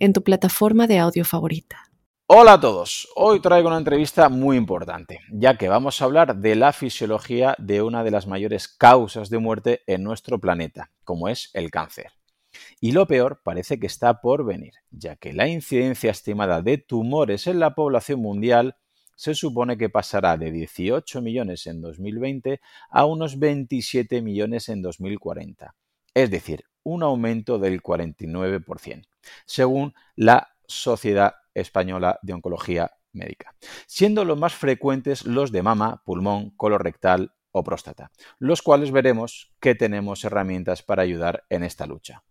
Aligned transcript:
en 0.00 0.14
tu 0.14 0.24
plataforma 0.24 0.86
de 0.86 0.98
audio 0.98 1.24
favorita. 1.24 1.84
Hola 2.26 2.54
a 2.54 2.60
todos, 2.60 3.08
hoy 3.16 3.40
traigo 3.40 3.68
una 3.68 3.76
entrevista 3.76 4.28
muy 4.28 4.56
importante, 4.56 5.20
ya 5.30 5.58
que 5.58 5.68
vamos 5.68 6.00
a 6.00 6.06
hablar 6.06 6.36
de 6.36 6.54
la 6.56 6.72
fisiología 6.72 7.54
de 7.58 7.82
una 7.82 8.02
de 8.02 8.10
las 8.10 8.26
mayores 8.26 8.66
causas 8.68 9.28
de 9.28 9.38
muerte 9.38 9.82
en 9.86 10.02
nuestro 10.02 10.38
planeta, 10.40 10.90
como 11.04 11.28
es 11.28 11.50
el 11.54 11.70
cáncer. 11.70 12.12
Y 12.80 12.92
lo 12.92 13.06
peor 13.06 13.42
parece 13.44 13.78
que 13.78 13.86
está 13.86 14.20
por 14.20 14.46
venir, 14.46 14.72
ya 14.90 15.16
que 15.16 15.32
la 15.32 15.48
incidencia 15.48 16.10
estimada 16.10 16.62
de 16.62 16.78
tumores 16.78 17.46
en 17.46 17.60
la 17.60 17.74
población 17.74 18.20
mundial 18.20 18.76
se 19.16 19.34
supone 19.34 19.76
que 19.76 19.90
pasará 19.90 20.38
de 20.38 20.50
18 20.50 21.20
millones 21.20 21.66
en 21.66 21.82
2020 21.82 22.60
a 22.88 23.04
unos 23.04 23.38
27 23.38 24.22
millones 24.22 24.70
en 24.70 24.80
2040. 24.80 25.74
Es 26.14 26.30
decir, 26.30 26.64
un 26.90 27.02
aumento 27.02 27.58
del 27.58 27.82
49% 27.82 29.06
según 29.46 29.94
la 30.16 30.48
Sociedad 30.66 31.34
Española 31.54 32.18
de 32.22 32.32
Oncología 32.32 32.92
Médica, 33.12 33.54
siendo 33.86 34.24
los 34.24 34.38
más 34.38 34.54
frecuentes 34.54 35.24
los 35.24 35.50
de 35.52 35.62
mama, 35.62 36.02
pulmón, 36.04 36.50
colorectal 36.50 37.32
o 37.50 37.64
próstata, 37.64 38.12
los 38.38 38.62
cuales 38.62 38.92
veremos 38.92 39.52
que 39.60 39.74
tenemos 39.74 40.24
herramientas 40.24 40.82
para 40.82 41.02
ayudar 41.02 41.44
en 41.48 41.64
esta 41.64 41.86
lucha. 41.86 42.22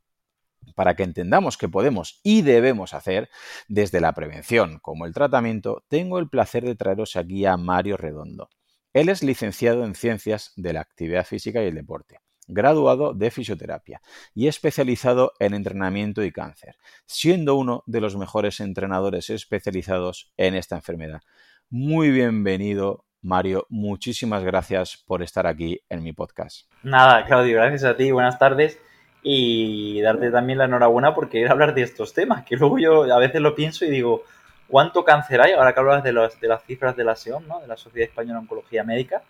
Para 0.76 0.95
que 0.95 1.03
entendamos 1.03 1.58
qué 1.58 1.67
podemos 1.67 2.22
y 2.23 2.42
debemos 2.42 2.94
hacer, 2.94 3.30
desde 3.67 4.00
la 4.00 4.14
prevención 4.14 4.80
como 4.80 5.05
el 5.05 5.14
tratamiento, 5.14 5.83
tengo 5.89 6.20
el 6.20 6.30
placer 6.30 6.64
de 6.64 6.76
traeros 6.76 7.16
aquí 7.17 7.45
a 7.45 7.58
Mario 7.58 7.98
Redondo. 7.98 8.50
Él 8.94 9.09
es 9.09 9.22
licenciado 9.23 9.83
en 9.83 9.95
Ciencias 9.95 10.53
de 10.55 10.73
la 10.73 10.81
Actividad 10.81 11.26
Física 11.26 11.61
y 11.61 11.67
el 11.67 11.76
Deporte 11.76 12.20
graduado 12.50 13.14
de 13.14 13.31
fisioterapia 13.31 14.02
y 14.33 14.47
especializado 14.47 15.33
en 15.39 15.53
entrenamiento 15.53 16.23
y 16.23 16.31
cáncer, 16.31 16.75
siendo 17.05 17.55
uno 17.55 17.83
de 17.86 18.02
los 18.02 18.17
mejores 18.17 18.59
entrenadores 18.59 19.30
especializados 19.30 20.33
en 20.36 20.55
esta 20.55 20.75
enfermedad. 20.75 21.22
Muy 21.70 22.09
bienvenido, 22.09 23.05
Mario. 23.22 23.67
Muchísimas 23.70 24.44
gracias 24.44 25.03
por 25.05 25.22
estar 25.22 25.45
aquí 25.45 25.80
en 25.88 26.02
mi 26.02 26.11
podcast. 26.11 26.67
Nada, 26.81 27.25
Claudio, 27.25 27.58
gracias 27.58 27.83
a 27.83 27.95
ti. 27.95 28.11
Buenas 28.11 28.39
tardes. 28.39 28.80
Y 29.22 30.02
darte 30.02 30.31
también 30.31 30.58
la 30.58 30.66
enhorabuena 30.66 31.14
por 31.14 31.30
querer 31.30 31.52
hablar 31.52 31.75
de 31.75 31.83
estos 31.83 32.14
temas, 32.14 32.45
que 32.45 32.55
luego 32.55 32.80
yo 32.80 33.03
a 33.03 33.20
veces 33.20 33.42
lo 33.42 33.53
pienso 33.53 33.86
y 33.86 33.89
digo, 33.89 34.23
¿cuánto 34.67 35.03
cáncer 35.03 35.42
hay? 35.42 35.52
Ahora 35.52 35.73
que 35.73 35.80
hablas 35.81 36.03
de, 36.03 36.14
las 36.14 36.64
cifras 36.66 36.95
de 36.95 37.03
la 37.03 37.16
SEOM, 37.16 37.45
¿no? 37.45 37.59
de 37.59 37.67
la 37.67 37.77
Sociedad 37.77 38.09
Española 38.09 38.39
de 38.39 38.44
Oncología 38.44 38.83
Médica, 38.83 39.22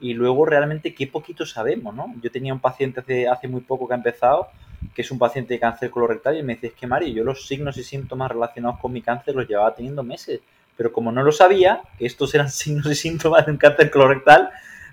y 0.00 0.14
luego 0.14 0.44
realmente 0.46 0.94
qué 0.94 1.06
poquito 1.06 1.44
sabemos, 1.44 1.94
¿no? 1.94 2.14
Yo 2.22 2.30
tenía 2.30 2.52
un 2.52 2.60
paciente 2.60 3.00
hace, 3.00 3.28
hace 3.28 3.48
muy 3.48 3.60
poco 3.62 3.86
que 3.88 3.94
ha 3.94 3.96
empezado, 3.96 4.48
que 4.94 5.02
es 5.02 5.10
un 5.10 5.18
paciente 5.18 5.54
de 5.54 5.60
cáncer 5.60 5.90
colorectal, 5.90 6.38
y 6.38 6.42
me 6.42 6.54
dice, 6.54 6.68
es 6.68 6.74
que 6.74 6.86
Mario, 6.86 7.14
yo 7.14 7.24
los 7.24 7.46
signos 7.46 7.76
y 7.76 7.82
síntomas 7.82 8.30
relacionados 8.30 8.78
con 8.78 8.92
mi 8.92 9.02
cáncer 9.02 9.34
los 9.34 9.48
llevaba 9.48 9.74
teniendo 9.74 10.02
meses, 10.02 10.40
pero 10.76 10.92
como 10.92 11.10
no 11.10 11.22
lo 11.22 11.32
sabía, 11.32 11.82
que 11.98 12.06
estos 12.06 12.34
eran 12.34 12.50
signos 12.50 12.86
y 12.86 12.94
síntomas 12.94 13.46
de 13.46 13.52
un 13.52 13.58
cáncer 13.58 13.90
colorectal, 13.90 14.50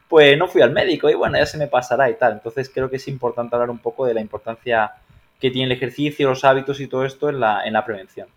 pues 0.08 0.38
no 0.38 0.48
fui 0.48 0.62
al 0.62 0.72
médico 0.72 1.10
y 1.10 1.16
bueno, 1.16 1.38
ya 1.38 1.46
se 1.46 1.58
me 1.58 1.68
pasará 1.68 2.10
y 2.10 2.16
tal. 2.16 2.34
Entonces 2.34 2.70
creo 2.74 2.90
que 2.90 2.98
es 2.98 3.08
importante 3.08 3.56
hablar 3.56 3.70
un 3.70 3.80
poco 3.80 4.06
de 4.06 4.14
la 4.14 4.22
importancia 4.22 4.92
que 5.40 5.52
tiene 5.52 5.66
el 5.66 5.72
ejercicio, 5.72 6.30
los 6.30 6.44
hábitos 6.44 6.80
y 6.80 6.88
todo 6.88 7.06
esto 7.06 7.30
en 7.30 7.40
la, 7.40 7.66
en 7.66 7.74
la 7.74 7.84
prevención. 7.84 8.28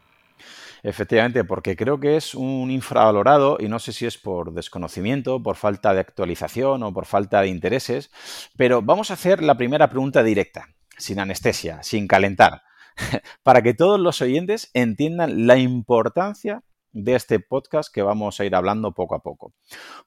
Efectivamente, 0.83 1.44
porque 1.44 1.77
creo 1.77 1.99
que 1.99 2.16
es 2.16 2.34
un 2.34 2.71
infravalorado 2.71 3.59
y 3.61 3.69
no 3.69 3.78
sé 3.78 3.93
si 3.93 4.06
es 4.06 4.19
por 4.19 4.53
desconocimiento, 4.53 5.43
por 5.43 5.56
falta 5.56 5.93
de 5.93 6.00
actualización 6.00 6.83
o 6.83 6.93
por 6.93 7.06
falta 7.06 7.41
de 7.41 7.49
intereses, 7.49 8.11
pero 8.56 8.83
vamos 8.83 9.11
a 9.11 9.15
hacer 9.15 9.43
la 9.43 9.56
primera 9.56 9.89
pregunta 9.91 10.22
directa, 10.22 10.69
sin 10.97 11.19
anestesia, 11.19 11.83
sin 11.83 12.06
calentar, 12.06 12.62
para 13.43 13.62
que 13.62 13.75
todos 13.75 13.99
los 13.99 14.21
oyentes 14.22 14.71
entiendan 14.75 15.47
la 15.47 15.56
importancia 15.56 16.62
de 16.93 17.15
este 17.15 17.39
podcast 17.39 17.93
que 17.93 18.03
vamos 18.03 18.41
a 18.41 18.45
ir 18.45 18.55
hablando 18.55 18.93
poco 18.93 19.15
a 19.15 19.22
poco. 19.22 19.55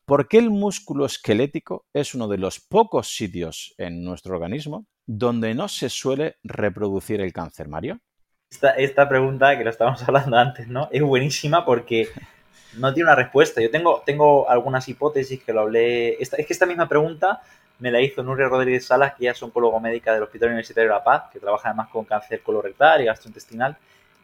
¿Por 0.06 0.28
qué 0.28 0.38
el 0.40 0.50
músculo 0.50 1.06
esquelético 1.06 1.86
es 1.94 2.16
uno 2.16 2.28
de 2.28 2.38
los 2.38 2.60
pocos 2.60 3.16
sitios 3.16 3.74
en 3.78 4.04
nuestro 4.04 4.36
organismo 4.36 4.88
donde 5.06 5.54
no 5.54 5.68
se 5.68 5.90
suele 5.90 6.38
reproducir 6.44 7.22
el 7.22 7.34
cáncer, 7.34 7.68
Mario? 7.68 8.00
Esta, 8.52 9.10
pregunta 9.10 9.58
que 9.58 9.64
lo 9.64 9.70
estábamos 9.70 10.04
hablando 10.08 10.38
antes, 10.38 10.68
¿no? 10.68 10.90
Es 10.92 11.02
buenísima 11.02 11.66
porque 11.66 12.10
no 12.78 12.94
tiene 12.94 13.10
una 13.10 13.16
respuesta. 13.16 13.62
Yo 13.62 13.72
tengo, 13.72 14.04
tengo 14.06 14.50
algunas 14.50 14.88
hipótesis 14.88 15.42
que 15.44 15.54
lo 15.54 15.62
hablé. 15.62 16.22
Esta, 16.22 16.38
es 16.38 16.46
que 16.46 16.54
esta 16.54 16.66
misma 16.66 16.88
pregunta 16.88 17.42
me 17.80 17.92
la 17.92 18.00
hizo 18.02 18.22
Nuria 18.22 18.48
Rodríguez 18.48 18.86
Salas, 18.86 19.16
que 19.16 19.24
ella 19.24 19.32
es 19.32 19.42
oncólogo 19.42 19.80
médica 19.80 20.14
del 20.14 20.24
Hospital 20.24 20.50
Universitario 20.50 20.90
de 20.90 20.96
La 20.96 21.04
Paz, 21.04 21.24
que 21.32 21.40
trabaja 21.40 21.70
además 21.70 21.90
con 21.90 22.06
cáncer 22.06 22.42
colorectal 22.44 23.02
y 23.02 23.06
gastrointestinal. 23.06 23.78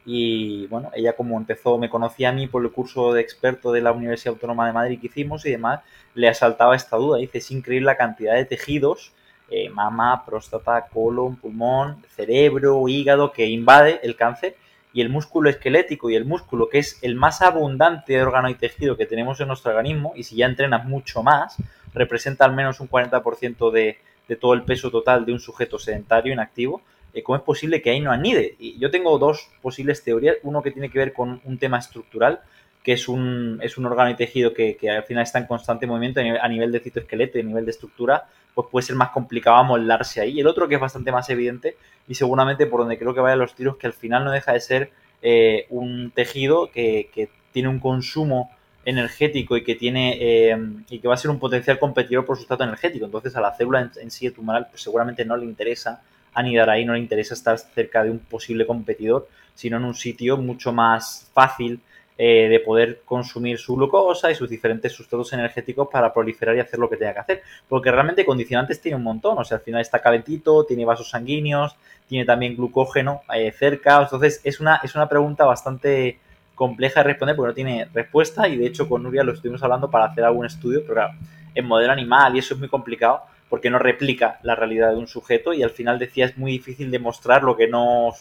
Y 0.06 0.68
bueno, 0.68 0.92
ella 0.94 1.14
como 1.14 1.38
empezó, 1.38 1.78
me 1.78 1.90
conocía 1.90 2.30
a 2.30 2.32
mí 2.32 2.48
por 2.48 2.64
el 2.64 2.72
curso 2.72 3.14
de 3.14 3.22
experto 3.22 3.72
de 3.72 3.82
la 3.82 3.92
Universidad 3.92 4.36
Autónoma 4.36 4.68
de 4.68 4.74
Madrid 4.74 5.02
que 5.02 5.08
hicimos 5.08 5.46
y 5.46 5.52
demás, 5.52 5.82
le 6.14 6.30
asaltaba 6.30 6.76
esta 6.76 6.96
duda. 6.98 7.18
Dice, 7.18 7.40
es 7.40 7.52
increíble 7.52 7.88
la 7.88 7.98
cantidad 7.98 8.36
de 8.36 8.46
tejidos 8.46 9.12
eh, 9.50 9.70
mama, 9.70 10.26
próstata, 10.26 10.88
colon, 10.94 11.36
pulmón, 11.36 12.04
cerebro, 12.16 12.88
hígado, 12.88 13.32
que 13.32 13.46
invade 13.46 14.00
el 14.04 14.16
cáncer 14.16 14.56
y 14.94 15.02
el 15.02 15.10
músculo 15.10 15.50
esquelético 15.50 16.10
y 16.10 16.16
el 16.16 16.26
músculo, 16.26 16.70
que 16.70 16.80
es 16.80 17.00
el 17.02 17.16
más 17.16 17.42
abundante 17.42 18.14
de 18.14 18.22
órgano 18.22 18.50
y 18.50 18.56
tejido 18.56 18.98
que 18.98 19.06
tenemos 19.06 19.40
en 19.40 19.48
nuestro 19.48 19.72
organismo, 19.72 20.14
y 20.16 20.24
si 20.24 20.36
ya 20.38 20.46
entrenas 20.48 20.86
mucho 20.86 21.24
más, 21.24 21.58
representa 21.94 22.46
al 22.46 22.54
menos 22.54 22.80
un 22.80 22.90
40% 22.90 23.72
de, 23.72 24.00
de 24.28 24.36
todo 24.36 24.54
el 24.54 24.64
peso 24.64 24.92
total 24.92 25.26
de 25.26 25.34
un 25.34 25.40
sujeto 25.40 25.80
sedentario 25.80 26.34
inactivo, 26.34 26.82
eh, 27.14 27.24
¿cómo 27.24 27.36
es 27.36 27.42
posible 27.42 27.82
que 27.82 27.90
ahí 27.90 28.00
no 28.00 28.12
anide? 28.12 28.56
Y 28.60 28.78
yo 28.80 28.92
tengo 28.92 29.18
dos 29.18 29.50
posibles 29.62 30.04
teorías, 30.04 30.38
uno 30.44 30.62
que 30.62 30.72
tiene 30.72 30.90
que 30.90 31.00
ver 31.00 31.14
con 31.14 31.42
un 31.44 31.58
tema 31.58 31.80
estructural, 31.80 32.42
que 32.88 32.94
es 32.94 33.10
un, 33.10 33.60
es 33.62 33.78
un 33.78 33.86
órgano 33.86 34.10
y 34.12 34.16
tejido 34.16 34.54
que, 34.54 34.78
al 34.90 35.04
final 35.04 35.24
está 35.24 35.40
en 35.40 35.46
constante 35.46 35.86
movimiento 35.86 36.22
a 36.22 36.48
nivel, 36.48 36.72
de 36.72 36.80
citoesqueleto 36.80 37.38
y 37.38 37.42
a 37.42 37.44
nivel 37.44 37.66
de 37.66 37.72
estructura, 37.72 38.30
pues 38.56 38.70
puede 38.72 38.86
ser 38.86 38.96
más 38.96 39.10
complicado 39.10 39.58
amoldarse 39.58 40.22
ahí. 40.22 40.38
Y 40.38 40.40
el 40.40 40.48
otro 40.48 40.70
que 40.70 40.76
es 40.76 40.80
bastante 40.80 41.12
más 41.12 41.30
evidente 41.30 41.76
y 42.08 42.16
seguramente 42.16 42.66
por 42.66 42.80
donde 42.80 42.98
creo 42.98 43.14
que 43.14 43.20
vayan 43.20 43.40
los 43.40 43.56
tiros, 43.56 43.76
que 43.76 43.88
al 43.88 43.94
final 43.94 44.24
no 44.24 44.32
deja 44.32 44.54
de 44.54 44.62
ser 44.62 44.92
eh, 45.22 45.66
un 45.70 46.12
tejido 46.12 46.72
que, 46.72 47.30
tiene 47.52 47.68
un 47.68 47.82
consumo 47.82 48.52
energético 48.86 49.58
y 49.58 49.66
que 49.66 49.76
tiene 49.76 50.18
eh, 50.22 50.58
y 50.90 51.00
que 51.00 51.10
va 51.10 51.16
a 51.16 51.18
ser 51.18 51.30
un 51.30 51.40
potencial 51.40 51.80
competidor 51.80 52.24
por 52.24 52.38
su 52.38 52.44
estado 52.44 52.64
energético. 52.64 53.04
Entonces 53.04 53.36
a 53.36 53.42
la 53.42 53.54
célula 53.54 53.92
en, 54.00 54.12
sí 54.12 54.32
tumoral 54.32 54.68
pues 54.70 54.82
seguramente 54.82 55.26
no 55.26 55.36
le 55.36 55.44
interesa 55.44 56.02
anidar 56.34 56.70
ahí, 56.70 56.86
no 56.86 56.94
le 56.94 57.00
interesa 57.00 57.34
estar 57.34 57.60
cerca 57.60 58.02
de 58.06 58.12
un 58.12 58.20
posible 58.20 58.66
competidor, 58.66 59.28
sino 59.56 59.76
en 59.76 59.84
un 59.84 59.94
sitio 59.94 60.38
mucho 60.38 60.72
más 60.72 61.30
fácil 61.34 61.82
eh, 62.20 62.48
de 62.50 62.60
poder 62.62 63.02
consumir 63.06 63.60
su 63.60 63.76
glucosa 63.76 64.32
y 64.32 64.36
sus 64.36 64.50
diferentes 64.50 64.92
sustratos 64.92 65.32
energéticos 65.34 65.88
para 65.88 66.12
proliferar 66.12 66.56
y 66.56 66.60
hacer 66.60 66.80
lo 66.80 66.90
que 66.90 66.98
tenga 66.98 67.14
que 67.14 67.20
hacer. 67.20 67.44
Porque 67.70 67.92
realmente 67.92 68.26
condicionantes 68.26 68.82
tiene 68.82 68.98
un 68.98 69.04
montón, 69.04 69.38
o 69.38 69.46
sea, 69.46 69.58
al 69.58 69.64
final 69.64 69.82
está 69.82 70.00
calentito, 70.00 70.66
tiene 70.66 70.84
vasos 70.84 71.10
sanguíneos, 71.10 71.76
tiene 72.08 72.26
también 72.26 72.56
glucógeno 72.56 73.22
eh, 73.36 73.52
cerca, 73.52 74.02
entonces 74.02 74.42
es 74.44 74.60
una, 74.60 74.80
es 74.84 74.96
una 74.96 75.08
pregunta 75.08 75.46
bastante 75.46 76.20
compleja 76.56 77.02
de 77.02 77.04
responder 77.04 77.36
porque 77.36 77.50
no 77.50 77.54
tiene 77.54 77.88
respuesta. 77.94 78.48
Y 78.48 78.58
de 78.58 78.66
hecho 78.66 78.90
con 78.90 79.04
Nuria 79.04 79.24
lo 79.24 79.34
estuvimos 79.34 79.62
hablando 79.62 79.90
para 79.90 80.06
hacer 80.06 80.24
algún 80.24 80.48
estudio, 80.48 80.82
pero 80.82 80.96
claro, 80.96 81.14
en 81.54 81.66
modelo 81.66 81.92
animal 81.92 82.36
y 82.36 82.40
eso 82.40 82.56
es 82.56 82.60
muy 82.60 82.70
complicado 82.70 83.22
porque 83.50 83.70
no 83.70 83.80
replica 83.80 84.40
la 84.44 84.56
realidad 84.56 84.92
de 84.92 84.98
un 84.98 85.08
sujeto 85.08 85.54
y 85.54 85.64
al 85.64 85.70
final 85.70 86.00
decía 86.00 86.26
es 86.26 86.38
muy 86.38 86.52
difícil 86.52 86.92
demostrar 86.92 87.44
lo 87.44 87.56
que 87.56 87.68
no 87.68 88.14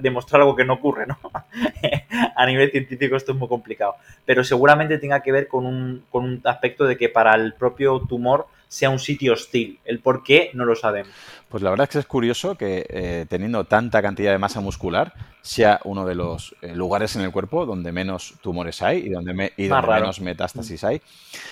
demostrar 0.00 0.42
algo 0.42 0.56
que 0.56 0.64
no 0.64 0.74
ocurre, 0.74 1.06
¿no? 1.06 1.18
a 2.36 2.46
nivel 2.46 2.70
científico 2.70 3.16
esto 3.16 3.32
es 3.32 3.38
muy 3.38 3.48
complicado, 3.48 3.96
pero 4.24 4.44
seguramente 4.44 4.98
tenga 4.98 5.20
que 5.20 5.32
ver 5.32 5.48
con 5.48 5.66
un, 5.66 6.04
con 6.10 6.24
un 6.24 6.40
aspecto 6.44 6.84
de 6.84 6.96
que 6.96 7.08
para 7.08 7.34
el 7.34 7.54
propio 7.54 8.00
tumor 8.00 8.46
sea 8.74 8.90
un 8.90 8.98
sitio 8.98 9.34
hostil. 9.34 9.78
El 9.84 10.00
por 10.00 10.24
qué 10.24 10.50
no 10.52 10.64
lo 10.64 10.74
sabemos. 10.74 11.12
Pues 11.48 11.62
la 11.62 11.70
verdad 11.70 11.84
es 11.84 11.90
que 11.90 11.98
es 12.00 12.06
curioso 12.06 12.56
que 12.56 12.84
eh, 12.88 13.26
teniendo 13.28 13.64
tanta 13.64 14.02
cantidad 14.02 14.32
de 14.32 14.38
masa 14.38 14.60
muscular 14.60 15.12
sea 15.42 15.78
uno 15.84 16.04
de 16.04 16.16
los 16.16 16.56
eh, 16.60 16.74
lugares 16.74 17.14
en 17.14 17.22
el 17.22 17.30
cuerpo 17.30 17.66
donde 17.66 17.92
menos 17.92 18.34
tumores 18.42 18.82
hay 18.82 18.98
y 19.06 19.10
donde, 19.10 19.52
y 19.56 19.68
donde 19.68 19.86
menos 19.86 20.20
metástasis 20.20 20.82
hay. 20.82 21.00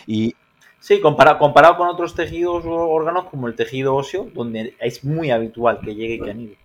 Y 0.07 0.35
Sí, 0.83 1.01
comparado, 1.01 1.39
comparado 1.39 1.77
con 1.77 1.87
otros 1.87 2.17
tejidos 2.17 2.65
o 2.67 2.91
órganos 2.91 3.27
como 3.27 3.47
el 3.47 3.55
tejido 3.55 3.95
óseo, 3.95 4.29
donde 4.35 4.75
es 4.81 5.05
muy 5.05 5.31
habitual 5.31 5.81
que 5.81 5.95
llegue 5.95 6.15
y 6.15 6.21
que 6.21 6.31
anide. 6.31 6.59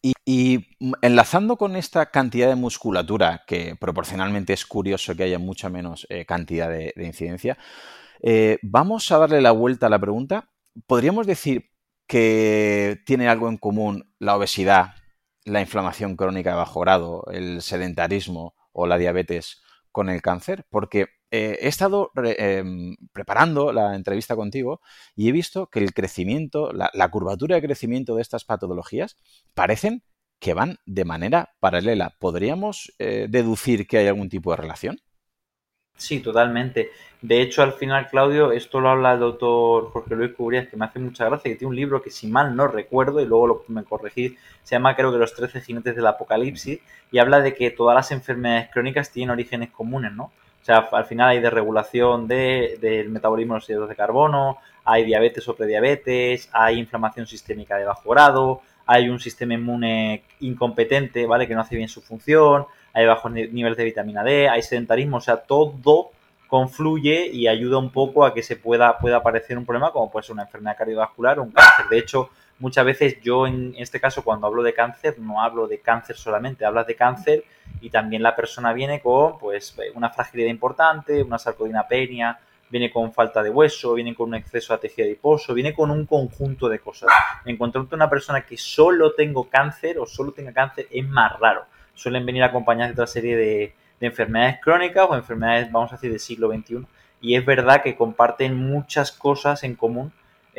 Y, 0.00 0.14
Y 0.24 0.66
mm, 0.80 0.92
enlazando 1.02 1.56
con 1.56 1.76
esta 1.76 2.06
cantidad 2.06 2.48
de 2.48 2.54
musculatura, 2.54 3.42
que 3.46 3.76
proporcionalmente 3.78 4.54
es 4.54 4.64
curioso 4.64 5.14
que 5.14 5.24
haya 5.24 5.38
mucha 5.38 5.68
menos 5.68 6.06
eh, 6.08 6.24
cantidad 6.24 6.70
de, 6.70 6.94
incidencia, 6.96 7.58
eh, 8.22 8.58
vamos 8.62 9.12
a 9.12 9.18
darle 9.18 9.42
la 9.42 9.52
vuelta 9.52 9.88
a 9.88 9.90
la 9.90 9.98
pregunta. 9.98 10.48
¿Podríamos 10.86 11.26
decir 11.26 11.70
que 12.06 13.02
tiene 13.04 13.28
algo 13.28 13.50
en 13.50 13.58
común 13.58 14.14
la 14.18 14.36
obesidad, 14.36 14.94
la 15.44 15.60
inflamación 15.60 16.16
crónica 16.16 16.50
de 16.50 16.56
bajo 16.56 16.80
grado, 16.80 17.26
el 17.30 17.60
sedentarismo 17.60 18.54
o 18.72 18.86
la 18.86 18.96
diabetes 18.96 19.60
con 19.92 20.08
el 20.08 20.22
cáncer? 20.22 20.64
Porque 20.70 21.08
eh, 21.30 21.58
he 21.60 21.68
estado 21.68 22.10
em, 22.16 22.96
preparando 23.12 23.72
la 23.72 23.94
entrevista 23.94 24.34
contigo 24.34 24.80
y 25.14 25.28
he 25.28 25.32
visto 25.32 25.68
que 25.68 25.78
el 25.78 25.94
crecimiento, 25.94 26.72
la, 26.72 27.10
curvatura 27.10 27.56
de 27.56 27.62
crecimiento 27.62 28.16
de 28.16 28.22
estas 28.22 28.44
patologías 28.44 29.16
parecen 29.54 30.02
que 30.40 30.54
van 30.54 30.78
de 30.86 31.04
manera 31.04 31.54
paralela. 31.60 32.16
¿Podríamos 32.18 32.92
eh, 32.98 33.26
deducir 33.28 33.86
que 33.86 33.98
hay 33.98 34.08
algún 34.08 34.28
tipo 34.28 34.50
de 34.50 34.56
relación? 34.56 35.00
Sí, 35.96 36.20
totalmente. 36.20 36.90
De 37.20 37.42
hecho, 37.42 37.62
al 37.62 37.74
final, 37.74 38.08
Claudio, 38.08 38.52
esto 38.52 38.80
lo 38.80 38.88
habla 38.88 39.12
el 39.12 39.20
doctor 39.20 39.90
Jorge 39.90 40.16
Luis 40.16 40.32
Cubrías, 40.32 40.66
que 40.66 40.76
me 40.78 40.86
hace 40.86 40.98
mucha 40.98 41.26
gracia, 41.26 41.50
que 41.50 41.56
tiene 41.56 41.68
un 41.68 41.76
libro 41.76 42.00
que, 42.00 42.10
si 42.10 42.26
mal 42.26 42.56
no 42.56 42.66
recuerdo, 42.68 43.20
y 43.20 43.26
luego 43.26 43.64
me 43.68 43.84
corregís, 43.84 44.32
se 44.62 44.76
llama 44.76 44.96
creo 44.96 45.12
que 45.12 45.18
Los 45.18 45.34
13 45.34 45.60
jinetes 45.60 45.94
del 45.94 46.06
apocalipsis, 46.06 46.80
y 47.12 47.18
habla 47.18 47.40
de 47.42 47.54
que 47.54 47.70
todas 47.70 47.94
las 47.94 48.10
enfermedades 48.12 48.70
crónicas 48.72 49.12
tienen 49.12 49.30
orígenes 49.30 49.70
comunes, 49.70 50.12
¿no? 50.12 50.32
O 50.60 50.64
sea, 50.64 50.88
al 50.92 51.04
final 51.06 51.30
hay 51.30 51.40
desregulación 51.40 52.28
de, 52.28 52.78
del 52.80 53.08
metabolismo 53.08 53.54
de 53.54 53.60
los 53.60 53.70
hidratos 53.70 53.88
de 53.88 53.96
carbono, 53.96 54.58
hay 54.84 55.04
diabetes 55.04 55.48
o 55.48 55.56
prediabetes, 55.56 56.48
hay 56.52 56.78
inflamación 56.78 57.26
sistémica 57.26 57.76
de 57.76 57.84
bajo 57.84 58.10
grado, 58.10 58.60
hay 58.86 59.08
un 59.08 59.20
sistema 59.20 59.54
inmune 59.54 60.24
incompetente, 60.40 61.26
¿vale? 61.26 61.46
Que 61.46 61.54
no 61.54 61.60
hace 61.60 61.76
bien 61.76 61.88
su 61.88 62.02
función, 62.02 62.66
hay 62.92 63.06
bajos 63.06 63.30
niveles 63.32 63.76
de 63.78 63.84
vitamina 63.84 64.24
D, 64.24 64.48
hay 64.48 64.62
sedentarismo, 64.62 65.18
o 65.18 65.20
sea, 65.20 65.36
todo 65.36 66.10
confluye 66.48 67.28
y 67.28 67.46
ayuda 67.46 67.78
un 67.78 67.90
poco 67.90 68.24
a 68.24 68.34
que 68.34 68.42
se 68.42 68.56
pueda, 68.56 68.98
pueda 68.98 69.18
aparecer 69.18 69.56
un 69.56 69.64
problema 69.64 69.92
como 69.92 70.10
puede 70.10 70.26
ser 70.26 70.32
una 70.32 70.42
enfermedad 70.42 70.76
cardiovascular 70.76 71.38
o 71.38 71.44
un 71.44 71.52
cáncer. 71.52 71.86
De 71.88 71.98
hecho, 71.98 72.30
muchas 72.60 72.84
veces 72.84 73.20
yo 73.20 73.46
en 73.46 73.74
este 73.76 73.98
caso 73.98 74.22
cuando 74.22 74.46
hablo 74.46 74.62
de 74.62 74.72
cáncer 74.72 75.18
no 75.18 75.42
hablo 75.42 75.66
de 75.66 75.80
cáncer 75.80 76.16
solamente, 76.16 76.64
hablas 76.64 76.86
de 76.86 76.94
cáncer 76.94 77.44
y 77.80 77.90
también 77.90 78.22
la 78.22 78.36
persona 78.36 78.72
viene 78.72 79.00
con 79.00 79.38
pues 79.38 79.76
una 79.94 80.10
fragilidad 80.10 80.50
importante, 80.50 81.22
una 81.22 81.38
sarcodinapenia, 81.38 82.38
viene 82.70 82.90
con 82.90 83.12
falta 83.12 83.42
de 83.42 83.50
hueso, 83.50 83.94
viene 83.94 84.14
con 84.14 84.28
un 84.28 84.36
exceso 84.36 84.72
de 84.72 84.78
tejido 84.78 85.06
adiposo, 85.06 85.52
viene 85.52 85.74
con 85.74 85.90
un 85.90 86.06
conjunto 86.06 86.68
de 86.68 86.78
cosas. 86.78 87.10
Encontrarte 87.44 87.94
una 87.94 88.08
persona 88.08 88.42
que 88.42 88.56
solo 88.56 89.12
tengo 89.12 89.48
cáncer 89.50 89.98
o 89.98 90.06
solo 90.06 90.32
tenga 90.32 90.52
cáncer 90.52 90.86
es 90.90 91.06
más 91.06 91.38
raro. 91.38 91.64
Suelen 91.94 92.24
venir 92.24 92.44
acompañadas 92.44 92.90
de 92.90 93.02
otra 93.02 93.06
serie 93.06 93.36
de, 93.36 93.74
enfermedades 94.02 94.60
crónicas 94.62 95.06
o 95.10 95.14
enfermedades, 95.14 95.70
vamos 95.70 95.92
a 95.92 95.96
decir, 95.96 96.10
del 96.10 96.20
siglo 96.20 96.48
XXI. 96.48 96.86
Y 97.20 97.34
es 97.34 97.44
verdad 97.44 97.82
que 97.82 97.96
comparten 97.96 98.56
muchas 98.56 99.12
cosas 99.12 99.62
en 99.62 99.74
común, 99.74 100.10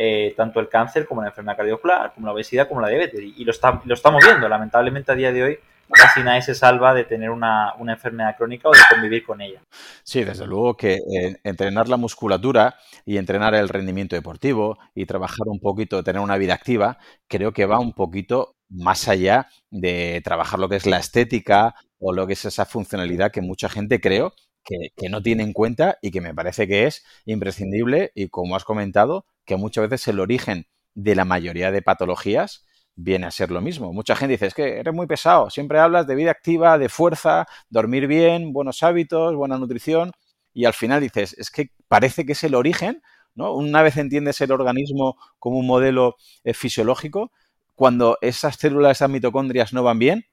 eh, 0.03 0.33
tanto 0.35 0.59
el 0.59 0.67
cáncer 0.67 1.05
como 1.05 1.21
la 1.21 1.27
enfermedad 1.27 1.57
cardiovascular, 1.57 2.11
como 2.15 2.25
la 2.25 2.33
obesidad, 2.33 2.67
como 2.67 2.81
la 2.81 2.87
diabetes. 2.87 3.21
Y, 3.21 3.45
lo, 3.45 3.53
lo 3.85 3.93
estamos 3.93 4.23
viendo, 4.25 4.49
lamentablemente 4.49 5.11
a 5.11 5.15
día 5.15 5.31
de 5.31 5.43
hoy 5.43 5.59
casi 5.91 6.23
nadie 6.23 6.41
se 6.41 6.55
salva 6.55 6.95
de 6.95 7.03
tener 7.03 7.29
una, 7.29 7.75
enfermedad 7.87 8.35
crónica 8.35 8.67
o 8.67 8.71
de 8.71 8.79
convivir 8.89 9.23
con 9.23 9.41
ella. 9.41 9.61
Sí, 10.03 10.23
desde 10.23 10.47
luego 10.47 10.75
que 10.75 10.93
eh, 10.93 11.37
entrenar 11.43 11.87
la 11.87 11.97
musculatura 11.97 12.77
y 13.05 13.17
entrenar 13.17 13.53
el 13.53 13.69
rendimiento 13.69 14.15
deportivo 14.15 14.79
y 14.95 15.05
trabajar 15.05 15.45
un 15.45 15.59
poquito, 15.59 16.03
tener 16.03 16.21
una 16.21 16.37
vida 16.37 16.55
activa, 16.55 16.97
creo 17.27 17.51
que 17.51 17.67
va 17.67 17.79
un 17.79 17.93
poquito 17.93 18.55
más 18.69 19.07
allá 19.07 19.49
de 19.69 20.19
trabajar 20.23 20.59
lo 20.59 20.67
que 20.67 20.77
es 20.77 20.87
la 20.87 20.97
estética 20.97 21.75
o 21.99 22.11
lo 22.11 22.25
que 22.25 22.33
es 22.33 22.45
esa 22.45 22.65
funcionalidad 22.65 23.31
que 23.31 23.41
mucha 23.41 23.69
gente 23.69 23.99
creo 23.99 24.33
que, 24.63 25.09
no 25.09 25.21
tiene 25.21 25.43
en 25.43 25.53
cuenta 25.53 25.97
y 26.01 26.11
que 26.11 26.21
me 26.21 26.33
parece 26.33 26.67
que 26.67 26.85
es 26.87 27.03
imprescindible 27.25 28.11
y 28.15 28.29
como 28.29 28.55
has 28.55 28.63
comentado, 28.63 29.25
que 29.51 29.57
muchas 29.57 29.89
veces 29.89 30.07
el 30.07 30.21
origen 30.21 30.65
de 30.95 31.13
la 31.13 31.25
mayoría 31.25 31.71
de 31.71 31.81
patologías 31.81 32.65
viene 32.95 33.25
a 33.27 33.31
ser 33.31 33.51
lo 33.51 33.59
mismo. 33.59 33.91
Mucha 33.91 34.15
gente 34.15 34.31
dice, 34.31 34.45
es 34.45 34.53
que 34.53 34.79
eres 34.79 34.93
muy 34.93 35.07
pesado, 35.07 35.49
siempre 35.49 35.77
hablas 35.77 36.07
de 36.07 36.15
vida 36.15 36.31
activa, 36.31 36.77
de 36.77 36.87
fuerza, 36.87 37.47
dormir 37.69 38.07
bien, 38.07 38.53
buenos 38.53 38.81
hábitos, 38.81 39.35
buena 39.35 39.57
nutrición, 39.57 40.13
y 40.53 40.63
al 40.63 40.73
final 40.73 41.01
dices, 41.01 41.33
es 41.37 41.51
que 41.51 41.71
parece 41.89 42.25
que 42.25 42.31
es 42.31 42.45
el 42.45 42.55
origen, 42.55 43.03
¿no? 43.35 43.53
Una 43.53 43.81
vez 43.81 43.97
entiendes 43.97 44.39
el 44.39 44.53
organismo 44.53 45.17
como 45.37 45.57
un 45.57 45.67
modelo 45.67 46.15
eh, 46.45 46.53
fisiológico, 46.53 47.33
cuando 47.75 48.17
esas 48.21 48.55
células, 48.55 48.99
esas 48.99 49.09
mitocondrias 49.09 49.73
no 49.73 49.83
van 49.83 49.99
bien, 49.99 50.27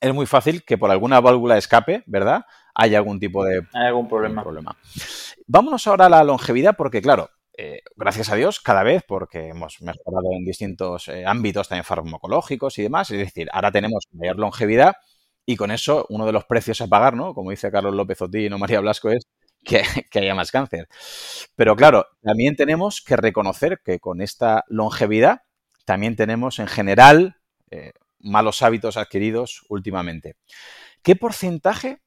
es 0.00 0.14
muy 0.14 0.26
fácil 0.26 0.62
que 0.62 0.78
por 0.78 0.92
alguna 0.92 1.20
válvula 1.20 1.54
de 1.54 1.58
escape, 1.58 2.04
¿verdad? 2.06 2.44
Haya 2.76 2.98
algún 2.98 3.18
tipo 3.18 3.44
de 3.44 3.66
Hay 3.72 3.86
algún 3.86 4.08
problema. 4.08 4.40
problema. 4.44 4.76
Vámonos 5.48 5.84
ahora 5.88 6.06
a 6.06 6.10
la 6.10 6.22
longevidad, 6.22 6.76
porque 6.76 7.02
claro, 7.02 7.28
eh, 7.64 7.82
gracias 7.94 8.28
a 8.28 8.34
Dios, 8.34 8.58
cada 8.58 8.82
vez, 8.82 9.04
porque 9.06 9.50
hemos 9.50 9.80
mejorado 9.82 10.32
en 10.36 10.44
distintos 10.44 11.06
eh, 11.06 11.24
ámbitos 11.24 11.68
también 11.68 11.84
farmacológicos 11.84 12.76
y 12.78 12.82
demás, 12.82 13.08
es 13.12 13.18
decir, 13.18 13.48
ahora 13.52 13.70
tenemos 13.70 14.08
mayor 14.10 14.36
longevidad 14.36 14.94
y 15.46 15.54
con 15.54 15.70
eso 15.70 16.04
uno 16.08 16.26
de 16.26 16.32
los 16.32 16.44
precios 16.44 16.80
a 16.80 16.88
pagar, 16.88 17.14
¿no? 17.14 17.34
Como 17.34 17.52
dice 17.52 17.70
Carlos 17.70 17.94
López 17.94 18.20
Otín 18.20 18.52
o 18.52 18.58
María 18.58 18.80
Blasco, 18.80 19.10
es 19.10 19.28
que, 19.62 19.80
haya 20.20 20.34
más 20.34 20.50
cáncer. 20.50 20.88
Pero 21.54 21.76
claro, 21.76 22.08
también 22.20 22.56
tenemos 22.56 23.00
que 23.00 23.14
reconocer 23.14 23.80
que 23.84 24.00
con 24.00 24.22
esta 24.22 24.64
longevidad 24.66 25.42
también 25.84 26.16
tenemos 26.16 26.58
en 26.58 26.66
general 26.66 27.36
eh, 27.70 27.92
malos 28.18 28.62
hábitos 28.62 28.96
adquiridos 28.96 29.64
últimamente. 29.68 30.34
¿Qué 31.04 31.14
porcentaje 31.14 32.02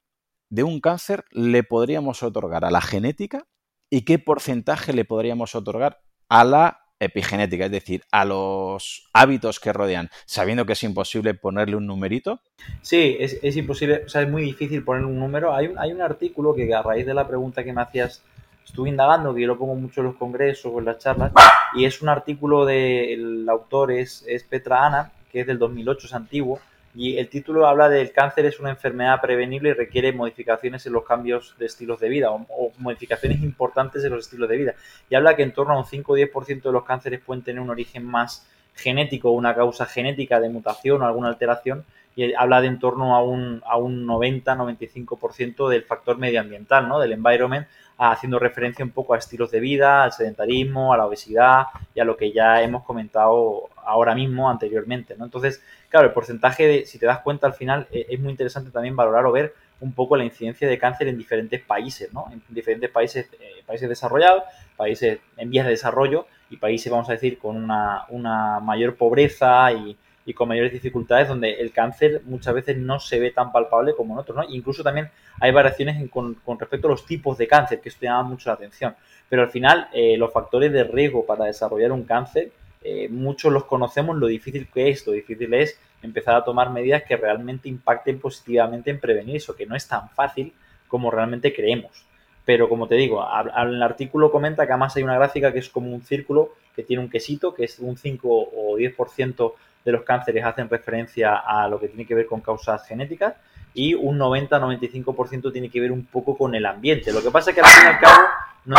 de 0.49 0.63
un 0.63 0.81
cáncer 0.81 1.23
le 1.31 1.63
podríamos 1.63 2.23
otorgar 2.23 2.65
a 2.65 2.71
la 2.71 2.81
genética 2.81 3.47
y 3.89 4.01
qué 4.01 4.19
porcentaje 4.19 4.93
le 4.93 5.05
podríamos 5.05 5.55
otorgar 5.55 6.01
a 6.29 6.43
la 6.43 6.81
epigenética, 6.99 7.65
es 7.65 7.71
decir, 7.71 8.03
a 8.11 8.25
los 8.25 9.09
hábitos 9.13 9.59
que 9.59 9.73
rodean, 9.73 10.09
sabiendo 10.25 10.65
que 10.65 10.73
es 10.73 10.83
imposible 10.83 11.33
ponerle 11.33 11.75
un 11.75 11.87
numerito? 11.87 12.41
Sí, 12.81 13.17
es, 13.19 13.57
imposible, 13.57 14.03
o 14.05 14.09
sea, 14.09 14.21
es 14.21 14.29
muy 14.29 14.43
difícil 14.43 14.83
poner 14.83 15.05
un 15.05 15.19
número. 15.19 15.53
Hay 15.53 15.67
un, 15.67 15.77
hay 15.77 15.91
un 15.91 16.01
artículo 16.01 16.55
que 16.55 16.73
a 16.73 16.81
raíz 16.81 17.05
de 17.05 17.13
la 17.13 17.27
pregunta 17.27 17.63
que 17.63 17.73
me 17.73 17.81
hacías 17.81 18.21
estuve 18.65 18.89
indagando, 18.89 19.33
que 19.33 19.41
yo 19.41 19.47
lo 19.47 19.57
pongo 19.57 19.75
mucho 19.75 20.01
en 20.01 20.07
los 20.07 20.15
congresos 20.15 20.71
o 20.73 20.79
en 20.79 20.85
las 20.85 20.97
charlas, 20.97 21.31
y 21.75 21.85
es 21.85 22.01
un 22.01 22.09
artículo 22.09 22.65
del 22.65 23.47
autor, 23.47 23.91
es, 23.91 24.23
es 24.27 24.43
Petra 24.43 24.85
Ana, 24.85 25.11
que 25.31 25.41
es 25.41 25.47
del 25.47 25.59
2008, 25.59 26.07
es 26.07 26.13
antiguo, 26.13 26.59
y 26.95 27.17
el 27.17 27.27
título 27.27 27.67
habla 27.67 27.89
del 27.89 28.13
cáncer 28.13 28.45
es 28.45 28.59
una 28.59 28.69
enfermedad 28.69 29.19
prevenible 29.21 29.69
y 29.69 29.73
requiere 29.73 30.13
modificaciones 30.13 30.85
en 30.85 30.93
los 30.93 31.03
cambios 31.03 31.53
de 31.59 31.65
estilos 31.65 31.99
de 31.99 32.07
vida 32.07 32.31
o, 32.31 32.71
modificaciones 32.77 33.41
importantes 33.41 34.03
en 34.05 34.11
los 34.11 34.25
estilos 34.25 34.47
de 34.47 34.57
vida. 34.57 34.75
Y 35.09 35.15
habla 35.15 35.35
que 35.35 35.43
en 35.43 35.51
torno 35.51 35.73
a 35.73 35.77
un 35.77 35.85
5 35.85 36.13
o 36.13 36.17
10% 36.17 36.61
de 36.63 36.71
los 36.71 36.85
cánceres 36.85 37.19
pueden 37.19 37.43
tener 37.43 37.61
un 37.61 37.69
origen 37.69 38.05
más 38.05 38.47
genético 38.75 39.31
una 39.31 39.55
causa 39.55 39.85
genética 39.85 40.39
de 40.39 40.49
mutación 40.49 41.01
o 41.01 41.05
alguna 41.05 41.29
alteración. 41.29 41.85
Y 42.15 42.33
habla 42.33 42.61
de 42.61 42.67
en 42.67 42.79
torno 42.79 43.15
a 43.15 43.23
un, 43.23 43.61
a 43.65 43.77
un 43.77 44.05
90-95% 44.07 45.67
del 45.67 45.83
factor 45.83 46.17
medioambiental, 46.17 46.87
¿no? 46.87 46.97
del 46.99 47.11
environment, 47.11 47.67
haciendo 47.97 48.39
referencia 48.39 48.85
un 48.85 48.91
poco 48.91 49.13
a 49.13 49.17
estilos 49.17 49.51
de 49.51 49.59
vida, 49.59 50.03
al 50.03 50.13
sedentarismo, 50.13 50.93
a 50.93 50.97
la 50.97 51.05
obesidad 51.05 51.65
y 51.93 51.99
a 51.99 52.05
lo 52.05 52.15
que 52.15 52.31
ya 52.31 52.61
hemos 52.61 52.83
comentado 52.83 53.69
ahora 53.83 54.15
mismo 54.15 54.49
anteriormente. 54.49 55.15
¿no? 55.17 55.25
Entonces, 55.25 55.61
claro, 55.89 56.07
el 56.07 56.13
porcentaje 56.13 56.67
de, 56.67 56.85
si 56.85 56.99
te 56.99 57.05
das 57.05 57.19
cuenta 57.19 57.47
al 57.47 57.53
final, 57.53 57.87
e, 57.91 58.05
es 58.09 58.19
muy 58.19 58.31
interesante 58.31 58.71
también 58.71 58.95
valorar 58.95 59.25
o 59.25 59.31
ver 59.33 59.53
un 59.81 59.93
poco 59.93 60.15
la 60.15 60.23
incidencia 60.23 60.67
de 60.67 60.77
cáncer 60.77 61.07
en 61.07 61.17
diferentes 61.17 61.61
países, 61.61 62.13
¿no? 62.13 62.27
En 62.31 62.41
diferentes 62.49 62.89
países, 62.89 63.29
eh, 63.39 63.61
países 63.65 63.89
desarrollados, 63.89 64.43
países 64.77 65.19
en 65.37 65.49
vías 65.49 65.65
de 65.65 65.71
desarrollo 65.71 66.27
y 66.49 66.57
países, 66.57 66.91
vamos 66.91 67.09
a 67.09 67.13
decir, 67.13 67.37
con 67.37 67.55
una, 67.55 68.05
una 68.09 68.59
mayor 68.59 68.95
pobreza 68.95 69.71
y, 69.71 69.97
y 70.25 70.33
con 70.33 70.47
mayores 70.47 70.73
dificultades 70.73 71.27
donde 71.27 71.53
el 71.53 71.71
cáncer 71.71 72.21
muchas 72.25 72.55
veces 72.55 72.77
no 72.77 72.99
se 72.99 73.19
ve 73.19 73.31
tan 73.31 73.51
palpable 73.51 73.93
como 73.95 74.13
en 74.13 74.19
otros, 74.19 74.35
¿no? 74.35 74.43
Incluso 74.49 74.83
también 74.83 75.09
hay 75.39 75.51
variaciones 75.51 76.09
con, 76.09 76.37
respecto 76.59 76.87
a 76.87 76.91
los 76.91 77.05
tipos 77.05 77.37
de 77.37 77.47
cáncer, 77.47 77.79
que 77.79 77.89
esto 77.89 78.05
llama 78.05 78.29
mucho 78.29 78.49
la 78.49 78.55
atención. 78.55 78.95
Pero 79.29 79.43
al 79.43 79.49
final, 79.49 79.87
eh, 79.93 80.17
los 80.17 80.33
factores 80.33 80.71
de 80.71 80.83
riesgo 80.83 81.25
para 81.25 81.45
desarrollar 81.45 81.91
un 81.91 82.03
cáncer, 82.03 82.51
eh, 82.83 83.07
muchos 83.09 83.53
los 83.53 83.65
conocemos, 83.65 84.17
lo 84.17 84.27
difícil 84.27 84.67
que 84.67 84.89
es, 84.89 85.05
lo 85.05 85.13
difícil 85.13 85.53
es 85.53 85.79
empezar 86.01 86.35
a 86.35 86.43
tomar 86.43 86.71
medidas 86.71 87.03
que 87.03 87.17
realmente 87.17 87.69
impacten 87.69 88.19
positivamente 88.19 88.89
en 88.89 88.99
prevenir 88.99 89.37
eso, 89.37 89.55
que 89.55 89.65
no 89.67 89.75
es 89.75 89.87
tan 89.87 90.09
fácil 90.09 90.53
como 90.87 91.11
realmente 91.11 91.53
creemos. 91.53 92.05
Pero 92.45 92.69
como 92.69 92.87
te 92.87 92.95
digo, 92.95 93.25
el 93.57 93.81
artículo 93.81 94.31
comenta 94.31 94.65
que 94.65 94.71
además 94.71 94.95
hay 94.95 95.03
una 95.03 95.15
gráfica 95.15 95.51
que 95.51 95.59
es 95.59 95.69
como 95.69 95.91
un 95.91 96.03
círculo 96.03 96.51
que 96.75 96.83
tiene 96.83 97.01
un 97.01 97.09
quesito, 97.09 97.53
que 97.53 97.65
es 97.65 97.79
un 97.79 97.97
5 97.97 98.27
o 98.29 98.77
10% 98.77 99.53
de 99.83 99.91
los 99.91 100.03
cánceres 100.03 100.43
hacen 100.43 100.69
referencia 100.69 101.35
a 101.35 101.67
lo 101.67 101.79
que 101.79 101.87
tiene 101.87 102.05
que 102.05 102.15
ver 102.15 102.25
con 102.25 102.41
causas 102.41 102.87
genéticas 102.87 103.35
y 103.73 103.93
un 103.93 104.17
90-95% 104.17 105.51
tiene 105.51 105.69
que 105.69 105.79
ver 105.79 105.91
un 105.91 106.05
poco 106.05 106.37
con 106.37 106.55
el 106.55 106.65
ambiente. 106.65 107.11
Lo 107.11 107.21
que 107.21 107.29
pasa 107.29 107.51
es 107.51 107.55
que 107.55 107.61
al 107.61 107.67
fin 107.67 107.83
y 107.83 107.87
al 107.87 107.99
cabo 107.99 108.27
no, 108.65 108.75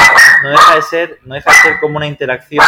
deja 0.51 0.75
de 0.75 0.83
ser, 0.83 1.19
no 1.25 1.35
deja 1.35 1.51
de 1.51 1.57
ser 1.59 1.81
como 1.81 1.97
una 1.97 2.07
interacción 2.07 2.65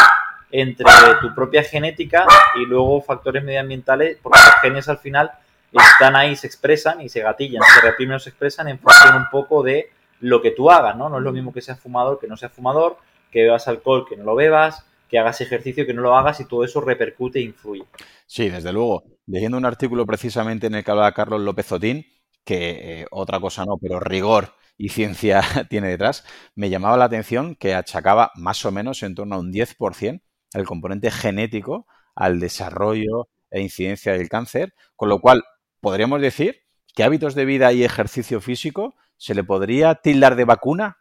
entre 0.51 0.87
tu 1.21 1.35
propia 1.35 1.63
genética 1.63 2.27
y 2.57 2.65
luego 2.65 3.03
factores 3.03 3.43
medioambientales, 3.43 4.19
porque 4.23 4.39
los 4.39 4.61
genes 4.63 4.89
al 4.89 4.99
final 4.99 5.33
están 5.73 6.17
ahí, 6.17 6.37
se 6.37 6.47
expresan 6.47 7.01
y 7.01 7.09
se 7.09 7.21
gatillan, 7.21 7.63
se 7.63 7.81
reprimen 7.81 8.17
o 8.17 8.21
se 8.21 8.31
expresan 8.31 8.69
en 8.69 8.79
función 8.79 9.17
un 9.17 9.29
poco 9.31 9.63
de 9.63 9.91
lo 10.21 10.43
que 10.43 10.51
tú 10.51 10.71
hagas, 10.71 10.97
¿no? 10.97 11.09
No 11.09 11.19
es 11.19 11.25
lo 11.25 11.33
mismo 11.33 11.53
que 11.53 11.61
seas 11.61 11.81
fumador 11.81 12.19
que 12.19 12.27
no 12.27 12.37
seas 12.37 12.53
fumador, 12.53 12.97
que 13.31 13.43
bebas 13.43 13.69
alcohol 13.69 14.07
que 14.09 14.17
no 14.17 14.25
lo 14.25 14.35
bebas, 14.35 14.85
que 15.09 15.19
hagas 15.19 15.41
ejercicio 15.41 15.87
que 15.87 15.95
no 15.95 16.03
lo 16.03 16.15
hagas 16.15 16.41
y 16.41 16.45
todo 16.45 16.65
eso 16.65 16.81
repercute 16.81 17.39
e 17.39 17.43
influye. 17.43 17.85
Sí, 18.27 18.49
desde 18.49 18.73
luego. 18.73 19.05
Leyendo 19.27 19.57
un 19.57 19.65
artículo 19.65 20.07
precisamente 20.07 20.67
en 20.67 20.75
el 20.75 20.85
que 20.85 20.91
hablaba 20.91 21.13
Carlos 21.13 21.41
López 21.41 21.71
Otín, 21.73 22.07
que 22.45 23.03
eh, 23.03 23.07
otra 23.11 23.41
cosa 23.41 23.65
no, 23.65 23.77
pero 23.79 24.01
rigor 24.01 24.55
y 24.77 24.89
ciencia 24.91 25.43
tiene 25.69 25.89
detrás, 25.89 26.25
me 26.55 26.71
llamaba 26.71 26.97
la 26.97 27.07
atención 27.07 27.57
que 27.57 27.75
achacaba 27.75 28.31
más 28.37 28.65
o 28.65 28.71
menos 28.71 29.03
en 29.03 29.15
torno 29.15 29.37
a 29.37 29.39
un 29.39 29.53
10% 29.53 30.21
el 30.55 30.65
componente 30.65 31.11
genético 31.11 31.87
al 32.15 32.41
desarrollo 32.41 33.29
e 33.51 33.61
incidencia 33.61 34.13
del 34.13 34.29
cáncer, 34.29 34.75
con 34.97 35.09
lo 35.09 35.21
cual 35.21 35.45
podríamos 35.81 36.21
decir 36.21 36.63
que 36.95 37.05
hábitos 37.05 37.35
de 37.35 37.45
vida 37.45 37.73
y 37.73 37.85
ejercicio 37.85 38.41
físico 38.41 38.97
se 39.19 39.35
le 39.35 39.45
podría 39.45 39.97
tildar 39.97 40.37
de 40.37 40.45
vacuna. 40.45 40.97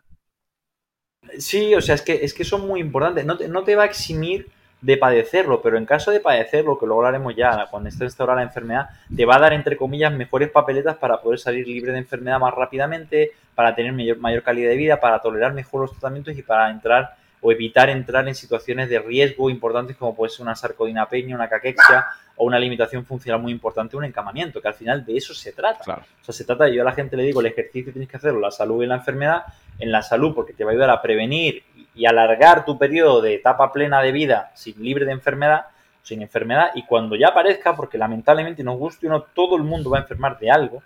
Sí, 1.40 1.74
o 1.76 1.82
sea, 1.82 1.96
es 1.96 2.02
que, 2.02 2.26
es 2.26 2.34
que 2.34 2.44
son 2.44 2.68
muy 2.68 2.82
importantes. 2.82 3.26
No 3.26 3.38
te, 3.38 3.48
no 3.48 3.64
te 3.64 3.76
va 3.76 3.84
a 3.84 3.86
eximir 3.86 4.50
de 4.82 4.98
padecerlo, 4.98 5.62
pero 5.62 5.78
en 5.78 5.86
caso 5.86 6.12
de 6.12 6.20
padecerlo, 6.20 6.78
que 6.78 6.86
luego 6.86 7.02
hablaremos 7.02 7.36
ya 7.36 7.68
cuando 7.70 7.90
esté 7.90 8.06
instaurada 8.06 8.42
la 8.42 8.48
enfermedad, 8.48 8.90
te 9.16 9.26
va 9.26 9.36
a 9.36 9.40
dar, 9.40 9.54
entre 9.54 9.78
comillas, 9.78 10.14
mejores 10.14 10.50
papeletas 10.50 10.98
para 10.98 11.22
poder 11.22 11.40
salir 11.40 11.68
libre 11.68 11.92
de 11.92 12.00
enfermedad 12.00 12.40
más 12.40 12.54
rápidamente, 12.54 13.32
para 13.56 13.74
tener 13.74 13.94
mayor, 13.94 14.18
mayor 14.18 14.44
calidad 14.44 14.70
de 14.70 14.78
vida, 14.78 15.00
para 15.00 15.20
tolerar 15.20 15.54
mejor 15.54 15.82
los 15.82 15.92
tratamientos 15.92 16.38
y 16.38 16.44
para 16.44 16.70
entrar 16.70 17.16
o 17.48 17.52
evitar 17.54 17.90
entrar 17.90 18.28
en 18.28 18.36
situaciones 18.36 18.90
de 18.90 19.00
riesgo 19.00 19.50
importantes 19.50 19.96
como 19.96 20.14
puede 20.14 20.32
ser 20.32 20.42
una 20.42 20.54
sarcodinapenia, 20.54 21.34
una 21.34 21.48
caquexia 21.48 22.06
o 22.36 22.44
una 22.44 22.60
limitación 22.60 23.06
funcional 23.06 23.42
muy 23.42 23.54
importante, 23.54 23.96
un 23.96 24.04
encamamiento, 24.04 24.62
que 24.62 24.68
al 24.68 24.74
final 24.74 25.06
de 25.06 25.16
eso 25.16 25.34
se 25.34 25.54
trata. 25.54 26.04
O 26.22 26.26
sea, 26.26 26.34
se 26.34 26.44
trata 26.44 26.66
de, 26.66 26.76
yo 26.76 26.82
a 26.82 26.86
la 26.86 26.92
gente 26.92 27.16
le 27.16 27.24
digo, 27.24 27.40
el 27.40 27.46
ejercicio 27.46 27.94
tienes 27.94 28.10
que 28.10 28.18
hacerlo, 28.18 28.42
la 28.42 28.52
salud 28.52 28.84
y 28.84 28.86
la 28.86 28.96
enfermedad, 28.96 29.44
en 29.80 29.94
la 29.94 30.02
salud 30.02 30.36
porque 30.36 30.52
te 30.52 30.66
va 30.66 30.72
a 30.72 30.74
ayudar 30.74 30.90
a 30.90 31.02
prevenir 31.02 31.64
y 31.96 32.06
alargar 32.06 32.66
tu 32.66 32.78
periodo 32.78 33.22
de 33.22 33.36
etapa 33.36 33.72
plena 33.72 34.02
de 34.02 34.12
vida 34.12 34.52
sin 34.54 34.84
libre 34.84 35.06
de 35.06 35.14
enfermedad, 35.14 35.68
sin 36.04 36.22
enfermedad, 36.22 36.72
y 36.76 36.84
cuando 36.84 37.16
ya 37.16 37.30
aparezca, 37.30 37.78
porque 37.78 37.98
lamentablemente 37.98 38.62
nos 38.62 38.78
guste 38.78 39.08
o 39.08 39.10
no, 39.10 39.22
todo 39.22 39.56
el 39.56 39.64
mundo 39.64 39.90
va 39.90 40.00
a 40.00 40.02
enfermar 40.02 40.38
de 40.38 40.52
algo, 40.52 40.84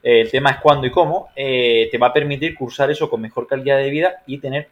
eh, 0.00 0.20
el 0.20 0.30
tema 0.30 0.50
es 0.50 0.56
cuándo 0.58 0.86
y 0.86 0.92
cómo, 0.92 1.30
eh, 1.34 1.88
te 1.90 1.98
va 1.98 2.06
a 2.06 2.12
permitir 2.12 2.54
cursar 2.54 2.88
eso 2.92 3.10
con 3.10 3.20
mejor 3.20 3.48
calidad 3.48 3.78
de 3.78 3.90
vida 3.90 4.22
y 4.26 4.38
tener 4.38 4.68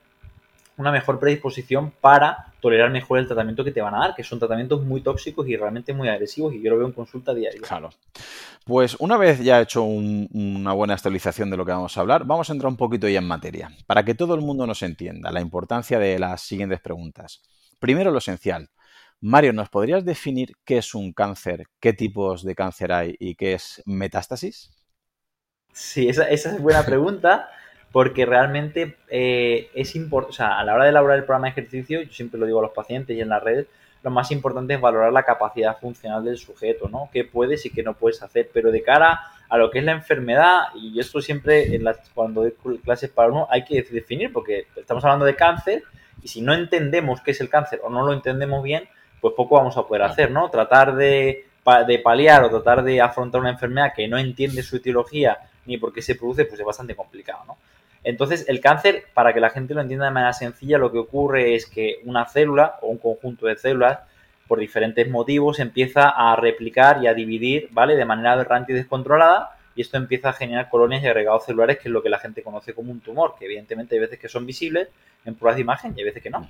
una 0.76 0.90
mejor 0.90 1.18
predisposición 1.18 1.92
para 2.00 2.52
tolerar 2.60 2.90
mejor 2.90 3.18
el 3.18 3.26
tratamiento 3.26 3.64
que 3.64 3.72
te 3.72 3.80
van 3.80 3.94
a 3.94 3.98
dar, 3.98 4.14
que 4.14 4.22
son 4.22 4.38
tratamientos 4.38 4.82
muy 4.82 5.00
tóxicos 5.00 5.46
y 5.48 5.56
realmente 5.56 5.92
muy 5.92 6.08
agresivos 6.08 6.54
y 6.54 6.62
yo 6.62 6.70
lo 6.70 6.78
veo 6.78 6.86
en 6.86 6.92
consulta 6.92 7.34
diaria. 7.34 7.60
Claro. 7.60 7.90
Pues 8.64 8.96
una 9.00 9.16
vez 9.16 9.40
ya 9.40 9.60
hecho 9.60 9.82
una 9.82 10.72
buena 10.72 10.94
estabilización 10.94 11.50
de 11.50 11.56
lo 11.56 11.66
que 11.66 11.72
vamos 11.72 11.96
a 11.96 12.00
hablar, 12.00 12.24
vamos 12.24 12.48
a 12.48 12.52
entrar 12.52 12.70
un 12.70 12.76
poquito 12.76 13.08
ya 13.08 13.18
en 13.18 13.26
materia, 13.26 13.70
para 13.86 14.04
que 14.04 14.14
todo 14.14 14.34
el 14.34 14.40
mundo 14.40 14.66
nos 14.66 14.82
entienda 14.82 15.32
la 15.32 15.40
importancia 15.40 15.98
de 15.98 16.18
las 16.18 16.42
siguientes 16.42 16.80
preguntas. 16.80 17.42
Primero 17.78 18.10
lo 18.10 18.18
esencial. 18.18 18.70
Mario, 19.20 19.52
¿nos 19.52 19.68
podrías 19.68 20.04
definir 20.04 20.52
qué 20.64 20.78
es 20.78 20.94
un 20.94 21.12
cáncer, 21.12 21.66
qué 21.80 21.92
tipos 21.92 22.44
de 22.44 22.54
cáncer 22.54 22.92
hay 22.92 23.16
y 23.18 23.34
qué 23.34 23.54
es 23.54 23.82
metástasis? 23.86 24.72
Sí, 25.72 26.08
esa, 26.08 26.28
esa 26.28 26.54
es 26.54 26.60
buena 26.60 26.84
pregunta 26.84 27.48
porque 27.92 28.24
realmente 28.24 28.96
eh, 29.08 29.70
es 29.74 29.94
importante, 29.94 30.30
o 30.30 30.36
sea, 30.36 30.58
a 30.58 30.64
la 30.64 30.74
hora 30.74 30.84
de 30.84 30.90
elaborar 30.90 31.18
el 31.18 31.24
programa 31.24 31.46
de 31.46 31.52
ejercicio, 31.52 32.02
yo 32.02 32.12
siempre 32.12 32.40
lo 32.40 32.46
digo 32.46 32.58
a 32.58 32.62
los 32.62 32.72
pacientes 32.72 33.16
y 33.16 33.20
en 33.20 33.28
las 33.28 33.42
redes, 33.42 33.66
lo 34.02 34.10
más 34.10 34.32
importante 34.32 34.74
es 34.74 34.80
valorar 34.80 35.12
la 35.12 35.22
capacidad 35.22 35.78
funcional 35.78 36.24
del 36.24 36.36
sujeto, 36.36 36.88
¿no? 36.88 37.08
¿Qué 37.12 37.24
puedes 37.24 37.64
y 37.66 37.70
qué 37.70 37.82
no 37.82 37.94
puedes 37.94 38.20
hacer? 38.22 38.50
Pero 38.52 38.72
de 38.72 38.82
cara 38.82 39.20
a 39.48 39.56
lo 39.58 39.70
que 39.70 39.78
es 39.78 39.84
la 39.84 39.92
enfermedad, 39.92 40.68
y 40.74 40.98
esto 40.98 41.20
siempre 41.20 41.76
en 41.76 41.84
las, 41.84 41.98
cuando 42.14 42.42
doy 42.42 42.78
clases 42.78 43.10
para 43.10 43.28
uno 43.28 43.46
hay 43.50 43.64
que 43.64 43.82
definir, 43.82 44.32
porque 44.32 44.66
estamos 44.74 45.04
hablando 45.04 45.24
de 45.24 45.36
cáncer, 45.36 45.84
y 46.22 46.28
si 46.28 46.40
no 46.40 46.54
entendemos 46.54 47.20
qué 47.20 47.32
es 47.32 47.40
el 47.40 47.50
cáncer 47.50 47.80
o 47.84 47.90
no 47.90 48.04
lo 48.04 48.12
entendemos 48.12 48.62
bien, 48.62 48.88
pues 49.20 49.34
poco 49.36 49.56
vamos 49.56 49.76
a 49.76 49.86
poder 49.86 50.02
hacer, 50.02 50.30
¿no? 50.30 50.50
Tratar 50.50 50.96
de, 50.96 51.46
de 51.86 51.98
paliar 52.00 52.42
o 52.42 52.50
tratar 52.50 52.82
de 52.82 53.00
afrontar 53.00 53.40
una 53.40 53.50
enfermedad 53.50 53.92
que 53.94 54.08
no 54.08 54.18
entiende 54.18 54.62
su 54.62 54.76
etiología 54.76 55.38
ni 55.66 55.76
por 55.76 55.92
qué 55.92 56.02
se 56.02 56.16
produce, 56.16 56.44
pues 56.46 56.58
es 56.58 56.66
bastante 56.66 56.96
complicado, 56.96 57.44
¿no? 57.46 57.56
Entonces, 58.04 58.48
el 58.48 58.60
cáncer, 58.60 59.04
para 59.14 59.32
que 59.32 59.40
la 59.40 59.50
gente 59.50 59.74
lo 59.74 59.80
entienda 59.80 60.06
de 60.06 60.12
manera 60.12 60.32
sencilla, 60.32 60.78
lo 60.78 60.90
que 60.90 60.98
ocurre 60.98 61.54
es 61.54 61.66
que 61.66 62.00
una 62.04 62.26
célula 62.26 62.76
o 62.82 62.88
un 62.88 62.98
conjunto 62.98 63.46
de 63.46 63.56
células, 63.56 64.00
por 64.48 64.58
diferentes 64.58 65.08
motivos, 65.08 65.60
empieza 65.60 66.08
a 66.08 66.34
replicar 66.36 67.02
y 67.02 67.06
a 67.06 67.14
dividir, 67.14 67.68
¿vale? 67.70 67.96
De 67.96 68.04
manera 68.04 68.32
aberrante 68.32 68.72
y 68.72 68.74
descontrolada, 68.74 69.56
y 69.74 69.80
esto 69.80 69.96
empieza 69.96 70.30
a 70.30 70.32
generar 70.32 70.68
colonias 70.68 71.02
y 71.02 71.06
agregados 71.06 71.46
celulares, 71.46 71.78
que 71.78 71.88
es 71.88 71.92
lo 71.92 72.02
que 72.02 72.10
la 72.10 72.18
gente 72.18 72.42
conoce 72.42 72.74
como 72.74 72.92
un 72.92 73.00
tumor, 73.00 73.34
que 73.38 73.46
evidentemente 73.46 73.94
hay 73.94 74.00
veces 74.00 74.18
que 74.18 74.28
son 74.28 74.44
visibles 74.44 74.88
en 75.24 75.34
pruebas 75.34 75.56
de 75.56 75.62
imagen 75.62 75.94
y 75.96 76.00
hay 76.00 76.04
veces 76.04 76.22
que 76.22 76.30
no. 76.30 76.46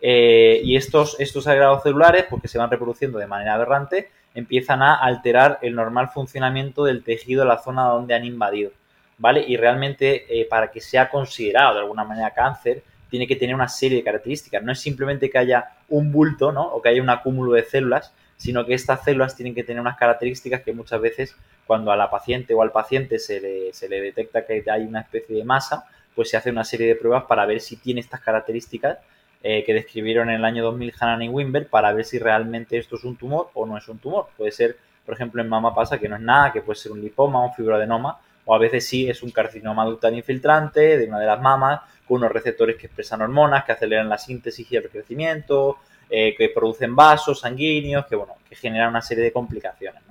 Eh, 0.00 0.60
y 0.64 0.76
estos, 0.76 1.20
estos 1.20 1.46
agregados 1.46 1.82
celulares, 1.82 2.24
porque 2.28 2.48
se 2.48 2.58
van 2.58 2.70
reproduciendo 2.70 3.18
de 3.18 3.26
manera 3.26 3.54
aberrante, 3.54 4.10
empiezan 4.34 4.82
a 4.82 4.94
alterar 4.94 5.58
el 5.62 5.74
normal 5.74 6.08
funcionamiento 6.08 6.84
del 6.84 7.04
tejido 7.04 7.42
de 7.42 7.48
la 7.48 7.58
zona 7.58 7.84
donde 7.84 8.14
han 8.14 8.24
invadido. 8.24 8.72
¿Vale? 9.18 9.44
Y 9.46 9.56
realmente 9.56 10.26
eh, 10.28 10.46
para 10.46 10.70
que 10.70 10.80
sea 10.80 11.08
considerado 11.08 11.74
de 11.74 11.80
alguna 11.80 12.04
manera 12.04 12.30
cáncer, 12.30 12.82
tiene 13.08 13.26
que 13.26 13.36
tener 13.36 13.54
una 13.54 13.68
serie 13.68 13.98
de 13.98 14.04
características. 14.04 14.62
No 14.62 14.72
es 14.72 14.80
simplemente 14.80 15.30
que 15.30 15.38
haya 15.38 15.70
un 15.88 16.12
bulto, 16.12 16.52
¿no? 16.52 16.64
O 16.66 16.82
que 16.82 16.88
haya 16.88 17.02
un 17.02 17.10
acúmulo 17.10 17.52
de 17.52 17.64
células, 17.64 18.12
sino 18.36 18.66
que 18.66 18.74
estas 18.74 19.04
células 19.04 19.36
tienen 19.36 19.54
que 19.54 19.64
tener 19.64 19.80
unas 19.80 19.96
características 19.96 20.62
que 20.62 20.72
muchas 20.72 21.00
veces 21.00 21.36
cuando 21.66 21.90
a 21.90 21.96
la 21.96 22.10
paciente 22.10 22.54
o 22.54 22.62
al 22.62 22.72
paciente 22.72 23.18
se 23.18 23.40
le, 23.40 23.72
se 23.72 23.88
le 23.88 24.00
detecta 24.00 24.44
que 24.44 24.64
hay 24.70 24.82
una 24.82 25.00
especie 25.00 25.36
de 25.36 25.44
masa, 25.44 25.86
pues 26.14 26.30
se 26.30 26.36
hace 26.36 26.50
una 26.50 26.64
serie 26.64 26.86
de 26.86 26.96
pruebas 26.96 27.24
para 27.24 27.46
ver 27.46 27.60
si 27.60 27.76
tiene 27.76 28.00
estas 28.00 28.20
características 28.20 28.98
eh, 29.42 29.64
que 29.64 29.74
describieron 29.74 30.30
en 30.30 30.36
el 30.36 30.44
año 30.44 30.64
2000 30.64 30.94
Hanan 30.98 31.22
y 31.22 31.28
Wimber 31.28 31.68
para 31.68 31.92
ver 31.92 32.04
si 32.04 32.18
realmente 32.18 32.78
esto 32.78 32.96
es 32.96 33.04
un 33.04 33.16
tumor 33.16 33.50
o 33.54 33.66
no 33.66 33.76
es 33.76 33.86
un 33.88 33.98
tumor. 33.98 34.28
Puede 34.36 34.50
ser, 34.50 34.76
por 35.04 35.14
ejemplo, 35.14 35.42
en 35.42 35.48
mama 35.48 35.74
pasa 35.74 35.98
que 35.98 36.08
no 36.08 36.16
es 36.16 36.22
nada, 36.22 36.52
que 36.52 36.62
puede 36.62 36.78
ser 36.78 36.92
un 36.92 37.00
lipoma, 37.00 37.44
un 37.44 37.52
fibroadenoma, 37.52 38.18
o 38.46 38.54
a 38.54 38.58
veces 38.58 38.86
sí 38.86 39.10
es 39.10 39.22
un 39.22 39.30
carcinoma 39.30 39.84
ductal 39.84 40.14
infiltrante 40.14 40.96
de 40.96 41.06
una 41.06 41.18
de 41.18 41.26
las 41.26 41.40
mamas 41.40 41.80
con 42.06 42.18
unos 42.18 42.32
receptores 42.32 42.76
que 42.76 42.86
expresan 42.86 43.20
hormonas, 43.20 43.64
que 43.64 43.72
aceleran 43.72 44.08
la 44.08 44.16
síntesis 44.16 44.70
y 44.70 44.76
el 44.76 44.88
crecimiento, 44.88 45.78
eh, 46.08 46.34
que 46.36 46.48
producen 46.48 46.94
vasos 46.94 47.40
sanguíneos, 47.40 48.06
que 48.06 48.14
bueno, 48.14 48.34
que 48.48 48.54
generan 48.54 48.90
una 48.90 49.02
serie 49.02 49.24
de 49.24 49.32
complicaciones. 49.32 50.02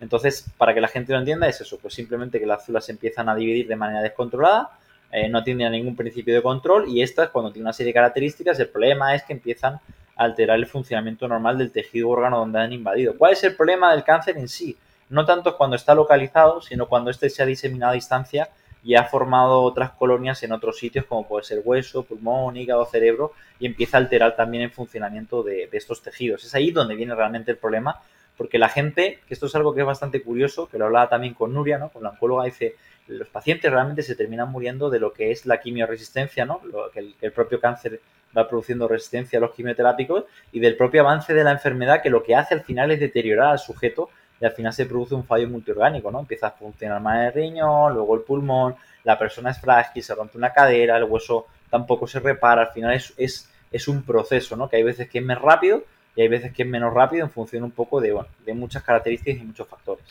Entonces, 0.00 0.44
para 0.56 0.74
que 0.74 0.80
la 0.80 0.88
gente 0.88 1.12
lo 1.12 1.18
entienda, 1.18 1.48
es 1.48 1.60
eso, 1.60 1.78
pues 1.80 1.94
simplemente 1.94 2.38
que 2.38 2.46
las 2.46 2.64
células 2.64 2.84
se 2.84 2.92
empiezan 2.92 3.28
a 3.28 3.34
dividir 3.34 3.66
de 3.66 3.74
manera 3.74 4.02
descontrolada, 4.02 4.70
eh, 5.10 5.28
no 5.28 5.42
tienen 5.42 5.72
ningún 5.72 5.96
principio 5.96 6.34
de 6.34 6.42
control 6.42 6.88
y 6.88 7.02
estas, 7.02 7.30
cuando 7.30 7.50
tienen 7.50 7.66
una 7.66 7.72
serie 7.72 7.90
de 7.90 7.94
características, 7.94 8.60
el 8.60 8.68
problema 8.68 9.14
es 9.14 9.22
que 9.22 9.32
empiezan 9.32 9.74
a 9.74 9.80
alterar 10.24 10.58
el 10.58 10.66
funcionamiento 10.66 11.26
normal 11.26 11.56
del 11.56 11.72
tejido 11.72 12.10
órgano 12.10 12.38
donde 12.38 12.60
han 12.60 12.72
invadido. 12.72 13.16
¿Cuál 13.16 13.32
es 13.32 13.42
el 13.44 13.56
problema 13.56 13.92
del 13.92 14.04
cáncer 14.04 14.36
en 14.36 14.48
sí? 14.48 14.76
No 15.10 15.24
tanto 15.24 15.56
cuando 15.56 15.76
está 15.76 15.94
localizado, 15.94 16.60
sino 16.60 16.86
cuando 16.86 17.10
este 17.10 17.30
se 17.30 17.42
ha 17.42 17.46
diseminado 17.46 17.92
a 17.92 17.94
distancia 17.94 18.50
y 18.82 18.94
ha 18.94 19.04
formado 19.04 19.62
otras 19.62 19.90
colonias 19.90 20.42
en 20.42 20.52
otros 20.52 20.78
sitios, 20.78 21.04
como 21.04 21.26
puede 21.26 21.44
ser 21.44 21.62
hueso, 21.64 22.04
pulmón, 22.04 22.56
hígado, 22.56 22.84
cerebro, 22.86 23.32
y 23.58 23.66
empieza 23.66 23.96
a 23.96 24.00
alterar 24.00 24.36
también 24.36 24.62
el 24.62 24.70
funcionamiento 24.70 25.42
de, 25.42 25.68
estos 25.72 26.02
tejidos. 26.02 26.44
Es 26.44 26.54
ahí 26.54 26.70
donde 26.70 26.94
viene 26.94 27.14
realmente 27.14 27.50
el 27.50 27.56
problema, 27.56 28.00
porque 28.36 28.58
la 28.58 28.68
gente, 28.68 29.20
que 29.26 29.34
esto 29.34 29.46
es 29.46 29.54
algo 29.56 29.74
que 29.74 29.80
es 29.80 29.86
bastante 29.86 30.22
curioso, 30.22 30.68
que 30.68 30.78
lo 30.78 30.86
hablaba 30.86 31.08
también 31.08 31.34
con 31.34 31.52
Nuria, 31.52 31.78
¿no? 31.78 31.88
con 31.88 32.04
la 32.04 32.10
oncóloga, 32.10 32.44
dice, 32.44 32.76
los 33.08 33.28
pacientes 33.28 33.70
realmente 33.70 34.02
se 34.02 34.14
terminan 34.14 34.50
muriendo 34.50 34.90
de 34.90 35.00
lo 35.00 35.12
que 35.12 35.32
es 35.32 35.44
la 35.44 35.60
quimioresistencia, 35.60 36.44
¿no? 36.44 36.60
Lo, 36.70 36.90
que, 36.90 37.00
el, 37.00 37.14
que 37.18 37.26
el 37.26 37.32
propio 37.32 37.58
cáncer 37.58 38.00
va 38.36 38.48
produciendo 38.48 38.86
resistencia 38.86 39.38
a 39.38 39.40
los 39.40 39.52
quimioterápicos 39.52 40.24
y 40.52 40.60
del 40.60 40.76
propio 40.76 41.00
avance 41.00 41.32
de 41.32 41.42
la 41.42 41.52
enfermedad 41.52 42.02
que 42.02 42.10
lo 42.10 42.22
que 42.22 42.36
hace 42.36 42.54
al 42.54 42.62
final 42.62 42.90
es 42.90 43.00
deteriorar 43.00 43.52
al 43.52 43.58
sujeto 43.58 44.10
y 44.40 44.44
al 44.44 44.52
final 44.52 44.72
se 44.72 44.86
produce 44.86 45.14
un 45.14 45.24
fallo 45.24 45.48
multiorgánico, 45.48 46.10
¿no? 46.10 46.20
Empieza 46.20 46.48
a 46.48 46.50
funcionar 46.52 47.00
más 47.00 47.26
el 47.26 47.32
riñón, 47.32 47.94
luego 47.94 48.14
el 48.14 48.22
pulmón, 48.22 48.76
la 49.04 49.18
persona 49.18 49.50
es 49.50 49.60
frágil, 49.60 50.02
se 50.02 50.14
rompe 50.14 50.38
una 50.38 50.52
cadera, 50.52 50.96
el 50.96 51.04
hueso 51.04 51.46
tampoco 51.70 52.06
se 52.06 52.20
repara, 52.20 52.62
al 52.62 52.72
final 52.72 52.94
es, 52.94 53.12
es, 53.16 53.50
es 53.70 53.88
un 53.88 54.02
proceso, 54.02 54.56
¿no? 54.56 54.68
Que 54.68 54.76
hay 54.76 54.82
veces 54.82 55.08
que 55.08 55.18
es 55.18 55.24
más 55.24 55.40
rápido 55.40 55.82
y 56.14 56.22
hay 56.22 56.28
veces 56.28 56.52
que 56.52 56.62
es 56.62 56.68
menos 56.68 56.92
rápido 56.92 57.24
en 57.24 57.30
función 57.30 57.64
un 57.64 57.70
poco 57.70 58.00
de, 58.00 58.12
bueno, 58.12 58.28
de 58.44 58.54
muchas 58.54 58.82
características 58.82 59.40
y 59.40 59.44
muchos 59.44 59.68
factores. 59.68 60.04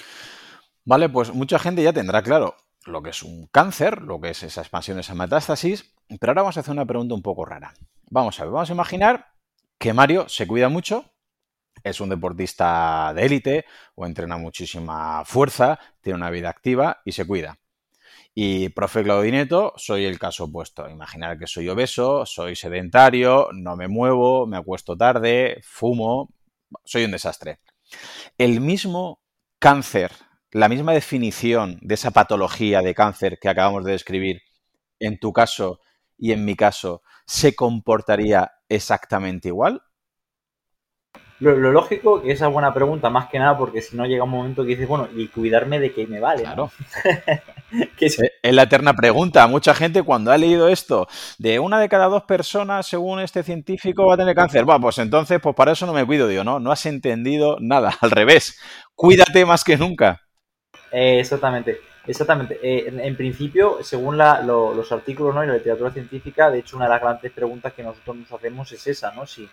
Vale, 0.86 1.10
pues 1.10 1.34
mucha 1.34 1.60
gente 1.60 1.84
ya 1.84 1.94
tendrá 1.94 2.22
claro 2.22 2.56
lo 2.86 3.02
que 3.02 3.10
es 3.10 3.24
un 3.24 3.48
cáncer, 3.48 4.02
lo 4.02 4.20
que 4.20 4.30
es 4.30 4.44
esa 4.44 4.62
expansión, 4.62 5.00
esa 5.00 5.14
metástasis, 5.14 5.94
pero 6.20 6.32
ahora 6.32 6.44
vamos 6.44 6.58
a 6.58 6.62
hacer 6.62 6.72
una 6.72 6.86
pregunta 6.86 7.14
un 7.14 7.22
poco 7.22 7.46
rara. 7.46 7.74
Vamos 8.10 8.40
a 8.40 8.44
ver, 8.44 8.54
vamos 8.54 8.70
a 8.70 8.74
imaginar 8.74 9.28
que 9.78 9.94
Mario 9.94 10.30
se 10.30 10.48
cuida 10.48 10.70
mucho, 10.70 11.06
es 11.84 12.02
un 12.02 12.10
deportista 12.10 13.14
de 13.16 13.26
élite 13.26 13.66
o 13.96 14.06
entrena 14.06 14.38
muchísima 14.38 15.24
fuerza, 15.26 15.80
tiene 16.02 16.18
una 16.18 16.30
vida 16.30 16.50
activa 16.50 17.02
y 17.06 17.12
se 17.12 17.26
cuida. 17.26 17.60
Y, 18.40 18.70
profe 18.70 19.04
Claudineto, 19.04 19.74
soy 19.78 20.06
el 20.06 20.20
caso 20.20 20.44
opuesto. 20.44 20.88
Imaginar 20.88 21.40
que 21.40 21.48
soy 21.48 21.70
obeso, 21.70 22.24
soy 22.26 22.56
sedentario, 22.56 23.50
no 23.52 23.76
me 23.76 23.88
muevo, 23.88 24.46
me 24.46 24.58
acuesto 24.58 24.96
tarde, 24.96 25.60
fumo, 25.64 26.32
soy 26.86 27.06
un 27.06 27.12
desastre. 27.12 27.60
El 28.38 28.62
mismo 28.62 29.22
cáncer, 29.58 30.12
la 30.52 30.70
misma 30.70 30.94
definición 30.94 31.80
de 31.82 31.96
esa 31.96 32.12
patología 32.12 32.84
de 32.84 32.94
cáncer 32.94 33.40
que 33.40 33.50
acabamos 33.50 33.84
de 33.86 33.94
describir, 33.94 34.42
en 35.00 35.18
tu 35.20 35.34
caso 35.34 35.80
y 36.18 36.32
en 36.32 36.46
mi 36.46 36.56
caso, 36.56 37.02
¿se 37.26 37.56
comportaría 37.56 38.52
exactamente 38.70 39.48
igual? 39.48 39.82
Lo, 41.40 41.56
lógico, 41.56 42.22
que 42.22 42.32
esa 42.32 42.48
es 42.48 42.54
buena 42.54 42.74
pregunta, 42.74 43.12
más 43.12 43.30
que 43.30 43.38
nada, 43.38 43.56
porque 43.58 43.82
si 43.82 43.96
no 43.96 44.06
llega 44.06 44.24
un 44.24 44.32
momento 44.32 44.64
que 44.64 44.70
dices, 44.70 44.88
bueno, 44.88 45.08
y 45.16 45.28
cuidarme 45.28 45.80
de 45.80 45.94
que 45.94 46.08
me 46.08 46.20
vale. 46.20 46.42
Claro. 46.42 46.72
es... 48.00 48.18
la 48.42 48.64
eterna 48.64 48.94
pregunta. 48.94 49.46
Mucha 49.46 49.76
gente 49.76 50.02
cuando 50.02 50.32
ha 50.32 50.38
leído 50.38 50.68
esto, 50.68 51.08
de 51.38 51.60
una 51.60 51.80
de 51.80 51.90
cada 51.90 52.08
dos 52.08 52.24
personas, 52.24 52.88
según 52.88 53.20
este 53.20 53.44
científico, 53.44 54.08
va 54.08 54.16
a 54.16 54.18
tener 54.18 54.36
cáncer. 54.36 54.66
Bueno, 54.66 54.82
pues 54.82 54.98
entonces, 54.98 55.40
pues 55.40 55.56
para 55.56 55.74
eso 55.74 55.86
no 55.86 55.94
me 55.94 56.06
cuido, 56.06 56.28
digo, 56.28 56.44
no, 56.44 56.60
no 56.60 56.72
has 56.72 56.86
entendido 56.88 57.58
nada. 57.60 57.94
Al 58.02 58.10
revés, 58.10 58.60
cuídate 58.96 59.46
más 59.46 59.64
que 59.64 59.78
nunca. 59.78 60.22
Eh, 60.92 61.20
exactamente. 61.20 61.82
Exactamente. 62.08 62.58
Eh, 62.64 62.86
en, 62.88 63.18
principio, 63.18 63.84
según 63.84 64.18
los 64.18 64.92
artículos 64.92 65.36
¿no? 65.36 65.44
y 65.44 65.48
la 65.48 65.56
literatura 65.56 65.92
científica, 65.92 66.50
de 66.50 66.60
hecho, 66.60 66.78
una 66.78 66.86
de 66.86 66.92
las 66.92 67.02
grandes 67.02 67.32
preguntas 67.32 67.74
que 67.74 67.84
nosotros 67.84 68.16
nos 68.16 68.32
hacemos 68.32 68.72
es 68.72 68.88
esa, 68.88 69.12
¿no? 69.12 69.28
Si, 69.28 69.48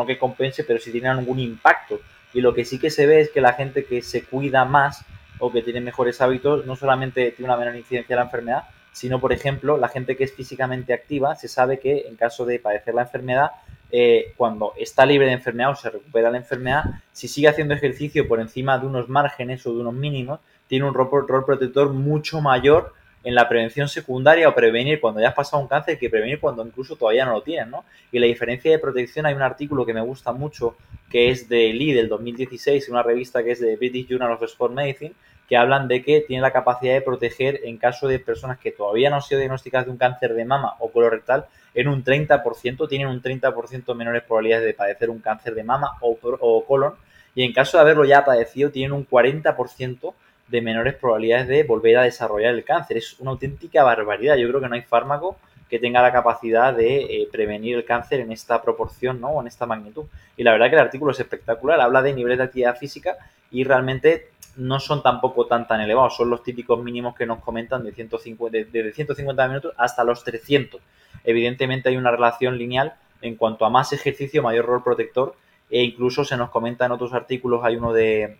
no 0.00 0.06
que 0.06 0.18
compense, 0.18 0.64
pero 0.64 0.78
si 0.78 0.90
tiene 0.90 1.08
algún 1.08 1.38
impacto. 1.38 2.00
Y 2.32 2.40
lo 2.40 2.54
que 2.54 2.64
sí 2.64 2.78
que 2.78 2.90
se 2.90 3.06
ve 3.06 3.20
es 3.20 3.30
que 3.30 3.40
la 3.40 3.52
gente 3.52 3.84
que 3.84 4.02
se 4.02 4.24
cuida 4.24 4.64
más 4.64 5.04
o 5.38 5.52
que 5.52 5.62
tiene 5.62 5.80
mejores 5.80 6.20
hábitos, 6.20 6.66
no 6.66 6.76
solamente 6.76 7.32
tiene 7.32 7.50
una 7.50 7.58
menor 7.58 7.76
incidencia 7.76 8.14
de 8.14 8.20
la 8.20 8.26
enfermedad, 8.26 8.64
sino, 8.92 9.20
por 9.20 9.32
ejemplo, 9.32 9.76
la 9.76 9.88
gente 9.88 10.16
que 10.16 10.24
es 10.24 10.34
físicamente 10.34 10.92
activa, 10.92 11.34
se 11.34 11.48
sabe 11.48 11.78
que 11.78 12.06
en 12.08 12.16
caso 12.16 12.44
de 12.44 12.58
padecer 12.58 12.94
la 12.94 13.02
enfermedad, 13.02 13.52
eh, 13.92 14.34
cuando 14.36 14.72
está 14.76 15.04
libre 15.04 15.26
de 15.26 15.32
enfermedad 15.32 15.70
o 15.70 15.76
se 15.76 15.90
recupera 15.90 16.30
la 16.30 16.38
enfermedad, 16.38 16.84
si 17.12 17.28
sigue 17.28 17.48
haciendo 17.48 17.74
ejercicio 17.74 18.26
por 18.28 18.40
encima 18.40 18.78
de 18.78 18.86
unos 18.86 19.08
márgenes 19.08 19.66
o 19.66 19.74
de 19.74 19.80
unos 19.80 19.94
mínimos, 19.94 20.40
tiene 20.66 20.86
un 20.86 20.94
rol, 20.94 21.08
protector 21.44 21.92
mucho 21.92 22.40
mayor 22.40 22.94
en 23.22 23.34
la 23.34 23.48
prevención 23.48 23.88
secundaria 23.88 24.48
o 24.48 24.54
prevenir 24.54 25.00
cuando 25.00 25.20
ya 25.20 25.28
has 25.28 25.34
pasado 25.34 25.62
un 25.62 25.68
cáncer 25.68 25.98
que 25.98 26.08
prevenir 26.08 26.40
cuando 26.40 26.64
incluso 26.64 26.96
todavía 26.96 27.24
no 27.24 27.32
lo 27.32 27.42
tienes, 27.42 27.68
¿no? 27.68 27.84
Y 28.10 28.18
la 28.18 28.26
diferencia 28.26 28.70
de 28.70 28.78
protección, 28.78 29.26
hay 29.26 29.34
un 29.34 29.42
artículo 29.42 29.84
que 29.84 29.92
me 29.92 30.00
gusta 30.00 30.32
mucho 30.32 30.76
que 31.10 31.30
es 31.30 31.48
de 31.48 31.72
Lee 31.72 31.92
del 31.92 32.08
2016, 32.08 32.88
una 32.88 33.02
revista 33.02 33.42
que 33.42 33.50
es 33.50 33.60
de 33.60 33.76
British 33.76 34.06
Journal 34.08 34.32
of 34.32 34.42
Sport 34.44 34.72
Medicine, 34.72 35.12
que 35.48 35.56
hablan 35.56 35.88
de 35.88 36.02
que 36.02 36.20
tiene 36.20 36.40
la 36.40 36.52
capacidad 36.52 36.94
de 36.94 37.02
proteger 37.02 37.60
en 37.64 37.76
caso 37.76 38.06
de 38.06 38.20
personas 38.20 38.58
que 38.58 38.70
todavía 38.70 39.10
no 39.10 39.16
han 39.16 39.22
sido 39.22 39.40
diagnosticadas 39.40 39.86
de 39.86 39.92
un 39.92 39.98
cáncer 39.98 40.34
de 40.34 40.44
mama 40.44 40.76
o 40.78 40.92
colorectal 40.92 41.46
en 41.74 41.88
un 41.88 42.04
30%, 42.04 42.88
tienen 42.88 43.08
un 43.08 43.20
30% 43.20 43.94
menores 43.94 44.22
probabilidades 44.22 44.64
de 44.64 44.74
padecer 44.74 45.10
un 45.10 45.18
cáncer 45.18 45.54
de 45.54 45.64
mama 45.64 45.98
o, 46.00 46.16
o 46.22 46.64
colon, 46.64 46.94
y 47.34 47.42
en 47.42 47.52
caso 47.52 47.76
de 47.76 47.82
haberlo 47.82 48.04
ya 48.04 48.24
padecido, 48.24 48.70
tienen 48.70 48.92
un 48.92 49.06
40% 49.06 50.14
de 50.50 50.60
menores 50.60 50.94
probabilidades 50.94 51.48
de 51.48 51.62
volver 51.62 51.98
a 51.98 52.02
desarrollar 52.02 52.54
el 52.54 52.64
cáncer. 52.64 52.96
Es 52.96 53.18
una 53.20 53.30
auténtica 53.30 53.84
barbaridad. 53.84 54.36
Yo 54.36 54.48
creo 54.48 54.60
que 54.60 54.68
no 54.68 54.74
hay 54.74 54.82
fármaco 54.82 55.36
que 55.68 55.78
tenga 55.78 56.02
la 56.02 56.12
capacidad 56.12 56.74
de 56.74 57.22
eh, 57.22 57.28
prevenir 57.30 57.76
el 57.76 57.84
cáncer 57.84 58.20
en 58.20 58.32
esta 58.32 58.60
proporción 58.60 59.20
¿no? 59.20 59.28
o 59.28 59.40
en 59.40 59.46
esta 59.46 59.66
magnitud. 59.66 60.04
Y 60.36 60.42
la 60.42 60.52
verdad 60.52 60.68
que 60.68 60.74
el 60.74 60.82
artículo 60.82 61.12
es 61.12 61.20
espectacular, 61.20 61.80
habla 61.80 62.02
de 62.02 62.12
niveles 62.12 62.38
de 62.38 62.44
actividad 62.44 62.76
física 62.76 63.16
y 63.52 63.62
realmente 63.62 64.30
no 64.56 64.80
son 64.80 65.02
tampoco 65.02 65.46
tan 65.46 65.68
tan 65.68 65.80
elevados, 65.80 66.16
son 66.16 66.28
los 66.28 66.42
típicos 66.42 66.82
mínimos 66.82 67.14
que 67.14 67.24
nos 67.24 67.38
comentan 67.38 67.84
de 67.84 67.92
150, 67.92 68.58
de 68.70 68.92
150 68.92 69.48
minutos 69.48 69.72
hasta 69.78 70.02
los 70.02 70.24
300. 70.24 70.80
Evidentemente 71.22 71.88
hay 71.88 71.96
una 71.96 72.10
relación 72.10 72.58
lineal 72.58 72.94
en 73.22 73.36
cuanto 73.36 73.64
a 73.64 73.70
más 73.70 73.92
ejercicio, 73.92 74.42
mayor 74.42 74.66
rol 74.66 74.82
protector 74.82 75.36
e 75.70 75.84
incluso 75.84 76.24
se 76.24 76.36
nos 76.36 76.50
comenta 76.50 76.86
en 76.86 76.92
otros 76.92 77.12
artículos, 77.12 77.62
hay 77.62 77.76
uno 77.76 77.92
de, 77.92 78.38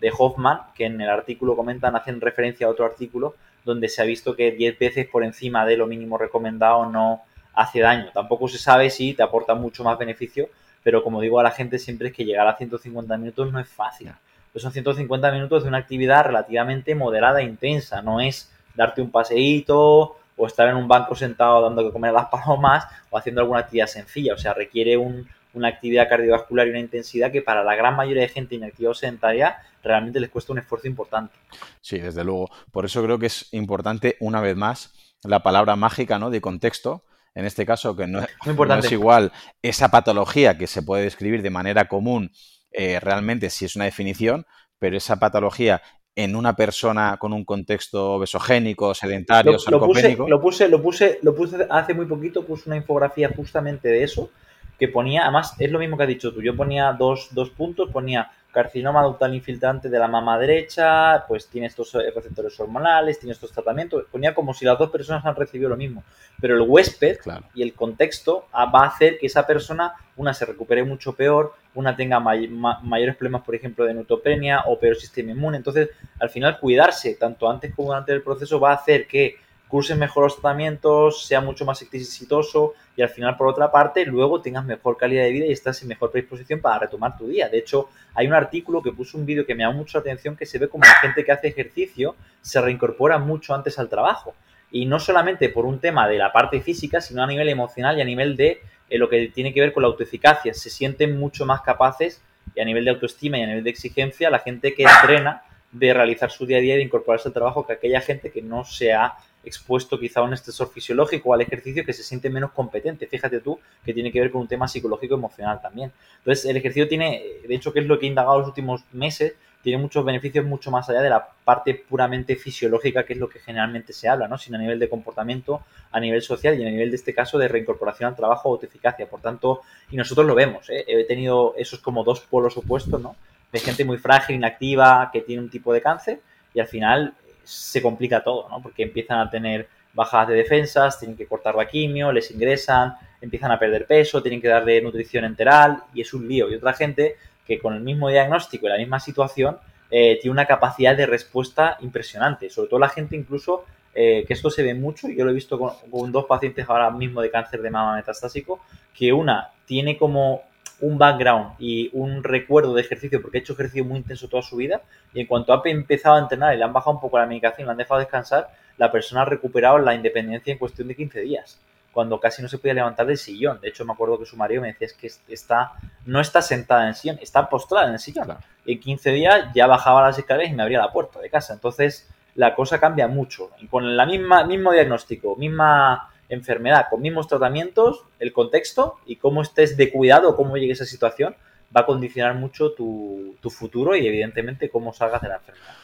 de 0.00 0.12
Hoffman, 0.16 0.60
que 0.74 0.86
en 0.86 1.00
el 1.00 1.10
artículo 1.10 1.56
comentan, 1.56 1.96
hacen 1.96 2.20
referencia 2.20 2.66
a 2.66 2.70
otro 2.70 2.84
artículo 2.84 3.34
donde 3.64 3.88
se 3.88 4.00
ha 4.00 4.04
visto 4.04 4.34
que 4.34 4.52
10 4.52 4.78
veces 4.78 5.06
por 5.06 5.24
encima 5.24 5.66
de 5.66 5.76
lo 5.76 5.86
mínimo 5.86 6.16
recomendado 6.16 6.86
no 6.86 7.22
hace 7.54 7.80
daño. 7.80 8.10
Tampoco 8.14 8.48
se 8.48 8.58
sabe 8.58 8.90
si 8.90 9.14
te 9.14 9.22
aporta 9.22 9.54
mucho 9.54 9.84
más 9.84 9.98
beneficio, 9.98 10.48
pero 10.82 11.02
como 11.02 11.20
digo 11.20 11.38
a 11.40 11.42
la 11.42 11.50
gente 11.50 11.78
siempre 11.78 12.08
es 12.08 12.14
que 12.14 12.24
llegar 12.24 12.46
a 12.46 12.56
150 12.56 13.16
minutos 13.18 13.52
no 13.52 13.60
es 13.60 13.68
fácil. 13.68 14.10
Pues 14.52 14.62
son 14.62 14.72
150 14.72 15.30
minutos 15.32 15.62
de 15.62 15.68
una 15.68 15.78
actividad 15.78 16.24
relativamente 16.24 16.94
moderada 16.94 17.40
e 17.40 17.44
intensa, 17.44 18.00
no 18.00 18.20
es 18.20 18.50
darte 18.74 19.02
un 19.02 19.10
paseíto 19.10 20.16
o 20.36 20.46
estar 20.46 20.68
en 20.68 20.76
un 20.76 20.88
banco 20.88 21.14
sentado 21.14 21.60
dando 21.62 21.84
que 21.84 21.92
comer 21.92 22.10
a 22.10 22.14
las 22.14 22.26
palomas 22.26 22.86
o 23.10 23.18
haciendo 23.18 23.40
alguna 23.40 23.60
actividad 23.60 23.88
sencilla, 23.88 24.34
o 24.34 24.38
sea, 24.38 24.54
requiere 24.54 24.96
un, 24.96 25.28
una 25.54 25.68
actividad 25.68 26.08
cardiovascular 26.08 26.66
y 26.66 26.70
una 26.70 26.80
intensidad 26.80 27.32
que 27.32 27.42
para 27.42 27.64
la 27.64 27.74
gran 27.74 27.96
mayoría 27.96 28.22
de 28.22 28.28
gente 28.28 28.54
inactiva 28.54 28.90
o 28.90 28.94
sedentaria 28.94 29.58
realmente 29.82 30.20
les 30.20 30.30
cuesta 30.30 30.52
un 30.52 30.58
esfuerzo 30.58 30.86
importante. 30.86 31.34
Sí, 31.80 31.98
desde 31.98 32.24
luego. 32.24 32.50
Por 32.70 32.84
eso 32.84 33.02
creo 33.02 33.18
que 33.18 33.26
es 33.26 33.48
importante, 33.52 34.16
una 34.20 34.40
vez 34.40 34.56
más, 34.56 34.92
la 35.22 35.42
palabra 35.42 35.76
mágica 35.76 36.18
¿no? 36.18 36.30
de 36.30 36.40
contexto. 36.40 37.04
En 37.34 37.44
este 37.44 37.64
caso, 37.64 37.94
que 37.94 38.06
no, 38.06 38.20
es 38.20 38.92
igual 38.92 39.32
esa 39.62 39.90
patología 39.90 40.58
que 40.58 40.66
se 40.66 40.82
puede 40.82 41.04
describir 41.04 41.42
de 41.42 41.50
manera 41.50 41.86
común, 41.86 42.32
eh, 42.72 42.98
realmente 43.00 43.48
si 43.50 43.64
es 43.64 43.76
una 43.76 43.84
definición, 43.84 44.44
pero 44.78 44.96
esa 44.96 45.18
patología 45.18 45.80
en 46.18 46.34
una 46.34 46.56
persona 46.56 47.16
con 47.16 47.32
un 47.32 47.44
contexto 47.44 48.14
obesogénico, 48.14 48.92
sedentario, 48.92 49.52
lo, 49.52 49.58
sarcopénico. 49.60 50.28
Lo 50.28 50.40
puse, 50.40 50.68
lo 50.68 50.82
puse, 50.82 51.20
lo 51.22 51.32
puse, 51.32 51.64
hace 51.70 51.94
muy 51.94 52.06
poquito, 52.06 52.44
puse 52.44 52.68
una 52.68 52.76
infografía 52.76 53.28
justamente 53.28 53.86
de 53.86 54.02
eso, 54.02 54.30
que 54.78 54.88
ponía, 54.88 55.22
además 55.22 55.54
es 55.58 55.70
lo 55.70 55.78
mismo 55.78 55.96
que 55.96 56.04
has 56.04 56.08
dicho 56.08 56.32
tú, 56.32 56.40
yo 56.40 56.56
ponía 56.56 56.92
dos, 56.92 57.28
dos 57.32 57.50
puntos, 57.50 57.90
ponía 57.90 58.30
carcinoma 58.52 59.02
ductal 59.02 59.34
infiltrante 59.34 59.88
de 59.88 59.98
la 59.98 60.08
mama 60.08 60.38
derecha, 60.38 61.24
pues 61.28 61.48
tiene 61.48 61.66
estos 61.66 61.92
receptores 61.92 62.58
hormonales, 62.58 63.18
tiene 63.18 63.32
estos 63.32 63.52
tratamientos, 63.52 64.04
ponía 64.10 64.34
como 64.34 64.54
si 64.54 64.64
las 64.64 64.78
dos 64.78 64.90
personas 64.90 65.24
han 65.24 65.36
recibido 65.36 65.68
lo 65.68 65.76
mismo, 65.76 66.02
pero 66.40 66.54
el 66.54 66.62
huésped 66.62 67.18
y 67.54 67.62
el 67.62 67.74
contexto 67.74 68.46
ah, 68.52 68.66
va 68.66 68.84
a 68.84 68.88
hacer 68.88 69.18
que 69.18 69.26
esa 69.26 69.46
persona, 69.46 69.92
una 70.16 70.32
se 70.32 70.46
recupere 70.46 70.82
mucho 70.82 71.12
peor, 71.12 71.54
una 71.74 71.94
tenga 71.94 72.18
mayores 72.20 73.16
problemas, 73.16 73.42
por 73.42 73.54
ejemplo, 73.54 73.84
de 73.84 73.94
neutropenia 73.94 74.62
o 74.66 74.78
peor 74.78 74.96
sistema 74.96 75.32
inmune, 75.32 75.58
entonces 75.58 75.90
al 76.18 76.30
final 76.30 76.58
cuidarse 76.58 77.14
tanto 77.14 77.50
antes 77.50 77.74
como 77.74 77.88
durante 77.88 78.12
el 78.12 78.22
proceso 78.22 78.58
va 78.58 78.70
a 78.72 78.76
hacer 78.76 79.06
que 79.06 79.36
curses 79.68 79.96
mejor 79.96 80.24
los 80.24 80.34
tratamientos, 80.34 81.26
sea 81.26 81.40
mucho 81.40 81.64
más 81.64 81.80
exitoso 81.82 82.74
y 82.96 83.02
al 83.02 83.08
final, 83.08 83.36
por 83.36 83.46
otra 83.46 83.70
parte, 83.70 84.04
luego 84.04 84.40
tengas 84.40 84.64
mejor 84.64 84.96
calidad 84.96 85.22
de 85.22 85.30
vida 85.30 85.46
y 85.46 85.52
estás 85.52 85.80
en 85.82 85.88
mejor 85.88 86.10
predisposición 86.10 86.60
para 86.60 86.80
retomar 86.80 87.16
tu 87.16 87.28
día. 87.28 87.48
De 87.48 87.58
hecho, 87.58 87.88
hay 88.14 88.26
un 88.26 88.32
artículo 88.32 88.82
que 88.82 88.92
puso 88.92 89.16
un 89.16 89.24
vídeo 89.24 89.46
que 89.46 89.54
me 89.54 89.62
da 89.62 89.70
mucha 89.70 90.00
atención 90.00 90.36
que 90.36 90.46
se 90.46 90.58
ve 90.58 90.68
como 90.68 90.84
la 90.84 90.94
gente 90.94 91.24
que 91.24 91.30
hace 91.30 91.48
ejercicio 91.48 92.16
se 92.40 92.60
reincorpora 92.60 93.18
mucho 93.18 93.54
antes 93.54 93.78
al 93.78 93.88
trabajo. 93.88 94.34
Y 94.70 94.86
no 94.86 94.98
solamente 94.98 95.48
por 95.48 95.64
un 95.64 95.78
tema 95.78 96.08
de 96.08 96.18
la 96.18 96.32
parte 96.32 96.60
física, 96.60 97.00
sino 97.00 97.22
a 97.22 97.26
nivel 97.26 97.48
emocional 97.48 97.96
y 97.98 98.00
a 98.00 98.04
nivel 98.04 98.36
de 98.36 98.60
eh, 98.90 98.98
lo 98.98 99.08
que 99.08 99.28
tiene 99.28 99.54
que 99.54 99.60
ver 99.60 99.72
con 99.72 99.82
la 99.82 99.88
autoeficacia. 99.88 100.52
Se 100.54 100.68
sienten 100.68 101.18
mucho 101.18 101.46
más 101.46 101.60
capaces 101.60 102.20
y 102.54 102.60
a 102.60 102.64
nivel 102.64 102.84
de 102.84 102.90
autoestima 102.90 103.38
y 103.38 103.42
a 103.42 103.46
nivel 103.46 103.64
de 103.64 103.70
exigencia 103.70 104.30
la 104.30 104.40
gente 104.40 104.74
que 104.74 104.82
entrena 104.82 105.42
de 105.70 105.92
realizar 105.92 106.30
su 106.30 106.46
día 106.46 106.58
a 106.58 106.60
día 106.60 106.74
y 106.74 106.78
de 106.78 106.84
incorporarse 106.84 107.28
al 107.28 107.34
trabajo 107.34 107.66
que 107.66 107.74
aquella 107.74 108.00
gente 108.00 108.30
que 108.30 108.42
no 108.42 108.64
se 108.64 108.92
ha 108.92 109.14
expuesto 109.44 109.98
quizá 109.98 110.20
a 110.20 110.24
un 110.24 110.34
estresor 110.34 110.70
fisiológico 110.70 111.30
o 111.30 111.34
al 111.34 111.40
ejercicio 111.40 111.84
que 111.84 111.92
se 111.92 112.02
siente 112.02 112.30
menos 112.30 112.52
competente. 112.52 113.06
Fíjate 113.06 113.40
tú 113.40 113.58
que 113.84 113.94
tiene 113.94 114.12
que 114.12 114.20
ver 114.20 114.30
con 114.30 114.42
un 114.42 114.48
tema 114.48 114.68
psicológico 114.68 115.14
emocional 115.14 115.60
también. 115.60 115.92
Entonces, 116.18 116.44
el 116.44 116.56
ejercicio 116.56 116.88
tiene, 116.88 117.22
de 117.46 117.54
hecho, 117.54 117.72
que 117.72 117.80
es 117.80 117.86
lo 117.86 117.98
que 117.98 118.06
he 118.06 118.08
indagado 118.08 118.38
los 118.38 118.48
últimos 118.48 118.84
meses, 118.92 119.34
tiene 119.62 119.82
muchos 119.82 120.04
beneficios 120.04 120.44
mucho 120.44 120.70
más 120.70 120.88
allá 120.88 121.00
de 121.00 121.10
la 121.10 121.28
parte 121.44 121.74
puramente 121.74 122.36
fisiológica, 122.36 123.04
que 123.04 123.14
es 123.14 123.18
lo 123.18 123.28
que 123.28 123.40
generalmente 123.40 123.92
se 123.92 124.08
habla, 124.08 124.28
¿no? 124.28 124.38
sino 124.38 124.56
a 124.56 124.60
nivel 124.60 124.78
de 124.78 124.88
comportamiento, 124.88 125.62
a 125.90 125.98
nivel 125.98 126.22
social 126.22 126.58
y 126.58 126.62
a 126.64 126.70
nivel 126.70 126.90
de 126.90 126.96
este 126.96 127.12
caso 127.12 127.38
de 127.38 127.48
reincorporación 127.48 128.08
al 128.08 128.16
trabajo 128.16 128.50
o 128.50 128.56
de 128.58 128.66
eficacia. 128.66 129.08
Por 129.08 129.20
tanto, 129.20 129.62
y 129.90 129.96
nosotros 129.96 130.26
lo 130.26 130.34
vemos, 130.34 130.70
¿eh? 130.70 130.84
he 130.86 131.04
tenido 131.04 131.54
esos 131.56 131.80
como 131.80 132.04
dos 132.04 132.20
polos 132.20 132.56
opuestos, 132.56 133.00
¿no? 133.00 133.16
De 133.50 133.58
gente 133.58 133.84
muy 133.84 133.96
frágil, 133.96 134.36
inactiva, 134.36 135.10
que 135.12 135.22
tiene 135.22 135.42
un 135.42 135.50
tipo 135.50 135.72
de 135.72 135.80
cáncer 135.80 136.20
y 136.54 136.60
al 136.60 136.66
final 136.66 137.14
se 137.48 137.80
complica 137.80 138.22
todo, 138.22 138.46
¿no? 138.50 138.60
Porque 138.60 138.82
empiezan 138.82 139.20
a 139.20 139.30
tener 139.30 139.68
bajadas 139.94 140.28
de 140.28 140.34
defensas, 140.34 140.98
tienen 140.98 141.16
que 141.16 141.26
cortar 141.26 141.54
la 141.54 141.66
quimio, 141.66 142.12
les 142.12 142.30
ingresan, 142.30 142.94
empiezan 143.22 143.50
a 143.50 143.58
perder 143.58 143.86
peso, 143.86 144.22
tienen 144.22 144.42
que 144.42 144.48
darle 144.48 144.82
nutrición 144.82 145.24
enteral 145.24 145.82
y 145.94 146.02
es 146.02 146.12
un 146.12 146.28
lío. 146.28 146.50
Y 146.50 146.56
otra 146.56 146.74
gente 146.74 147.16
que 147.46 147.58
con 147.58 147.72
el 147.72 147.80
mismo 147.80 148.10
diagnóstico 148.10 148.66
y 148.66 148.68
la 148.68 148.76
misma 148.76 149.00
situación 149.00 149.56
eh, 149.90 150.18
tiene 150.20 150.32
una 150.32 150.44
capacidad 150.44 150.94
de 150.94 151.06
respuesta 151.06 151.78
impresionante. 151.80 152.50
Sobre 152.50 152.68
todo 152.68 152.80
la 152.80 152.90
gente 152.90 153.16
incluso, 153.16 153.64
eh, 153.94 154.26
que 154.28 154.34
esto 154.34 154.50
se 154.50 154.62
ve 154.62 154.74
mucho, 154.74 155.08
yo 155.08 155.24
lo 155.24 155.30
he 155.30 155.34
visto 155.34 155.58
con, 155.58 155.72
con, 155.90 156.12
dos 156.12 156.26
pacientes 156.26 156.68
ahora 156.68 156.90
mismo 156.90 157.22
de 157.22 157.30
cáncer 157.30 157.62
de 157.62 157.70
mama 157.70 157.96
metastásico, 157.96 158.60
que 158.94 159.10
una 159.10 159.52
tiene 159.64 159.96
como 159.96 160.42
un 160.80 160.98
background 160.98 161.54
y 161.58 161.90
un 161.92 162.22
recuerdo 162.22 162.74
de 162.74 162.82
ejercicio, 162.82 163.20
porque 163.20 163.38
ha 163.38 163.40
hecho 163.40 163.54
ejercicio 163.54 163.84
muy 163.84 163.98
intenso 163.98 164.28
toda 164.28 164.42
su 164.42 164.56
vida, 164.56 164.82
y 165.12 165.20
en 165.20 165.26
cuanto 165.26 165.52
ha 165.52 165.62
empezado 165.64 166.16
a 166.16 166.20
entrenar 166.20 166.54
y 166.54 166.58
le 166.58 166.64
han 166.64 166.72
bajado 166.72 166.92
un 166.92 167.00
poco 167.00 167.18
la 167.18 167.26
medicación, 167.26 167.66
le 167.66 167.72
han 167.72 167.78
dejado 167.78 168.00
descansar, 168.00 168.48
la 168.76 168.92
persona 168.92 169.22
ha 169.22 169.24
recuperado 169.24 169.78
la 169.78 169.94
independencia 169.94 170.52
en 170.52 170.58
cuestión 170.58 170.88
de 170.88 170.94
15 170.94 171.20
días, 171.20 171.58
cuando 171.92 172.20
casi 172.20 172.42
no 172.42 172.48
se 172.48 172.58
podía 172.58 172.74
levantar 172.74 173.06
del 173.06 173.18
sillón. 173.18 173.60
De 173.60 173.68
hecho, 173.68 173.84
me 173.84 173.92
acuerdo 173.92 174.18
que 174.18 174.26
su 174.26 174.36
marido 174.36 174.62
me 174.62 174.68
decía 174.68 174.86
es 174.86 174.92
que 174.92 175.32
está, 175.32 175.72
no 176.06 176.20
está 176.20 176.42
sentada 176.42 176.82
en 176.82 176.88
el 176.90 176.94
sillón, 176.94 177.18
está 177.20 177.48
postrada 177.48 177.88
en 177.88 177.94
el 177.94 177.98
sillón. 177.98 178.36
En 178.64 178.78
15 178.78 179.10
días 179.10 179.46
ya 179.54 179.66
bajaba 179.66 180.02
las 180.02 180.18
escaleras 180.18 180.52
y 180.52 180.54
me 180.54 180.62
abría 180.62 180.78
la 180.78 180.92
puerta 180.92 181.18
de 181.18 181.28
casa. 181.28 181.54
Entonces, 181.54 182.08
la 182.36 182.54
cosa 182.54 182.78
cambia 182.78 183.08
mucho. 183.08 183.50
Y 183.58 183.66
con 183.66 183.96
la 183.96 184.06
misma, 184.06 184.44
mismo 184.44 184.70
diagnóstico, 184.70 185.34
misma 185.34 186.10
enfermedad, 186.28 186.86
con 186.90 187.00
mismos 187.00 187.28
tratamientos, 187.28 188.04
el 188.18 188.32
contexto 188.32 188.96
y 189.06 189.16
cómo 189.16 189.42
estés 189.42 189.76
de 189.76 189.90
cuidado, 189.90 190.36
cómo 190.36 190.56
llegue 190.56 190.72
esa 190.72 190.84
situación, 190.84 191.36
va 191.74 191.82
a 191.82 191.86
condicionar 191.86 192.34
mucho 192.34 192.72
tu, 192.72 193.36
futuro 193.50 193.96
y 193.96 194.06
evidentemente 194.06 194.68
cómo 194.68 194.92
salgas 194.92 195.22
de 195.22 195.28
la 195.28 195.36
enfermedad. 195.36 195.74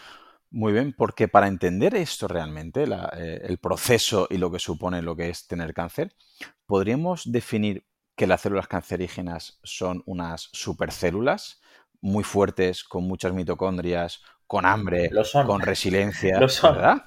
Muy 0.51 0.73
bien, 0.73 0.93
porque 0.93 1.29
para 1.29 1.49
entender 1.49 1.95
esto 1.95 2.29
realmente, 2.29 2.85
eh, 2.85 3.41
el 3.43 3.59
proceso 3.59 4.29
y 4.31 4.37
lo 4.37 4.53
que 4.53 4.59
supone 4.59 5.03
lo 5.03 5.17
que 5.17 5.31
es 5.31 5.47
tener 5.49 5.75
cáncer, 5.75 6.13
podríamos 6.67 7.33
definir 7.33 7.85
que 8.15 8.27
las 8.27 8.43
células 8.43 8.69
cancerígenas 8.69 9.59
son 9.65 10.03
unas 10.07 10.51
supercélulas 10.53 11.61
muy 12.01 12.23
fuertes, 12.23 12.85
con 12.85 13.05
muchas 13.05 13.33
mitocondrias, 13.33 14.23
con 14.47 14.67
hambre, 14.67 15.11
con 15.47 15.61
resiliencia, 15.61 16.39
lo 16.41 16.49
son. 16.49 16.75
¿verdad? 16.75 17.03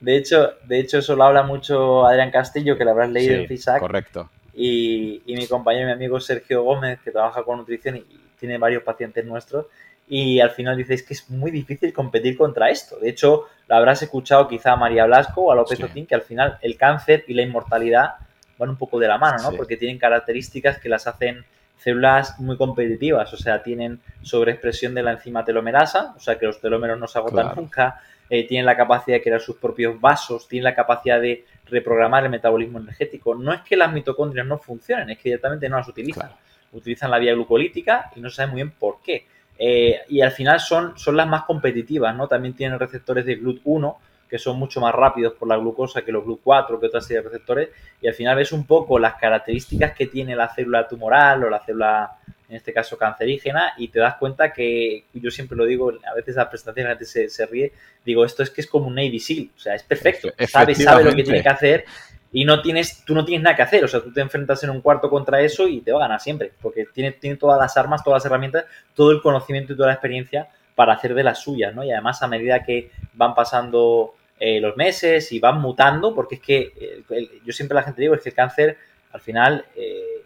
De 0.00 0.16
hecho, 0.16 0.54
de 0.64 0.80
hecho, 0.80 0.98
eso 0.98 1.16
lo 1.16 1.24
habla 1.24 1.42
mucho 1.42 2.06
Adrián 2.06 2.30
Castillo, 2.30 2.76
que 2.76 2.84
lo 2.84 2.90
habrás 2.90 3.10
leído 3.10 3.34
en 3.34 3.46
FISAC. 3.46 3.80
Correcto. 3.80 4.30
Y, 4.54 5.22
y, 5.24 5.36
mi 5.36 5.46
compañero, 5.46 5.86
mi 5.86 5.92
amigo 5.92 6.20
Sergio 6.20 6.62
Gómez, 6.62 6.98
que 7.02 7.10
trabaja 7.10 7.42
con 7.42 7.58
nutrición 7.58 7.96
y 7.96 8.04
tiene 8.38 8.58
varios 8.58 8.82
pacientes 8.82 9.24
nuestros, 9.24 9.66
y 10.08 10.40
al 10.40 10.50
final 10.50 10.76
dices 10.76 11.02
que 11.02 11.14
es 11.14 11.30
muy 11.30 11.50
difícil 11.50 11.92
competir 11.92 12.36
contra 12.36 12.68
esto. 12.68 12.98
De 12.98 13.08
hecho, 13.08 13.46
lo 13.66 13.76
habrás 13.76 14.02
escuchado 14.02 14.48
quizá 14.48 14.72
a 14.72 14.76
María 14.76 15.06
Blasco 15.06 15.42
o 15.42 15.52
a 15.52 15.54
López 15.54 15.78
sí. 15.78 16.04
que 16.04 16.14
al 16.14 16.22
final 16.22 16.58
el 16.60 16.76
cáncer 16.76 17.24
y 17.28 17.34
la 17.34 17.42
inmortalidad 17.42 18.16
van 18.58 18.70
un 18.70 18.76
poco 18.76 18.98
de 18.98 19.08
la 19.08 19.18
mano, 19.18 19.38
¿no? 19.42 19.56
Porque 19.56 19.76
tienen 19.76 19.98
características 19.98 20.78
que 20.78 20.88
las 20.88 21.06
hacen 21.06 21.44
células 21.82 22.38
muy 22.38 22.56
competitivas, 22.56 23.32
o 23.32 23.36
sea, 23.36 23.62
tienen 23.62 24.00
sobreexpresión 24.22 24.94
de 24.94 25.02
la 25.02 25.12
enzima 25.12 25.44
telomerasa, 25.44 26.14
o 26.16 26.20
sea, 26.20 26.38
que 26.38 26.46
los 26.46 26.60
telómeros 26.60 26.98
no 26.98 27.06
se 27.06 27.18
agotan 27.18 27.52
nunca, 27.56 28.00
eh, 28.30 28.46
tienen 28.46 28.66
la 28.66 28.76
capacidad 28.76 29.16
de 29.16 29.22
crear 29.22 29.40
sus 29.40 29.56
propios 29.56 30.00
vasos, 30.00 30.48
tienen 30.48 30.64
la 30.64 30.74
capacidad 30.74 31.20
de 31.20 31.44
reprogramar 31.66 32.24
el 32.24 32.30
metabolismo 32.30 32.78
energético. 32.78 33.34
No 33.34 33.52
es 33.52 33.60
que 33.62 33.76
las 33.76 33.92
mitocondrias 33.92 34.46
no 34.46 34.58
funcionen, 34.58 35.10
es 35.10 35.18
que 35.18 35.24
directamente 35.24 35.68
no 35.68 35.76
las 35.76 35.88
utilizan. 35.88 36.30
Utilizan 36.72 37.10
la 37.10 37.18
vía 37.18 37.34
glucolítica 37.34 38.10
y 38.16 38.20
no 38.20 38.30
se 38.30 38.36
sabe 38.36 38.52
muy 38.52 38.62
bien 38.62 38.70
por 38.70 39.02
qué. 39.02 39.26
Eh, 39.58 40.00
y 40.08 40.22
al 40.22 40.30
final 40.30 40.60
son, 40.60 40.98
son 40.98 41.16
las 41.16 41.26
más 41.26 41.44
competitivas, 41.44 42.16
¿no? 42.16 42.26
También 42.26 42.54
tienen 42.54 42.78
receptores 42.78 43.26
de 43.26 43.38
GLUT1, 43.38 43.96
que 44.32 44.38
son 44.38 44.58
mucho 44.58 44.80
más 44.80 44.94
rápidos 44.94 45.34
por 45.34 45.46
la 45.46 45.58
glucosa 45.58 46.00
que 46.00 46.10
los 46.10 46.24
GLUT4, 46.24 46.80
que 46.80 46.86
otras 46.86 47.04
serie 47.04 47.22
de 47.22 47.28
receptores, 47.28 47.68
y 48.00 48.08
al 48.08 48.14
final 48.14 48.34
ves 48.34 48.50
un 48.52 48.66
poco 48.66 48.98
las 48.98 49.16
características 49.16 49.92
que 49.92 50.06
tiene 50.06 50.34
la 50.34 50.48
célula 50.48 50.88
tumoral 50.88 51.44
o 51.44 51.50
la 51.50 51.60
célula, 51.60 52.12
en 52.48 52.56
este 52.56 52.72
caso 52.72 52.96
cancerígena, 52.96 53.74
y 53.76 53.88
te 53.88 53.98
das 53.98 54.16
cuenta 54.16 54.50
que, 54.50 55.04
yo 55.12 55.30
siempre 55.30 55.54
lo 55.54 55.66
digo, 55.66 55.92
a 56.10 56.14
veces 56.14 56.36
la 56.36 56.48
presentación 56.48 56.84
la 56.84 56.92
gente 56.92 57.04
se, 57.04 57.28
se 57.28 57.44
ríe, 57.44 57.74
digo, 58.06 58.24
esto 58.24 58.42
es 58.42 58.48
que 58.48 58.62
es 58.62 58.66
como 58.66 58.86
un 58.86 58.94
Navy 58.94 59.20
SEAL, 59.20 59.50
o 59.54 59.60
sea, 59.60 59.74
es 59.74 59.82
perfecto, 59.82 60.30
sabe, 60.48 60.74
sabe 60.76 61.04
lo 61.04 61.14
que 61.14 61.24
tiene 61.24 61.42
que 61.42 61.50
hacer 61.50 61.84
y 62.32 62.46
no 62.46 62.62
tienes, 62.62 63.04
tú 63.04 63.14
no 63.14 63.26
tienes 63.26 63.44
nada 63.44 63.54
que 63.54 63.62
hacer, 63.64 63.84
o 63.84 63.88
sea, 63.88 64.00
tú 64.00 64.14
te 64.14 64.22
enfrentas 64.22 64.64
en 64.64 64.70
un 64.70 64.80
cuarto 64.80 65.10
contra 65.10 65.42
eso 65.42 65.68
y 65.68 65.82
te 65.82 65.92
va 65.92 65.98
a 65.98 66.08
ganar 66.08 66.20
siempre, 66.22 66.52
porque 66.62 66.86
tiene, 66.86 67.12
tiene 67.12 67.36
todas 67.36 67.60
las 67.60 67.76
armas, 67.76 68.02
todas 68.02 68.22
las 68.22 68.24
herramientas, 68.24 68.64
todo 68.94 69.10
el 69.10 69.20
conocimiento 69.20 69.74
y 69.74 69.76
toda 69.76 69.88
la 69.88 69.94
experiencia 69.94 70.48
para 70.74 70.94
hacer 70.94 71.14
de 71.14 71.22
las 71.22 71.42
suyas, 71.42 71.74
¿no? 71.74 71.84
Y 71.84 71.90
además 71.90 72.22
a 72.22 72.28
medida 72.28 72.64
que 72.64 72.90
van 73.12 73.34
pasando 73.34 74.14
eh, 74.44 74.60
los 74.60 74.76
meses 74.76 75.30
y 75.30 75.38
van 75.38 75.60
mutando, 75.60 76.16
porque 76.16 76.34
es 76.34 76.40
que 76.40 76.72
eh, 77.10 77.30
yo 77.44 77.52
siempre 77.52 77.76
la 77.76 77.84
gente 77.84 78.02
digo, 78.02 78.16
es 78.16 78.22
que 78.22 78.30
el 78.30 78.34
cáncer 78.34 78.76
al 79.12 79.20
final 79.20 79.64
eh, 79.76 80.24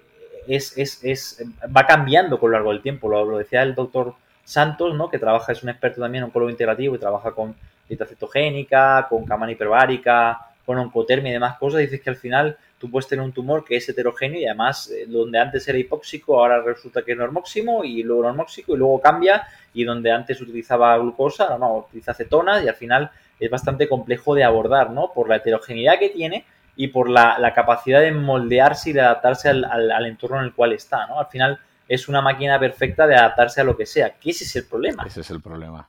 es, 0.48 0.78
es, 0.78 1.04
es, 1.04 1.44
va 1.76 1.86
cambiando 1.86 2.40
con 2.40 2.50
lo 2.50 2.56
largo 2.56 2.72
del 2.72 2.80
tiempo. 2.80 3.10
Lo, 3.10 3.36
decía 3.36 3.62
el 3.62 3.74
doctor 3.74 4.14
Santos, 4.42 4.94
¿no? 4.94 5.10
que 5.10 5.18
trabaja, 5.18 5.52
es 5.52 5.62
un 5.62 5.68
experto 5.68 6.00
también 6.00 6.22
en 6.22 6.28
oncólogo 6.28 6.48
integrativo 6.48 6.94
y 6.94 6.98
trabaja 6.98 7.32
con 7.32 7.56
dieta 7.86 8.06
cetogénica, 8.06 9.06
con 9.06 9.26
cámara 9.26 9.52
hiperbárica, 9.52 10.40
con 10.64 10.78
oncotermia 10.78 11.28
y 11.28 11.34
demás 11.34 11.58
cosas. 11.58 11.80
Dices 11.80 12.00
que 12.00 12.08
al 12.08 12.16
final 12.16 12.56
tú 12.78 12.90
puedes 12.90 13.08
tener 13.08 13.22
un 13.22 13.32
tumor 13.32 13.66
que 13.66 13.76
es 13.76 13.86
heterogéneo 13.86 14.40
y 14.40 14.46
además 14.46 14.90
donde 15.08 15.38
antes 15.38 15.68
era 15.68 15.76
hipóxico 15.76 16.40
ahora 16.40 16.62
resulta 16.62 17.02
que 17.02 17.12
es 17.12 17.18
normóximo 17.18 17.84
y 17.84 18.02
luego 18.02 18.22
normóxico 18.22 18.74
y 18.74 18.78
luego 18.78 18.98
cambia 18.98 19.46
y 19.74 19.84
donde 19.84 20.10
antes 20.10 20.40
utilizaba 20.40 20.96
glucosa, 20.96 21.50
no, 21.50 21.58
no, 21.58 21.76
utiliza 21.80 22.14
cetonas 22.14 22.64
y 22.64 22.68
al 22.68 22.76
final 22.76 23.10
es 23.40 23.50
bastante 23.50 23.88
complejo 23.88 24.34
de 24.34 24.44
abordar, 24.44 24.90
¿no? 24.90 25.12
Por 25.12 25.28
la 25.28 25.36
heterogeneidad 25.36 25.98
que 25.98 26.10
tiene 26.10 26.44
y 26.76 26.88
por 26.88 27.08
la, 27.08 27.52
capacidad 27.54 28.00
de 28.00 28.12
moldearse 28.12 28.90
y 28.90 28.92
de 28.92 29.00
adaptarse 29.00 29.48
al, 29.48 30.06
entorno 30.06 30.38
en 30.38 30.44
el 30.44 30.54
cual 30.54 30.72
está, 30.72 31.06
¿no? 31.06 31.18
Al 31.18 31.26
final 31.26 31.58
es 31.88 32.08
una 32.08 32.20
máquina 32.20 32.58
perfecta 32.58 33.06
de 33.06 33.16
adaptarse 33.16 33.60
a 33.60 33.64
lo 33.64 33.76
que 33.76 33.86
sea, 33.86 34.14
que 34.18 34.30
ese 34.30 34.44
es 34.44 34.56
el 34.56 34.66
problema. 34.66 35.04
Ese 35.06 35.20
es 35.20 35.30
el 35.30 35.40
problema 35.40 35.88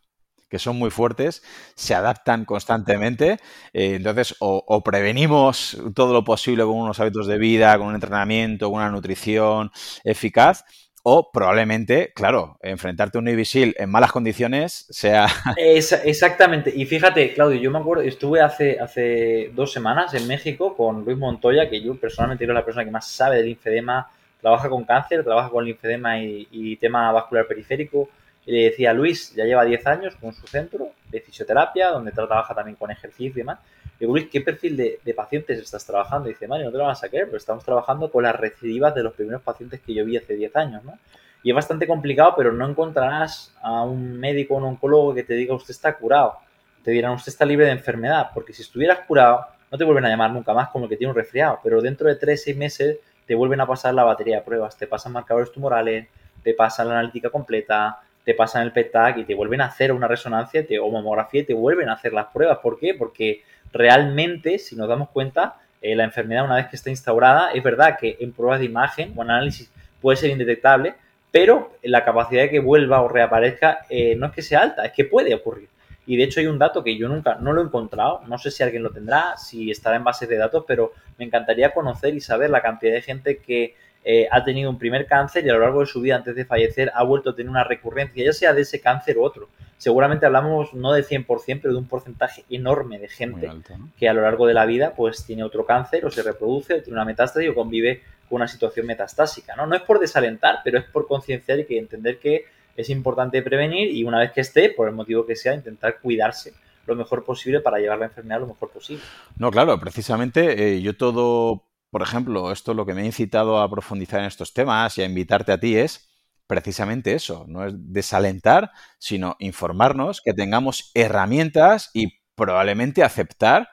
que 0.49 0.59
son 0.59 0.77
muy 0.77 0.89
fuertes, 0.89 1.43
se 1.75 1.93
adaptan 1.93 2.45
constantemente. 2.45 3.33
Eh, 3.73 3.95
entonces, 3.95 4.33
o, 4.39 4.63
o, 4.65 4.81
prevenimos 4.81 5.77
todo 5.93 6.13
lo 6.13 6.23
posible 6.23 6.63
con 6.63 6.75
unos 6.75 7.01
hábitos 7.01 7.27
de 7.27 7.37
vida, 7.37 7.77
con 7.77 7.87
un 7.87 7.95
entrenamiento, 7.95 8.69
con 8.69 8.79
una 8.79 8.89
nutrición 8.89 9.71
eficaz, 10.05 10.63
o 11.09 11.31
probablemente, 11.31 12.11
claro, 12.13 12.57
enfrentarte 12.61 13.17
a 13.17 13.21
un 13.21 13.45
SEAL 13.45 13.75
en 13.79 13.89
malas 13.89 14.11
condiciones 14.11 14.87
sea... 14.89 15.27
exactamente. 15.55 16.69
Y 16.75 16.85
fíjate, 16.85 17.33
Claudio, 17.33 17.61
yo 17.61 17.71
me 17.71 17.79
acuerdo, 17.79 18.03
estuve 18.03 18.41
hace, 18.41 18.77
hace 18.77 19.49
dos 19.55 19.71
semanas 19.71 20.13
en 20.15 20.27
México 20.27 20.75
con 20.75 21.05
Luis 21.05 21.17
Montoya, 21.17 21.69
que 21.69 21.79
yo 21.79 21.95
personalmente 21.95 22.43
es 22.43 22.49
la 22.49 22.65
persona 22.65 22.83
que 22.83 22.91
más 22.91 23.07
sabe 23.07 23.37
del 23.37 23.45
linfedema, 23.45 24.11
trabaja 24.41 24.67
con 24.67 24.83
cáncer, 24.83 25.23
trabaja 25.23 25.49
con 25.49 25.63
linfedema 25.63 26.19
y, 26.19 26.75
tema 26.75 27.09
vascular 27.13 27.47
periférico. 27.47 28.09
Y 28.47 28.53
le 28.53 28.63
decía, 28.69 28.93
Luis, 28.93 29.35
ya 29.35 29.43
lleva 29.43 29.65
10 29.65 29.85
años 29.87 30.15
con 30.15 30.33
su 30.33 30.47
centro 30.47 30.91
de 31.09 31.19
fisioterapia, 31.19 31.89
donde 31.89 32.13
trabaja 32.13 32.55
también 32.55 32.77
con 32.77 32.89
ejercicio 32.89 33.33
y 33.35 33.43
demás. 33.43 33.59
Y 33.97 33.99
digo, 33.99 34.13
Luis, 34.13 34.29
¿qué 34.31 34.39
perfil 34.39 34.77
de, 34.77 35.13
pacientes 35.13 35.59
estás 35.59 35.85
trabajando? 35.85 36.29
Y 36.29 36.31
dice, 36.31 36.47
Mario, 36.47 36.67
no 36.67 36.71
te 36.71 36.77
lo 36.77 36.85
vas 36.85 37.03
a 37.03 37.09
creer, 37.09 37.25
pero 37.25 37.35
estamos 37.35 37.65
trabajando 37.65 38.09
con 38.09 38.23
las 38.23 38.33
recidivas 38.33 38.95
de 38.95 39.03
los 39.03 39.13
primeros 39.13 39.41
pacientes 39.41 39.81
que 39.81 39.93
yo 39.93 40.05
vi 40.05 40.15
hace 40.15 40.35
10 40.35 40.55
años, 40.55 40.83
¿no? 40.85 40.97
Y 41.43 41.49
es 41.49 41.55
bastante 41.55 41.85
complicado, 41.87 42.35
pero 42.37 42.53
no 42.53 42.69
encontrarás 42.69 43.53
a 43.61 43.83
un 43.83 44.17
médico 44.17 44.53
o 44.53 44.57
un 44.59 44.63
oncólogo 44.63 45.13
que 45.13 45.23
te 45.23 45.33
diga, 45.33 45.53
usted 45.53 45.71
está 45.71 45.97
curado. 45.97 46.37
Te 46.83 46.91
dirán, 46.91 47.11
usted 47.11 47.33
está 47.33 47.45
libre 47.45 47.65
de 47.65 47.73
enfermedad, 47.73 48.29
porque 48.33 48.53
si 48.53 48.61
estuvieras 48.61 48.99
curado, 48.99 49.45
no 49.69 49.77
te 49.77 49.83
vuelven 49.83 50.05
a 50.05 50.09
llamar 50.09 50.31
nunca 50.31 50.53
más 50.53 50.69
como 50.69 50.85
el 50.85 50.89
que 50.89 50.95
tiene 50.95 51.11
un 51.11 51.17
resfriado, 51.17 51.59
pero 51.61 51.81
dentro 51.81 52.07
de 52.07 52.15
3, 52.15 52.43
6 52.43 52.55
meses 52.55 52.97
te 53.25 53.35
vuelven 53.35 53.59
a 53.59 53.67
pasar 53.67 53.93
la 53.93 54.05
batería 54.05 54.37
de 54.37 54.41
pruebas, 54.43 54.77
te 54.77 54.87
pasan 54.87 55.11
marcadores 55.11 55.51
tumorales, 55.51 56.07
te 56.43 56.53
pasan 56.53 56.87
la 56.87 56.93
analítica 56.93 57.29
completa, 57.29 57.99
te 58.27 58.33
pasan 58.33 58.63
el 58.63 58.73
PET-TAC 58.73 59.19
y 59.19 59.23
te 59.23 59.35
vuelven 59.35 59.61
a 59.61 59.67
hacer 59.67 59.93
una 59.93 60.05
resonancia 60.05 60.61
o 60.81 60.91
mamografía 60.91 61.39
y 61.39 61.45
te 61.45 61.53
vuelven 61.53 61.87
a 61.87 61.93
hacer 61.93 62.11
las 62.11 62.25
pruebas. 62.25 62.57
¿Por 62.57 62.77
qué? 62.77 62.93
Porque 62.93 63.41
realmente, 63.71 64.59
si 64.59 64.75
nos 64.75 64.89
damos 64.89 65.07
cuenta, 65.11 65.61
eh, 65.81 65.95
la 65.95 66.03
enfermedad 66.03 66.43
una 66.43 66.57
vez 66.57 66.67
que 66.67 66.75
está 66.75 66.89
instaurada, 66.89 67.51
es 67.53 67.63
verdad 67.63 67.97
que 67.97 68.17
en 68.19 68.33
pruebas 68.33 68.59
de 68.59 68.65
imagen 68.65 69.13
o 69.15 69.21
análisis 69.21 69.71
puede 70.01 70.17
ser 70.17 70.29
indetectable, 70.29 70.95
pero 71.31 71.71
la 71.83 72.03
capacidad 72.03 72.41
de 72.41 72.49
que 72.49 72.59
vuelva 72.59 73.01
o 73.01 73.07
reaparezca 73.07 73.85
eh, 73.89 74.17
no 74.17 74.25
es 74.25 74.33
que 74.33 74.41
sea 74.41 74.59
alta, 74.59 74.85
es 74.85 74.91
que 74.91 75.05
puede 75.05 75.33
ocurrir. 75.33 75.69
Y 76.05 76.17
de 76.17 76.23
hecho 76.25 76.41
hay 76.41 76.47
un 76.47 76.59
dato 76.59 76.83
que 76.83 76.97
yo 76.97 77.07
nunca 77.07 77.35
no 77.35 77.53
lo 77.53 77.61
he 77.61 77.63
encontrado, 77.63 78.23
no 78.27 78.37
sé 78.37 78.51
si 78.51 78.61
alguien 78.61 78.83
lo 78.83 78.89
tendrá, 78.89 79.37
si 79.37 79.71
estará 79.71 79.95
en 79.95 80.03
bases 80.03 80.27
de 80.27 80.35
datos, 80.35 80.65
pero 80.67 80.91
me 81.17 81.23
encantaría 81.23 81.73
conocer 81.73 82.13
y 82.13 82.19
saber 82.19 82.49
la 82.49 82.61
cantidad 82.61 82.91
de 82.91 83.01
gente 83.01 83.37
que 83.37 83.75
eh, 84.09 84.25
ha 84.31 84.41
tenido 84.41 84.69
un 84.69 84.77
primer 84.77 85.05
cáncer 85.05 85.45
y 85.45 85.49
a 85.49 85.53
lo 85.53 85.59
largo 85.59 85.81
de 85.81 85.85
su 85.85 85.99
vida 85.99 86.15
antes 86.15 86.33
de 86.33 86.45
fallecer 86.45 86.89
ha 86.95 87.03
vuelto 87.03 87.31
a 87.31 87.35
tener 87.35 87.49
una 87.49 87.65
recurrencia, 87.65 88.23
ya 88.23 88.31
sea 88.31 88.53
de 88.53 88.61
ese 88.61 88.79
cáncer 88.79 89.17
u 89.17 89.23
otro. 89.25 89.49
Seguramente 89.77 90.25
hablamos 90.25 90.73
no 90.73 90.93
del 90.93 91.05
100%, 91.05 91.59
pero 91.61 91.73
de 91.73 91.79
un 91.79 91.89
porcentaje 91.89 92.45
enorme 92.49 92.99
de 92.99 93.09
gente 93.09 93.51
que 93.99 94.07
a 94.07 94.13
lo 94.13 94.21
largo 94.21 94.47
de 94.47 94.53
la 94.53 94.65
vida 94.65 94.93
pues 94.95 95.25
tiene 95.25 95.43
otro 95.43 95.65
cáncer 95.65 96.05
o 96.05 96.09
se 96.09 96.23
reproduce 96.23 96.75
o 96.75 96.81
tiene 96.81 96.93
una 96.93 97.03
metástasis 97.03 97.49
o 97.49 97.53
convive 97.53 98.01
con 98.29 98.37
una 98.37 98.47
situación 98.47 98.85
metastásica. 98.85 99.57
No, 99.57 99.67
no 99.67 99.75
es 99.75 99.81
por 99.81 99.99
desalentar, 99.99 100.59
pero 100.63 100.79
es 100.79 100.85
por 100.85 101.05
concienciar 101.05 101.59
y 101.59 101.65
que 101.65 101.77
entender 101.77 102.17
que 102.17 102.45
es 102.77 102.89
importante 102.89 103.41
prevenir 103.41 103.93
y 103.93 104.05
una 104.05 104.19
vez 104.19 104.31
que 104.31 104.39
esté, 104.39 104.69
por 104.69 104.87
el 104.87 104.95
motivo 104.95 105.25
que 105.25 105.35
sea, 105.35 105.53
intentar 105.53 105.99
cuidarse 105.99 106.53
lo 106.85 106.95
mejor 106.95 107.25
posible 107.25 107.59
para 107.59 107.79
llevar 107.79 107.99
la 107.99 108.05
enfermedad 108.05 108.39
lo 108.39 108.47
mejor 108.47 108.69
posible. 108.69 109.03
No, 109.37 109.51
claro, 109.51 109.77
precisamente 109.77 110.75
eh, 110.77 110.81
yo 110.81 110.95
todo 110.95 111.66
por 111.89 112.01
ejemplo, 112.01 112.51
esto 112.51 112.73
lo 112.73 112.85
que 112.85 112.93
me 112.93 113.01
ha 113.01 113.05
incitado 113.05 113.59
a 113.61 113.69
profundizar 113.69 114.19
en 114.19 114.25
estos 114.25 114.53
temas 114.53 114.97
y 114.97 115.01
a 115.01 115.05
invitarte 115.05 115.51
a 115.51 115.59
ti 115.59 115.77
es 115.77 116.09
precisamente 116.47 117.13
eso, 117.13 117.45
no 117.47 117.65
es 117.65 117.73
desalentar, 117.75 118.71
sino 118.97 119.35
informarnos, 119.39 120.21
que 120.21 120.33
tengamos 120.33 120.91
herramientas 120.93 121.89
y 121.93 122.19
probablemente 122.35 123.03
aceptar 123.03 123.69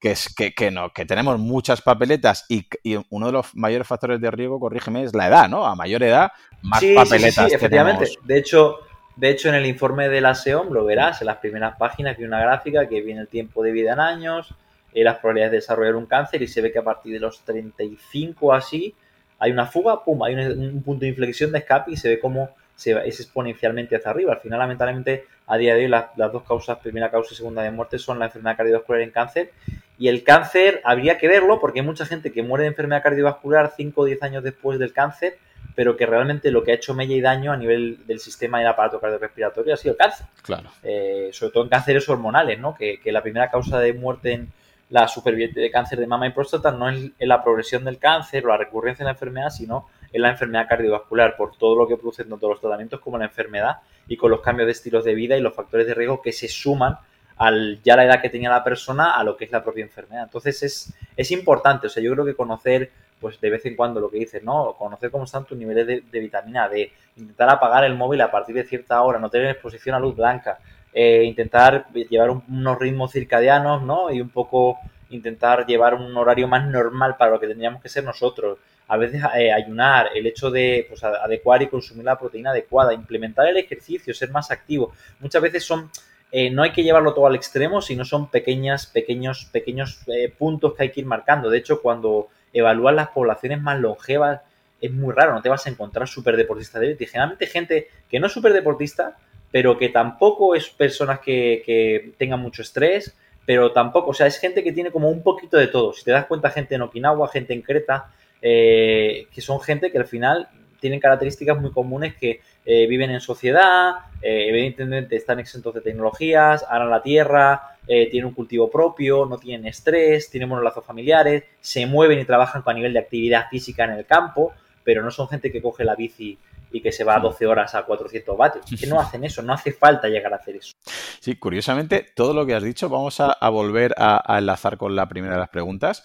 que, 0.00 0.12
es, 0.12 0.32
que, 0.34 0.70
no, 0.70 0.92
que 0.92 1.06
tenemos 1.06 1.38
muchas 1.40 1.82
papeletas 1.82 2.44
y, 2.48 2.68
uno 3.10 3.26
de 3.26 3.32
los 3.32 3.54
mayores 3.54 3.86
factores 3.86 4.20
de 4.20 4.30
riesgo, 4.30 4.60
corrígeme, 4.60 5.02
es 5.02 5.12
la 5.12 5.26
edad, 5.26 5.48
¿no? 5.48 5.66
A 5.66 5.74
mayor 5.74 6.04
edad, 6.04 6.30
más 6.62 6.84
papeletas 6.94 7.48
sí, 7.48 7.54
efectivamente. 7.54 8.08
De 8.22 8.38
hecho, 8.38 8.76
De 9.16 9.30
hecho, 9.30 9.48
en 9.48 9.56
el 9.56 9.66
informe 9.66 10.08
de 10.08 10.20
la 10.20 10.36
SEOM 10.36 10.72
lo 10.72 10.84
verás, 10.84 11.20
en 11.20 11.26
las 11.26 11.38
primeras 11.38 11.76
páginas 11.76 12.16
hay 12.16 12.24
una 12.24 12.38
gráfica 12.38 12.88
que 12.88 13.00
viene 13.00 13.22
el 13.22 13.28
tiempo 13.28 13.64
de 13.64 13.72
vida 13.72 13.94
en 13.94 13.98
años, 13.98 14.54
y 14.92 15.02
las 15.02 15.18
probabilidades 15.18 15.52
de 15.52 15.56
desarrollar 15.58 15.96
un 15.96 16.06
cáncer 16.06 16.42
y 16.42 16.48
se 16.48 16.60
ve 16.60 16.72
que 16.72 16.78
a 16.78 16.84
partir 16.84 17.12
de 17.12 17.20
los 17.20 17.40
35 17.44 18.52
así 18.54 18.94
hay 19.38 19.52
una 19.52 19.66
fuga, 19.66 20.04
pum, 20.04 20.22
hay 20.24 20.34
un, 20.34 20.82
punto 20.82 21.02
de 21.02 21.08
inflexión 21.08 21.52
de 21.52 21.58
escape 21.58 21.92
y 21.92 21.96
se 21.96 22.08
ve 22.08 22.18
como 22.18 22.50
se 22.74 22.92
es 23.08 23.20
exponencialmente 23.20 23.96
hacia 23.96 24.10
arriba. 24.10 24.32
Al 24.32 24.40
final, 24.40 24.60
lamentablemente, 24.60 25.26
a 25.48 25.56
día 25.56 25.74
de 25.74 25.82
hoy 25.82 25.88
las, 25.88 26.14
dos 26.16 26.44
causas, 26.44 26.78
primera 26.78 27.10
causa 27.10 27.34
y 27.34 27.36
segunda 27.36 27.62
de 27.62 27.72
muerte, 27.72 27.98
son 27.98 28.20
la 28.20 28.26
enfermedad 28.26 28.56
cardiovascular 28.56 29.02
en 29.02 29.10
cáncer. 29.10 29.50
Y 29.98 30.06
el 30.06 30.22
cáncer 30.22 30.80
habría 30.84 31.18
que 31.18 31.26
verlo 31.26 31.58
porque 31.60 31.80
hay 31.80 31.86
mucha 31.86 32.06
gente 32.06 32.32
que 32.32 32.42
muere 32.42 32.62
de 32.62 32.68
enfermedad 32.68 33.02
cardiovascular 33.02 33.72
5 33.76 34.00
o 34.00 34.04
10 34.04 34.22
años 34.22 34.44
después 34.44 34.78
del 34.78 34.92
cáncer, 34.92 35.38
pero 35.74 35.96
que 35.96 36.06
realmente 36.06 36.52
lo 36.52 36.62
que 36.62 36.70
ha 36.70 36.74
hecho 36.76 36.94
mella 36.94 37.16
y 37.16 37.20
daño 37.20 37.52
a 37.52 37.56
nivel 37.56 38.06
del 38.06 38.20
sistema 38.20 38.58
y 38.58 38.60
del 38.62 38.70
aparato 38.70 39.00
cardiorrespiratorio 39.00 39.74
ha 39.74 39.76
sido 39.76 39.92
el 39.92 39.98
cáncer. 39.98 40.26
Claro. 40.42 40.70
Eh, 40.84 41.30
sobre 41.32 41.52
todo 41.52 41.64
en 41.64 41.70
cánceres 41.70 42.08
hormonales, 42.08 42.60
¿no? 42.60 42.76
Que, 42.76 43.00
que 43.00 43.10
la 43.10 43.22
primera 43.22 43.50
causa 43.50 43.80
de 43.80 43.92
muerte 43.92 44.32
en 44.32 44.52
la 44.90 45.06
superviviente 45.06 45.60
de 45.60 45.70
cáncer 45.70 45.98
de 45.98 46.06
mama 46.06 46.26
y 46.26 46.30
próstata 46.30 46.70
no 46.70 46.88
es 46.88 47.10
la 47.18 47.42
progresión 47.42 47.84
del 47.84 47.98
cáncer 47.98 48.44
o 48.44 48.48
la 48.48 48.56
recurrencia 48.56 49.04
de 49.04 49.08
la 49.08 49.12
enfermedad, 49.12 49.50
sino 49.50 49.88
en 50.12 50.22
la 50.22 50.30
enfermedad 50.30 50.66
cardiovascular, 50.68 51.36
por 51.36 51.56
todo 51.56 51.76
lo 51.76 51.86
que 51.86 51.96
producen 51.96 52.28
tanto 52.28 52.48
los 52.48 52.60
tratamientos 52.60 53.00
como 53.00 53.18
la 53.18 53.26
enfermedad 53.26 53.78
y 54.06 54.16
con 54.16 54.30
los 54.30 54.40
cambios 54.40 54.66
de 54.66 54.72
estilos 54.72 55.04
de 55.04 55.14
vida 55.14 55.36
y 55.36 55.40
los 55.40 55.54
factores 55.54 55.86
de 55.86 55.94
riesgo 55.94 56.22
que 56.22 56.32
se 56.32 56.48
suman 56.48 56.98
al 57.36 57.80
ya 57.82 57.96
la 57.96 58.04
edad 58.04 58.20
que 58.20 58.30
tenía 58.30 58.50
la 58.50 58.64
persona 58.64 59.12
a 59.12 59.22
lo 59.22 59.36
que 59.36 59.44
es 59.44 59.52
la 59.52 59.62
propia 59.62 59.84
enfermedad. 59.84 60.24
Entonces 60.24 60.62
es, 60.62 60.94
es 61.16 61.30
importante, 61.30 61.86
o 61.86 61.90
sea, 61.90 62.02
yo 62.02 62.12
creo 62.12 62.24
que 62.24 62.34
conocer, 62.34 62.90
pues 63.20 63.40
de 63.40 63.50
vez 63.50 63.64
en 63.66 63.76
cuando 63.76 64.00
lo 64.00 64.10
que 64.10 64.18
dices, 64.18 64.42
¿no? 64.42 64.74
Conocer 64.78 65.10
cómo 65.10 65.24
están 65.24 65.44
tus 65.44 65.56
niveles 65.56 65.86
de, 65.86 66.00
de 66.00 66.18
vitamina 66.20 66.68
D, 66.68 66.90
intentar 67.16 67.50
apagar 67.50 67.84
el 67.84 67.94
móvil 67.94 68.20
a 68.22 68.30
partir 68.30 68.54
de 68.54 68.64
cierta 68.64 69.00
hora, 69.02 69.18
no 69.18 69.28
tener 69.28 69.50
exposición 69.50 69.94
a 69.94 70.00
luz 70.00 70.16
blanca, 70.16 70.58
eh, 70.92 71.24
intentar 71.24 71.86
llevar 71.92 72.30
unos 72.30 72.78
ritmos 72.78 73.12
circadianos, 73.12 73.82
¿no? 73.82 74.10
Y 74.10 74.20
un 74.20 74.30
poco 74.30 74.78
intentar 75.10 75.66
llevar 75.66 75.94
un 75.94 76.16
horario 76.16 76.48
más 76.48 76.66
normal 76.66 77.16
para 77.16 77.30
lo 77.32 77.40
que 77.40 77.46
tendríamos 77.46 77.82
que 77.82 77.88
ser 77.88 78.04
nosotros. 78.04 78.58
A 78.88 78.96
veces 78.96 79.22
eh, 79.36 79.52
ayunar, 79.52 80.10
el 80.14 80.26
hecho 80.26 80.50
de 80.50 80.86
pues, 80.88 81.04
adecuar 81.04 81.62
y 81.62 81.68
consumir 81.68 82.04
la 82.04 82.18
proteína 82.18 82.50
adecuada, 82.50 82.94
implementar 82.94 83.46
el 83.48 83.56
ejercicio, 83.56 84.14
ser 84.14 84.30
más 84.30 84.50
activo. 84.50 84.92
Muchas 85.20 85.42
veces 85.42 85.64
son, 85.64 85.90
eh, 86.32 86.50
no 86.50 86.62
hay 86.62 86.72
que 86.72 86.82
llevarlo 86.82 87.12
todo 87.12 87.26
al 87.26 87.36
extremo, 87.36 87.82
sino 87.82 88.04
son 88.04 88.30
pequeñas, 88.30 88.86
pequeños, 88.86 89.44
pequeños 89.52 90.00
puntos 90.38 90.74
que 90.74 90.84
hay 90.84 90.90
que 90.90 91.00
ir 91.00 91.06
marcando. 91.06 91.50
De 91.50 91.58
hecho, 91.58 91.82
cuando 91.82 92.28
evalúas 92.52 92.94
las 92.94 93.08
poblaciones 93.08 93.60
más 93.60 93.78
longevas, 93.78 94.40
es 94.80 94.92
muy 94.92 95.12
raro, 95.12 95.34
no 95.34 95.42
te 95.42 95.48
vas 95.48 95.66
a 95.66 95.70
encontrar 95.70 96.08
súper 96.08 96.36
deportistas 96.36 96.80
de 96.80 96.96
Generalmente 97.06 97.46
gente 97.46 97.88
que 98.08 98.20
no 98.20 98.28
es 98.28 98.32
súper 98.32 98.52
deportista, 98.52 99.16
pero 99.50 99.78
que 99.78 99.88
tampoco 99.88 100.54
es 100.54 100.68
personas 100.68 101.20
que, 101.20 102.12
tengan 102.18 102.40
mucho 102.40 102.62
estrés, 102.62 103.16
pero 103.46 103.72
tampoco, 103.72 104.10
o 104.10 104.14
sea, 104.14 104.26
es 104.26 104.38
gente 104.38 104.62
que 104.62 104.72
tiene 104.72 104.90
como 104.90 105.08
un 105.08 105.22
poquito 105.22 105.56
de 105.56 105.68
todo. 105.68 105.92
Si 105.92 106.04
te 106.04 106.10
das 106.10 106.26
cuenta, 106.26 106.50
gente 106.50 106.74
en 106.74 106.82
Okinawa, 106.82 107.28
gente 107.28 107.54
en 107.54 107.62
Creta, 107.62 108.12
eh, 108.42 109.26
que 109.32 109.40
son 109.40 109.60
gente 109.60 109.90
que 109.90 109.98
al 109.98 110.06
final 110.06 110.48
tienen 110.80 111.00
características 111.00 111.60
muy 111.60 111.72
comunes 111.72 112.14
que 112.14 112.40
eh, 112.64 112.86
viven 112.86 113.10
en 113.10 113.20
sociedad, 113.20 113.94
eh, 114.22 114.46
evidentemente 114.48 115.16
están 115.16 115.40
exentos 115.40 115.74
de 115.74 115.80
tecnologías, 115.80 116.64
aran 116.68 116.90
la 116.90 117.02
tierra, 117.02 117.74
tienen 117.86 118.26
un 118.26 118.34
cultivo 118.34 118.70
propio, 118.70 119.24
no 119.24 119.38
tienen 119.38 119.66
estrés, 119.66 120.28
tienen 120.28 120.50
buenos 120.50 120.62
lazos 120.62 120.84
familiares, 120.84 121.44
se 121.62 121.86
mueven 121.86 122.18
y 122.18 122.26
trabajan 122.26 122.60
con 122.60 122.72
a 122.72 122.74
nivel 122.74 122.92
de 122.92 122.98
actividad 122.98 123.48
física 123.48 123.84
en 123.84 123.92
el 123.92 124.04
campo, 124.04 124.52
pero 124.84 125.02
no 125.02 125.10
son 125.10 125.26
gente 125.26 125.50
que 125.50 125.62
coge 125.62 125.84
la 125.84 125.94
bici 125.94 126.36
y 126.70 126.80
que 126.80 126.92
se 126.92 127.04
va 127.04 127.16
a 127.16 127.20
12 127.20 127.46
horas 127.46 127.74
a 127.74 127.84
400 127.84 128.36
vatios. 128.36 128.64
que 128.78 128.86
no 128.86 129.00
hacen 129.00 129.24
eso, 129.24 129.42
no 129.42 129.52
hace 129.52 129.72
falta 129.72 130.08
llegar 130.08 130.32
a 130.32 130.36
hacer 130.36 130.56
eso. 130.56 130.74
Sí, 131.20 131.36
curiosamente, 131.36 132.06
todo 132.14 132.34
lo 132.34 132.46
que 132.46 132.54
has 132.54 132.62
dicho, 132.62 132.88
vamos 132.88 133.20
a, 133.20 133.48
volver 133.48 133.94
a, 133.98 134.38
enlazar 134.38 134.76
con 134.76 134.94
la 134.94 135.08
primera 135.08 135.34
de 135.34 135.40
las 135.40 135.48
preguntas. 135.48 136.04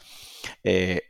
Eh, 0.63 1.01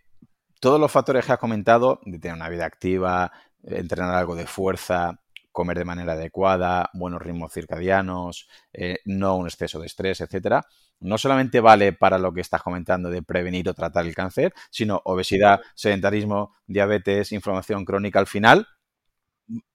todos 0.60 0.80
los 0.80 0.92
factores 0.92 1.26
que 1.26 1.34
has 1.34 1.40
comentado, 1.40 2.00
de 2.06 2.20
tener 2.20 2.36
una 2.36 2.50
vida 2.50 2.66
activa, 2.66 3.32
entrenar 3.64 4.16
algo 4.16 4.36
de 4.36 4.48
fuerza, 4.48 5.20
comer 5.54 5.78
de 5.78 5.86
manera 5.86 6.14
adecuada, 6.14 6.90
buenos 6.94 7.22
ritmos 7.22 7.54
circadianos, 7.54 8.50
eh, 8.74 8.98
no 9.06 9.36
un 9.38 9.48
exceso 9.48 9.80
de 9.80 9.86
estrés, 9.86 10.20
etcétera, 10.20 10.66
no 11.00 11.18
solamente 11.18 11.62
vale 11.62 11.94
para 11.94 12.18
lo 12.18 12.34
que 12.34 12.42
estás 12.42 12.64
comentando 12.64 13.10
de 13.10 13.22
prevenir 13.22 13.70
o 13.70 13.74
tratar 13.74 14.06
el 14.06 14.16
cáncer, 14.16 14.54
sino 14.72 15.02
obesidad, 15.06 15.62
sedentarismo, 15.76 16.56
diabetes, 16.66 17.32
inflamación 17.32 17.86
crónica. 17.86 18.20
Al 18.20 18.28
final, 18.28 18.68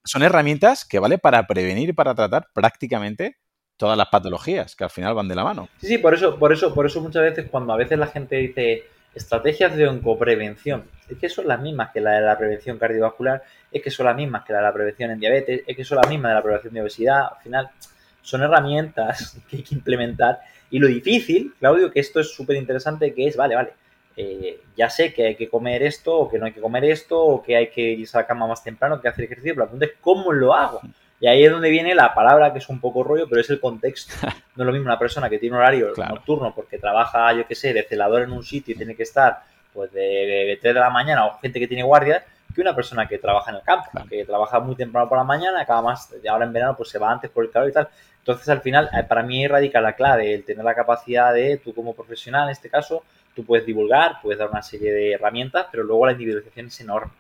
son 0.04 0.22
herramientas 0.22 0.84
que 0.84 0.98
vale 0.98 1.18
para 1.18 1.46
prevenir 1.46 1.90
y 1.90 1.92
para 1.92 2.14
tratar 2.14 2.48
prácticamente 2.52 3.36
todas 3.76 3.96
las 3.96 4.08
patologías 4.08 4.74
que 4.74 4.84
al 4.84 4.90
final 4.90 5.14
van 5.14 5.28
de 5.28 5.36
la 5.36 5.44
mano. 5.44 5.68
Sí, 5.80 5.86
sí, 5.86 5.98
por 5.98 6.14
eso, 6.14 6.38
por 6.38 6.52
eso, 6.52 6.74
por 6.74 6.86
eso 6.86 7.00
muchas 7.00 7.22
veces 7.22 7.48
cuando 7.50 7.72
a 7.72 7.76
veces 7.76 7.98
la 7.98 8.08
gente 8.08 8.36
dice 8.36 8.84
estrategias 9.14 9.74
de 9.76 9.88
oncoprevención, 9.88 10.84
es 11.08 11.18
que 11.18 11.28
son 11.28 11.48
las 11.48 11.60
mismas 11.60 11.90
que 11.92 12.00
la 12.00 12.12
de 12.12 12.20
la 12.22 12.36
prevención 12.36 12.78
cardiovascular, 12.78 13.42
es 13.70 13.82
que 13.82 13.90
son 13.90 14.06
las 14.06 14.16
mismas 14.16 14.44
que 14.44 14.52
la 14.52 14.58
de 14.58 14.64
la 14.64 14.72
prevención 14.72 15.10
en 15.10 15.20
diabetes, 15.20 15.62
es 15.66 15.76
que 15.76 15.84
son 15.84 15.98
las 15.98 16.08
mismas 16.08 16.30
de 16.30 16.34
la 16.34 16.42
prevención 16.42 16.74
de 16.74 16.82
obesidad, 16.82 17.20
al 17.36 17.42
final 17.42 17.70
son 18.20 18.42
herramientas 18.42 19.38
que 19.48 19.58
hay 19.58 19.62
que 19.62 19.74
implementar 19.74 20.40
y 20.70 20.78
lo 20.78 20.86
difícil, 20.86 21.54
Claudio, 21.58 21.90
que 21.90 22.00
esto 22.00 22.20
es 22.20 22.34
súper 22.34 22.56
interesante, 22.56 23.14
que 23.14 23.26
es, 23.26 23.36
vale, 23.36 23.54
vale, 23.54 23.72
eh, 24.20 24.62
ya 24.76 24.90
sé 24.90 25.14
que 25.14 25.28
hay 25.28 25.36
que 25.36 25.48
comer 25.48 25.84
esto 25.84 26.12
o 26.12 26.28
que 26.28 26.40
no 26.40 26.46
hay 26.46 26.52
que 26.52 26.60
comer 26.60 26.84
esto 26.86 27.22
o 27.22 27.40
que 27.40 27.54
hay 27.56 27.68
que 27.68 27.82
irse 27.82 28.18
a 28.18 28.22
la 28.22 28.26
cama 28.26 28.48
más 28.48 28.64
temprano, 28.64 29.00
que 29.00 29.06
hacer 29.06 29.26
ejercicio, 29.26 29.54
pero 29.54 29.66
la 29.66 29.70
pregunta 29.70 29.86
es 29.86 29.92
cómo 30.00 30.32
lo 30.32 30.54
hago. 30.54 30.80
Y 31.20 31.28
ahí 31.28 31.44
es 31.44 31.52
donde 31.52 31.70
viene 31.70 31.94
la 31.94 32.12
palabra 32.14 32.52
que 32.52 32.58
es 32.58 32.68
un 32.68 32.80
poco 32.80 33.04
rollo, 33.04 33.28
pero 33.28 33.40
es 33.40 33.48
el 33.50 33.60
contexto. 33.60 34.14
No 34.56 34.64
es 34.64 34.66
lo 34.66 34.72
mismo 34.72 34.86
una 34.86 34.98
persona 34.98 35.30
que 35.30 35.38
tiene 35.38 35.54
un 35.54 35.62
horario 35.62 35.92
nocturno 35.96 36.52
porque 36.52 36.78
trabaja, 36.78 37.32
yo 37.32 37.46
qué 37.46 37.54
sé, 37.54 37.72
de 37.72 37.84
celador 37.84 38.22
en 38.22 38.32
un 38.32 38.42
sitio 38.42 38.74
y 38.74 38.76
tiene 38.76 38.96
que 38.96 39.04
estar 39.04 39.44
pues 39.72 39.92
de, 39.92 40.58
3 40.60 40.74
de 40.74 40.80
la 40.80 40.90
mañana 40.90 41.26
o 41.26 41.38
gente 41.38 41.60
que 41.60 41.68
tiene 41.68 41.84
guardias 41.84 42.24
que 42.52 42.60
una 42.60 42.74
persona 42.74 43.06
que 43.06 43.18
trabaja 43.18 43.52
en 43.52 43.58
el 43.58 43.62
campo, 43.62 43.88
que 44.10 44.24
trabaja 44.24 44.58
muy 44.58 44.74
temprano 44.74 45.08
por 45.08 45.16
la 45.16 45.22
mañana, 45.22 45.60
acaba 45.60 45.80
más, 45.80 46.12
ahora 46.28 46.44
en 46.44 46.52
verano 46.52 46.76
pues 46.76 46.88
se 46.88 46.98
va 46.98 47.12
antes 47.12 47.30
por 47.30 47.44
el 47.44 47.52
calor 47.52 47.68
y 47.68 47.72
tal. 47.72 47.88
Entonces 48.18 48.48
al 48.48 48.62
final, 48.62 48.90
eh, 48.92 49.04
para 49.04 49.22
mí 49.22 49.46
radica 49.46 49.80
la 49.80 49.92
clave, 49.92 50.34
el 50.34 50.44
tener 50.44 50.64
la 50.64 50.74
capacidad 50.74 51.32
de, 51.32 51.58
tú 51.58 51.72
como 51.72 51.94
profesional 51.94 52.48
en 52.48 52.50
este 52.50 52.68
caso, 52.68 53.04
tú 53.38 53.44
puedes 53.44 53.64
divulgar, 53.64 54.16
puedes 54.20 54.40
dar 54.40 54.50
una 54.50 54.62
serie 54.62 54.92
de 54.92 55.12
herramientas, 55.12 55.66
pero 55.70 55.84
luego 55.84 56.06
la 56.06 56.12
individualización 56.12 56.66
es 56.66 56.80
enorme. 56.80 57.12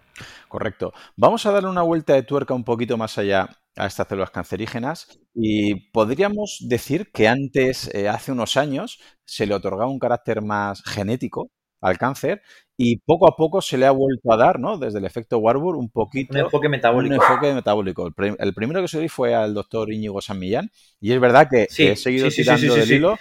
Correcto. 0.48 0.92
Vamos 1.16 1.46
a 1.46 1.52
darle 1.52 1.68
una 1.68 1.82
vuelta 1.82 2.14
de 2.14 2.24
tuerca 2.24 2.54
un 2.54 2.64
poquito 2.64 2.96
más 2.96 3.18
allá 3.18 3.48
a 3.76 3.86
estas 3.86 4.08
células 4.08 4.32
cancerígenas 4.32 5.20
y 5.32 5.90
podríamos 5.92 6.58
decir 6.68 7.12
que 7.12 7.28
antes, 7.28 7.94
eh, 7.94 8.08
hace 8.08 8.32
unos 8.32 8.56
años, 8.56 8.98
se 9.24 9.46
le 9.46 9.54
otorgaba 9.54 9.88
un 9.88 10.00
carácter 10.00 10.42
más 10.42 10.82
genético 10.82 11.52
al 11.80 11.96
cáncer 11.98 12.42
y 12.76 12.98
poco 12.98 13.28
a 13.28 13.36
poco 13.36 13.62
se 13.62 13.78
le 13.78 13.86
ha 13.86 13.92
vuelto 13.92 14.32
a 14.32 14.36
dar, 14.36 14.58
¿no? 14.58 14.76
Desde 14.76 14.98
el 14.98 15.04
efecto 15.04 15.38
Warburg, 15.38 15.78
un 15.78 15.90
poquito... 15.90 16.32
Un 16.32 16.40
enfoque 16.40 16.68
metabólico. 16.68 17.14
Un 17.14 17.22
enfoque 17.22 17.54
metabólico. 17.54 18.12
El, 18.40 18.54
primero 18.54 18.82
que 18.82 18.88
se 18.88 18.98
di 18.98 19.08
fue 19.08 19.36
al 19.36 19.54
doctor 19.54 19.92
Íñigo 19.92 20.20
San 20.20 20.40
Millán 20.40 20.72
y 21.00 21.12
es 21.12 21.20
verdad 21.20 21.48
que, 21.48 21.68
he 21.78 21.94
seguido 21.94 22.28
tirando 22.28 22.74
del 22.74 22.90
hilo. 22.90 23.16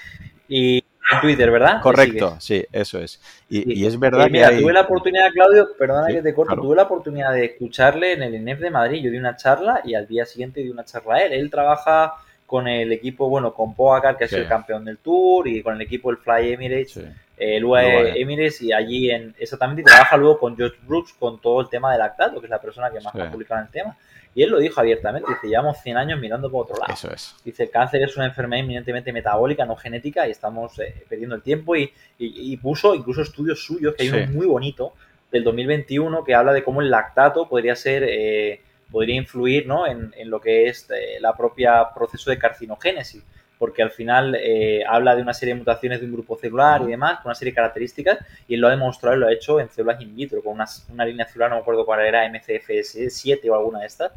Y 0.50 0.82
en 1.12 1.22
Twitter, 1.22 1.52
¿verdad? 1.52 1.82
Correcto, 1.82 2.38
sí, 2.40 2.66
eso 2.72 3.00
es. 3.00 3.22
Y, 3.50 3.86
es 3.86 3.98
verdad 4.00 4.28
mira, 4.30 4.50
tuve 4.50 4.74
la 4.74 4.82
oportunidad, 4.82 5.32
Claudio, 5.32 5.70
perdona 5.78 6.08
que 6.08 6.22
te 6.22 6.34
corto, 6.34 6.56
tuve 6.56 6.76
la 6.76 6.84
oportunidad 6.84 7.34
de 7.34 7.46
escucharle 7.46 8.14
en 8.14 8.24
el 8.24 8.36
INEF 8.36 8.60
de 8.60 8.70
Madrid. 8.70 9.02
Yo 9.04 9.12
di 9.12 9.18
una 9.18 9.36
charla 9.36 9.82
y 9.84 9.94
al 9.94 10.08
día 10.08 10.26
siguiente 10.26 10.62
di 10.62 10.70
una 10.70 10.84
charla 10.84 11.16
a 11.16 11.20
él. 11.20 11.34
Él 11.34 11.50
trabaja 11.50 12.14
con 12.46 12.68
el 12.68 12.92
equipo, 12.94 13.30
bueno, 13.30 13.54
con 13.54 13.76
Poacar, 13.76 14.18
que 14.18 14.24
es 14.24 14.34
el 14.34 14.48
campeón 14.48 14.86
del 14.86 14.98
Tour, 15.00 15.48
y 15.48 15.62
con 15.62 15.76
el 15.76 15.82
equipo 15.82 16.10
el 16.12 16.18
Fly 16.18 16.54
Emirates, 16.54 17.00
el 17.38 17.64
UAE 17.64 18.22
Emirates, 18.22 18.62
y 18.62 18.72
allí 18.72 19.12
en 19.12 19.36
exactamente 19.38 19.84
trabaja 19.84 20.16
luego 20.16 20.40
con 20.40 20.56
George 20.56 20.78
Brooks 20.84 21.14
con 21.14 21.42
todo 21.42 21.62
el 21.62 21.70
tema 21.70 21.92
del 21.92 22.00
lactato, 22.00 22.40
que 22.40 22.48
es 22.48 22.50
la 22.50 22.62
persona 22.62 22.90
que 22.90 23.02
más 23.02 23.14
ha 23.14 23.30
publicado 23.30 23.60
en 23.62 23.68
el 23.68 23.72
tema. 23.72 23.98
Y 24.38 24.44
él 24.44 24.52
lo 24.52 24.60
dijo 24.60 24.80
abiertamente, 24.80 25.34
dice, 25.34 25.48
llevamos 25.48 25.82
100 25.82 25.98
años 25.98 26.20
mirando 26.20 26.52
por 26.52 26.66
otro 26.66 26.78
lado. 26.78 26.94
Eso 26.94 27.12
es. 27.12 27.36
Dice, 27.44 27.64
el 27.64 27.72
cáncer 27.72 28.04
es 28.04 28.16
una 28.18 28.28
enfermedad 28.28 28.64
eminentemente 28.64 29.12
metabólica, 29.12 29.66
no 29.66 29.76
genética, 29.76 30.28
y 30.28 30.32
estamos 30.32 30.78
eh, 30.78 30.94
perdiendo 31.10 31.34
el 31.34 31.42
tiempo. 31.42 31.76
Y, 31.76 31.92
y, 32.20 32.56
puso 32.58 32.94
incluso 32.94 33.24
estudios 33.24 33.66
suyos, 33.66 33.96
que 33.96 34.04
hay 34.04 34.10
uno 34.10 34.32
muy 34.32 34.46
bonito, 34.46 34.94
del 35.32 35.44
2021, 35.44 36.24
que 36.24 36.36
habla 36.36 36.54
de 36.54 36.64
cómo 36.64 36.82
el 36.82 36.92
lactato 36.92 37.50
podría 37.50 37.76
ser, 37.76 38.04
eh, 38.08 38.62
podría 38.92 39.16
influir 39.16 39.66
¿no? 39.66 39.88
en, 39.88 40.14
en, 40.16 40.30
lo 40.30 40.40
que 40.40 40.68
es 40.68 40.88
eh, 40.92 41.18
la 41.20 41.36
propia 41.36 41.92
proceso 41.92 42.30
de 42.30 42.38
carcinogénesis 42.38 43.24
porque 43.58 43.82
al 43.82 43.92
final 43.92 44.36
eh, 44.36 44.84
habla 44.88 45.16
de 45.16 45.22
una 45.22 45.34
serie 45.34 45.54
de 45.54 45.60
mutaciones 45.60 46.00
de 46.00 46.06
un 46.06 46.14
grupo 46.14 46.38
celular 46.38 46.82
y 46.84 46.88
demás, 46.88 47.20
con 47.20 47.28
una 47.28 47.36
serie 47.36 47.52
de 47.52 47.56
características, 47.56 48.20
y 48.48 48.56
él 48.56 48.62
lo 48.62 48.68
ha 48.68 48.72
demostrado 48.72 49.16
y 49.16 49.20
lo 49.20 49.28
ha 49.28 49.34
hecho 49.34 49.60
en 49.60 49.70
células 49.70 50.02
in 50.02 50.16
vitro, 50.16 50.42
con 50.44 50.54
una, 50.54 50.66
una 50.92 51.06
línea 51.06 51.26
celular, 51.28 51.50
no 51.50 51.56
me 51.58 51.62
acuerdo 51.62 51.86
cuál 51.86 52.02
era, 52.02 52.26
MCFS7 52.28 53.50
o 53.50 53.56
alguna 53.56 53.80
de 53.80 53.88
estas, 53.88 54.12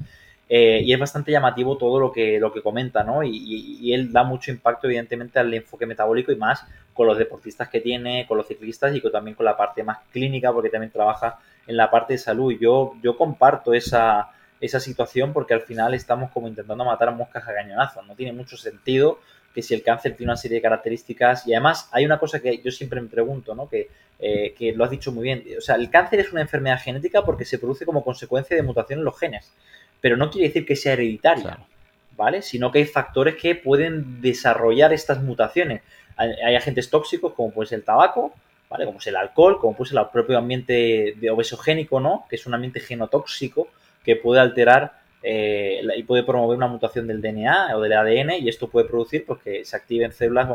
eh, 0.53 0.83
y 0.85 0.93
es 0.93 0.99
bastante 0.99 1.31
llamativo 1.31 1.79
todo 1.79 2.01
lo 2.01 2.11
que, 2.11 2.41
lo 2.41 2.53
que 2.53 2.61
comenta, 2.61 3.05
¿no? 3.05 3.23
Y, 3.23 3.95
él 3.95 4.13
da 4.13 4.25
mucho 4.25 4.51
impacto, 4.51 4.89
evidentemente, 4.89 5.39
al 5.39 5.55
enfoque 5.55 5.87
metabólico 5.87 6.33
y 6.33 6.37
más 6.37 6.65
con 6.93 7.07
los 7.07 7.17
deportistas 7.17 7.69
que 7.69 7.81
tiene, 7.81 8.27
con 8.27 8.37
los 8.37 8.49
ciclistas 8.49 8.93
y 8.95 9.01
también 9.13 9.37
con 9.37 9.47
la 9.47 9.57
parte 9.57 9.85
más 9.85 9.99
clínica, 10.13 10.53
porque 10.53 10.69
también 10.69 10.91
trabaja 10.91 11.39
en 11.69 11.77
la 11.77 11.89
parte 11.89 12.15
de 12.15 12.19
salud. 12.19 12.53
Yo, 12.61 12.95
yo 13.01 13.17
comparto 13.17 13.73
esa 13.73 14.31
esa 14.61 14.81
situación 14.81 15.33
porque 15.33 15.55
al 15.55 15.63
final 15.63 15.95
estamos 15.95 16.31
como 16.31 16.49
intentando 16.49 16.85
matar 16.85 17.09
a 17.09 17.13
moscas 17.13 17.47
a 17.49 17.55
cañonazos. 17.55 18.07
No 18.07 18.15
tiene 18.15 18.33
mucho 18.33 18.57
sentido 18.57 19.21
que 19.55 19.63
si 19.63 19.75
el 19.75 19.83
cáncer 19.83 20.17
tiene 20.17 20.33
una 20.33 20.37
serie 20.37 20.57
de 20.57 20.63
características 20.63 21.47
y 21.47 21.55
además 21.55 21.89
hay 21.93 22.05
una 22.05 22.19
cosa 22.19 22.41
que 22.41 22.59
yo 22.63 22.71
siempre 22.71 23.01
me 23.01 23.09
pregunto, 23.09 23.55
¿no? 23.55 23.69
Que, 23.69 23.89
eh, 24.19 24.55
que 24.57 24.73
lo 24.73 24.85
has 24.85 24.91
dicho 24.91 25.13
muy 25.13 25.25
bien. 25.25 25.45
O 25.59 25.61
sea, 25.61 25.75
el 25.75 25.91
cáncer 25.91 26.21
es 26.21 26.33
una 26.33 26.43
enfermedad 26.43 26.81
genética 26.81 27.25
porque 27.25 27.45
se 27.45 27.59
produce 27.59 27.85
como 27.85 28.05
consecuencia 28.05 28.57
de 28.57 28.63
mutación 28.63 29.01
en 29.01 29.05
los 29.05 29.19
genes, 29.19 29.53
pero 30.01 30.17
no 30.17 30.31
quiere 30.31 30.49
decir 30.49 30.67
que 30.67 30.77
sea 30.77 30.93
hereditaria. 30.93 31.59
¿vale? 32.21 32.43
Sino 32.43 32.71
que 32.71 32.81
hay 32.81 32.85
factores 32.85 33.37
que 33.37 33.55
pueden 33.55 34.21
desarrollar 34.21 34.93
estas 34.93 35.23
mutaciones. 35.23 35.81
Hay, 36.17 36.55
agentes 36.55 36.91
tóxicos 36.91 37.33
como 37.33 37.51
puede 37.51 37.71
ser 37.71 37.79
el 37.79 37.85
tabaco, 37.87 38.35
¿vale? 38.69 38.85
Como 38.85 38.99
es 38.99 39.07
el 39.07 39.17
alcohol, 39.17 39.59
como 39.59 39.75
puede 39.75 39.89
ser 39.89 40.01
el 40.01 40.09
propio 40.13 40.37
ambiente 40.37 41.15
de 41.17 41.31
obesogénico, 41.31 41.99
¿no? 41.99 42.27
Que 42.29 42.37
es 42.37 42.45
un 42.45 42.53
ambiente 42.53 42.79
genotóxico 42.79 43.69
que 44.05 44.17
puede 44.17 44.41
alterar 44.41 45.01
eh, 45.23 45.83
y 45.97 46.03
puede 46.05 46.23
promover 46.23 46.57
una 46.57 46.67
mutación 46.67 47.07
del 47.07 47.21
DNA 47.21 47.77
o 47.77 47.81
del 47.81 47.93
ADN 47.93 48.31
y 48.41 48.49
esto 48.49 48.69
puede 48.69 48.89
producir 48.89 49.27
pues, 49.27 49.41
que 49.43 49.65
se 49.67 49.77
activen 49.77 50.13
células 50.13 50.49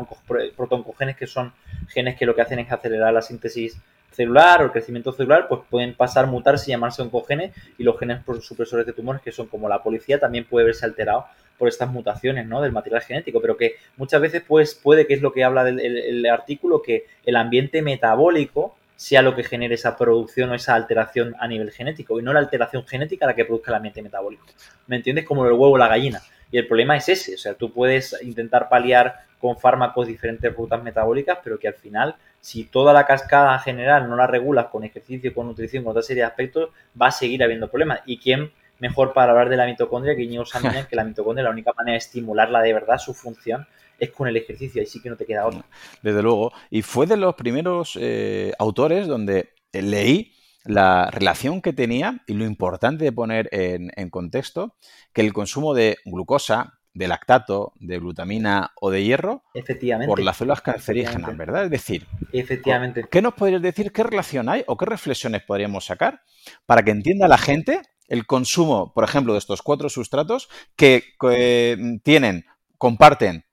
protoncogenes 0.56 1.16
que 1.16 1.28
son 1.28 1.52
genes 1.88 2.16
que 2.16 2.26
lo 2.26 2.34
que 2.34 2.42
hacen 2.42 2.58
es 2.58 2.72
acelerar 2.72 3.12
la 3.12 3.22
síntesis 3.22 3.78
celular 4.10 4.62
o 4.62 4.64
el 4.64 4.72
crecimiento 4.72 5.12
celular, 5.12 5.46
pues 5.46 5.60
pueden 5.70 5.94
pasar, 5.94 6.26
mutarse 6.26 6.70
y 6.70 6.72
llamarse 6.72 7.02
oncogenes 7.02 7.52
y 7.78 7.84
los 7.84 7.98
genes 7.98 8.22
supresores 8.40 8.86
de 8.86 8.92
tumores 8.92 9.22
que 9.22 9.30
son 9.30 9.46
como 9.46 9.68
la 9.68 9.82
policía 9.82 10.18
también 10.18 10.46
puede 10.46 10.66
verse 10.66 10.86
alterado 10.86 11.26
por 11.58 11.68
estas 11.68 11.90
mutaciones 11.90 12.46
¿no? 12.46 12.60
del 12.60 12.72
material 12.72 13.02
genético, 13.02 13.40
pero 13.40 13.56
que 13.56 13.76
muchas 13.96 14.20
veces 14.20 14.42
pues, 14.46 14.74
puede, 14.74 15.06
que 15.06 15.14
es 15.14 15.22
lo 15.22 15.32
que 15.32 15.44
habla 15.44 15.68
el 15.68 16.26
artículo, 16.26 16.82
que 16.82 17.06
el 17.24 17.36
ambiente 17.36 17.82
metabólico 17.82 18.74
sea 18.96 19.22
lo 19.22 19.36
que 19.36 19.44
genere 19.44 19.74
esa 19.74 19.96
producción 19.96 20.50
o 20.50 20.54
esa 20.54 20.74
alteración 20.74 21.36
a 21.38 21.46
nivel 21.46 21.70
genético 21.70 22.18
y 22.18 22.22
no 22.22 22.32
la 22.32 22.40
alteración 22.40 22.86
genética 22.86 23.26
la 23.26 23.34
que 23.34 23.44
produzca 23.44 23.70
el 23.70 23.76
ambiente 23.76 24.02
metabólico. 24.02 24.46
¿Me 24.86 24.96
entiendes? 24.96 25.26
Como 25.26 25.44
el 25.44 25.52
huevo 25.52 25.72
o 25.72 25.78
la 25.78 25.88
gallina. 25.88 26.20
Y 26.50 26.58
el 26.58 26.66
problema 26.66 26.96
es 26.96 27.08
ese, 27.08 27.34
o 27.34 27.38
sea, 27.38 27.54
tú 27.54 27.72
puedes 27.72 28.16
intentar 28.22 28.68
paliar 28.68 29.26
con 29.40 29.58
fármacos 29.58 30.06
diferentes 30.06 30.54
rutas 30.54 30.82
metabólicas, 30.82 31.38
pero 31.44 31.58
que 31.58 31.68
al 31.68 31.74
final, 31.74 32.14
si 32.40 32.64
toda 32.64 32.92
la 32.92 33.04
cascada 33.04 33.58
general 33.58 34.08
no 34.08 34.16
la 34.16 34.26
regulas 34.26 34.66
con 34.66 34.84
ejercicio, 34.84 35.34
con 35.34 35.46
nutrición, 35.46 35.84
con 35.84 35.90
otra 35.90 36.02
serie 36.02 36.22
de 36.22 36.28
aspectos, 36.28 36.70
va 37.00 37.08
a 37.08 37.12
seguir 37.12 37.42
habiendo 37.42 37.68
problemas. 37.68 38.00
¿Y 38.06 38.18
quién 38.18 38.50
mejor 38.78 39.12
para 39.12 39.32
hablar 39.32 39.48
de 39.48 39.56
la 39.56 39.66
mitocondria 39.66 40.14
que 40.14 40.22
Íñigo 40.22 40.44
que 40.88 40.96
la 40.96 41.04
mitocondria, 41.04 41.44
la 41.44 41.50
única 41.50 41.72
manera 41.72 41.92
de 41.92 41.98
estimularla 41.98 42.60
de 42.62 42.72
verdad, 42.72 42.98
su 42.98 43.14
función, 43.14 43.66
es 43.98 44.10
con 44.10 44.28
el 44.28 44.36
ejercicio, 44.36 44.80
ahí 44.80 44.86
sí 44.86 45.00
que 45.00 45.10
no 45.10 45.16
te 45.16 45.26
queda 45.26 45.46
otro. 45.46 45.64
Desde 46.02 46.22
luego. 46.22 46.52
Y 46.70 46.82
fue 46.82 47.06
de 47.06 47.16
los 47.16 47.34
primeros 47.34 47.98
eh, 48.00 48.52
autores 48.58 49.06
donde 49.06 49.50
leí 49.72 50.32
la 50.64 51.10
relación 51.10 51.62
que 51.62 51.72
tenía 51.72 52.22
y 52.26 52.34
lo 52.34 52.44
importante 52.44 53.04
de 53.04 53.12
poner 53.12 53.48
en, 53.52 54.10
contexto 54.10 54.74
que 55.12 55.20
el 55.20 55.32
consumo 55.32 55.74
de 55.74 55.96
glucosa, 56.04 56.74
de 56.92 57.08
lactato, 57.08 57.72
de 57.76 57.98
glutamina 57.98 58.72
o 58.80 58.90
de 58.90 59.04
hierro 59.04 59.44
Efectivamente. 59.54 60.08
por 60.08 60.20
las 60.20 60.38
células 60.38 60.62
cancerígenas, 60.62 61.36
¿verdad? 61.36 61.64
Es 61.64 61.70
decir, 61.70 62.06
Efectivamente. 62.32 63.04
¿qué 63.10 63.22
nos 63.22 63.34
podrías 63.34 63.62
decir? 63.62 63.92
¿Qué 63.92 64.02
relación 64.02 64.48
hay 64.48 64.64
o 64.66 64.76
qué 64.76 64.86
reflexiones 64.86 65.42
podríamos 65.42 65.84
sacar 65.84 66.22
para 66.64 66.82
que 66.82 66.90
entienda 66.90 67.28
la 67.28 67.38
gente 67.38 67.82
el 68.08 68.26
consumo, 68.26 68.92
por 68.94 69.04
ejemplo, 69.04 69.32
de 69.32 69.40
estos 69.40 69.62
cuatro 69.62 69.88
sustratos 69.88 70.48
que, 70.76 71.02
que 71.20 71.98
tienen, 72.02 72.46
comparten 72.78 73.45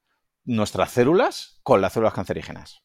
nuestras 0.45 0.91
células 0.91 1.59
con 1.63 1.81
las 1.81 1.93
células 1.93 2.13
cancerígenas. 2.13 2.83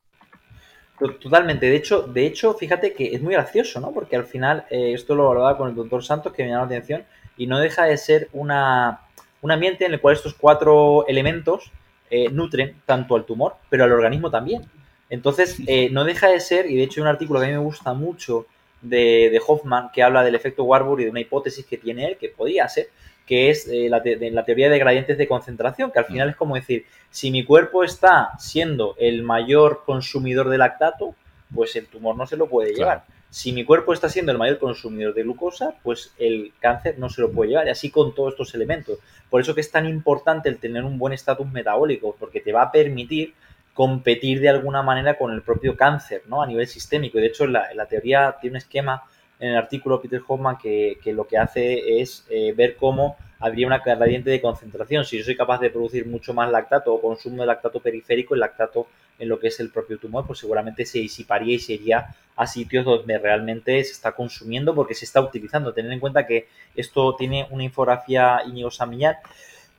Totalmente. 0.99 1.67
De 1.67 1.77
hecho, 1.77 2.03
de 2.03 2.27
hecho, 2.27 2.55
fíjate 2.55 2.93
que 2.93 3.15
es 3.15 3.23
muy 3.23 3.33
gracioso, 3.35 3.81
¿no? 3.81 3.93
Porque 3.93 4.17
al 4.17 4.25
final, 4.25 4.67
eh, 4.69 4.93
esto 4.95 5.15
lo 5.15 5.29
hablaba 5.29 5.57
con 5.57 5.69
el 5.69 5.75
doctor 5.77 6.05
Santos, 6.05 6.33
que 6.33 6.43
me 6.43 6.49
llamó 6.49 6.63
la 6.63 6.67
atención, 6.67 7.05
y 7.37 7.47
no 7.47 7.61
deja 7.61 7.85
de 7.85 7.97
ser 7.97 8.29
una, 8.33 9.03
un 9.41 9.53
ambiente 9.53 9.87
en 9.87 9.93
el 9.93 10.01
cual 10.01 10.17
estos 10.17 10.35
cuatro 10.35 11.07
elementos 11.07 11.71
eh, 12.11 12.29
nutren 12.31 12.83
tanto 12.85 13.15
al 13.15 13.25
tumor, 13.25 13.57
pero 13.71 13.85
al 13.85 13.93
organismo 13.93 14.31
también. 14.31 14.63
Entonces, 15.09 15.59
eh, 15.69 15.89
no 15.91 16.05
deja 16.05 16.29
de 16.29 16.41
ser, 16.41 16.69
y 16.69 16.77
de 16.77 16.83
hecho 16.83 17.01
hay 17.01 17.03
un 17.03 17.09
artículo 17.09 17.39
que 17.39 17.47
a 17.47 17.49
mí 17.49 17.55
me 17.55 17.63
gusta 17.63 17.95
mucho 17.95 18.47
de, 18.83 19.31
de 19.31 19.41
Hoffman, 19.47 19.91
que 19.93 20.03
habla 20.03 20.25
del 20.25 20.35
efecto 20.35 20.65
Warburg 20.65 21.01
y 21.01 21.05
de 21.05 21.11
una 21.11 21.21
hipótesis 21.21 21.65
que 21.65 21.79
tiene 21.79 22.07
él, 22.07 22.19
que 22.19 22.29
podría 22.29 22.69
ser, 22.69 22.89
que 23.29 23.51
es 23.51 23.69
eh, 23.69 23.89
la, 23.91 24.03
la, 24.33 24.45
teoría 24.47 24.71
de 24.71 24.79
gradientes 24.79 25.19
de 25.19 25.29
concentración, 25.29 25.93
que 25.93 25.99
al 25.99 26.07
final 26.07 26.29
mm. 26.29 26.31
es 26.31 26.37
como 26.37 26.55
decir, 26.55 26.87
si 27.11 27.31
mi 27.31 27.45
cuerpo 27.45 27.85
está 27.85 28.31
siendo 28.39 28.97
el 28.99 29.23
mayor 29.23 29.83
consumidor 29.85 30.49
de 30.49 30.57
lactato, 30.57 31.15
pues 31.55 31.77
el 31.77 31.87
tumor 31.87 32.17
no 32.17 32.27
se 32.27 32.39
lo 32.39 32.49
puede 32.49 32.73
llevar. 32.73 33.05
Si 33.29 33.53
mi 33.53 33.65
cuerpo 33.65 33.93
está 33.93 34.09
siendo 34.09 34.33
el 34.33 34.39
mayor 34.39 34.59
consumidor 34.59 35.13
de 35.13 35.23
glucosa, 35.23 35.75
pues 35.83 36.15
el 36.19 36.55
cáncer 36.59 36.99
no 36.99 37.11
se 37.11 37.21
lo 37.21 37.31
puede 37.31 37.51
llevar. 37.51 37.67
Y 37.67 37.71
así 37.71 37.91
con 37.91 38.15
todos 38.15 38.33
estos 38.33 38.55
elementos. 38.55 38.99
Por 39.29 39.43
eso 39.43 39.55
que 39.55 39.61
es 39.61 39.71
tan 39.71 39.87
importante 39.87 40.49
el 40.49 40.57
tener 40.57 40.85
un 40.85 40.99
buen 40.99 41.13
estatus 41.13 41.47
metabólico, 41.53 42.17
porque 42.19 42.41
te 42.41 42.53
va 42.53 42.63
a 42.63 42.73
permitir 42.73 43.35
competir 43.75 44.41
de 44.41 44.49
alguna 44.49 44.83
manera 44.83 45.19
con 45.19 45.33
el 45.33 45.43
propio 45.43 45.77
cáncer, 45.77 46.23
¿no? 46.27 46.43
A 46.43 46.47
nivel 46.47 46.67
sistémico. 46.67 47.19
Y 47.19 47.21
de 47.21 47.27
hecho, 47.27 47.47
la, 47.47 47.75
la 47.75 47.85
teoría 47.85 48.37
tiene 48.41 48.55
un 48.55 48.57
esquema 48.57 49.03
en 49.41 49.51
el 49.51 49.57
artículo 49.57 50.01
Peter 50.01 50.21
Hoffman 50.27 50.59
que, 50.59 50.99
lo 51.07 51.27
que 51.27 51.39
hace 51.39 52.01
es 52.01 52.27
eh, 52.29 52.53
ver 52.57 52.77
cómo 52.77 53.17
habría 53.41 53.67
una 53.67 53.79
gradiente 53.79 54.31
de 54.31 54.41
concentración. 54.41 55.05
Si 55.05 55.19
yo 55.19 55.25
soy 55.25 55.37
capaz 55.37 55.61
de 55.61 55.71
producir 55.71 56.07
mucho 56.07 56.35
más 56.35 56.51
lactato 56.51 56.93
o 56.93 57.01
consumo 57.01 57.43
de 57.43 57.47
lactato 57.47 57.81
periférico, 57.81 58.35
el 58.35 58.41
lactato 58.41 58.89
en 59.19 59.29
lo 59.29 59.39
que 59.39 59.49
es 59.49 59.61
el 59.61 59.71
propio 59.71 59.99
tumor, 59.99 60.27
pues 60.27 60.39
seguramente 60.39 60.85
se 60.85 60.99
disiparía 60.99 61.55
y 61.55 61.59
se 61.59 61.75
iría 61.75 62.15
a 62.37 62.47
sitios 62.47 62.85
donde 62.85 63.19
realmente 63.19 63.83
se 63.85 63.93
está 63.93 64.13
consumiendo 64.13 64.75
porque 64.75 64.95
se 64.95 65.05
está 65.05 65.21
utilizando. 65.21 65.73
Tener 65.73 65.93
en 65.93 66.01
cuenta 66.01 66.27
que 66.27 66.49
esto 66.75 67.15
tiene 67.17 67.47
una 67.51 67.65
infografía 67.65 68.43
Íñigo 68.47 68.71
Samillar. 68.71 69.19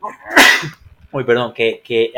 Uy, 1.12 1.24
perdón, 1.24 1.54
que, 1.54 2.14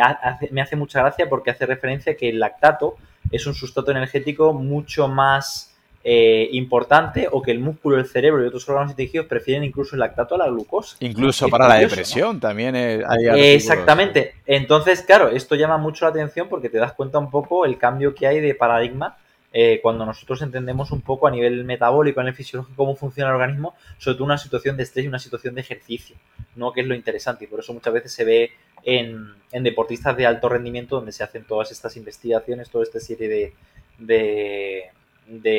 me 0.51 0.61
hace 0.61 0.75
mucha 0.75 1.01
gracia 1.01 1.29
porque 1.29 1.51
hace 1.51 1.65
referencia 1.65 2.15
que 2.15 2.29
el 2.29 2.39
lactato 2.39 2.97
es 3.31 3.45
un 3.47 3.53
sustrato 3.53 3.91
energético 3.91 4.51
mucho 4.51 5.07
más 5.07 5.70
eh, 6.03 6.49
importante 6.53 7.27
o 7.31 7.41
que 7.41 7.51
el 7.51 7.59
músculo, 7.59 7.97
el 7.97 8.07
cerebro 8.07 8.43
y 8.43 8.47
otros 8.47 8.67
órganos 8.69 8.91
y 8.93 8.95
tejidos 8.95 9.27
prefieren 9.27 9.63
incluso 9.63 9.95
el 9.95 9.99
lactato 9.99 10.35
a 10.35 10.39
la 10.39 10.47
glucosa. 10.47 10.97
Incluso 10.99 11.47
para 11.47 11.67
la 11.67 11.75
depresión 11.75 12.39
también 12.39 12.75
hay 12.75 13.53
Exactamente. 13.55 14.35
Entonces, 14.45 15.01
claro, 15.01 15.29
esto 15.29 15.55
llama 15.55 15.77
mucho 15.77 16.05
la 16.05 16.11
atención 16.11 16.49
porque 16.49 16.69
te 16.69 16.77
das 16.77 16.93
cuenta 16.93 17.19
un 17.19 17.29
poco 17.29 17.65
el 17.65 17.77
cambio 17.77 18.15
que 18.15 18.27
hay 18.27 18.39
de 18.39 18.55
paradigma 18.55 19.17
eh, 19.53 19.79
cuando 19.83 20.05
nosotros 20.05 20.41
entendemos 20.41 20.91
un 20.91 21.01
poco 21.01 21.27
a 21.27 21.31
nivel 21.31 21.65
metabólico, 21.65 22.21
a 22.21 22.23
nivel 22.23 22.35
fisiológico, 22.35 22.75
cómo 22.77 22.95
funciona 22.95 23.29
el 23.29 23.35
organismo, 23.35 23.75
sobre 23.97 24.15
todo 24.15 24.25
una 24.25 24.37
situación 24.37 24.77
de 24.77 24.83
estrés 24.83 25.05
y 25.05 25.07
una 25.09 25.19
situación 25.19 25.55
de 25.55 25.61
ejercicio, 25.61 26.15
¿no? 26.55 26.71
Que 26.71 26.81
es 26.81 26.87
lo 26.87 26.95
interesante. 26.95 27.43
Y 27.43 27.47
por 27.47 27.59
eso 27.59 27.73
muchas 27.73 27.93
veces 27.93 28.13
se 28.13 28.23
ve 28.23 28.51
en, 28.83 29.35
deportistas 29.51 30.15
de 30.15 30.25
alto 30.25 30.47
rendimiento 30.47 30.95
donde 30.95 31.11
se 31.11 31.23
hacen 31.23 31.43
todas 31.43 31.69
estas 31.71 31.97
investigaciones, 31.97 32.69
toda 32.69 32.85
esta 32.85 32.99
serie 32.99 33.27
de 33.27 33.53
de, 34.01 34.89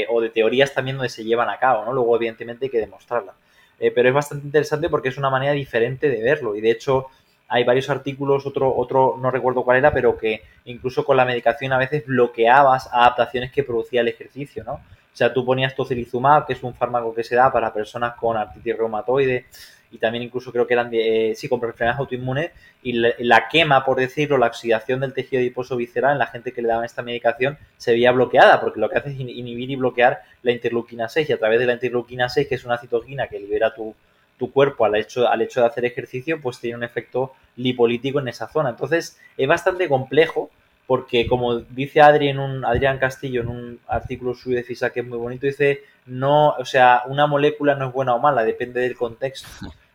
o 0.09 0.21
de 0.21 0.31
teorías 0.31 0.75
también 0.75 0.97
donde 0.97 1.09
se 1.09 1.25
llevan 1.25 1.49
a 1.51 1.59
cabo, 1.59 1.85
¿no? 1.85 1.93
Luego, 1.93 2.17
evidentemente, 2.17 2.67
hay 2.67 2.71
que 2.71 2.79
demostrarla. 2.79 3.35
Eh, 3.79 3.91
pero 3.91 4.09
es 4.09 4.15
bastante 4.15 4.47
interesante 4.47 4.89
porque 4.89 5.09
es 5.09 5.19
una 5.19 5.31
manera 5.31 5.53
diferente 5.53 6.09
de 6.09 6.23
verlo 6.23 6.55
y 6.55 6.61
de 6.61 6.71
hecho 6.71 7.09
hay 7.49 7.65
varios 7.65 7.91
artículos, 7.91 8.47
otro, 8.47 8.75
otro 8.75 9.19
no 9.21 9.31
recuerdo 9.31 9.65
cuál 9.65 9.79
era, 9.79 9.93
pero 9.93 10.17
que 10.17 10.43
incluso 10.67 11.05
con 11.05 11.17
la 11.17 11.25
medicación 11.25 11.73
a 11.73 11.79
veces 11.79 12.07
bloqueabas 12.07 12.89
adaptaciones 12.93 13.51
que 13.51 13.65
producía 13.65 14.01
el 14.01 14.09
ejercicio, 14.09 14.63
¿no? 14.65 14.75
O 14.75 15.17
sea, 15.17 15.35
tú 15.35 15.45
ponías 15.45 15.75
tocilizumab, 15.75 16.47
que 16.47 16.55
es 16.55 16.63
un 16.63 16.75
fármaco 16.75 17.13
que 17.13 17.25
se 17.25 17.35
da 17.35 17.53
para 17.53 17.75
personas 17.75 18.15
con 18.15 18.37
artritis 18.37 18.79
reumatoide, 18.79 19.47
y 19.93 19.99
también 19.99 20.25
incluso 20.25 20.51
creo 20.51 20.67
que 20.67 20.75
eran, 20.75 20.89
eh, 20.93 21.35
sí, 21.37 21.49
con 21.49 21.63
enfermedades 21.63 22.01
autoinmunes, 22.01 22.51
y 22.83 22.93
la, 22.93 23.49
quema, 23.49 23.85
por 23.85 23.99
decirlo, 23.99 24.39
la 24.39 24.47
oxidación 24.47 25.01
del 25.01 25.13
tejido 25.13 25.41
adiposo 25.41 25.77
visceral 25.77 26.13
en 26.13 26.19
la 26.19 26.27
gente 26.27 26.53
que 26.53 26.63
le 26.63 26.69
daban 26.69 26.85
esta 26.85 27.03
medicación 27.03 27.59
se 27.77 27.93
veía 27.93 28.11
bloqueada, 28.11 28.61
porque 28.61 28.81
lo 28.81 28.89
que 28.89 28.99
hace 28.99 29.11
es 29.11 29.21
inhibir 29.21 29.71
y 29.71 29.77
bloquear 29.77 30.23
la 30.43 30.53
interleuquina 30.53 31.09
6, 31.09 31.29
y 31.29 31.33
a 31.33 31.39
través 31.39 31.61
de 31.61 31.67
la 31.67 31.75
interleuquina 31.75 32.29
6, 32.29 32.49
que 32.49 32.55
es 32.55 32.65
una 32.65 32.79
citogina 32.79 33.29
que 33.29 33.39
libera 33.39 33.75
tu, 33.75 33.95
tu 34.39 34.51
cuerpo 34.51 34.85
al 34.85 34.97
hecho, 34.97 35.29
al 35.29 35.43
hecho 35.43 35.61
de 35.61 35.67
hacer 35.67 35.85
ejercicio, 35.85 36.41
pues 36.41 36.59
tiene 36.59 36.77
un 36.77 36.85
efecto 36.85 37.35
lipolítico 37.57 38.19
en 38.19 38.29
esa 38.29 38.49
zona. 38.49 38.71
Entonces, 38.71 39.21
es 39.37 39.47
bastante 39.47 39.89
complejo, 39.89 40.51
porque 40.87 41.27
como 41.27 41.61
dice 41.61 42.01
Adri 42.01 42.29
en 42.29 42.39
un, 42.39 42.65
Adrián 42.65 42.99
Castillo 42.99 43.43
en 43.43 43.49
un 43.49 43.81
artículo 43.87 44.35
suyo 44.35 44.57
de 44.57 44.65
FISA 44.65 44.91
que 44.91 45.01
es 45.01 45.07
muy 45.07 45.19
bonito, 45.19 45.47
dice, 45.47 45.83
no, 46.07 46.51
o 46.51 46.65
sea, 46.65 47.03
una 47.07 47.27
molécula 47.27 47.75
no 47.75 47.89
es 47.89 47.93
buena 47.93 48.15
o 48.15 48.19
mala, 48.19 48.43
depende 48.43 48.81
del 48.81 48.97
contexto. 48.97 49.49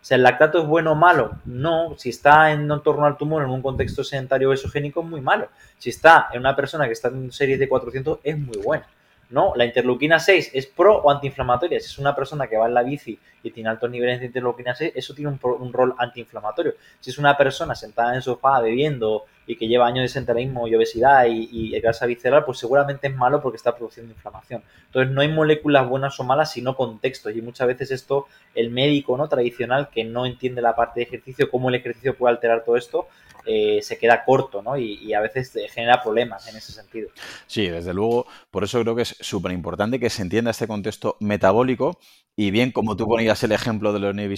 Sea, 0.07 0.15
¿el 0.15 0.23
lactato 0.23 0.59
es 0.59 0.65
bueno 0.65 0.93
o 0.93 0.95
malo? 0.95 1.31
No, 1.43 1.95
si 1.97 2.09
está 2.09 2.51
en 2.51 2.67
torno 2.81 3.05
al 3.05 3.17
tumor 3.17 3.43
en 3.43 3.49
un 3.49 3.61
contexto 3.61 4.05
sedentario 4.05 4.53
esogénico 4.53 5.01
es 5.01 5.07
muy 5.07 5.19
malo. 5.19 5.49
Si 5.77 5.89
está 5.89 6.29
en 6.31 6.39
una 6.39 6.55
persona 6.55 6.85
que 6.85 6.93
está 6.93 7.09
en 7.09 7.31
series 7.31 7.59
de 7.59 7.67
400 7.67 8.19
es 8.23 8.37
muy 8.37 8.57
bueno. 8.57 8.85
¿no? 9.29 9.53
La 9.55 9.65
interleuquina 9.65 10.17
6 10.17 10.51
es 10.53 10.65
pro 10.67 10.97
o 10.97 11.11
antiinflamatoria. 11.11 11.79
Si 11.81 11.87
es 11.87 11.97
una 11.97 12.15
persona 12.15 12.47
que 12.47 12.55
va 12.55 12.67
en 12.67 12.73
la 12.73 12.83
bici 12.83 13.19
y 13.43 13.51
tiene 13.51 13.69
altos 13.69 13.89
niveles 13.89 14.21
de 14.21 14.27
interleuquina 14.27 14.73
6, 14.73 14.93
eso 14.95 15.13
tiene 15.13 15.37
un, 15.41 15.73
rol 15.73 15.93
antiinflamatorio. 15.97 16.75
Si 16.99 17.09
es 17.09 17.17
una 17.17 17.35
persona 17.35 17.75
sentada 17.75 18.11
en 18.11 18.15
el 18.17 18.23
sofá 18.23 18.61
bebiendo 18.61 19.25
y 19.47 19.55
que 19.55 19.67
lleva 19.67 19.87
años 19.87 20.03
de 20.03 20.09
sedentarismo 20.09 20.67
y 20.67 20.75
obesidad 20.75 21.25
y, 21.25 21.47
y 21.51 21.79
grasa 21.79 22.05
visceral, 22.05 22.45
pues 22.45 22.59
seguramente 22.59 23.07
es 23.07 23.15
malo 23.15 23.41
porque 23.41 23.55
está 23.55 23.75
produciendo 23.75 24.13
inflamación. 24.13 24.61
Entonces 24.87 25.11
no 25.13 25.21
hay 25.21 25.29
moléculas 25.29 25.87
buenas 25.87 26.19
o 26.19 26.23
malas, 26.23 26.51
sino 26.51 26.75
contextos. 26.75 27.35
Y 27.35 27.41
muchas 27.41 27.67
veces 27.67 27.91
esto, 27.91 28.27
el 28.53 28.69
médico 28.69 29.17
no 29.17 29.29
tradicional 29.29 29.89
que 29.89 30.03
no 30.03 30.25
entiende 30.25 30.61
la 30.61 30.75
parte 30.75 30.99
de 30.99 31.05
ejercicio, 31.05 31.49
cómo 31.49 31.69
el 31.69 31.75
ejercicio 31.75 32.15
puede 32.15 32.35
alterar 32.35 32.63
todo 32.65 32.75
esto, 32.75 33.07
eh, 33.45 33.79
se 33.81 33.97
queda 33.97 34.25
corto, 34.25 34.61
¿no? 34.61 34.77
Y, 34.77 35.13
a 35.13 35.21
veces 35.21 35.53
genera 35.73 36.03
problemas 36.03 36.47
en 36.49 36.57
ese 36.57 36.73
sentido. 36.73 37.09
Sí, 37.45 37.67
desde 37.67 37.93
luego, 37.93 38.27
por 38.51 38.65
eso 38.65 38.81
creo 38.81 38.93
que 38.93 39.03
es 39.03 39.15
súper 39.21 39.53
importante 39.53 39.99
que 39.99 40.09
se 40.09 40.21
entienda 40.21 40.51
este 40.51 40.67
contexto 40.67 41.15
metabólico 41.21 41.97
y 42.39 42.51
bien, 42.51 42.71
como 42.71 42.95
tú 42.95 43.07
ponías 43.07 43.43
el 43.43 43.51
ejemplo 43.51 43.91
de 43.91 43.99
los 43.99 44.13
Navy 44.13 44.37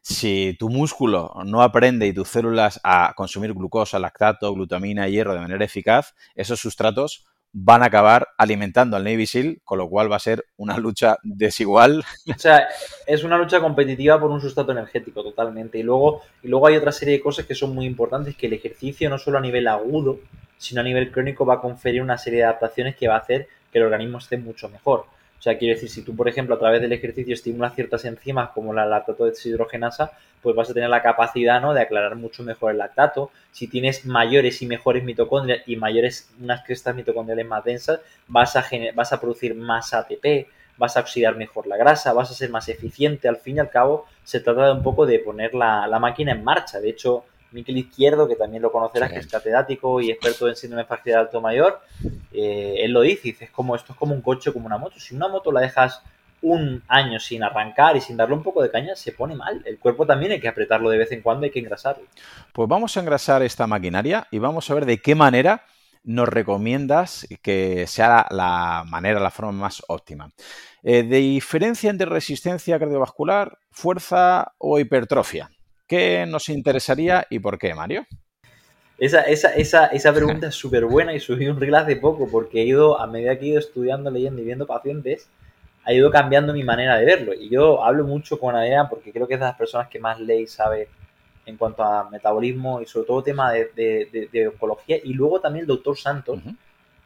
si 0.00 0.56
tu 0.56 0.68
músculo 0.68 1.32
no 1.44 1.62
aprende 1.62 2.06
y 2.06 2.12
tus 2.12 2.28
células 2.28 2.80
a 2.84 3.12
consumir 3.16 3.52
glucosa, 3.54 3.98
lactato, 3.98 4.54
glutamina, 4.54 5.08
hierro 5.08 5.34
de 5.34 5.40
manera 5.40 5.64
eficaz, 5.64 6.14
esos 6.36 6.60
sustratos 6.60 7.26
van 7.52 7.82
a 7.82 7.86
acabar 7.86 8.28
alimentando 8.38 8.96
al 8.96 9.02
Navy 9.02 9.60
con 9.64 9.78
lo 9.78 9.88
cual 9.88 10.12
va 10.12 10.16
a 10.16 10.20
ser 10.20 10.44
una 10.56 10.78
lucha 10.78 11.18
desigual. 11.24 12.04
O 12.36 12.38
sea, 12.38 12.68
es 13.04 13.24
una 13.24 13.36
lucha 13.36 13.60
competitiva 13.60 14.20
por 14.20 14.30
un 14.30 14.40
sustrato 14.40 14.70
energético 14.70 15.24
totalmente. 15.24 15.78
Y 15.78 15.82
luego, 15.82 16.22
y 16.40 16.46
luego 16.46 16.68
hay 16.68 16.76
otra 16.76 16.92
serie 16.92 17.14
de 17.14 17.20
cosas 17.20 17.46
que 17.46 17.56
son 17.56 17.74
muy 17.74 17.86
importantes, 17.86 18.36
que 18.36 18.46
el 18.46 18.52
ejercicio 18.52 19.10
no 19.10 19.18
solo 19.18 19.38
a 19.38 19.40
nivel 19.40 19.66
agudo, 19.66 20.20
sino 20.56 20.82
a 20.82 20.84
nivel 20.84 21.10
crónico 21.10 21.44
va 21.44 21.54
a 21.54 21.60
conferir 21.60 22.00
una 22.00 22.16
serie 22.16 22.38
de 22.40 22.44
adaptaciones 22.44 22.94
que 22.94 23.08
va 23.08 23.16
a 23.16 23.18
hacer 23.18 23.48
que 23.72 23.78
el 23.78 23.86
organismo 23.86 24.18
esté 24.18 24.36
mucho 24.36 24.68
mejor. 24.68 25.06
Sea, 25.44 25.58
quiero 25.58 25.74
decir, 25.74 25.90
si 25.90 26.00
tú, 26.00 26.16
por 26.16 26.26
ejemplo, 26.26 26.54
a 26.54 26.58
través 26.58 26.80
del 26.80 26.94
ejercicio 26.94 27.34
estimulas 27.34 27.74
ciertas 27.74 28.06
enzimas 28.06 28.48
como 28.54 28.72
la 28.72 28.86
lactato 28.86 29.26
deshidrogenasa, 29.26 30.12
pues 30.40 30.56
vas 30.56 30.70
a 30.70 30.72
tener 30.72 30.88
la 30.88 31.02
capacidad 31.02 31.60
¿no? 31.60 31.74
de 31.74 31.82
aclarar 31.82 32.16
mucho 32.16 32.42
mejor 32.42 32.72
el 32.72 32.78
lactato. 32.78 33.30
Si 33.52 33.68
tienes 33.68 34.06
mayores 34.06 34.62
y 34.62 34.66
mejores 34.66 35.04
mitocondrias 35.04 35.60
y 35.66 35.76
mayores, 35.76 36.30
unas 36.40 36.64
crestas 36.64 36.96
mitocondriales 36.96 37.46
más 37.46 37.62
densas, 37.62 38.00
vas 38.26 38.56
a, 38.56 38.64
vas 38.94 39.12
a 39.12 39.20
producir 39.20 39.54
más 39.54 39.92
ATP, 39.92 40.48
vas 40.78 40.96
a 40.96 41.00
oxidar 41.00 41.36
mejor 41.36 41.66
la 41.66 41.76
grasa, 41.76 42.14
vas 42.14 42.30
a 42.30 42.34
ser 42.34 42.48
más 42.48 42.66
eficiente. 42.70 43.28
Al 43.28 43.36
fin 43.36 43.56
y 43.56 43.60
al 43.60 43.68
cabo, 43.68 44.06
se 44.22 44.40
trata 44.40 44.64
de 44.64 44.72
un 44.72 44.82
poco 44.82 45.04
de 45.04 45.18
poner 45.18 45.54
la, 45.54 45.86
la 45.86 45.98
máquina 45.98 46.32
en 46.32 46.42
marcha. 46.42 46.80
De 46.80 46.88
hecho, 46.88 47.26
Miquel 47.54 47.78
Izquierdo, 47.78 48.26
que 48.28 48.34
también 48.34 48.62
lo 48.62 48.72
conocerás, 48.72 49.12
que 49.12 49.20
es 49.20 49.28
catedrático 49.28 50.00
y 50.00 50.10
experto 50.10 50.48
en 50.48 50.56
síndrome 50.56 50.86
de 51.04 51.14
alto 51.14 51.40
mayor, 51.40 51.80
eh, 52.32 52.74
él 52.80 52.92
lo 52.92 53.00
dice, 53.00 53.28
dice, 53.28 53.44
es 53.44 53.50
como, 53.50 53.76
esto 53.76 53.92
es 53.92 53.98
como 53.98 54.12
un 54.12 54.20
coche, 54.20 54.52
como 54.52 54.66
una 54.66 54.76
moto. 54.76 54.98
Si 54.98 55.14
una 55.14 55.28
moto 55.28 55.52
la 55.52 55.60
dejas 55.60 56.02
un 56.42 56.82
año 56.88 57.18
sin 57.20 57.42
arrancar 57.42 57.96
y 57.96 58.00
sin 58.00 58.16
darle 58.16 58.34
un 58.34 58.42
poco 58.42 58.60
de 58.60 58.70
caña, 58.70 58.96
se 58.96 59.12
pone 59.12 59.34
mal. 59.34 59.62
El 59.64 59.78
cuerpo 59.78 60.04
también 60.04 60.32
hay 60.32 60.40
que 60.40 60.48
apretarlo 60.48 60.90
de 60.90 60.98
vez 60.98 61.12
en 61.12 61.22
cuando, 61.22 61.44
hay 61.44 61.50
que 61.50 61.60
engrasarlo. 61.60 62.04
Pues 62.52 62.68
vamos 62.68 62.96
a 62.96 63.00
engrasar 63.00 63.42
esta 63.42 63.66
maquinaria 63.66 64.26
y 64.30 64.38
vamos 64.38 64.68
a 64.68 64.74
ver 64.74 64.84
de 64.84 64.98
qué 64.98 65.14
manera 65.14 65.64
nos 66.02 66.28
recomiendas 66.28 67.26
que 67.40 67.86
sea 67.86 68.26
la 68.30 68.84
manera, 68.86 69.20
la 69.20 69.30
forma 69.30 69.52
más 69.52 69.82
óptima. 69.88 70.30
Eh, 70.82 71.02
de 71.02 71.16
diferencia 71.16 71.88
entre 71.88 72.06
resistencia 72.06 72.78
cardiovascular, 72.78 73.58
fuerza 73.70 74.52
o 74.58 74.78
hipertrofia. 74.78 75.50
¿Qué 75.94 76.26
nos 76.26 76.48
interesaría 76.48 77.24
y 77.30 77.38
por 77.38 77.56
qué, 77.56 77.72
Mario? 77.72 78.04
Esa, 78.98 79.20
esa, 79.20 79.54
esa, 79.54 79.86
esa 79.86 80.12
pregunta 80.12 80.48
es 80.48 80.56
súper 80.56 80.86
buena 80.86 81.14
y 81.14 81.20
subí 81.20 81.46
un 81.46 81.60
reel 81.60 81.76
hace 81.76 81.94
poco 81.94 82.28
porque 82.28 82.62
he 82.62 82.64
ido, 82.64 83.00
a 83.00 83.06
medida 83.06 83.38
que 83.38 83.44
he 83.44 83.48
ido 83.50 83.60
estudiando, 83.60 84.10
leyendo 84.10 84.42
y 84.42 84.44
viendo 84.44 84.66
pacientes, 84.66 85.28
ha 85.84 85.92
ido 85.92 86.10
cambiando 86.10 86.52
mi 86.52 86.64
manera 86.64 86.96
de 86.96 87.04
verlo. 87.04 87.32
Y 87.32 87.48
yo 87.48 87.84
hablo 87.84 88.02
mucho 88.02 88.40
con 88.40 88.56
Adriana 88.56 88.88
porque 88.90 89.12
creo 89.12 89.28
que 89.28 89.34
es 89.34 89.40
de 89.40 89.46
las 89.46 89.56
personas 89.56 89.86
que 89.86 90.00
más 90.00 90.18
lee 90.18 90.40
y 90.40 90.46
sabe 90.48 90.88
en 91.46 91.56
cuanto 91.56 91.84
a 91.84 92.10
metabolismo 92.10 92.80
y 92.80 92.86
sobre 92.86 93.06
todo 93.06 93.22
tema 93.22 93.52
de, 93.52 93.70
de, 94.32 94.48
oncología. 94.48 94.96
Y 95.00 95.12
luego 95.12 95.40
también 95.40 95.62
el 95.62 95.68
doctor 95.68 95.96
Santos, 95.96 96.40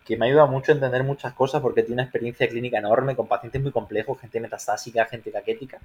que 0.08 0.16
me 0.16 0.24
ha 0.24 0.28
ayudado 0.30 0.48
mucho 0.48 0.72
a 0.72 0.74
entender 0.74 1.04
muchas 1.04 1.34
cosas 1.34 1.60
porque 1.60 1.82
tiene 1.82 1.96
una 1.96 2.04
experiencia 2.04 2.48
clínica 2.48 2.78
enorme 2.78 3.14
con 3.14 3.26
pacientes 3.26 3.60
muy 3.60 3.72
complejos, 3.72 4.18
gente 4.18 4.40
metastásica, 4.40 5.04
gente 5.04 5.30
caquética. 5.30 5.78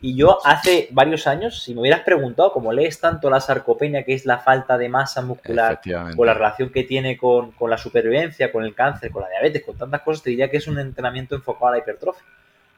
Y 0.00 0.16
yo 0.16 0.44
hace 0.44 0.88
varios 0.90 1.28
años, 1.28 1.62
si 1.62 1.72
me 1.72 1.82
hubieras 1.82 2.00
preguntado, 2.00 2.52
como 2.52 2.72
lees 2.72 2.98
tanto 2.98 3.30
la 3.30 3.38
sarcopenia, 3.38 4.02
que 4.02 4.14
es 4.14 4.26
la 4.26 4.38
falta 4.38 4.76
de 4.76 4.88
masa 4.88 5.22
muscular, 5.22 5.80
con 6.16 6.26
la 6.26 6.34
relación 6.34 6.70
que 6.70 6.82
tiene 6.82 7.16
con, 7.16 7.54
la 7.68 7.78
supervivencia, 7.78 8.50
con 8.50 8.64
el 8.64 8.74
cáncer, 8.74 9.12
con 9.12 9.22
la 9.22 9.28
diabetes, 9.28 9.62
con 9.62 9.76
tantas 9.76 10.02
cosas, 10.02 10.24
te 10.24 10.30
diría 10.30 10.50
que 10.50 10.56
es 10.56 10.66
un 10.66 10.80
entrenamiento 10.80 11.36
enfocado 11.36 11.68
a 11.68 11.70
la 11.70 11.78
hipertrofia. 11.78 12.24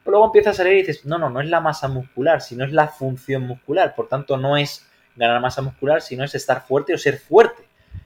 Pero 0.03 0.11
luego 0.11 0.27
empiezas 0.27 0.59
a 0.59 0.63
leer 0.65 0.75
y 0.75 0.81
dices, 0.81 1.03
no, 1.03 1.17
no, 1.17 1.31
no 1.31 1.41
es 1.41 1.49
la 1.49 1.61
masa 1.61 1.87
muscular, 1.87 2.43
sino 2.43 2.63
es 2.63 2.71
la 2.71 2.89
función 2.89 3.41
muscular. 3.41 3.95
Por 3.95 4.07
tanto, 4.07 4.37
no 4.37 4.55
es 4.55 4.85
ganar 5.15 5.41
masa 5.41 5.63
muscular, 5.63 6.03
sino 6.03 6.23
es 6.23 6.35
estar 6.35 6.61
fuerte 6.61 6.93
o 6.93 6.97
ser 6.99 7.17
fuerte. 7.17 7.63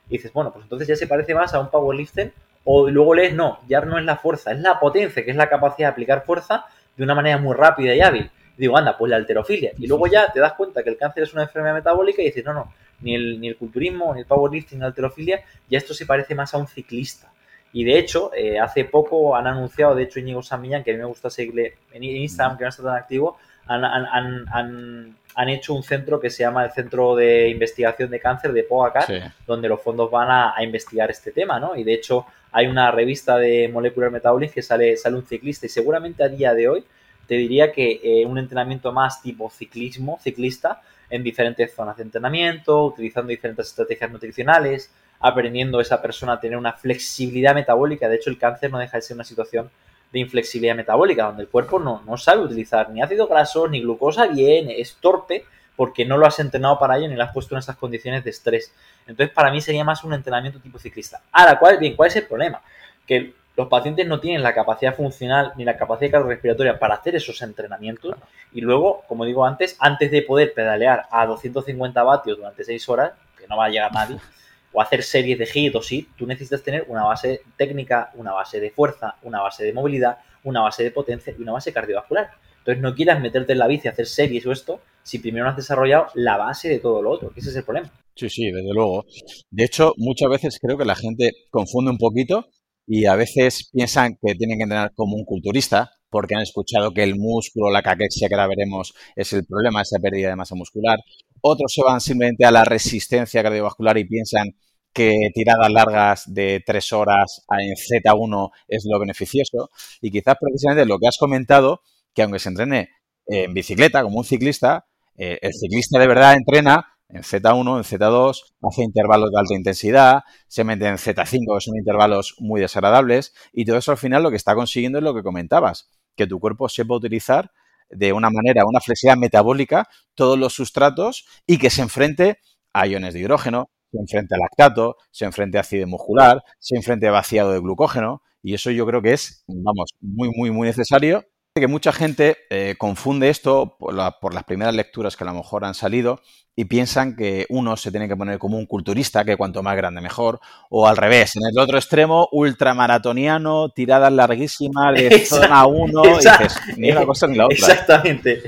Y 0.07 0.13
dices, 0.13 0.31
bueno, 0.31 0.53
pues 0.53 0.63
entonces 0.63 0.87
ya 0.87 0.95
se 0.95 1.07
parece 1.07 1.35
más 1.35 1.53
a 1.53 1.59
un 1.59 1.69
powerlifter. 1.69 2.31
O 2.71 2.89
luego 2.89 3.15
lees, 3.15 3.33
no, 3.33 3.59
ya 3.67 3.81
no 3.81 3.97
es 3.97 4.05
la 4.05 4.17
fuerza, 4.17 4.51
es 4.51 4.59
la 4.59 4.79
potencia, 4.79 5.25
que 5.25 5.31
es 5.31 5.37
la 5.37 5.49
capacidad 5.49 5.87
de 5.87 5.93
aplicar 5.93 6.23
fuerza 6.23 6.65
de 6.95 7.03
una 7.03 7.15
manera 7.15 7.37
muy 7.37 7.55
rápida 7.55 7.95
y 7.95 8.01
hábil 8.01 8.29
digo, 8.59 8.77
anda, 8.77 8.97
pues 8.97 9.09
la 9.09 9.15
alterofilia. 9.15 9.71
Y 9.77 9.87
luego 9.87 10.07
ya 10.07 10.31
te 10.31 10.39
das 10.39 10.53
cuenta 10.53 10.83
que 10.83 10.89
el 10.89 10.97
cáncer 10.97 11.23
es 11.23 11.33
una 11.33 11.43
enfermedad 11.43 11.75
metabólica 11.75 12.21
y 12.21 12.25
dices, 12.25 12.43
no, 12.43 12.53
no, 12.53 12.73
ni 12.99 13.15
el, 13.15 13.39
ni 13.39 13.47
el 13.47 13.55
culturismo, 13.55 14.13
ni 14.13 14.19
el 14.19 14.25
powerlifting, 14.25 14.77
ni 14.77 14.81
la 14.81 14.87
alterofilia, 14.87 15.41
ya 15.69 15.77
esto 15.77 15.93
se 15.93 16.05
parece 16.05 16.35
más 16.35 16.53
a 16.53 16.57
un 16.57 16.67
ciclista. 16.67 17.31
Y 17.71 17.85
de 17.85 17.97
hecho, 17.97 18.31
eh, 18.35 18.59
hace 18.59 18.83
poco 18.83 19.35
han 19.35 19.47
anunciado, 19.47 19.95
de 19.95 20.03
hecho, 20.03 20.19
Íñigo 20.19 20.43
Samillán, 20.43 20.83
que 20.83 20.91
a 20.91 20.93
mí 20.93 20.99
me 20.99 21.05
gusta 21.05 21.29
seguirle 21.29 21.77
en 21.93 22.03
Instagram, 22.03 22.57
que 22.57 22.63
no 22.65 22.69
está 22.69 22.83
tan 22.83 22.97
activo, 22.97 23.37
han, 23.67 23.85
han, 23.85 24.47
han, 24.51 25.15
han, 25.35 25.49
hecho 25.49 25.75
un 25.75 25.83
centro 25.83 26.19
que 26.19 26.31
se 26.31 26.43
llama 26.43 26.65
el 26.65 26.71
Centro 26.71 27.15
de 27.15 27.49
Investigación 27.49 28.09
de 28.09 28.19
Cáncer 28.19 28.51
de 28.51 28.63
Pogacar, 28.63 29.05
donde 29.45 29.69
los 29.69 29.81
fondos 29.81 30.09
van 30.09 30.29
a, 30.29 30.57
a, 30.57 30.63
investigar 30.63 31.11
este 31.11 31.31
tema, 31.31 31.59
¿no? 31.59 31.75
Y 31.75 31.83
de 31.83 31.93
hecho, 31.93 32.25
hay 32.51 32.67
una 32.67 32.91
revista 32.91 33.37
de 33.37 33.67
Molecular 33.67 34.11
Metabolism 34.11 34.53
que 34.53 34.61
sale, 34.61 34.97
sale 34.97 35.15
un 35.15 35.25
ciclista 35.25 35.65
y 35.65 35.69
seguramente 35.69 36.23
a 36.23 36.29
día 36.29 36.53
de 36.53 36.67
hoy 36.67 36.83
te 37.27 37.35
diría 37.35 37.71
que 37.71 38.01
eh, 38.03 38.25
un 38.25 38.39
entrenamiento 38.39 38.91
más 38.91 39.21
tipo 39.21 39.49
ciclismo, 39.51 40.19
ciclista, 40.21 40.81
en 41.11 41.23
diferentes 41.23 41.73
zonas 41.73 41.97
de 41.97 42.03
entrenamiento, 42.03 42.85
utilizando 42.85 43.29
diferentes 43.29 43.67
estrategias 43.67 44.11
nutricionales, 44.11 44.91
aprendiendo 45.19 45.79
esa 45.79 46.01
persona 46.01 46.33
a 46.33 46.39
tener 46.39 46.57
una 46.57 46.73
flexibilidad 46.73 47.53
metabólica. 47.53 48.09
De 48.09 48.15
hecho, 48.15 48.29
el 48.29 48.37
cáncer 48.37 48.71
no 48.71 48.79
deja 48.79 48.97
de 48.97 49.01
ser 49.01 49.15
una 49.15 49.23
situación 49.23 49.69
de 50.11 50.19
inflexibilidad 50.19 50.75
metabólica, 50.75 51.25
donde 51.25 51.43
el 51.43 51.49
cuerpo 51.49 51.79
no, 51.79 52.01
no 52.05 52.17
sabe 52.17 52.43
utilizar 52.43 52.89
ni 52.89 53.01
ácido 53.01 53.27
graso 53.27 53.67
ni 53.67 53.81
glucosa 53.81 54.27
bien, 54.27 54.69
es 54.69 54.95
torpe 54.95 55.45
porque 55.79 56.03
no 56.03 56.17
lo 56.17 56.25
has 56.25 56.37
entrenado 56.39 56.77
para 56.77 56.97
ello 56.97 57.07
ni 57.07 57.15
lo 57.15 57.23
has 57.23 57.31
puesto 57.31 57.55
en 57.55 57.59
esas 57.59 57.77
condiciones 57.77 58.21
de 58.25 58.31
estrés. 58.31 58.73
Entonces, 59.07 59.33
para 59.33 59.49
mí 59.49 59.61
sería 59.61 59.85
más 59.85 60.03
un 60.03 60.13
entrenamiento 60.13 60.59
tipo 60.59 60.77
ciclista. 60.77 61.21
Ahora, 61.31 61.57
¿cuál, 61.57 61.77
bien, 61.77 61.95
¿cuál 61.95 62.09
es 62.09 62.17
el 62.17 62.27
problema? 62.27 62.61
Que 63.07 63.33
los 63.55 63.69
pacientes 63.69 64.05
no 64.05 64.19
tienen 64.19 64.43
la 64.43 64.53
capacidad 64.53 64.93
funcional 64.93 65.53
ni 65.55 65.63
la 65.63 65.77
capacidad 65.77 66.11
cardiorrespiratoria 66.11 66.77
para 66.77 66.95
hacer 66.95 67.15
esos 67.15 67.41
entrenamientos 67.43 68.13
y 68.51 68.59
luego, 68.59 69.03
como 69.07 69.23
digo 69.23 69.45
antes, 69.45 69.77
antes 69.79 70.11
de 70.11 70.21
poder 70.21 70.53
pedalear 70.53 71.05
a 71.11 71.25
250 71.25 72.03
vatios 72.03 72.35
durante 72.35 72.65
6 72.65 72.89
horas, 72.89 73.13
que 73.37 73.47
no 73.47 73.55
va 73.55 73.67
a 73.67 73.69
llegar 73.69 73.93
nadie, 73.93 74.17
o 74.73 74.81
hacer 74.81 75.01
series 75.01 75.39
de 75.39 75.45
HIIT 75.45 75.75
o 75.77 75.81
SIT, 75.81 76.09
tú 76.17 76.27
necesitas 76.27 76.61
tener 76.61 76.83
una 76.89 77.05
base 77.05 77.41
técnica, 77.55 78.11
una 78.15 78.33
base 78.33 78.59
de 78.59 78.69
fuerza, 78.69 79.15
una 79.21 79.39
base 79.39 79.63
de 79.63 79.71
movilidad, 79.71 80.17
una 80.43 80.59
base 80.59 80.83
de 80.83 80.91
potencia 80.91 81.33
y 81.39 81.41
una 81.41 81.53
base 81.53 81.71
cardiovascular. 81.71 82.31
Entonces 82.57 82.83
no 82.83 82.93
quieras 82.93 83.21
meterte 83.21 83.53
en 83.53 83.59
la 83.59 83.67
bici 83.67 83.87
a 83.87 83.91
hacer 83.91 84.07
series 84.07 84.45
o 84.45 84.51
esto 84.51 84.81
si 85.09 85.17
primero 85.17 85.45
no 85.45 85.51
has 85.51 85.57
desarrollado 85.57 86.07
la 86.13 86.37
base 86.37 86.69
de 86.69 86.79
todo 86.79 87.01
lo 87.01 87.09
otro, 87.09 87.31
que 87.31 87.39
ese 87.39 87.49
es 87.49 87.55
el 87.55 87.63
problema. 87.63 87.91
Sí, 88.15 88.29
sí, 88.29 88.51
desde 88.51 88.73
luego. 88.73 89.05
De 89.49 89.63
hecho, 89.63 89.93
muchas 89.97 90.29
veces 90.29 90.59
creo 90.61 90.77
que 90.77 90.85
la 90.85 90.95
gente 90.95 91.31
confunde 91.49 91.89
un 91.89 91.97
poquito 91.97 92.47
y 92.85 93.05
a 93.05 93.15
veces 93.15 93.69
piensan 93.73 94.17
que 94.21 94.35
tienen 94.35 94.59
que 94.59 94.63
entrenar 94.63 94.91
como 94.93 95.15
un 95.15 95.25
culturista 95.25 95.91
porque 96.11 96.35
han 96.35 96.41
escuchado 96.41 96.91
que 96.91 97.03
el 97.03 97.15
músculo, 97.15 97.71
la 97.71 97.81
caquexia 97.81 98.27
que 98.27 98.35
ahora 98.35 98.47
veremos 98.47 98.93
es 99.15 99.33
el 99.33 99.45
problema, 99.45 99.81
esa 99.81 99.99
pérdida 99.99 100.29
de 100.29 100.35
masa 100.35 100.55
muscular. 100.55 100.99
Otros 101.41 101.73
se 101.73 101.83
van 101.83 102.01
simplemente 102.01 102.45
a 102.45 102.51
la 102.51 102.65
resistencia 102.65 103.41
cardiovascular 103.41 103.97
y 103.97 104.05
piensan 104.05 104.55
que 104.93 105.29
tiradas 105.33 105.71
largas 105.71 106.23
de 106.33 106.61
tres 106.65 106.91
horas 106.93 107.45
en 107.49 107.75
Z1 107.75 108.49
es 108.67 108.83
lo 108.85 108.99
beneficioso. 108.99 109.69
Y 110.01 110.11
quizás 110.11 110.35
precisamente 110.39 110.85
lo 110.85 110.99
que 110.99 111.07
has 111.07 111.17
comentado, 111.17 111.81
que 112.13 112.23
aunque 112.23 112.39
se 112.39 112.49
entrene 112.49 112.89
en 113.27 113.53
bicicleta 113.53 114.03
como 114.03 114.17
un 114.17 114.25
ciclista, 114.25 114.88
eh, 115.19 115.37
el 115.41 115.53
ciclista 115.53 115.99
de 115.99 116.07
verdad 116.07 116.33
entrena 116.33 116.95
en 117.09 117.23
Z1, 117.23 117.77
en 117.77 117.83
Z2, 117.83 118.53
hace 118.63 118.83
intervalos 118.83 119.31
de 119.31 119.39
alta 119.39 119.53
intensidad, 119.53 120.21
se 120.47 120.63
mete 120.63 120.87
en 120.87 120.95
Z5, 120.95 121.57
que 121.57 121.61
son 121.61 121.75
intervalos 121.75 122.35
muy 122.39 122.61
desagradables, 122.61 123.33
y 123.51 123.65
todo 123.65 123.77
eso 123.77 123.91
al 123.91 123.97
final 123.97 124.23
lo 124.23 124.29
que 124.29 124.37
está 124.37 124.55
consiguiendo 124.55 124.99
es 124.99 125.03
lo 125.03 125.13
que 125.13 125.21
comentabas, 125.21 125.89
que 126.15 126.25
tu 126.25 126.39
cuerpo 126.39 126.69
sepa 126.69 126.95
utilizar 126.95 127.51
de 127.89 128.13
una 128.13 128.29
manera, 128.29 128.63
una 128.65 128.79
flexibilidad 128.79 129.17
metabólica, 129.17 129.89
todos 130.15 130.39
los 130.39 130.53
sustratos 130.53 131.25
y 131.45 131.57
que 131.57 131.69
se 131.69 131.81
enfrente 131.81 132.37
a 132.71 132.87
iones 132.87 133.13
de 133.13 133.19
hidrógeno, 133.19 133.69
se 133.91 133.97
enfrente 133.99 134.35
a 134.35 134.37
lactato, 134.37 134.95
se 135.11 135.25
enfrente 135.25 135.57
a 135.57 135.61
ácido 135.61 135.85
muscular, 135.87 136.43
se 136.59 136.77
enfrente 136.77 137.07
a 137.07 137.11
vaciado 137.11 137.51
de 137.51 137.59
glucógeno, 137.59 138.21
y 138.41 138.53
eso 138.53 138.71
yo 138.71 138.85
creo 138.85 139.01
que 139.01 139.13
es, 139.13 139.43
vamos, 139.47 139.91
muy, 139.99 140.29
muy, 140.33 140.51
muy 140.51 140.67
necesario 140.67 141.25
que 141.55 141.67
mucha 141.67 141.91
gente 141.91 142.37
eh, 142.49 142.75
confunde 142.77 143.29
esto 143.29 143.75
por, 143.79 143.93
las 143.93 144.43
primeras 144.45 144.73
lecturas 144.75 145.17
que 145.17 145.23
a 145.23 145.27
lo 145.27 145.33
mejor 145.33 145.65
han 145.65 145.73
salido 145.73 146.21
y 146.55 146.65
piensan 146.65 147.15
que 147.15 147.45
uno 147.49 147.77
se 147.77 147.91
tiene 147.91 148.07
que 148.07 148.15
poner 148.15 148.37
como 148.37 148.57
un 148.57 148.65
culturista, 148.65 149.23
que 149.23 149.37
cuanto 149.37 149.63
más 149.63 149.77
grande 149.77 150.01
mejor, 150.01 150.39
o 150.69 150.87
al 150.87 150.97
revés, 150.97 151.35
en 151.37 151.43
el 151.49 151.57
otro 151.57 151.77
extremo, 151.77 152.27
ultramaratoniano, 152.31 153.69
tiradas 153.69 154.11
larguísimas 154.11 154.93
de 154.93 155.25
zona 155.25 155.65
1, 155.65 156.03
y 156.05 156.09
dices, 156.15 156.59
ni 156.75 156.91
una 156.91 157.05
cosa 157.05 157.27
ni 157.27 157.37
la 157.37 157.45
otra. 157.45 157.55
Exactamente, 157.55 158.43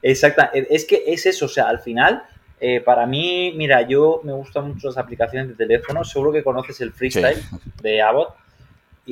exacta. 0.00 0.50
Es 0.54 0.86
que 0.86 1.04
es 1.06 1.26
eso, 1.26 1.44
o 1.44 1.48
sea, 1.48 1.68
al 1.68 1.80
final, 1.80 2.22
eh, 2.60 2.80
para 2.80 3.04
mí, 3.06 3.52
mira, 3.54 3.86
yo 3.86 4.22
me 4.24 4.32
gustan 4.32 4.68
mucho 4.68 4.88
las 4.88 4.96
aplicaciones 4.96 5.48
de 5.48 5.54
teléfono, 5.54 6.02
seguro 6.02 6.32
que 6.32 6.42
conoces 6.42 6.80
el 6.80 6.92
Freestyle 6.92 7.42
de 7.82 8.00
Abbott, 8.00 8.34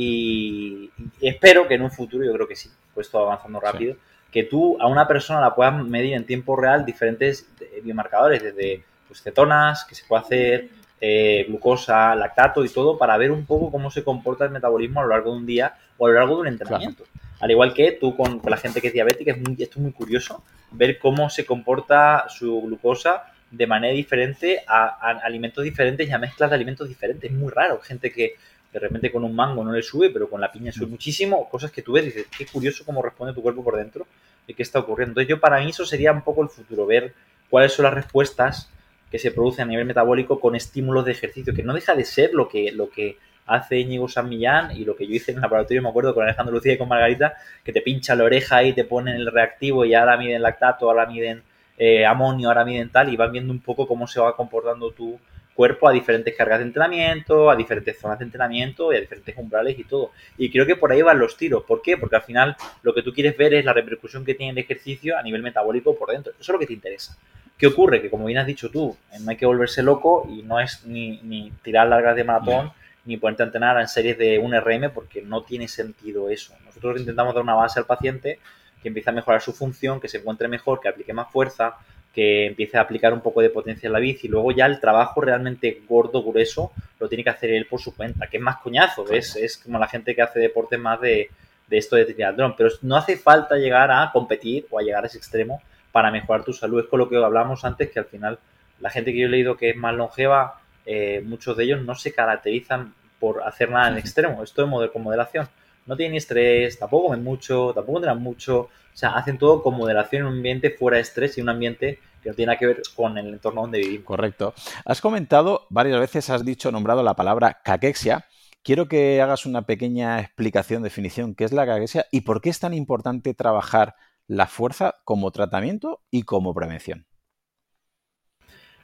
y, 0.01 0.93
espero 1.21 1.67
que 1.67 1.75
en 1.75 1.83
un 1.83 1.91
futuro, 1.91 2.25
yo 2.25 2.33
creo 2.33 2.47
que 2.47 2.55
sí, 2.55 2.71
pues 2.95 3.11
todo 3.11 3.25
avanzando 3.25 3.59
rápido, 3.59 3.97
que 4.31 4.45
tú 4.45 4.77
a 4.81 4.87
una 4.87 5.09
persona 5.09 5.41
la 5.41 5.57
puedas 5.57 5.75
medir 5.75 6.13
en 6.13 6.25
tiempo 6.25 6.55
real 6.55 6.85
diferentes 6.85 7.49
eh, 7.61 7.81
biomarcadores, 7.83 8.41
desde 8.41 8.85
pues, 9.09 9.21
cetonas, 9.23 9.85
que 9.85 9.97
se 9.97 10.05
puede 10.07 10.23
hacer, 10.23 10.69
eh, 11.01 11.47
glucosa, 11.49 12.15
lactato 12.15 12.65
y 12.65 12.69
todo, 12.69 12.97
para 12.97 13.17
ver 13.17 13.33
un 13.33 13.45
poco 13.45 13.73
cómo 13.73 13.91
se 13.91 14.05
comporta 14.05 14.45
el 14.45 14.53
metabolismo 14.53 15.01
a 15.01 15.03
lo 15.03 15.09
largo 15.09 15.33
de 15.33 15.39
un 15.39 15.47
día 15.47 15.75
o 15.97 16.07
a 16.07 16.11
lo 16.11 16.15
largo 16.15 16.37
de 16.37 16.41
un 16.43 16.47
entrenamiento. 16.47 17.03
Al 17.41 17.51
igual 17.51 17.75
que 17.75 17.91
tú 17.91 18.17
con, 18.17 18.41
la 18.45 18.57
gente 18.57 18.81
que 18.81 18.87
es 18.87 18.93
diabética, 18.93 19.33
es 19.33 19.39
muy, 19.39 19.57
esto 19.59 19.81
es 19.81 19.83
muy 19.83 19.93
curioso, 19.93 20.45
ver 20.71 21.01
cómo 21.01 21.29
se 21.29 21.45
comporta 21.45 22.27
su 22.29 22.63
glucosa 22.63 23.25
de 23.51 23.67
manera 23.67 23.95
diferente 23.95 24.63
a, 24.65 24.85
a, 24.85 25.11
alimentos 25.25 25.65
diferentes 25.65 26.09
y 26.09 26.13
a 26.13 26.19
mezclas 26.19 26.51
de 26.51 26.55
alimentos 26.55 26.89
diferentes. 26.89 27.29
Es 27.29 27.37
muy 27.37 27.51
raro. 27.51 27.81
Gente 27.81 28.13
que 28.13 28.37
de 28.73 28.79
repente 28.79 29.11
con 29.11 29.25
un 29.25 29.35
mango 29.35 29.65
no 29.65 29.73
le 29.73 29.83
sube, 29.83 30.11
pero 30.11 30.29
con 30.29 30.41
la 30.41 30.53
piña 30.53 30.73
sube 30.73 30.87
mm. 30.87 30.91
muchísimo, 30.91 31.49
cosas 31.49 31.71
que 31.71 31.83
tú 31.83 31.93
ves 31.93 32.05
y 32.05 32.07
dices, 32.07 32.27
qué 32.37 32.47
curioso 32.47 32.85
cómo 32.85 33.03
responde 33.03 33.35
tu 33.35 33.43
cuerpo 33.43 33.65
por 33.65 33.77
dentro 33.77 34.07
y 34.47 34.55
qué 34.55 34.63
está 34.63 34.79
ocurriendo. 34.79 35.13
Entonces 35.13 35.29
yo 35.29 35.41
para 35.41 35.61
mí 35.61 35.71
eso 35.71 35.87
sería 35.87 36.13
un 36.13 36.23
poco 36.23 36.43
el 36.43 36.49
futuro, 36.49 36.87
ver 36.87 37.15
cuáles 37.49 37.73
son 37.73 37.85
las 37.85 37.95
respuestas 37.95 38.71
que 39.11 39.19
se 39.19 39.31
producen 39.31 39.65
a 39.65 39.69
nivel 39.69 39.87
metabólico 39.87 40.39
con 40.39 40.55
estímulos 40.55 41.05
de 41.05 41.13
ejercicio, 41.13 41.55
que 41.55 41.63
no 41.63 41.73
deja 41.73 41.95
de 41.95 42.05
ser 42.05 42.35
lo 42.35 42.49
que, 42.49 42.73
lo 42.73 42.91
que 42.91 43.17
hace 43.47 43.79
Íñigo 43.79 44.09
San 44.09 44.29
Millán 44.29 44.77
y 44.77 44.85
lo 44.85 44.95
que 44.95 45.07
yo 45.07 45.15
hice 45.15 45.31
en 45.31 45.39
el 45.39 45.43
laboratorio, 45.43 45.83
me 45.83 45.89
acuerdo, 45.89 46.15
con 46.15 46.25
Alejandro 46.25 46.55
Lucía 46.55 46.75
y 46.75 46.79
con 46.79 46.89
Margarita, 46.89 47.35
que 47.65 47.73
te 47.73 47.81
pincha 47.81 48.15
la 48.15 48.25
oreja 48.25 48.63
y 48.63 48.75
te 48.75 48.85
ponen 48.85 49.17
el 49.17 49.33
reactivo 49.33 49.87
y 49.87 49.95
ahora 49.95 50.19
miden 50.19 50.43
lactato, 50.43 50.91
ahora 50.91 51.07
miden 51.07 51.43
eh, 51.79 52.05
amonio, 52.05 52.49
ahora 52.49 52.67
miden 52.67 52.91
tal 52.91 53.11
y 53.13 53.17
van 53.17 53.33
viendo 53.33 53.51
un 53.51 53.61
poco 53.61 53.89
cómo 53.89 54.07
se 54.07 54.21
va 54.21 54.37
comportando 54.37 54.91
tu, 54.91 55.19
cuerpo 55.59 55.89
a 55.89 55.93
diferentes 55.93 56.37
cargas 56.37 56.61
de 56.61 56.67
entrenamiento, 56.67 57.51
a 57.51 57.57
diferentes 57.57 57.99
zonas 57.99 58.21
de 58.21 58.27
entrenamiento 58.27 58.93
y 58.93 58.97
a 58.97 59.01
diferentes 59.01 59.37
umbrales 59.37 59.77
y 59.77 59.83
todo. 59.83 60.13
Y 60.37 60.53
creo 60.53 60.65
que 60.65 60.77
por 60.77 60.93
ahí 60.93 61.03
van 61.03 61.19
los 61.19 61.37
tiros. 61.37 61.65
¿Por 61.65 61.83
qué? 61.83 61.97
Porque 61.97 62.15
al 62.15 62.23
final 62.23 62.57
lo 62.85 62.95
que 62.95 63.03
tú 63.03 63.13
quieres 63.13 63.37
ver 63.37 63.55
es 63.55 63.65
la 63.65 63.73
repercusión 63.73 64.25
que 64.25 64.37
tiene 64.37 64.53
el 64.53 64.59
ejercicio 64.59 65.19
a 65.19 65.23
nivel 65.25 65.43
metabólico 65.43 65.99
por 65.99 66.11
dentro. 66.13 66.31
Eso 66.31 66.43
es 66.43 66.49
lo 66.51 66.61
que 66.61 66.67
te 66.69 66.75
interesa. 66.75 67.19
¿Qué 67.59 67.67
ocurre? 67.67 68.01
Que 68.01 68.09
como 68.09 68.27
bien 68.27 68.39
has 68.39 68.47
dicho 68.47 68.71
tú, 68.71 68.97
no 69.21 69.31
hay 69.33 69.37
que 69.37 69.47
volverse 69.47 69.83
loco 69.83 70.29
y 70.31 70.43
no 70.43 70.61
es 70.61 70.87
ni, 70.87 71.21
ni 71.25 71.53
tirar 71.65 71.89
largas 71.89 72.15
de 72.15 72.23
maratón 72.23 72.71
ni 73.05 73.17
ponerte 73.17 73.43
a 73.43 73.47
entrenar 73.47 73.81
en 73.81 73.89
series 73.89 74.17
de 74.17 74.39
un 74.39 74.55
RM 74.55 74.93
porque 74.95 75.23
no 75.23 75.43
tiene 75.43 75.67
sentido 75.67 76.31
eso. 76.31 76.55
Nosotros 76.67 77.01
intentamos 77.01 77.35
dar 77.35 77.43
una 77.43 77.55
base 77.55 77.81
al 77.81 77.87
paciente 77.87 78.39
que 78.81 78.89
empiece 78.89 79.11
a 79.11 79.13
mejorar 79.13 79.41
su 79.41 79.53
función, 79.53 79.99
que 79.99 80.09
se 80.09 80.19
encuentre 80.19 80.47
mejor, 80.47 80.79
que 80.79 80.89
aplique 80.89 81.13
más 81.13 81.33
fuerza, 81.33 81.79
que 82.15 82.47
empiece 82.47 82.77
a 82.77 82.81
aplicar 82.81 83.13
un 83.13 83.21
poco 83.21 83.41
de 83.41 83.51
potencia 83.51 83.87
en 83.87 83.93
la 83.93 83.99
bici. 83.99 84.27
Y 84.27 84.31
luego 84.31 84.53
ya 84.53 84.67
el 84.67 84.81
trabajo 84.81 85.21
realmente 85.21 85.83
gordo, 85.89 86.23
grueso, 86.23 86.73
lo 86.99 87.09
tiene 87.09 87.25
que 87.25 87.31
hacer 87.31 87.51
él 87.51 87.67
por 87.67 87.81
su 87.81 87.95
cuenta, 87.95 88.27
que 88.27 88.39
es 88.39 88.43
más 88.43 88.59
coñazo, 88.59 89.09
es, 89.11 89.37
es 89.37 89.59
como 89.59 89.79
la 89.79 89.87
gente 89.87 90.15
que 90.15 90.23
hace 90.23 90.41
deporte 90.41 90.79
más 90.79 91.01
de, 91.01 91.31
esto 91.71 91.97
de 91.97 92.07
triatlón. 92.07 92.55
Pero 92.57 92.71
no 92.83 92.97
hace 92.97 93.17
falta 93.17 93.57
llegar 93.57 93.91
a 93.91 94.11
competir 94.13 94.67
o 94.71 94.79
a 94.79 94.83
llegar 94.83 95.05
a 95.05 95.07
ese 95.07 95.19
extremo 95.19 95.63
para 95.93 96.11
mejorar 96.11 96.45
tu 96.45 96.53
salud. 96.53 96.81
Es 96.81 96.87
con 96.87 96.99
lo 96.99 97.09
que 97.09 97.17
hablamos 97.17 97.65
antes, 97.65 97.91
que 97.91 97.99
al 97.99 98.07
final 98.07 98.39
la 98.81 98.91
gente 98.91 99.13
que 99.13 99.21
yo 99.21 99.27
he 99.27 99.31
leído 99.31 99.57
que 99.57 99.71
es 99.71 99.77
más 99.77 99.95
longeva, 99.95 100.61
eh, 100.87 101.23
muchos 101.25 101.57
de 101.57 101.65
ellos 101.65 101.83
no 101.83 101.95
se 101.95 102.13
caracterizan 102.13 102.95
por 103.21 103.43
hacer 103.43 103.71
nada 103.71 103.89
en 103.89 103.99
extremo. 103.99 104.43
Esto 104.43 104.65
es 104.85 104.91
con 104.91 105.03
moderación. 105.03 105.49
No 105.89 105.97
tienen 105.97 106.17
estrés, 106.17 106.79
tampoco 106.79 107.07
comen 107.07 107.25
mucho, 107.25 107.73
tampoco 107.75 107.99
entrenan 107.99 108.23
mucho. 108.23 108.61
O 108.61 108.71
sea, 108.93 109.17
hacen 109.17 109.39
todo 109.39 109.63
con 109.63 109.75
moderación 109.75 110.23
en 110.23 110.29
un 110.29 110.35
ambiente 110.35 110.71
fuera 110.71 110.97
de 110.97 111.03
estrés 111.03 111.39
y 111.39 111.41
un 111.41 111.49
ambiente 111.49 111.99
que 112.23 112.29
no 112.29 112.35
tiene 112.35 112.49
nada 112.49 112.59
que 112.59 112.67
ver 112.67 112.83
con 112.95 113.17
el 113.17 113.29
entorno 113.29 113.63
donde 113.63 113.79
vivimos. 113.79 114.05
Correcto. 114.05 114.53
Has 114.85 115.01
comentado, 115.01 115.67
varias 115.71 115.99
veces 115.99 116.29
has 116.29 116.45
dicho, 116.45 116.71
nombrado 116.71 117.03
la 117.03 117.15
palabra 117.15 117.63
caquexia. 117.65 118.27
Quiero 118.63 118.87
que 118.87 119.23
hagas 119.23 119.47
una 119.47 119.63
pequeña 119.63 120.21
explicación, 120.21 120.83
definición, 120.83 121.35
qué 121.35 121.45
es 121.45 121.53
la 121.53 121.65
caquexia 121.65 122.05
y 122.13 122.21
por 122.21 122.43
qué 122.43 122.51
es 122.51 122.61
tan 122.61 122.75
importante 122.75 123.33
trabajar 123.33 123.95
la 124.27 124.47
fuerza 124.47 124.97
como 125.05 125.31
tratamiento 125.31 126.03
y 126.11 126.25
como 126.25 126.53
prevención. 126.53 127.07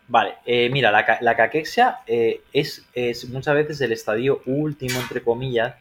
Vale, 0.08 0.36
eh, 0.46 0.70
mira, 0.70 0.90
la, 0.90 1.36
caquexia 1.36 1.98
eh, 2.06 2.40
es, 2.52 2.86
es, 2.94 3.28
muchas 3.28 3.54
veces 3.54 3.80
el 3.82 3.92
estadio 3.92 4.40
último, 4.46 5.00
entre 5.00 5.22
comillas, 5.22 5.74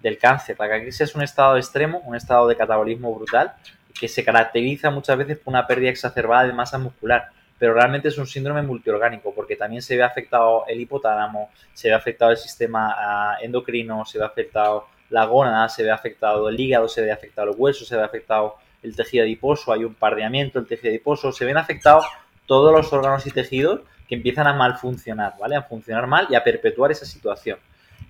del 0.00 0.18
cáncer. 0.18 0.56
La 0.58 0.68
caquexia 0.68 1.04
es 1.04 1.14
un 1.14 1.22
estado 1.22 1.56
extremo, 1.56 2.00
un 2.00 2.16
estado 2.16 2.46
de 2.48 2.56
catabolismo 2.56 3.14
brutal, 3.14 3.52
que 3.98 4.08
se 4.08 4.24
caracteriza 4.24 4.90
muchas 4.90 5.18
veces 5.18 5.38
por 5.38 5.52
una 5.52 5.66
pérdida 5.66 5.90
exacerbada 5.90 6.46
de 6.46 6.52
masa 6.52 6.78
muscular, 6.78 7.28
pero 7.58 7.74
realmente 7.74 8.08
es 8.08 8.18
un 8.18 8.26
síndrome 8.26 8.62
multiorgánico 8.62 9.34
porque 9.34 9.56
también 9.56 9.82
se 9.82 9.96
ve 9.96 10.04
afectado 10.04 10.64
el 10.68 10.80
hipotálamo, 10.80 11.50
se 11.74 11.88
ve 11.88 11.94
afectado 11.94 12.30
el 12.30 12.36
sistema 12.36 12.94
ah, 12.96 13.38
endocrino, 13.42 14.04
se 14.04 14.18
ve 14.18 14.24
afectado 14.24 14.86
la 15.10 15.24
gónada, 15.24 15.68
se 15.68 15.82
ve 15.82 15.90
afectado 15.90 16.48
el 16.48 16.58
hígado, 16.58 16.88
se 16.88 17.02
ve 17.02 17.10
afectado 17.10 17.50
el 17.50 17.56
hueso, 17.58 17.84
se 17.84 17.96
ve 17.96 18.02
afectado 18.02 18.56
el 18.82 18.94
tejido 18.94 19.24
adiposo, 19.24 19.72
hay 19.72 19.84
un 19.84 19.94
pardeamiento 19.94 20.60
del 20.60 20.68
tejido 20.68 20.90
adiposo, 20.90 21.32
se 21.32 21.44
ven 21.44 21.56
afectados 21.56 22.06
todos 22.46 22.72
los 22.72 22.92
órganos 22.92 23.26
y 23.26 23.30
tejidos 23.30 23.80
que 24.08 24.14
empiezan 24.14 24.46
a 24.46 24.54
mal 24.54 24.78
funcionar, 24.78 25.34
¿vale? 25.38 25.56
A 25.56 25.62
funcionar 25.62 26.06
mal 26.06 26.26
y 26.30 26.34
a 26.34 26.44
perpetuar 26.44 26.90
esa 26.92 27.04
situación. 27.04 27.58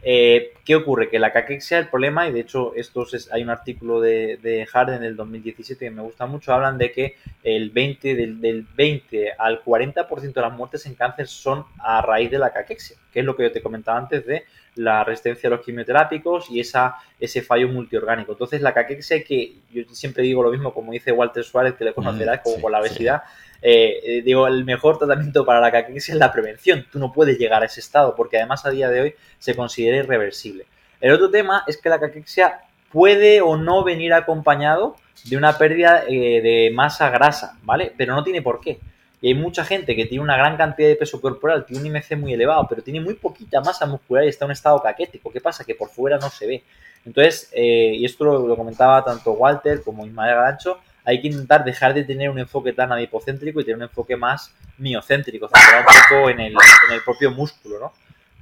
Eh, 0.03 0.53
¿Qué 0.65 0.77
ocurre? 0.77 1.09
Que 1.09 1.19
la 1.19 1.33
caquexia, 1.33 1.79
el 1.79 1.89
problema, 1.89 2.29
y 2.29 2.33
de 2.33 2.41
hecho 2.41 2.73
esto 2.77 3.07
hay 3.33 3.43
un 3.43 3.51
artículo 3.51 4.01
de, 4.01 4.39
de 4.41 4.65
Harden 4.67 5.01
del 5.01 5.17
2017 5.17 5.87
que 5.87 5.91
me 5.91 6.03
gusta 6.03 6.27
mucho, 6.27 6.53
hablan 6.53 6.79
de 6.79 6.93
que 6.93 7.17
el 7.43 7.71
20, 7.71 8.15
del, 8.15 8.41
del 8.41 8.67
20 8.77 9.33
al 9.39 9.65
40% 9.65 10.33
de 10.33 10.41
las 10.41 10.53
muertes 10.53 10.87
en 10.87 10.95
cáncer 10.95 11.27
son 11.27 11.65
a 11.79 12.01
raíz 12.01 12.31
de 12.31 12.39
la 12.39 12.53
caquexia, 12.53 12.97
que 13.13 13.21
es 13.21 13.27
lo 13.27 13.35
que 13.35 13.43
yo 13.45 13.53
te 13.53 13.61
comentaba 13.61 13.99
antes 13.99 14.25
de 14.25 14.45
la 14.77 15.03
resistencia 15.03 15.49
a 15.49 15.51
los 15.51 15.65
quimioterápicos 15.65 16.49
y 16.51 16.61
esa, 16.61 16.97
ese 17.19 17.43
fallo 17.43 17.69
multiorgánico. 17.69 18.33
Entonces 18.33 18.61
la 18.61 18.73
caquexia 18.73 19.25
que 19.25 19.55
yo 19.73 19.83
siempre 19.91 20.23
digo 20.23 20.43
lo 20.43 20.53
mismo, 20.53 20.73
como 20.73 20.93
dice 20.93 21.11
Walter 21.11 21.43
Suárez, 21.43 21.75
que 21.75 21.85
le 21.85 21.93
conocerás, 21.93 22.41
como 22.43 22.61
con 22.61 22.71
la 22.71 22.81
obesidad, 22.81 23.23
eh, 23.61 24.23
digo, 24.25 24.47
el 24.47 24.65
mejor 24.65 24.99
tratamiento 24.99 25.45
para 25.45 25.61
la 25.61 25.73
caquexia 25.73 26.13
es 26.13 26.19
la 26.19 26.33
prevención. 26.33 26.87
Tú 26.91 26.99
no 26.99 27.13
puedes 27.13 27.39
llegar 27.39 27.63
a 27.63 27.67
ese 27.67 27.81
estado 27.81 28.15
porque 28.15 28.37
además 28.37 28.65
a 28.65 28.71
día 28.71 28.89
de 28.89 29.01
hoy 29.01 29.15
se 29.39 29.55
considera 29.55 29.97
irreversible. 29.99 30.67
El 31.01 31.13
otro 31.13 31.31
tema 31.31 31.65
es 31.67 31.77
que 31.77 31.89
la 31.89 32.01
caquexia 32.01 32.61
puede 32.93 33.41
o 33.41 33.57
no 33.57 33.85
venir 33.85 34.13
acompañado 34.13 34.97
de 35.25 35.37
una 35.37 35.59
pérdida 35.59 36.05
eh, 36.09 36.41
de 36.41 36.71
masa 36.73 37.11
grasa, 37.11 37.59
¿vale? 37.63 37.93
Pero 37.97 38.15
no 38.15 38.23
tiene 38.23 38.43
por 38.43 38.61
qué. 38.61 38.79
Y 39.21 39.29
hay 39.29 39.35
mucha 39.35 39.65
gente 39.65 39.97
que 39.97 40.07
tiene 40.07 40.23
una 40.23 40.37
gran 40.37 40.57
cantidad 40.57 40.89
de 40.89 40.95
peso 40.95 41.21
corporal, 41.21 41.67
tiene 41.67 41.81
un 41.81 41.97
IMC 41.97 42.17
muy 42.17 42.33
elevado, 42.33 42.67
pero 42.69 42.83
tiene 42.83 43.01
muy 43.01 43.15
poquita 43.15 43.61
masa 43.61 43.85
muscular 43.85 44.25
y 44.25 44.29
está 44.29 44.45
en 44.45 44.51
un 44.51 44.53
estado 44.53 44.81
caquético. 44.81 45.33
¿Qué 45.33 45.41
pasa? 45.41 45.65
Que 45.65 45.75
por 45.75 45.89
fuera 45.89 46.19
no 46.19 46.31
se 46.31 46.47
ve. 46.47 46.65
Entonces, 47.05 47.51
y 47.53 48.05
esto 48.05 48.25
lo, 48.25 48.57
comentaba 48.57 49.05
tanto 49.05 49.33
Walter 49.33 49.83
como 49.83 50.07
Ismael 50.07 50.37
Garancho, 50.37 50.79
hay 51.09 51.23
que 51.23 51.29
intentar 51.29 51.65
dejar 51.65 51.95
de 51.95 52.05
tener 52.05 52.29
un 52.29 52.39
enfoque 52.39 52.75
tan 52.75 52.93
adipocéntrico 52.93 53.61
y 53.61 53.65
tener 53.65 53.79
un 53.79 53.85
enfoque 53.85 54.15
más 54.15 54.55
miocéntrico, 54.77 55.49
centrado 55.49 55.81
un 55.81 55.87
poco 55.87 56.31
en 56.31 56.41
el, 56.41 56.55
propio 57.03 57.31
músculo, 57.31 57.81
¿no? 57.81 57.93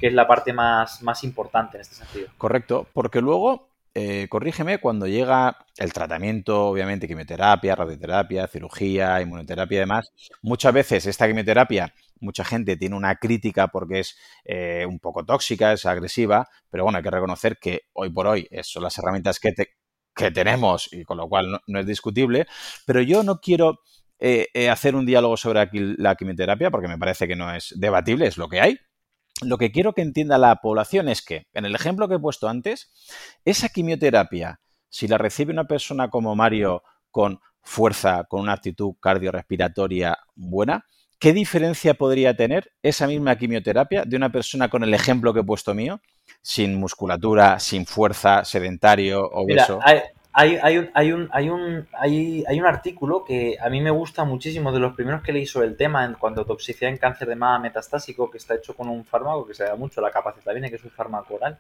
Que 0.01 0.09
es 0.09 0.13
la 0.13 0.27
parte 0.27 0.53
más, 0.53 1.01
importante 1.23 1.77
en 1.77 1.83
este 1.83 1.95
sentido. 1.95 2.27
Correcto, 2.37 2.89
porque 2.93 3.21
luego, 3.21 3.69
eh, 3.95 4.27
corrígeme, 4.29 4.79
cuando 4.79 5.07
llega 5.07 5.59
el 5.77 5.93
tratamiento, 5.93 6.67
obviamente, 6.67 7.07
quimioterapia, 7.07 7.77
radioterapia, 7.77 8.49
cirugía, 8.49 9.23
inmunoterapia 9.23 9.77
y 9.77 9.79
demás, 9.79 10.13
muchas 10.43 10.75
veces 10.75 11.07
esta 11.07 11.29
quimioterapia 11.29 11.95
mucha 12.19 12.45
gente 12.45 12.77
tiene 12.77 12.97
una 12.97 13.15
crítica 13.15 13.69
porque 13.69 14.01
es 14.01 14.17
eh, 14.45 14.87
un 14.89 14.99
poco 14.99 15.25
tóxica, 15.25 15.73
es 15.73 15.87
agresiva, 15.87 16.49
pero 16.69 16.83
bueno, 16.83 16.97
hay 16.97 17.05
que 17.05 17.11
reconocer 17.11 17.59
que 17.59 17.83
hoy 17.93 18.11
por 18.11 18.27
hoy 18.27 18.49
son 18.63 18.83
las 18.83 18.99
herramientas 18.99 19.39
que, 19.39 19.53
te, 19.53 19.69
que 20.17 20.31
tenemos 20.31 20.89
y 20.93 21.05
con 21.05 21.19
lo 21.19 21.29
cual 21.29 21.61
no, 21.67 21.79
es 21.79 21.87
discutible, 21.87 22.47
pero 22.87 23.03
yo 23.03 23.23
no 23.23 23.39
quiero 23.39 23.81
eh, 24.19 24.49
eh, 24.55 24.71
hacer 24.71 24.97
un 24.97 25.05
diálogo 25.05 25.37
sobre 25.37 25.69
la 25.99 26.15
quimioterapia 26.17 26.71
porque 26.71 26.89
me 26.89 26.99
parece 26.99 27.29
que 27.29 27.37
no 27.37 27.55
es 27.55 27.75
debatible, 27.77 28.27
es 28.27 28.39
lo 28.39 28.49
que 28.49 28.61
hay. 28.61 28.79
Lo 29.43 29.59
que 29.59 29.71
quiero 29.71 29.93
que 29.93 30.01
entienda 30.01 30.39
la 30.39 30.57
población 30.57 31.11
es 31.11 31.23
que, 31.23 31.47
en 31.53 31.67
el 31.67 31.75
ejemplo 31.75 32.09
que 32.09 32.15
he 32.15 32.19
puesto 32.19 32.49
antes, 32.49 32.91
esa 33.45 33.69
quimioterapia, 33.69 34.61
si 34.89 35.07
la 35.09 35.19
recibe 35.19 35.53
una 35.53 35.67
persona 35.67 36.09
como 36.09 36.35
Mario 36.35 36.83
con 37.11 37.41
fuerza, 37.61 38.25
con 38.25 38.41
una 38.41 38.55
actitud 38.55 38.95
cardiorrespiratoria 38.99 40.19
buena, 40.35 40.87
¿qué 41.19 41.33
diferencia 41.33 41.95
podría 41.95 42.37
tener 42.37 42.73
esa 42.83 43.07
misma 43.07 43.37
quimioterapia 43.37 44.05
de 44.05 44.17
una 44.17 44.31
persona 44.31 44.69
con 44.69 44.85
el 44.85 44.95
ejemplo 44.95 45.33
que 45.33 45.41
he 45.41 45.45
puesto 45.45 45.75
mío, 45.75 46.01
sin 46.43 46.75
musculatura, 46.75 47.59
sin 47.59 47.87
fuerza, 47.87 48.45
sedentario, 48.45 49.29
obeso? 49.31 49.79
Mira, 49.85 50.05
hay, 50.39 50.59
hay, 50.63 50.77
un, 50.77 50.91
hay, 50.93 51.13
un, 51.13 51.29
hay, 51.33 51.49
un, 51.49 51.89
hay, 52.47 52.61
un 52.61 52.67
artículo 52.67 53.25
que 53.25 53.57
a 53.59 53.71
mí 53.71 53.81
me 53.81 53.91
gusta 53.91 54.25
muchísimo, 54.25 54.71
de 54.71 54.81
los 54.81 54.95
primeros 54.95 55.23
que 55.23 55.33
leí 55.33 55.47
sobre 55.47 55.67
el 55.67 55.79
tema 55.79 56.05
en 56.05 56.13
cuanto 56.13 56.43
a 56.43 56.45
toxicidad 56.45 56.91
en 56.91 56.99
cáncer 56.99 57.29
de 57.29 57.37
mama 57.37 57.59
metastásico, 57.61 58.31
que 58.31 58.37
está 58.37 58.55
hecho 58.55 58.75
con 58.75 58.91
un 58.91 59.07
fármaco 59.07 59.47
que 59.47 59.55
se 59.55 59.65
da 59.65 59.77
mucho, 59.77 60.03
la 60.03 60.13
viene 60.53 60.69
que 60.69 60.77
es 60.77 60.85
un 60.85 60.91
fármaco 60.91 61.37
oral, 61.37 61.59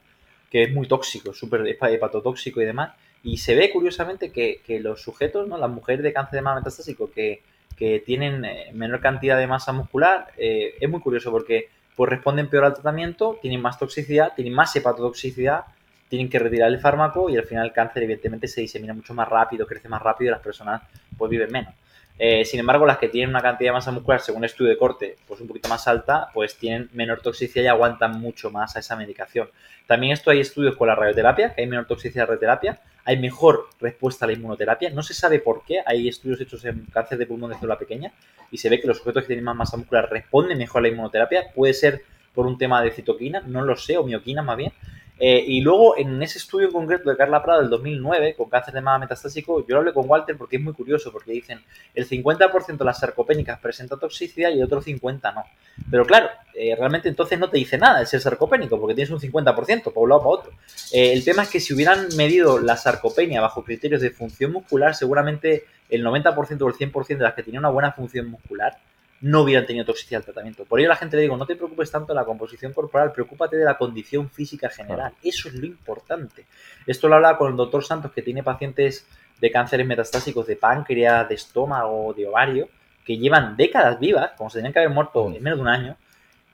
que 0.50 0.64
es 0.64 0.74
muy 0.74 0.86
tóxico, 0.86 1.32
súper 1.32 1.66
hepatotóxico 1.66 2.60
y 2.60 2.66
demás. 2.66 2.92
Y 3.22 3.38
se 3.38 3.54
ve 3.54 3.70
curiosamente 3.72 4.30
que, 4.30 4.60
que, 4.62 4.78
los 4.78 5.00
sujetos, 5.00 5.48
¿no? 5.48 5.56
las 5.56 5.70
mujeres 5.70 6.02
de 6.02 6.12
cáncer 6.12 6.34
de 6.34 6.42
mama 6.42 6.60
metastásico 6.60 7.10
que, 7.10 7.42
que 7.76 8.02
tienen 8.04 8.44
eh, 8.44 8.70
menor 8.72 9.00
cantidad 9.00 9.36
de 9.38 9.46
masa 9.46 9.72
muscular, 9.72 10.28
eh, 10.36 10.74
es 10.80 10.88
muy 10.88 11.00
curioso 11.00 11.30
porque 11.30 11.68
pues 11.94 12.10
responden 12.10 12.48
peor 12.48 12.64
al 12.64 12.74
tratamiento, 12.74 13.38
tienen 13.40 13.60
más 13.60 13.78
toxicidad, 13.78 14.32
tienen 14.34 14.54
más 14.54 14.74
hepatotoxicidad, 14.76 15.64
tienen 16.08 16.28
que 16.28 16.38
retirar 16.38 16.70
el 16.70 16.78
fármaco 16.78 17.28
y 17.30 17.36
al 17.36 17.44
final 17.44 17.66
el 17.66 17.72
cáncer 17.72 18.02
evidentemente 18.02 18.48
se 18.48 18.60
disemina 18.60 18.94
mucho 18.94 19.14
más 19.14 19.28
rápido, 19.28 19.66
crece 19.66 19.88
más 19.88 20.02
rápido 20.02 20.30
y 20.30 20.32
las 20.32 20.42
personas 20.42 20.82
pues 21.16 21.30
viven 21.30 21.50
menos. 21.50 21.74
Eh, 22.18 22.44
sin 22.46 22.60
embargo, 22.60 22.86
las 22.86 22.98
que 22.98 23.08
tienen 23.08 23.30
una 23.30 23.42
cantidad 23.42 23.70
de 23.70 23.74
masa 23.74 23.90
muscular, 23.90 24.20
según 24.20 24.44
estudio 24.44 24.70
de 24.70 24.78
corte, 24.78 25.16
pues 25.28 25.40
un 25.40 25.48
poquito 25.48 25.68
más 25.68 25.86
alta, 25.86 26.28
pues 26.32 26.56
tienen 26.56 26.88
menor 26.94 27.20
toxicidad 27.20 27.64
y 27.64 27.68
aguantan 27.68 28.18
mucho 28.20 28.50
más 28.50 28.74
a 28.76 28.80
esa 28.80 28.96
medicación. 28.96 29.50
También 29.86 30.12
esto 30.12 30.30
hay 30.30 30.40
estudios 30.40 30.76
con 30.76 30.88
la 30.88 30.94
radioterapia, 30.94 31.54
que 31.54 31.60
hay 31.60 31.66
menor 31.66 31.86
toxicidad 31.86 32.22
de 32.22 32.26
radioterapia, 32.26 32.80
hay 33.06 33.18
mejor 33.18 33.68
respuesta 33.80 34.24
a 34.24 34.28
la 34.28 34.34
inmunoterapia. 34.34 34.90
No 34.90 35.02
se 35.02 35.14
sabe 35.14 35.38
por 35.38 35.64
qué, 35.64 35.80
hay 35.86 36.08
estudios 36.08 36.40
hechos 36.40 36.64
en 36.64 36.84
cáncer 36.86 37.16
de 37.18 37.26
pulmón 37.26 37.50
de 37.50 37.56
célula 37.56 37.78
pequeña 37.78 38.12
y 38.50 38.58
se 38.58 38.68
ve 38.68 38.80
que 38.80 38.88
los 38.88 38.98
sujetos 38.98 39.22
que 39.22 39.28
tienen 39.28 39.44
más 39.44 39.56
masa 39.56 39.76
muscular 39.76 40.10
responden 40.10 40.58
mejor 40.58 40.80
a 40.80 40.82
la 40.82 40.88
inmunoterapia. 40.88 41.52
Puede 41.54 41.72
ser 41.72 42.02
por 42.34 42.46
un 42.46 42.58
tema 42.58 42.82
de 42.82 42.90
citoquina, 42.90 43.42
no 43.46 43.62
lo 43.62 43.76
sé, 43.76 43.96
o 43.96 44.04
mioquina 44.04 44.42
más 44.42 44.56
bien, 44.56 44.72
eh, 45.18 45.42
y 45.46 45.60
luego, 45.62 45.96
en 45.96 46.22
ese 46.22 46.38
estudio 46.38 46.66
en 46.66 46.72
concreto 46.72 47.08
de 47.08 47.16
Carla 47.16 47.42
Prada 47.42 47.60
del 47.60 47.70
2009, 47.70 48.34
con 48.36 48.50
cáncer 48.50 48.74
de 48.74 48.82
mama 48.82 49.00
metastásico, 49.00 49.66
yo 49.66 49.74
lo 49.74 49.78
hablé 49.78 49.92
con 49.94 50.08
Walter 50.08 50.36
porque 50.36 50.56
es 50.56 50.62
muy 50.62 50.74
curioso, 50.74 51.10
porque 51.10 51.32
dicen 51.32 51.60
el 51.94 52.06
50% 52.06 52.76
de 52.76 52.84
las 52.84 52.98
sarcopénicas 52.98 53.58
presenta 53.58 53.96
toxicidad 53.96 54.50
y 54.50 54.58
el 54.58 54.64
otro 54.64 54.82
50% 54.82 55.34
no. 55.34 55.44
Pero 55.90 56.04
claro, 56.04 56.28
eh, 56.54 56.74
realmente 56.76 57.08
entonces 57.08 57.38
no 57.38 57.48
te 57.48 57.56
dice 57.56 57.78
nada 57.78 58.00
el 58.00 58.06
ser 58.06 58.20
sarcopénico, 58.20 58.78
porque 58.78 58.94
tienes 58.94 59.10
un 59.10 59.18
50% 59.18 59.92
por 59.92 60.02
un 60.04 60.08
lado 60.10 60.20
para 60.20 60.30
otro. 60.30 60.52
Eh, 60.92 61.12
el 61.12 61.24
tema 61.24 61.44
es 61.44 61.48
que 61.48 61.60
si 61.60 61.72
hubieran 61.72 62.08
medido 62.16 62.58
la 62.58 62.76
sarcopenia 62.76 63.40
bajo 63.40 63.64
criterios 63.64 64.02
de 64.02 64.10
función 64.10 64.52
muscular, 64.52 64.94
seguramente 64.94 65.64
el 65.88 66.04
90% 66.04 66.60
o 66.60 66.68
el 66.68 66.74
100% 66.74 67.06
de 67.06 67.24
las 67.24 67.34
que 67.34 67.42
tenían 67.42 67.60
una 67.60 67.70
buena 67.70 67.92
función 67.92 68.28
muscular 68.28 68.76
no 69.20 69.42
hubieran 69.42 69.66
tenido 69.66 69.84
toxicidad 69.84 70.20
al 70.20 70.24
tratamiento. 70.24 70.64
Por 70.64 70.80
ello 70.80 70.88
la 70.88 70.96
gente 70.96 71.16
le 71.16 71.22
digo, 71.22 71.36
no 71.36 71.46
te 71.46 71.56
preocupes 71.56 71.90
tanto 71.90 72.12
de 72.12 72.16
la 72.16 72.24
composición 72.24 72.72
corporal, 72.72 73.12
preocúpate 73.12 73.56
de 73.56 73.64
la 73.64 73.78
condición 73.78 74.30
física 74.30 74.68
general. 74.68 75.12
Eso 75.22 75.48
es 75.48 75.54
lo 75.54 75.66
importante. 75.66 76.46
Esto 76.86 77.08
lo 77.08 77.16
hablaba 77.16 77.38
con 77.38 77.50
el 77.50 77.56
doctor 77.56 77.84
Santos, 77.84 78.12
que 78.12 78.22
tiene 78.22 78.42
pacientes 78.42 79.06
de 79.40 79.50
cánceres 79.50 79.86
metastásicos 79.86 80.46
de 80.46 80.56
páncreas, 80.56 81.28
de 81.28 81.34
estómago, 81.34 82.14
de 82.14 82.26
ovario, 82.26 82.68
que 83.04 83.16
llevan 83.16 83.56
décadas 83.56 83.98
vivas, 83.98 84.32
como 84.36 84.50
se 84.50 84.58
tenían 84.58 84.72
que 84.72 84.80
haber 84.80 84.90
muerto 84.90 85.26
en 85.32 85.42
menos 85.42 85.58
de 85.58 85.62
un 85.62 85.68
año, 85.68 85.96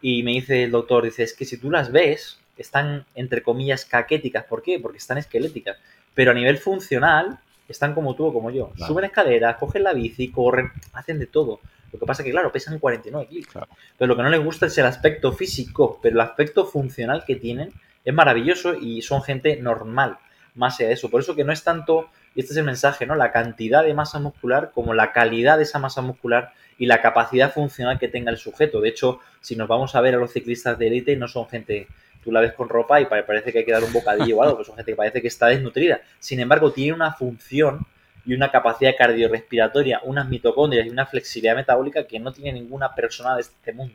y 0.01 0.23
me 0.23 0.33
dice 0.33 0.65
el 0.65 0.71
doctor, 0.71 1.05
dice, 1.05 1.23
es 1.23 1.35
que 1.35 1.45
si 1.45 1.59
tú 1.59 1.71
las 1.71 1.93
ves, 1.93 2.39
están 2.57 3.07
entre 3.15 3.43
comillas 3.43 3.85
caquéticas. 3.85 4.45
¿Por 4.45 4.63
qué? 4.63 4.79
Porque 4.79 4.99
están 4.99 5.19
esqueléticas. 5.19 5.79
Pero 6.15 6.33
a 6.33 6.35
nivel 6.35 6.59
funcional, 6.59 7.39
están 7.69 7.95
como 7.95 8.15
tú 8.15 8.27
o 8.27 8.33
como 8.33 8.51
yo. 8.51 8.73
Suben 8.87 9.05
escaleras, 9.05 9.57
cogen 9.57 9.85
la 9.85 9.93
bici, 9.93 10.29
corren, 10.31 10.71
hacen 10.93 11.19
de 11.19 11.27
todo. 11.27 11.61
Lo 11.93 11.99
que 11.99 12.07
pasa 12.07 12.23
es 12.23 12.27
que, 12.27 12.33
claro, 12.33 12.51
pesan 12.51 12.79
49 12.79 13.27
kilos. 13.29 13.47
Claro. 13.49 13.69
Entonces, 13.71 14.09
lo 14.09 14.17
que 14.17 14.23
no 14.23 14.31
les 14.31 14.43
gusta 14.43 14.67
es 14.67 14.79
el 14.79 14.87
aspecto 14.87 15.33
físico, 15.33 15.99
pero 16.03 16.15
el 16.15 16.21
aspecto 16.21 16.67
funcional 16.67 17.25
que 17.27 17.37
tienen 17.37 17.73
es 18.05 18.15
maravilloso 18.15 18.75
y 18.75 19.03
son 19.03 19.23
gente 19.23 19.57
normal, 19.57 20.19
más 20.55 20.79
allá 20.81 20.89
de 20.89 20.95
eso. 20.95 21.11
Por 21.11 21.21
eso 21.21 21.37
que 21.37 21.45
no 21.45 21.53
es 21.53 21.63
tanto, 21.63 22.09
y 22.35 22.41
este 22.41 22.53
es 22.53 22.57
el 22.57 22.65
mensaje, 22.65 23.07
¿no? 23.07 23.15
La 23.15 23.31
cantidad 23.31 23.85
de 23.85 23.95
masa 23.95 24.19
muscular 24.19 24.73
como 24.75 24.95
la 24.95 25.13
calidad 25.13 25.59
de 25.59 25.65
esa 25.65 25.79
masa 25.79 26.01
muscular 26.01 26.53
y 26.79 26.87
la 26.87 27.03
capacidad 27.03 27.53
funcional 27.53 27.99
que 27.99 28.09
tenga 28.09 28.31
el 28.31 28.39
sujeto. 28.39 28.81
De 28.81 28.89
hecho, 28.89 29.21
si 29.41 29.55
nos 29.55 29.69
vamos 29.69 29.95
a 29.95 30.01
ver 30.01 30.15
a 30.15 30.19
los 30.19 30.33
ciclistas 30.33 30.79
de 30.79 30.87
élite, 30.87 31.17
no 31.17 31.29
son 31.29 31.49
gente 31.49 31.87
tú 32.23 32.31
la 32.31 32.41
ves 32.41 32.53
con 32.53 32.69
ropa 32.69 33.01
y 33.01 33.07
parece 33.07 33.53
que 33.53 33.59
hay 33.59 33.65
que 33.65 33.73
dar 33.73 33.85
un 33.85 33.93
bocadillo 33.93 34.39
o 34.39 34.43
algo, 34.43 34.59
que 34.59 34.65
son 34.65 34.77
gente 34.77 34.93
que 34.93 34.97
parece 34.97 35.21
que 35.21 35.29
está 35.29 35.49
desnutrida. 35.49 36.01
Sin 36.19 36.41
embargo, 36.41 36.73
tiene 36.73 36.93
una 36.93 37.13
función 37.13 37.85
y 38.25 38.35
una 38.35 38.51
capacidad 38.51 38.93
cardiorrespiratoria, 38.97 40.01
unas 40.05 40.29
mitocondrias 40.29 40.87
y 40.87 40.91
una 40.91 41.07
flexibilidad 41.07 41.57
metabólica 41.57 42.07
que 42.07 42.19
no 42.19 42.33
tiene 42.33 42.53
ninguna 42.53 42.95
persona 42.95 43.35
de 43.35 43.43
este 43.43 43.73
mundo. 43.73 43.95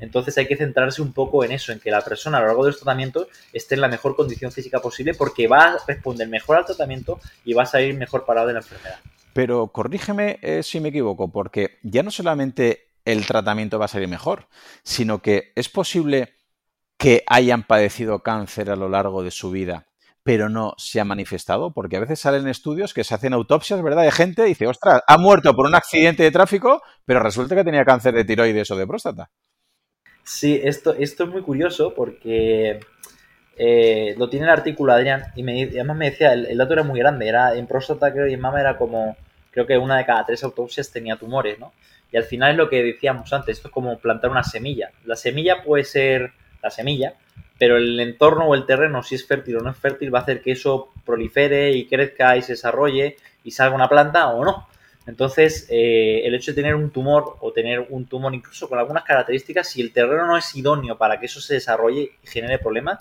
Entonces 0.00 0.36
hay 0.38 0.46
que 0.46 0.56
centrarse 0.56 1.00
un 1.00 1.12
poco 1.12 1.44
en 1.44 1.52
eso, 1.52 1.72
en 1.72 1.80
que 1.80 1.90
la 1.90 2.02
persona 2.02 2.38
a 2.38 2.40
lo 2.40 2.46
largo 2.48 2.64
de 2.64 2.70
los 2.70 2.80
tratamientos 2.80 3.28
esté 3.52 3.76
en 3.76 3.80
la 3.80 3.88
mejor 3.88 4.14
condición 4.14 4.52
física 4.52 4.80
posible 4.80 5.14
porque 5.14 5.48
va 5.48 5.68
a 5.68 5.76
responder 5.86 6.28
mejor 6.28 6.58
al 6.58 6.66
tratamiento 6.66 7.18
y 7.44 7.54
va 7.54 7.62
a 7.62 7.66
salir 7.66 7.94
mejor 7.94 8.24
parado 8.24 8.48
de 8.48 8.54
la 8.54 8.60
enfermedad. 8.60 8.98
Pero 9.32 9.68
corrígeme 9.68 10.38
eh, 10.42 10.62
si 10.62 10.80
me 10.80 10.90
equivoco, 10.90 11.30
porque 11.30 11.78
ya 11.82 12.02
no 12.02 12.10
solamente 12.10 12.88
el 13.04 13.26
tratamiento 13.26 13.78
va 13.78 13.86
a 13.86 13.88
salir 13.88 14.08
mejor, 14.08 14.48
sino 14.82 15.20
que 15.22 15.52
es 15.54 15.68
posible 15.68 16.34
que 16.98 17.22
hayan 17.26 17.62
padecido 17.62 18.22
cáncer 18.22 18.70
a 18.70 18.76
lo 18.76 18.88
largo 18.88 19.22
de 19.22 19.30
su 19.30 19.50
vida 19.50 19.86
pero 20.26 20.48
no 20.48 20.74
se 20.76 20.98
ha 20.98 21.04
manifestado, 21.04 21.72
porque 21.72 21.96
a 21.96 22.00
veces 22.00 22.18
salen 22.18 22.48
estudios 22.48 22.92
que 22.92 23.04
se 23.04 23.14
hacen 23.14 23.32
autopsias, 23.32 23.80
¿verdad? 23.80 24.02
De 24.02 24.10
gente 24.10 24.42
y 24.42 24.48
dice, 24.48 24.66
ostras, 24.66 25.00
ha 25.06 25.18
muerto 25.18 25.54
por 25.54 25.66
un 25.66 25.76
accidente 25.76 26.24
de 26.24 26.32
tráfico, 26.32 26.82
pero 27.04 27.20
resulta 27.20 27.54
que 27.54 27.62
tenía 27.62 27.84
cáncer 27.84 28.12
de 28.12 28.24
tiroides 28.24 28.68
o 28.72 28.76
de 28.76 28.88
próstata. 28.88 29.30
Sí, 30.24 30.60
esto, 30.64 30.94
esto 30.94 31.22
es 31.22 31.30
muy 31.30 31.42
curioso 31.42 31.94
porque 31.94 32.80
eh, 33.56 34.16
lo 34.18 34.28
tiene 34.28 34.46
el 34.46 34.50
artículo 34.50 34.92
Adrián 34.92 35.26
y, 35.36 35.44
me, 35.44 35.62
además 35.62 35.96
me 35.96 36.10
decía, 36.10 36.32
el, 36.32 36.58
dato 36.58 36.72
era 36.72 36.82
muy 36.82 36.98
grande, 36.98 37.28
era 37.28 37.54
en 37.54 37.68
próstata 37.68 38.12
creo 38.12 38.26
y 38.26 38.34
en 38.34 38.40
mama 38.40 38.60
era 38.60 38.76
como, 38.76 39.16
creo 39.52 39.64
que 39.64 39.78
una 39.78 39.96
de 39.96 40.06
cada 40.06 40.26
tres 40.26 40.42
autopsias 40.42 40.90
tenía 40.90 41.14
tumores, 41.14 41.56
¿no? 41.60 41.72
Y 42.10 42.16
al 42.16 42.24
final 42.24 42.50
es 42.50 42.56
lo 42.56 42.68
que 42.68 42.82
decíamos 42.82 43.32
antes, 43.32 43.58
esto 43.58 43.68
es 43.68 43.74
como 43.74 43.96
plantar 44.00 44.32
una 44.32 44.42
semilla. 44.42 44.90
La 45.04 45.14
semilla 45.14 45.62
puede 45.62 45.84
ser 45.84 46.32
la 46.64 46.70
semilla, 46.72 47.14
pero 47.58 47.76
el 47.76 47.98
entorno 48.00 48.46
o 48.46 48.54
el 48.54 48.66
terreno, 48.66 49.02
si 49.02 49.14
es 49.14 49.26
fértil 49.26 49.56
o 49.56 49.60
no 49.60 49.70
es 49.70 49.76
fértil, 49.76 50.14
va 50.14 50.20
a 50.20 50.22
hacer 50.22 50.42
que 50.42 50.52
eso 50.52 50.92
prolifere 51.04 51.72
y 51.72 51.86
crezca 51.86 52.36
y 52.36 52.42
se 52.42 52.52
desarrolle 52.52 53.16
y 53.44 53.50
salga 53.50 53.74
una 53.74 53.88
planta 53.88 54.28
o 54.28 54.44
no. 54.44 54.68
Entonces, 55.06 55.66
eh, 55.70 56.22
el 56.24 56.34
hecho 56.34 56.50
de 56.50 56.56
tener 56.56 56.74
un 56.74 56.90
tumor 56.90 57.36
o 57.40 57.52
tener 57.52 57.86
un 57.90 58.06
tumor 58.06 58.34
incluso 58.34 58.68
con 58.68 58.78
algunas 58.78 59.04
características, 59.04 59.68
si 59.68 59.80
el 59.80 59.92
terreno 59.92 60.26
no 60.26 60.36
es 60.36 60.54
idóneo 60.54 60.98
para 60.98 61.20
que 61.20 61.26
eso 61.26 61.40
se 61.40 61.54
desarrolle 61.54 62.10
y 62.22 62.26
genere 62.26 62.58
problemas, 62.58 63.00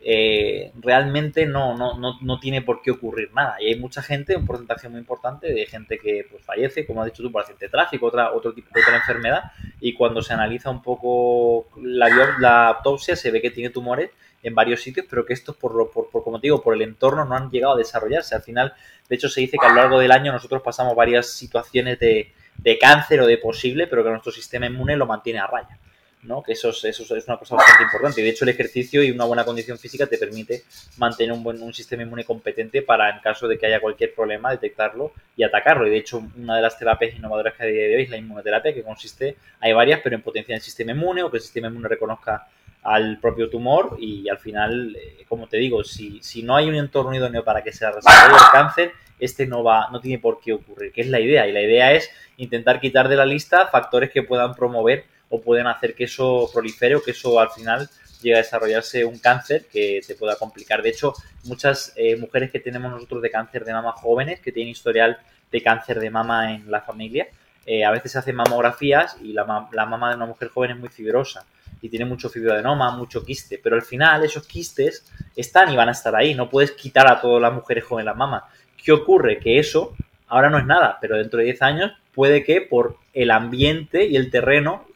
eh, 0.00 0.72
realmente 0.80 1.44
no, 1.46 1.76
no, 1.76 1.98
no, 1.98 2.18
no, 2.20 2.38
tiene 2.38 2.62
por 2.62 2.80
qué 2.82 2.92
ocurrir 2.92 3.32
nada. 3.34 3.56
Y 3.60 3.66
hay 3.66 3.78
mucha 3.78 4.02
gente, 4.02 4.36
un 4.36 4.46
porcentaje 4.46 4.88
muy 4.88 5.00
importante 5.00 5.52
de 5.52 5.66
gente 5.66 5.98
que 5.98 6.26
pues, 6.30 6.44
fallece, 6.44 6.86
como 6.86 7.02
has 7.02 7.06
dicho 7.06 7.22
tú, 7.22 7.32
por 7.32 7.42
accidente 7.42 7.66
de 7.66 7.70
tráfico, 7.70 8.06
otra, 8.06 8.32
otro 8.32 8.52
tipo 8.52 8.68
de 8.72 8.80
otra 8.80 8.96
enfermedad, 8.96 9.52
y 9.80 9.94
cuando 9.94 10.22
se 10.22 10.32
analiza 10.32 10.70
un 10.70 10.82
poco 10.82 11.68
la, 11.82 12.36
la 12.38 12.68
autopsia 12.68 13.16
se 13.16 13.30
ve 13.30 13.42
que 13.42 13.50
tiene 13.50 13.70
tumores 13.70 14.10
en 14.42 14.54
varios 14.54 14.80
sitios, 14.82 15.06
pero 15.10 15.26
que 15.26 15.32
estos, 15.32 15.56
por, 15.56 15.90
por, 15.90 16.10
por, 16.10 16.22
como 16.22 16.40
te 16.40 16.46
digo, 16.46 16.62
por 16.62 16.74
el 16.74 16.82
entorno 16.82 17.24
no 17.24 17.34
han 17.34 17.50
llegado 17.50 17.74
a 17.74 17.76
desarrollarse. 17.76 18.36
Al 18.36 18.42
final, 18.42 18.74
de 19.08 19.16
hecho, 19.16 19.28
se 19.28 19.40
dice 19.40 19.56
que 19.60 19.66
a 19.66 19.70
lo 19.70 19.76
largo 19.76 19.98
del 19.98 20.12
año 20.12 20.32
nosotros 20.32 20.62
pasamos 20.62 20.94
varias 20.94 21.32
situaciones 21.32 21.98
de, 21.98 22.32
de 22.56 22.78
cáncer 22.78 23.20
o 23.20 23.26
de 23.26 23.38
posible, 23.38 23.88
pero 23.88 24.04
que 24.04 24.10
nuestro 24.10 24.30
sistema 24.30 24.66
inmune 24.66 24.96
lo 24.96 25.06
mantiene 25.06 25.40
a 25.40 25.46
raya. 25.48 25.78
¿No? 26.22 26.42
Que 26.42 26.52
eso 26.52 26.70
es, 26.70 26.84
eso 26.84 27.16
es 27.16 27.26
una 27.26 27.36
cosa 27.36 27.56
bastante 27.56 27.84
importante. 27.84 28.20
Y 28.20 28.24
de 28.24 28.30
hecho, 28.30 28.44
el 28.44 28.50
ejercicio 28.50 29.02
y 29.02 29.10
una 29.10 29.24
buena 29.24 29.44
condición 29.44 29.78
física 29.78 30.06
te 30.06 30.18
permite 30.18 30.64
mantener 30.96 31.32
un 31.32 31.42
buen 31.42 31.62
un 31.62 31.72
sistema 31.72 32.02
inmune 32.02 32.24
competente 32.24 32.82
para, 32.82 33.10
en 33.10 33.20
caso 33.20 33.48
de 33.48 33.58
que 33.58 33.66
haya 33.66 33.80
cualquier 33.80 34.14
problema, 34.14 34.50
detectarlo 34.50 35.12
y 35.36 35.42
atacarlo. 35.42 35.86
Y 35.86 35.90
de 35.90 35.98
hecho, 35.98 36.22
una 36.36 36.56
de 36.56 36.62
las 36.62 36.78
terapias 36.78 37.14
innovadoras 37.14 37.54
que 37.54 37.64
hay 37.64 37.72
de 37.72 37.96
hoy 37.96 38.02
es 38.02 38.10
la 38.10 38.16
inmunoterapia, 38.16 38.74
que 38.74 38.82
consiste, 38.82 39.36
hay 39.60 39.72
varias, 39.72 40.00
pero 40.02 40.16
en 40.16 40.22
potenciar 40.22 40.56
el 40.56 40.62
sistema 40.62 40.92
inmune 40.92 41.22
o 41.22 41.30
que 41.30 41.38
el 41.38 41.42
sistema 41.42 41.68
inmune 41.68 41.88
reconozca 41.88 42.48
al 42.82 43.18
propio 43.18 43.50
tumor 43.50 43.96
y 43.98 44.28
al 44.28 44.38
final, 44.38 44.96
eh, 44.96 45.24
como 45.28 45.46
te 45.48 45.56
digo, 45.56 45.82
si, 45.84 46.20
si 46.22 46.42
no 46.42 46.56
hay 46.56 46.68
un 46.68 46.76
entorno 46.76 47.14
idóneo 47.14 47.44
para 47.44 47.62
que 47.62 47.72
se 47.72 47.84
desarrolle 47.84 48.36
el 48.36 48.50
cáncer, 48.52 48.92
este 49.18 49.46
no 49.46 49.64
va, 49.64 49.88
no 49.90 50.00
tiene 50.00 50.18
por 50.18 50.40
qué 50.40 50.52
ocurrir, 50.52 50.92
que 50.92 51.00
es 51.00 51.08
la 51.08 51.20
idea. 51.20 51.46
Y 51.46 51.52
la 51.52 51.60
idea 51.60 51.92
es 51.92 52.10
intentar 52.36 52.80
quitar 52.80 53.08
de 53.08 53.16
la 53.16 53.26
lista 53.26 53.66
factores 53.66 54.10
que 54.10 54.22
puedan 54.22 54.54
promover 54.54 55.04
o 55.28 55.40
pueden 55.40 55.66
hacer 55.66 55.94
que 55.94 56.04
eso 56.04 56.48
prolifere 56.52 56.96
o 56.96 57.02
que 57.02 57.12
eso 57.12 57.38
al 57.40 57.50
final 57.50 57.88
llegue 58.22 58.34
a 58.34 58.38
desarrollarse 58.38 59.04
un 59.04 59.18
cáncer 59.18 59.66
que 59.66 60.00
te 60.06 60.14
pueda 60.14 60.36
complicar. 60.36 60.82
De 60.82 60.90
hecho, 60.90 61.14
muchas 61.44 61.92
eh, 61.96 62.16
mujeres 62.16 62.50
que 62.50 62.60
tenemos 62.60 62.90
nosotros 62.90 63.22
de 63.22 63.30
cáncer 63.30 63.64
de 63.64 63.72
mama 63.72 63.92
jóvenes, 63.92 64.40
que 64.40 64.52
tienen 64.52 64.72
historial 64.72 65.18
de 65.50 65.62
cáncer 65.62 66.00
de 66.00 66.10
mama 66.10 66.54
en 66.54 66.70
la 66.70 66.80
familia, 66.80 67.28
eh, 67.64 67.84
a 67.84 67.90
veces 67.90 68.16
hacen 68.16 68.34
mamografías 68.34 69.18
y 69.22 69.32
la, 69.32 69.68
la, 69.72 69.86
mama 69.86 70.10
de 70.10 70.16
una 70.16 70.26
mujer 70.26 70.48
joven 70.48 70.70
es 70.70 70.78
muy 70.78 70.88
fibrosa 70.88 71.44
y 71.82 71.88
tiene 71.88 72.06
mucho 72.06 72.30
fibroadenoma, 72.30 72.90
mucho 72.96 73.24
quiste, 73.24 73.60
pero 73.62 73.76
al 73.76 73.82
final 73.82 74.24
esos 74.24 74.46
quistes 74.46 75.04
están 75.36 75.70
y 75.70 75.76
van 75.76 75.88
a 75.88 75.92
estar 75.92 76.16
ahí, 76.16 76.34
no 76.34 76.48
puedes 76.48 76.72
quitar 76.72 77.06
a 77.06 77.20
todas 77.20 77.42
las 77.42 77.52
mujeres 77.52 77.84
jóvenes 77.84 78.06
la 78.06 78.14
mama. 78.14 78.44
¿Qué 78.82 78.90
ocurre? 78.90 79.38
Que 79.38 79.58
eso 79.58 79.94
ahora 80.28 80.50
no 80.50 80.58
es 80.58 80.66
nada, 80.66 80.98
pero 81.00 81.18
dentro 81.18 81.38
de 81.38 81.44
10 81.44 81.62
años 81.62 81.92
puede 82.14 82.42
que 82.42 82.62
por 82.62 82.96
el 83.12 83.30
ambiente 83.30 84.06
y 84.06 84.16
el 84.16 84.30
terreno 84.30 84.87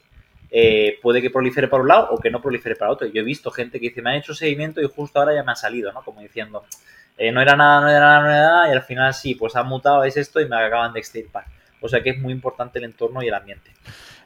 eh, 0.54 0.98
puede 1.00 1.22
que 1.22 1.30
prolifere 1.30 1.66
para 1.66 1.82
un 1.82 1.88
lado 1.88 2.08
o 2.10 2.18
que 2.18 2.30
no 2.30 2.42
prolifere 2.42 2.76
para 2.76 2.90
otro. 2.90 3.06
Yo 3.06 3.22
he 3.22 3.24
visto 3.24 3.50
gente 3.50 3.80
que 3.80 3.88
dice, 3.88 4.02
me 4.02 4.10
han 4.10 4.16
hecho 4.16 4.34
seguimiento 4.34 4.82
y 4.82 4.86
justo 4.86 5.18
ahora 5.18 5.34
ya 5.34 5.42
me 5.42 5.52
ha 5.52 5.56
salido, 5.56 5.90
¿no? 5.92 6.02
Como 6.02 6.20
diciendo, 6.20 6.64
eh, 7.16 7.32
no 7.32 7.40
era 7.40 7.56
nada, 7.56 7.80
no 7.80 7.88
era 7.88 8.00
nada, 8.00 8.20
no 8.20 8.28
era 8.28 8.42
nada, 8.42 8.68
y 8.68 8.72
al 8.72 8.82
final 8.82 9.14
sí, 9.14 9.34
pues 9.34 9.56
ha 9.56 9.62
mutado, 9.62 10.04
es 10.04 10.18
esto 10.18 10.42
y 10.42 10.48
me 10.48 10.56
acaban 10.56 10.92
de 10.92 11.00
extirpar. 11.00 11.46
O 11.80 11.88
sea 11.88 12.02
que 12.02 12.10
es 12.10 12.18
muy 12.20 12.34
importante 12.34 12.78
el 12.78 12.84
entorno 12.84 13.22
y 13.22 13.28
el 13.28 13.34
ambiente. 13.34 13.72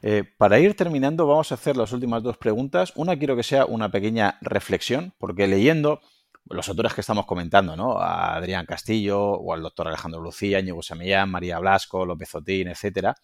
Eh, 0.03 0.25
para 0.37 0.59
ir 0.59 0.75
terminando, 0.75 1.29
vamos 1.29 1.53
a 1.53 1.55
hacer 1.55 1.77
las 1.77 1.93
últimas 1.93 2.25
dos 2.25 2.37
preguntas. 2.37 2.93
Una 2.97 3.17
quiero 3.17 3.37
que 3.37 3.45
sea 3.45 3.65
una 3.65 3.89
pequeña 3.91 4.37
reflexión, 4.41 5.15
porque 5.19 5.47
leyendo 5.47 6.01
los 6.49 6.69
autores 6.69 6.93
que 6.93 7.01
estamos 7.03 7.27
comentando, 7.27 7.77
¿no? 7.77 7.99
A 7.99 8.35
Adrián 8.35 8.67
Castillo 8.67 9.21
o 9.21 9.55
al 9.55 9.63
doctor 9.63 9.89
Alejandro 9.89 10.21
Lucía, 10.21 10.61
Ñigo 10.61 10.83
Samillán, 10.83 11.31
María 11.31 11.59
Blasco, 11.61 12.05
López 12.05 12.35
Otín, 12.35 12.69
etcétera. 12.69 13.15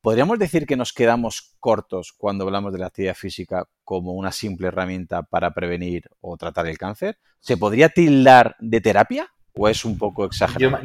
¿Podríamos 0.00 0.38
decir 0.38 0.64
que 0.64 0.76
nos 0.76 0.92
quedamos 0.92 1.56
cortos 1.58 2.12
cuando 2.16 2.44
hablamos 2.44 2.72
de 2.72 2.78
la 2.78 2.86
actividad 2.86 3.16
física 3.16 3.66
como 3.84 4.12
una 4.12 4.30
simple 4.30 4.68
herramienta 4.68 5.22
para 5.22 5.52
prevenir 5.52 6.08
o 6.20 6.36
tratar 6.36 6.68
el 6.68 6.78
cáncer? 6.78 7.18
¿Se 7.40 7.56
podría 7.56 7.88
tildar 7.88 8.54
de 8.60 8.80
terapia 8.80 9.28
o 9.54 9.68
es 9.68 9.84
un 9.84 9.98
poco 9.98 10.24
exagerado? 10.24 10.78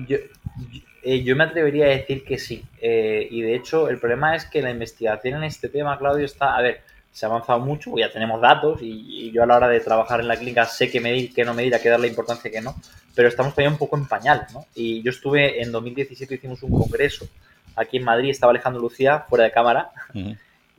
Eh, 1.04 1.24
yo 1.24 1.36
me 1.36 1.44
atrevería 1.44 1.86
a 1.86 1.90
decir 1.90 2.24
que 2.24 2.40
sí. 2.40 2.64
Eh, 2.82 3.28
y 3.30 3.42
de 3.42 3.56
hecho, 3.56 3.88
el 3.90 4.00
problema 4.00 4.36
es 4.36 4.46
que 4.46 4.62
la 4.62 4.72
investigación 4.72 5.38
en 5.38 5.44
este 5.44 5.70
tema, 5.70 6.00
Claudio, 6.00 6.26
está. 6.26 6.56
A 6.56 6.62
ver, 6.62 6.82
se 7.12 7.26
ha 7.26 7.30
avanzado 7.30 7.60
mucho, 7.60 7.96
ya 7.98 8.12
tenemos 8.12 8.42
datos 8.42 8.80
y, 8.82 9.32
yo 9.32 9.44
a 9.44 9.46
la 9.46 9.58
hora 9.58 9.68
de 9.68 9.80
trabajar 9.80 10.22
en 10.22 10.28
la 10.28 10.38
clínica 10.38 10.66
sé 10.66 10.90
qué 10.90 11.00
medir, 11.00 11.34
qué 11.34 11.44
no 11.44 11.54
medir, 11.54 11.76
a 11.76 11.80
qué 11.80 11.90
darle 11.90 12.08
importancia, 12.08 12.50
qué 12.50 12.62
no. 12.62 12.74
Pero 13.14 13.28
estamos 13.28 13.54
todavía 13.54 13.70
un 13.70 13.78
poco 13.78 13.98
en 13.98 14.08
pañal, 14.08 14.48
¿no? 14.54 14.66
Y 14.74 15.04
yo 15.04 15.12
estuve 15.12 15.62
en 15.62 15.72
2017, 15.72 16.36
hicimos 16.36 16.64
un 16.64 16.72
congreso 16.72 17.28
aquí 17.76 17.98
en 17.98 18.04
Madrid, 18.04 18.30
estaba 18.30 18.52
Alejandro 18.52 18.82
Lucía, 18.82 19.26
fuera 19.30 19.46
de 19.46 19.52
cámara. 19.52 19.92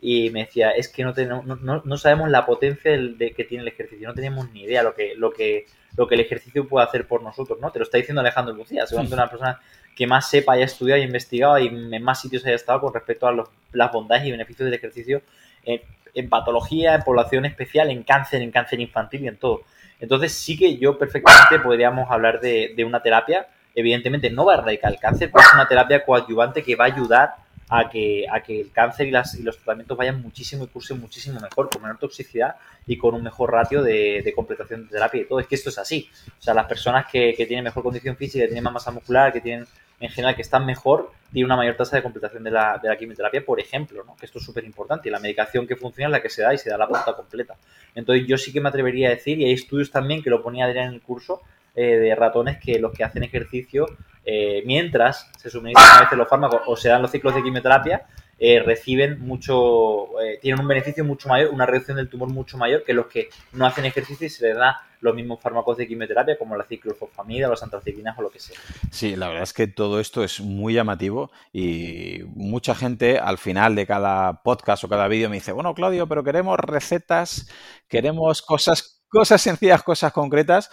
y 0.00 0.30
me 0.30 0.40
decía, 0.40 0.70
es 0.70 0.88
que 0.88 1.02
no, 1.02 1.14
tenemos, 1.14 1.46
no, 1.46 1.82
no, 1.84 1.96
sabemos 1.96 2.28
la 2.28 2.44
potencia 2.44 2.90
de, 2.90 3.32
que 3.32 3.44
tiene 3.44 3.62
el 3.62 3.68
ejercicio, 3.68 4.06
no 4.06 4.14
tenemos 4.14 4.50
ni 4.52 4.64
idea 4.64 4.82
lo 4.82 4.94
que, 4.94 5.14
lo 5.16 5.32
que, 5.32 5.66
lo 5.96 6.06
que 6.06 6.14
el 6.16 6.20
ejercicio 6.20 6.68
puede 6.68 6.86
hacer 6.86 7.06
por 7.06 7.22
nosotros, 7.22 7.58
¿no? 7.60 7.70
Te 7.70 7.78
lo 7.78 7.84
está 7.84 7.96
diciendo 7.96 8.20
Alejandro 8.20 8.54
Lucía, 8.54 8.86
seguramente 8.86 9.14
una 9.14 9.30
persona 9.30 9.60
que 9.94 10.06
más 10.06 10.28
sepa, 10.28 10.54
haya 10.54 10.64
estudiado 10.64 11.00
y 11.00 11.04
investigado 11.04 11.58
y 11.58 11.68
en 11.68 12.02
más 12.02 12.20
sitios 12.20 12.44
haya 12.44 12.56
estado 12.56 12.80
con 12.80 12.92
respecto 12.92 13.26
a 13.26 13.32
los, 13.32 13.48
las 13.72 13.92
bondades 13.92 14.26
y 14.26 14.30
beneficios 14.30 14.66
del 14.66 14.74
ejercicio 14.74 15.22
en, 15.64 16.28
patología, 16.28 16.94
en 16.94 17.02
población 17.02 17.44
especial, 17.44 17.90
en 17.90 18.02
cáncer, 18.02 18.42
en 18.42 18.50
cáncer 18.50 18.80
infantil 18.80 19.24
y 19.24 19.28
en 19.28 19.36
todo. 19.36 19.62
Entonces 20.00 20.32
sí 20.32 20.58
que 20.58 20.76
yo 20.76 20.98
perfectamente 20.98 21.58
podríamos 21.60 22.10
hablar 22.10 22.40
de, 22.40 22.74
de 22.76 22.84
una 22.84 23.02
terapia, 23.02 23.46
evidentemente 23.74 24.30
no 24.30 24.44
va 24.44 24.54
a 24.54 24.58
erradicar 24.58 24.92
el 24.92 24.98
cáncer, 24.98 25.30
pero 25.32 25.44
es 25.44 25.54
una 25.54 25.68
terapia 25.68 26.04
coadyuvante 26.04 26.62
que 26.62 26.76
va 26.76 26.84
a 26.84 26.88
ayudar 26.88 27.34
a 27.68 27.88
que, 27.88 28.26
a 28.30 28.40
que 28.40 28.60
el 28.60 28.72
cáncer 28.72 29.06
y, 29.06 29.10
las, 29.10 29.34
y 29.34 29.42
los 29.42 29.56
tratamientos 29.56 29.96
vayan 29.96 30.20
muchísimo 30.20 30.64
y 30.64 30.66
cursen 30.68 31.00
muchísimo 31.00 31.40
mejor, 31.40 31.70
con 31.70 31.82
menor 31.82 31.98
toxicidad 31.98 32.56
y 32.86 32.96
con 32.96 33.14
un 33.14 33.22
mejor 33.22 33.52
ratio 33.52 33.82
de, 33.82 34.32
completación 34.34 34.84
de 34.84 34.90
terapia 34.90 35.22
y 35.22 35.24
todo. 35.24 35.40
Es 35.40 35.46
que 35.46 35.54
esto 35.54 35.70
es 35.70 35.78
así. 35.78 36.08
O 36.38 36.42
sea, 36.42 36.54
las 36.54 36.66
personas 36.66 37.06
que, 37.10 37.34
tienen 37.36 37.64
mejor 37.64 37.82
condición 37.82 38.16
física, 38.16 38.44
que 38.44 38.48
tienen 38.48 38.64
más 38.64 38.74
masa 38.74 38.90
muscular, 38.90 39.32
que 39.32 39.40
tienen 39.40 39.66
en 40.00 40.10
general 40.10 40.34
que 40.34 40.42
están 40.42 40.66
mejor, 40.66 41.12
tiene 41.32 41.46
una 41.46 41.56
mayor 41.56 41.76
tasa 41.76 41.96
de 41.96 42.02
completación 42.02 42.44
de 42.44 42.50
la, 42.50 42.78
de 42.82 42.88
la 42.88 42.96
quimioterapia, 42.96 43.44
por 43.44 43.58
ejemplo, 43.58 44.04
¿no? 44.04 44.16
que 44.16 44.26
esto 44.26 44.38
es 44.38 44.44
súper 44.44 44.64
importante. 44.64 45.08
Y 45.08 45.12
la 45.12 45.18
medicación 45.18 45.66
que 45.66 45.76
funciona 45.76 46.08
es 46.08 46.12
la 46.12 46.22
que 46.22 46.28
se 46.28 46.42
da 46.42 46.52
y 46.52 46.58
se 46.58 46.68
da 46.68 46.76
la 46.76 46.88
pauta 46.88 47.14
completa. 47.14 47.56
Entonces 47.94 48.26
yo 48.26 48.36
sí 48.36 48.52
que 48.52 48.60
me 48.60 48.68
atrevería 48.68 49.08
a 49.08 49.10
decir, 49.10 49.38
y 49.40 49.44
hay 49.44 49.52
estudios 49.52 49.90
también 49.90 50.22
que 50.22 50.30
lo 50.30 50.42
ponía 50.42 50.66
Adrián 50.66 50.88
en 50.88 50.94
el 50.94 51.00
curso, 51.00 51.40
eh, 51.74 51.96
de 51.96 52.14
ratones 52.14 52.58
que 52.58 52.78
los 52.78 52.92
que 52.92 53.04
hacen 53.04 53.22
ejercicio 53.22 53.86
eh, 54.24 54.62
mientras 54.64 55.30
se 55.36 55.50
suministran 55.50 55.98
a 55.98 56.00
veces 56.02 56.18
los 56.18 56.28
fármacos 56.28 56.62
o 56.66 56.76
se 56.76 56.88
dan 56.88 57.02
los 57.02 57.10
ciclos 57.10 57.34
de 57.34 57.42
quimioterapia, 57.42 58.06
eh, 58.38 58.60
reciben 58.64 59.20
mucho, 59.20 60.08
tienen 60.40 60.60
un 60.60 60.68
beneficio 60.68 61.04
mucho 61.04 61.28
mayor, 61.28 61.50
una 61.50 61.66
reducción 61.66 61.96
del 61.96 62.08
tumor 62.08 62.28
mucho 62.30 62.58
mayor 62.58 62.82
que 62.84 62.92
los 62.92 63.06
que 63.06 63.28
no 63.52 63.66
hacen 63.66 63.84
ejercicio 63.84 64.26
y 64.26 64.30
se 64.30 64.48
les 64.48 64.56
da 64.56 64.80
los 65.04 65.14
mismos 65.14 65.40
fármacos 65.40 65.76
de 65.76 65.86
quimioterapia 65.86 66.38
como 66.38 66.56
la 66.56 66.64
ciclofosfamida, 66.64 67.46
los 67.46 67.62
antraciclinas 67.62 68.18
o 68.18 68.22
lo 68.22 68.30
que 68.30 68.40
sea. 68.40 68.58
Sí, 68.90 69.16
la 69.16 69.28
verdad 69.28 69.42
es 69.42 69.52
que 69.52 69.66
todo 69.66 70.00
esto 70.00 70.24
es 70.24 70.40
muy 70.40 70.72
llamativo 70.72 71.30
y 71.52 72.20
mucha 72.34 72.74
gente 72.74 73.18
al 73.18 73.36
final 73.36 73.74
de 73.74 73.86
cada 73.86 74.42
podcast 74.42 74.82
o 74.84 74.88
cada 74.88 75.06
vídeo 75.06 75.28
me 75.28 75.36
dice, 75.36 75.52
bueno, 75.52 75.74
Claudio, 75.74 76.08
pero 76.08 76.24
queremos 76.24 76.58
recetas, 76.58 77.50
queremos 77.86 78.40
cosas, 78.40 79.04
cosas 79.08 79.42
sencillas, 79.42 79.82
cosas 79.82 80.12
concretas. 80.12 80.70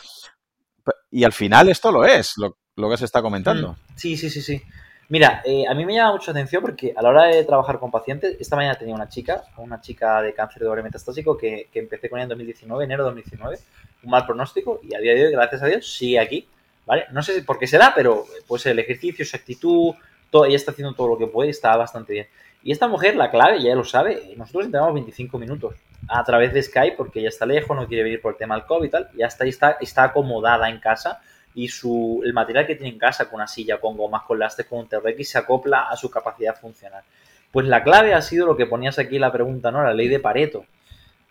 Y 1.12 1.24
al 1.26 1.34
final 1.34 1.70
esto 1.70 1.91
lo 1.91 2.05
es, 2.05 2.34
lo, 2.38 2.89
que 2.89 2.97
se 2.97 3.05
está 3.05 3.22
comentando. 3.22 3.74
Mm, 3.74 3.97
sí, 3.97 4.18
sí, 4.18 4.30
sí, 4.30 4.41
sí. 4.41 4.62
Mira, 5.09 5.41
eh, 5.43 5.66
a 5.68 5.74
mí 5.74 5.86
me 5.86 5.93
llama 5.93 6.14
mucho 6.14 6.32
atención 6.32 6.62
porque 6.62 6.93
a 6.95 7.01
la 7.01 7.09
hora 7.09 7.26
de 7.26 7.43
trabajar 7.43 7.80
con 7.80 7.91
pacientes, 7.91 8.38
esta 8.39 8.55
mañana 8.55 8.76
tenía 8.76 8.95
una 8.95 9.09
chica, 9.09 9.43
una 9.57 9.82
chica 9.82 10.22
de 10.22 10.34
cáncer 10.34 10.62
de 10.62 10.68
ovario 10.68 10.86
metastásico 10.86 11.38
que, 11.38 11.68
empecé 11.74 12.09
con 12.09 12.18
ella 12.18 12.24
en 12.24 12.30
2019, 12.30 12.86
enero 12.86 13.03
de 13.03 13.09
2019, 13.09 13.59
un 14.03 14.09
mal 14.09 14.26
pronóstico 14.26 14.80
y 14.82 14.95
a 14.95 14.99
día 14.99 15.14
de 15.14 15.26
hoy, 15.26 15.32
gracias 15.34 15.62
a 15.64 15.66
Dios, 15.66 15.86
sigue 15.86 16.18
aquí, 16.18 16.47
¿vale? 16.86 17.07
No 17.12 17.22
sé 17.22 17.43
por 17.43 17.59
qué 17.59 17.68
será, 17.68 17.91
pero 17.93 18.26
pues 18.47 18.66
el 18.68 18.80
ejercicio, 18.80 19.26
su 19.26 19.36
actitud, 19.36 19.93
todo, 20.30 20.45
ella 20.45 20.55
está 20.55 20.72
haciendo 20.72 20.93
todo 20.93 21.09
lo 21.09 21.18
que 21.18 21.28
puede 21.28 21.49
y 21.49 21.51
está 21.51 21.76
bastante 21.76 22.14
bien. 22.14 22.28
Y 22.64 22.72
esta 22.72 22.88
mujer, 22.88 23.16
la 23.16 23.32
clave, 23.32 23.62
ya 23.62 23.76
lo 23.76 23.84
sabe, 23.84 24.34
nosotros 24.38 24.66
entrenamos 24.66 24.93
25 24.93 25.38
minutos 25.39 25.76
a 26.07 26.24
través 26.24 26.53
de 26.53 26.62
Skype 26.62 26.95
porque 26.95 27.20
ella 27.20 27.30
está 27.30 27.45
lejos, 27.45 27.76
no 27.76 27.88
quiere 27.88 28.03
venir 28.03 28.22
por 28.22 28.34
el 28.34 28.38
tema 28.38 28.55
del 28.55 28.66
COVID 28.66 28.88
y 28.88 28.89
tal, 28.89 29.09
ya 29.16 29.28
está, 29.28 29.45
está, 29.45 29.78
está 29.80 30.03
acomodada 30.03 30.70
en 30.70 30.80
casa 30.80 31.22
y 31.53 31.68
su, 31.68 32.22
el 32.24 32.34
material 32.34 32.66
que 32.66 32.76
tiene 32.76 32.93
en 32.93 32.99
casa 32.99 33.26
con 33.26 33.36
una 33.36 33.47
silla, 33.47 33.80
con 33.80 33.97
gomas, 33.97 34.24
con 34.24 34.39
lastres, 34.39 34.68
con 34.68 34.80
un 34.80 34.88
TRX 34.88 35.30
se 35.30 35.38
acopla 35.38 35.89
a 35.89 35.97
su 35.97 36.09
capacidad 36.09 36.55
funcional. 36.55 37.03
Pues 37.51 37.68
la 37.68 37.84
clave 37.84 38.14
ha 38.14 38.22
sido 38.22 38.45
lo 38.45 38.55
que 38.55 38.66
ponías 38.66 38.97
aquí 38.99 39.20
la 39.20 39.32
pregunta, 39.32 39.72
¿no? 39.72 39.84
La 39.84 39.93
ley 39.93 40.07
de 40.07 40.20
Pareto. 40.20 40.66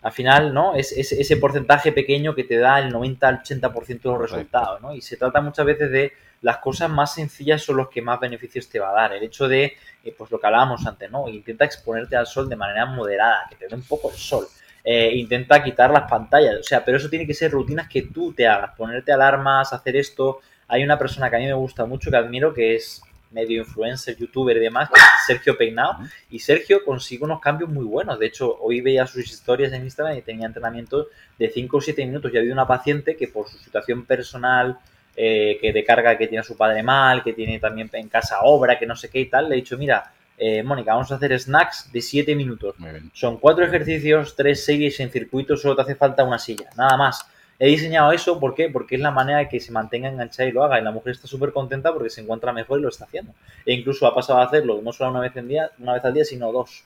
Al 0.02 0.12
final, 0.12 0.52
¿no? 0.52 0.74
Es, 0.74 0.92
ese 0.92 1.36
porcentaje 1.38 1.92
pequeño 1.92 2.34
que 2.34 2.44
te 2.44 2.58
da 2.58 2.78
el 2.78 2.90
90 2.90 3.28
al 3.28 3.42
80% 3.42 3.86
de 3.86 3.98
los 4.04 4.20
resultados, 4.20 4.80
¿no? 4.82 4.94
Y 4.94 5.00
se 5.00 5.16
trata 5.16 5.40
muchas 5.40 5.64
veces 5.64 5.90
de 5.90 6.12
las 6.42 6.58
cosas 6.58 6.90
más 6.90 7.14
sencillas 7.14 7.62
son 7.62 7.76
los 7.76 7.88
que 7.88 8.02
más 8.02 8.18
beneficios 8.18 8.68
te 8.68 8.78
va 8.78 8.90
a 8.90 8.94
dar. 8.94 9.12
El 9.12 9.22
hecho 9.22 9.46
de, 9.48 9.76
eh, 10.04 10.14
pues 10.16 10.30
lo 10.30 10.40
que 10.40 10.46
hablábamos 10.46 10.86
antes, 10.86 11.10
¿no? 11.10 11.28
Intenta 11.28 11.64
exponerte 11.64 12.16
al 12.16 12.26
sol 12.26 12.48
de 12.48 12.56
manera 12.56 12.86
moderada, 12.86 13.46
que 13.48 13.56
te 13.56 13.68
dé 13.68 13.74
un 13.74 13.82
poco 13.82 14.10
el 14.10 14.16
sol. 14.16 14.46
Eh, 14.82 15.12
intenta 15.14 15.62
quitar 15.62 15.90
las 15.90 16.08
pantallas, 16.10 16.56
o 16.58 16.62
sea, 16.62 16.82
pero 16.84 16.96
eso 16.96 17.10
tiene 17.10 17.26
que 17.26 17.34
ser 17.34 17.50
rutinas 17.50 17.86
que 17.88 18.02
tú 18.02 18.32
te 18.32 18.46
hagas, 18.46 18.74
ponerte 18.76 19.12
alarmas, 19.12 19.72
hacer 19.72 19.96
esto. 19.96 20.40
Hay 20.68 20.82
una 20.82 20.98
persona 20.98 21.28
que 21.28 21.36
a 21.36 21.38
mí 21.38 21.46
me 21.46 21.52
gusta 21.52 21.84
mucho, 21.84 22.10
que 22.10 22.16
admiro, 22.16 22.54
que 22.54 22.76
es 22.76 23.02
medio 23.30 23.60
influencer, 23.60 24.16
youtuber 24.16 24.56
y 24.56 24.60
demás, 24.60 24.88
que 24.88 24.98
es 24.98 25.06
Sergio 25.26 25.56
Peinado, 25.56 25.98
y 26.30 26.38
Sergio 26.38 26.84
consigue 26.84 27.24
unos 27.24 27.40
cambios 27.40 27.70
muy 27.70 27.84
buenos. 27.84 28.18
De 28.18 28.26
hecho, 28.26 28.56
hoy 28.60 28.80
veía 28.80 29.06
sus 29.06 29.30
historias 29.30 29.72
en 29.72 29.84
Instagram 29.84 30.16
y 30.16 30.22
tenía 30.22 30.46
entrenamientos 30.46 31.08
de 31.38 31.48
5 31.48 31.76
o 31.76 31.80
7 31.80 32.06
minutos. 32.06 32.32
Ya 32.32 32.40
había 32.40 32.52
una 32.52 32.66
paciente 32.66 33.16
que 33.16 33.28
por 33.28 33.48
su 33.48 33.58
situación 33.58 34.04
personal, 34.04 34.78
eh, 35.16 35.58
que 35.60 35.72
de 35.72 35.84
carga 35.84 36.16
que 36.16 36.26
tiene 36.26 36.40
a 36.40 36.44
su 36.44 36.56
padre 36.56 36.82
mal, 36.82 37.22
que 37.22 37.32
tiene 37.32 37.58
también 37.58 37.90
en 37.92 38.08
casa 38.08 38.40
obra, 38.42 38.78
que 38.78 38.86
no 38.86 38.96
sé 38.96 39.08
qué 39.10 39.20
y 39.20 39.26
tal, 39.26 39.48
le 39.48 39.56
he 39.56 39.56
dicho, 39.56 39.76
mira, 39.76 40.12
eh, 40.38 40.62
Mónica, 40.62 40.94
vamos 40.94 41.12
a 41.12 41.16
hacer 41.16 41.38
snacks 41.38 41.92
de 41.92 42.00
7 42.00 42.34
minutos. 42.34 42.74
Son 43.12 43.38
cuatro 43.38 43.64
ejercicios, 43.64 44.34
tres 44.34 44.64
series 44.64 44.98
en 45.00 45.10
circuito, 45.10 45.56
solo 45.56 45.76
te 45.76 45.82
hace 45.82 45.94
falta 45.94 46.24
una 46.24 46.38
silla, 46.38 46.70
nada 46.76 46.96
más. 46.96 47.26
He 47.58 47.68
diseñado 47.68 48.10
eso, 48.12 48.40
¿por 48.40 48.54
qué? 48.54 48.70
Porque 48.70 48.94
es 48.94 49.02
la 49.02 49.10
manera 49.10 49.40
de 49.40 49.48
que 49.50 49.60
se 49.60 49.70
mantenga 49.70 50.08
enganchada 50.08 50.48
y 50.48 50.52
lo 50.52 50.64
haga. 50.64 50.80
Y 50.80 50.82
la 50.82 50.92
mujer 50.92 51.12
está 51.12 51.26
súper 51.26 51.52
contenta 51.52 51.92
porque 51.92 52.08
se 52.08 52.22
encuentra 52.22 52.54
mejor 52.54 52.78
y 52.78 52.82
lo 52.82 52.88
está 52.88 53.04
haciendo. 53.04 53.34
E 53.66 53.74
incluso 53.74 54.06
ha 54.06 54.14
pasado 54.14 54.38
a 54.38 54.44
hacerlo 54.44 54.80
no 54.82 54.94
solo 54.94 55.10
una 55.10 55.20
vez, 55.20 55.36
en 55.36 55.46
día, 55.46 55.70
una 55.78 55.92
vez 55.92 56.04
al 56.06 56.14
día, 56.14 56.24
sino 56.24 56.50
dos. 56.52 56.84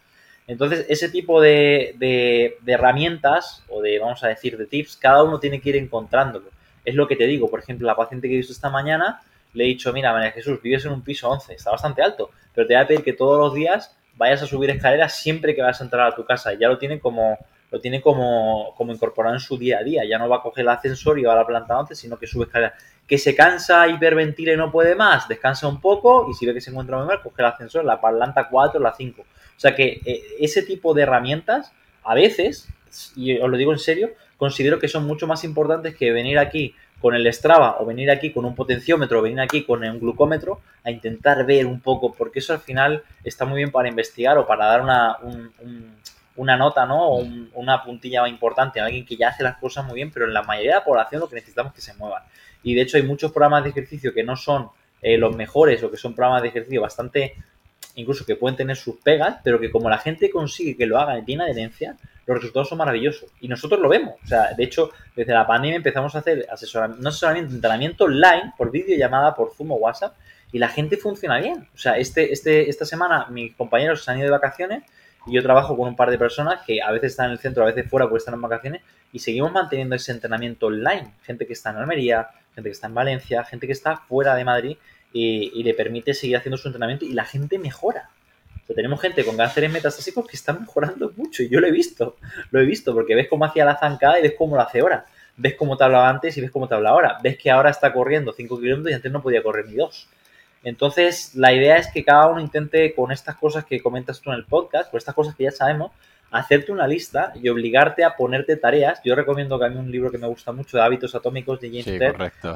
Entonces, 0.49 0.85
ese 0.89 1.09
tipo 1.09 1.41
de, 1.41 1.95
de, 1.97 2.59
herramientas, 2.67 3.63
o 3.69 3.81
de, 3.81 4.01
vamos 4.01 4.25
a 4.25 4.29
decir, 4.29 4.59
de 4.59 4.67
tips, 4.67 4.97
cada 4.97 5.23
uno 5.23 5.39
tiene 5.39 5.61
que 5.61 5.69
ir 5.69 5.77
encontrándolo. 5.77 6.47
Es 6.85 6.95
lo 6.95 7.07
que 7.07 7.17
te 7.17 7.27
digo. 7.27 7.49
Por 7.49 7.61
ejemplo, 7.61 7.87
la 7.87 7.97
paciente 7.97 8.29
que 8.29 8.35
he 8.35 8.39
visto 8.39 8.53
esta 8.53 8.71
mañana, 8.71 9.23
le 9.53 9.65
he 9.65 9.67
dicho, 9.69 9.93
mira, 9.93 10.13
María 10.13 10.33
Jesús, 10.33 10.61
vives 10.63 10.85
en 10.85 10.93
un 10.93 11.03
piso 11.03 11.29
11, 11.31 11.55
está 11.55 11.71
bastante 11.71 12.03
alto, 12.03 12.31
pero 12.55 12.67
te 12.67 12.75
voy 12.75 12.83
a 12.83 12.87
pedir 12.87 13.03
que 13.03 13.13
todos 13.13 13.39
los 13.39 13.55
días 13.55 13.97
vayas 14.17 14.43
a 14.43 14.47
subir 14.47 14.71
escaleras 14.71 15.17
siempre 15.17 15.55
que 15.55 15.63
vas 15.63 15.81
a 15.81 15.85
entrar 15.85 16.07
a 16.07 16.15
tu 16.15 16.25
casa. 16.25 16.55
Ya 16.55 16.69
lo 16.69 16.79
tiene 16.79 17.01
como 17.01 17.39
lo 17.75 17.81
tiene 17.81 18.01
como, 18.01 18.73
como 18.77 18.93
incorporado 18.93 19.35
en 19.35 19.41
su 19.41 19.59
día 19.59 19.79
a 19.79 19.83
día. 19.83 20.05
Ya 20.05 20.17
no 20.17 20.29
va 20.29 20.37
a 20.37 20.43
coger 20.43 20.63
el 20.63 20.69
ascensor 20.69 21.19
y 21.19 21.25
va 21.25 21.33
a 21.33 21.37
la 21.37 21.45
planta 21.45 21.77
11, 21.77 21.97
sino 21.97 22.17
que 22.17 22.29
sube 22.29 22.45
escaleras. 22.45 22.75
Que 23.05 23.19
se 23.19 23.35
cansa, 23.35 23.89
hiperventila 23.89 24.53
y 24.53 24.57
no 24.57 24.71
puede 24.71 24.95
más, 24.95 25.27
descansa 25.27 25.67
un 25.67 25.81
poco 25.81 26.29
y 26.31 26.35
si 26.35 26.47
ve 26.47 26.55
que 26.55 26.61
se 26.61 26.71
encuentra 26.71 26.97
muy 26.97 27.07
mal, 27.07 27.21
coge 27.21 27.43
el 27.43 27.47
ascensor, 27.47 27.85
la 27.85 28.01
planta 28.01 28.49
4, 28.49 28.81
la 28.81 28.95
5. 28.95 29.23
O 29.23 29.25
sea 29.57 29.75
que 29.75 30.01
eh, 30.05 30.23
ese 30.39 30.63
tipo 30.63 30.95
de 30.95 31.03
herramientas, 31.03 31.73
a 32.05 32.15
veces, 32.15 32.69
y 33.17 33.37
os 33.39 33.51
lo 33.51 33.57
digo 33.57 33.73
en 33.73 33.81
serio, 33.81 34.11
considero 34.37 34.79
que 34.79 34.89
son 34.89 35.07
mucho 35.07 35.27
más 35.27 35.45
importantes 35.45 35.95
que 35.97 36.13
venir 36.13 36.39
aquí 36.39 36.75
con 37.01 37.15
el 37.15 37.31
Strava 37.33 37.77
o 37.81 37.85
venir 37.85 38.11
aquí 38.11 38.33
con 38.33 38.45
un 38.45 38.55
potenciómetro 38.55 39.19
o 39.19 39.23
venir 39.23 39.41
aquí 39.41 39.65
con 39.65 39.85
un 39.85 40.01
glucómetro 40.01 40.61
a 40.85 40.91
intentar 40.91 41.45
ver 41.45 41.67
un 41.67 41.81
poco, 41.81 42.15
porque 42.15 42.39
eso 42.39 42.53
al 42.53 42.61
final 42.61 43.03
está 43.23 43.45
muy 43.45 43.59
bien 43.59 43.71
para 43.71 43.89
investigar 43.89 44.39
o 44.39 44.47
para 44.47 44.67
dar 44.67 44.81
una, 44.81 45.19
una 46.37 46.57
nota, 46.57 46.87
¿no? 46.87 47.09
O 47.11 47.27
una 47.55 47.83
puntilla 47.83 48.27
importante 48.27 48.81
a 48.81 48.87
alguien 48.87 49.05
que 49.05 49.17
ya 49.17 49.29
hace 49.29 49.43
las 49.43 49.59
cosas 49.59 49.85
muy 49.85 49.97
bien, 49.97 50.11
pero 50.11 50.27
en 50.27 50.33
la 50.33 50.43
mayoría 50.43 50.73
de 50.73 50.79
la 50.79 50.85
población 50.85 51.21
lo 51.21 51.29
que 51.29 51.37
necesitamos 51.37 51.73
es 51.73 51.77
que 51.77 51.93
se 51.93 51.95
muevan. 51.99 52.23
Y 52.63 52.75
de 52.75 52.83
hecho 52.83 52.97
hay 52.97 53.03
muchos 53.03 53.33
programas 53.33 53.65
de 53.65 53.71
ejercicio 53.71 54.15
que 54.15 54.25
no 54.25 54.37
son 54.37 54.71
eh, 55.03 55.19
los 55.19 55.37
mejores 55.37 55.83
o 55.83 55.91
que 55.91 55.99
son 55.99 56.15
programas 56.15 56.43
de 56.43 56.49
ejercicio 56.49 56.81
bastante 56.81 57.35
incluso 57.97 58.25
que 58.25 58.37
pueden 58.37 58.57
tener 58.57 58.77
sus 58.77 58.97
pegas, 58.97 59.39
pero 59.43 59.59
que 59.61 59.71
como 59.71 59.89
la 59.89 59.99
gente 59.99 60.31
consigue 60.31 60.77
que 60.77 60.87
lo 60.87 60.99
hagan 60.99 61.19
y 61.19 61.25
tiene 61.25 61.45
adherencia, 61.45 61.97
los 62.27 62.39
resultados 62.39 62.69
son 62.69 62.79
maravillosos. 62.79 63.31
Y 63.41 63.49
nosotros 63.49 63.81
lo 63.81 63.89
vemos. 63.89 64.15
O 64.25 64.27
sea, 64.27 64.55
de 64.55 64.65
hecho, 64.65 64.91
desde 65.15 65.33
la 65.33 65.47
pandemia 65.47 65.77
empezamos 65.77 66.15
a 66.15 66.19
hacer 66.19 66.47
asesoramiento, 66.51 67.03
no 67.03 67.09
asesoramiento, 67.09 67.55
entrenamiento 67.55 68.05
online, 68.05 68.53
por 68.57 68.71
videollamada, 68.71 69.35
por 69.35 69.53
Zoom 69.55 69.73
o 69.73 69.77
WhatsApp, 69.77 70.15
y 70.53 70.59
la 70.59 70.69
gente 70.69 70.97
funciona 70.97 71.39
bien. 71.39 71.69
O 71.75 71.79
sea, 71.79 71.99
este, 71.99 72.33
este, 72.33 72.69
esta 72.69 72.85
semana 72.85 73.27
mis 73.31 73.55
compañeros 73.55 74.05
se 74.05 74.11
han 74.11 74.19
ido 74.19 74.27
de 74.27 74.33
vacaciones 74.33 74.85
y 75.27 75.35
yo 75.35 75.43
trabajo 75.43 75.77
con 75.77 75.89
un 75.89 75.97
par 75.97 76.11
de 76.11 76.19
personas 76.19 76.63
que 76.67 76.83
a 76.83 76.91
veces 76.93 77.13
están 77.13 77.27
en 77.27 77.33
el 77.33 77.39
centro, 77.39 77.63
a 77.63 77.67
veces 77.67 77.89
fuera 77.89 78.07
porque 78.07 78.19
están 78.19 78.35
en 78.35 78.43
vacaciones 78.43 78.83
y 79.13 79.19
seguimos 79.19 79.53
manteniendo 79.53 79.97
ese 79.97 80.13
entrenamiento 80.13 80.67
online. 80.67 81.15
Gente 81.23 81.47
que 81.47 81.55
está 81.55 81.71
en 81.71 81.77
Almería, 81.77 82.29
gente 82.55 82.69
que 82.69 82.73
está 82.73 82.87
en 82.87 82.95
Valencia, 82.95 83.45
gente 83.45 83.67
que 83.67 83.73
está 83.73 83.97
fuera 83.97 84.35
de 84.35 84.45
Madrid 84.45 84.77
y, 85.15 85.63
le 85.63 85.75
permite 85.75 86.13
seguir 86.13 86.37
haciendo 86.37 86.59
su 86.59 86.69
entrenamiento 86.69 87.05
y 87.05 87.13
la 87.13 87.25
gente 87.25 87.59
mejora. 87.59 88.11
O 88.63 88.67
sea, 88.67 88.75
tenemos 88.75 89.01
gente 89.01 89.25
con 89.25 89.37
cánceres 89.37 89.73
metastásicos 89.73 90.27
que 90.27 90.37
están 90.37 90.61
mejorando 90.61 91.13
mucho 91.17 91.43
y 91.43 91.49
yo 91.49 91.61
lo 91.61 91.69
he 91.69 91.71
visto, 91.71 92.17
lo 92.51 92.61
he 92.61 92.65
visto 92.65 92.93
porque 92.93 93.15
ves 93.15 93.29
cómo 93.29 93.45
hacía 93.45 93.65
la 93.65 93.79
zancada 93.79 94.19
y 94.19 94.23
ves 94.23 94.35
cómo 94.37 94.57
lo 94.57 94.63
hace 94.63 94.81
ahora. 94.81 95.07
Ves 95.37 95.55
cómo 95.55 95.77
te 95.77 95.85
hablaba 95.85 96.09
antes 96.09 96.37
y 96.37 96.41
ves 96.41 96.51
cómo 96.51 96.69
te 96.69 96.75
habla 96.75 96.91
ahora. 96.91 97.19
Ves 97.23 97.39
que 97.39 97.51
ahora 97.51 97.71
está 97.71 97.93
corriendo 97.93 98.33
5 98.33 98.59
kilómetros 98.59 98.91
y 98.91 98.95
antes 98.95 99.13
no 99.13 99.23
podía 99.23 99.43
correr 99.43 99.67
ni 99.67 99.75
2. 99.75 100.09
Entonces, 100.65 101.35
la 101.35 101.53
idea 101.53 101.77
es 101.77 101.89
que 101.93 102.05
cada 102.05 102.27
uno 102.27 102.41
intente 102.41 102.95
con 102.95 103.13
estas 103.13 103.37
cosas 103.37 103.65
que 103.65 103.83
comentas 103.83 104.21
tú 104.21 104.31
en 104.31 104.37
el 104.37 104.45
podcast, 104.45 104.91
con 104.91 104.99
estas 104.99 105.15
cosas 105.15 105.35
que 105.37 105.45
ya 105.45 105.51
sabemos, 105.51 105.93
hacerte 106.35 106.73
una 106.73 106.87
lista 106.87 107.33
y 107.41 107.49
obligarte 107.49 108.05
a 108.05 108.17
ponerte 108.17 108.57
tareas. 108.57 109.01
Yo 109.05 109.15
recomiendo 109.15 109.59
que 109.59 109.67
hay 109.67 109.77
un 109.77 109.91
libro 109.91 110.11
que 110.11 110.19
me 110.19 110.27
gusta 110.27 110.51
mucho 110.51 110.77
de 110.77 110.83
hábitos 110.83 111.15
atómicos 111.15 111.61
de 111.61 111.69
James 111.69 111.85
sí, 111.85 111.99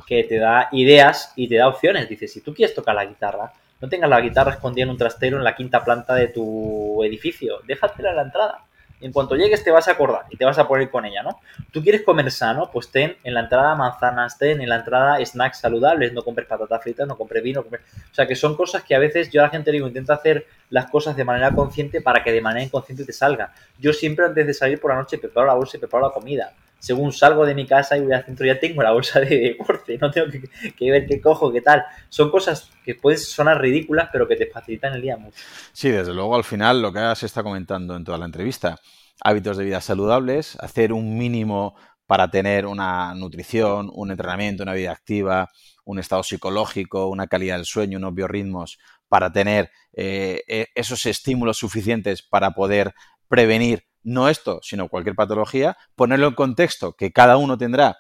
que 0.07 0.25
te 0.25 0.39
da 0.39 0.69
ideas 0.73 1.33
y 1.37 1.49
te 1.49 1.57
da 1.57 1.69
opciones. 1.69 2.09
Dice, 2.09 2.27
si 2.27 2.41
tú 2.41 2.53
quieres 2.53 2.75
tocar 2.75 2.97
la 2.97 3.05
guitarra, 3.05 3.53
no 3.81 3.89
tengas 3.89 4.11
la 4.11 4.21
guitarra 4.21 4.53
escondida 4.53 4.83
en 4.83 4.91
un 4.91 4.99
trastero 4.99 5.39
en 5.39 5.45
la 5.45 5.55
quinta 5.55 5.85
planta 5.85 6.15
de 6.17 6.29
tu 6.29 7.05
edificio, 7.05 7.61
déjatela 7.67 8.11
en 8.11 8.17
la 8.17 8.23
entrada 8.23 8.68
en 9.01 9.13
cuanto 9.13 9.37
llegues 9.37 9.63
te 9.65 9.71
vas 9.71 9.89
a 9.89 9.93
acordar 9.93 10.25
y 10.31 10.37
te 10.37 10.45
vas 10.45 10.59
a 10.59 10.67
poner 10.67 10.91
con 10.91 11.05
ella, 11.05 11.23
¿no? 11.23 11.41
Tú 11.73 11.83
quieres 11.83 12.03
comer 12.03 12.31
sano, 12.31 12.71
pues 12.73 12.91
ten 12.91 13.17
en 13.25 13.35
la 13.35 13.41
entrada 13.41 13.75
manzanas, 13.75 14.39
ten 14.39 14.61
en 14.61 14.69
la 14.69 14.77
entrada 14.77 15.25
snacks 15.25 15.59
saludables, 15.59 16.13
no 16.13 16.23
compres 16.23 16.47
patatas 16.47 16.83
fritas, 16.83 17.07
no 17.07 17.17
compres 17.17 17.43
vino, 17.43 17.61
o 17.61 18.15
sea 18.15 18.27
que 18.27 18.35
son 18.35 18.57
cosas 18.57 18.83
que 18.83 18.95
a 18.95 18.99
veces 18.99 19.31
yo 19.31 19.41
a 19.41 19.45
la 19.45 19.51
gente 19.51 19.73
digo, 19.73 19.87
intenta 19.87 20.15
hacer 20.15 20.47
las 20.71 20.91
cosas 20.91 21.17
de 21.17 21.25
manera 21.25 21.51
consciente 21.53 22.01
para 22.01 22.23
que 22.23 22.33
de 22.33 22.41
manera 22.41 22.65
inconsciente 22.65 23.05
te 23.05 23.13
salga. 23.13 23.53
Yo 23.79 23.93
siempre 23.93 24.27
antes 24.27 24.47
de 24.47 24.55
salir 24.55 24.81
por 24.81 24.91
la 24.91 24.97
noche 24.97 25.19
preparo 25.19 25.47
la 25.47 25.55
bolsa 25.55 25.77
y 25.77 25.81
preparo 25.81 26.09
la 26.09 26.13
comida. 26.13 26.53
Según 26.79 27.13
salgo 27.13 27.45
de 27.45 27.55
mi 27.55 27.67
casa 27.67 27.97
y 27.97 28.01
voy 28.01 28.13
al 28.13 28.25
centro 28.25 28.47
ya 28.47 28.59
tengo 28.59 28.83
la 28.83 28.93
bolsa 28.93 29.21
de 29.21 29.39
deporte, 29.39 29.99
no 29.99 30.11
tengo 30.11 30.29
que, 30.31 30.91
ver 30.91 31.07
qué 31.07 31.21
cojo, 31.21 31.53
qué 31.53 31.61
tal. 31.61 31.85
Son 32.09 32.31
cosas 32.31 32.71
que 32.85 32.95
pueden 32.95 33.19
sonar 33.19 33.61
ridículas, 33.61 34.09
pero 34.13 34.29
que 34.29 34.37
te 34.37 34.47
facilitan 34.47 34.95
el 34.95 35.03
día 35.03 35.17
mucho. 35.17 35.39
Sí, 35.73 35.91
desde 35.91 36.15
luego 36.15 36.37
al 36.37 36.45
final 36.45 36.81
lo 36.81 36.93
que 36.93 37.01
se 37.17 37.27
está 37.27 37.43
comentando 37.43 37.97
en 37.97 38.05
toda 38.05 38.19
la 38.19 38.27
entrevista, 38.27 38.79
hábitos 39.23 39.57
de 39.57 39.65
vida 39.65 39.81
saludables, 39.81 40.57
hacer 40.61 40.93
un 40.93 41.19
mínimo 41.19 41.75
para 42.07 42.31
tener 42.31 42.65
una 42.65 43.15
nutrición, 43.15 43.91
un 43.93 44.11
entrenamiento, 44.11 44.63
una 44.63 44.73
vida 44.73 44.93
activa, 44.93 45.51
un 45.85 45.99
estado 45.99 46.23
psicológico, 46.23 47.09
una 47.09 47.27
calidad 47.27 47.57
del 47.57 47.67
sueño, 47.67 47.99
unos 47.99 48.15
biorritmos, 48.15 48.79
para 49.09 49.33
tener 49.33 49.71
eh, 49.93 50.43
e, 50.47 50.69
esos 50.75 51.05
estímulos 51.07 51.59
suficientes 51.59 52.23
para 52.23 52.53
poder 52.53 52.95
prevenir 53.29 53.88
no 54.09 54.29
esto, 54.29 54.61
sino 54.63 54.89
cualquier 54.89 55.15
patología, 55.15 55.77
ponerlo 55.95 56.29
en 56.29 56.35
contexto 56.35 56.95
que 56.95 57.13
cada 57.13 57.37
uno 57.37 57.59
tendrá 57.59 57.99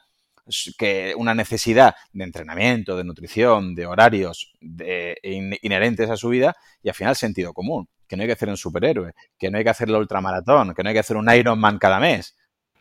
que 0.79 1.15
una 1.17 1.35
necesidad 1.35 1.95
de 2.13 2.25
entrenamiento, 2.25 2.97
de 2.97 3.05
nutrición, 3.05 3.75
de 3.75 3.87
horarios 3.87 4.53
de, 4.61 5.19
inherentes 5.63 6.09
a 6.09 6.17
su 6.17 6.31
vida 6.31 6.57
y 6.83 6.89
al 6.89 6.95
final 6.95 7.17
sentido 7.17 7.53
común, 7.53 7.89
que 8.07 8.17
no 8.17 8.23
hay 8.23 8.29
que 8.29 8.33
hacer 8.33 8.49
un 8.49 8.57
superhéroe, 8.57 9.13
que 9.39 9.51
no 9.51 9.59
hay 9.59 9.65
que 9.65 9.71
hacer 9.71 9.91
la 9.91 9.99
ultramaratón, 9.99 10.75
que 10.75 10.83
no 10.83 10.89
hay 10.89 10.95
que 10.95 11.01
hacer 11.01 11.19
un 11.19 11.31
Ironman 11.31 11.79
cada 11.79 12.01
mes. 12.01 12.35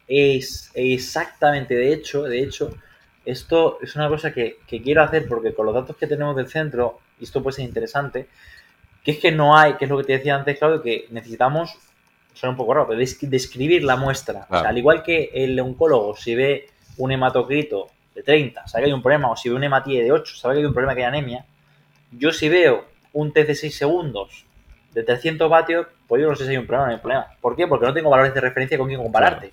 Es 0.07 0.71
exactamente, 0.73 1.75
de 1.75 1.91
hecho, 1.91 2.23
de 2.23 2.41
hecho, 2.41 2.69
esto 3.25 3.79
es 3.81 3.93
una 3.97 4.07
cosa 4.07 4.31
que, 4.31 4.59
que 4.65 4.81
quiero 4.81 5.03
hacer 5.03 5.27
porque 5.27 5.53
con 5.53 5.65
los 5.65 5.75
datos 5.75 5.97
que 5.97 6.07
tenemos 6.07 6.37
del 6.37 6.47
centro, 6.47 6.99
y 7.19 7.25
esto 7.25 7.43
puede 7.43 7.57
ser 7.57 7.65
interesante, 7.65 8.29
que 9.03 9.11
es 9.11 9.19
que 9.19 9.33
no 9.33 9.57
hay, 9.57 9.73
que 9.73 9.85
es 9.85 9.91
lo 9.91 9.97
que 9.97 10.05
te 10.05 10.13
decía 10.13 10.35
antes, 10.35 10.57
Claudio, 10.57 10.81
que 10.81 11.07
necesitamos, 11.11 11.77
suena 12.37 12.51
un 12.51 12.57
poco 12.57 12.73
raro, 12.73 12.87
pero 12.87 12.99
describir 12.99 13.83
la 13.83 13.95
muestra. 13.95 14.47
al 14.49 14.77
igual 14.77 15.01
que 15.03 15.31
el 15.33 15.59
oncólogo, 15.59 16.15
si 16.15 16.35
ve 16.35 16.69
un 16.97 17.11
hematocrito 17.11 17.87
de 18.13 18.23
30, 18.23 18.67
sabe 18.67 18.83
que 18.83 18.87
hay 18.87 18.93
un 18.93 19.01
problema, 19.01 19.31
o 19.31 19.35
si 19.35 19.49
ve 19.49 19.55
un 19.55 19.63
hematíe 19.63 20.03
de 20.03 20.11
8, 20.11 20.35
sabe 20.35 20.55
que 20.55 20.59
hay 20.59 20.65
un 20.65 20.73
problema 20.73 20.93
que 20.93 21.01
hay 21.01 21.07
anemia, 21.07 21.45
yo 22.11 22.31
si 22.31 22.47
veo 22.47 22.85
un 23.13 23.33
test 23.33 23.47
de 23.47 23.55
6 23.55 23.75
segundos 23.75 24.45
de 24.93 25.03
300 25.03 25.49
vatios, 25.49 25.87
pues 26.07 26.21
yo 26.21 26.29
no 26.29 26.35
sé 26.35 26.45
si 26.45 26.51
hay 26.51 26.57
un 26.57 26.67
problema 26.67 26.83
o 26.83 26.87
no 26.87 26.91
hay 26.91 26.95
un 26.95 27.01
problema. 27.01 27.27
¿Por 27.41 27.55
qué? 27.55 27.67
Porque 27.67 27.85
no 27.85 27.93
tengo 27.93 28.09
valores 28.09 28.33
de 28.33 28.41
referencia 28.41 28.77
con 28.77 28.87
quien 28.87 29.01
compararte. 29.01 29.51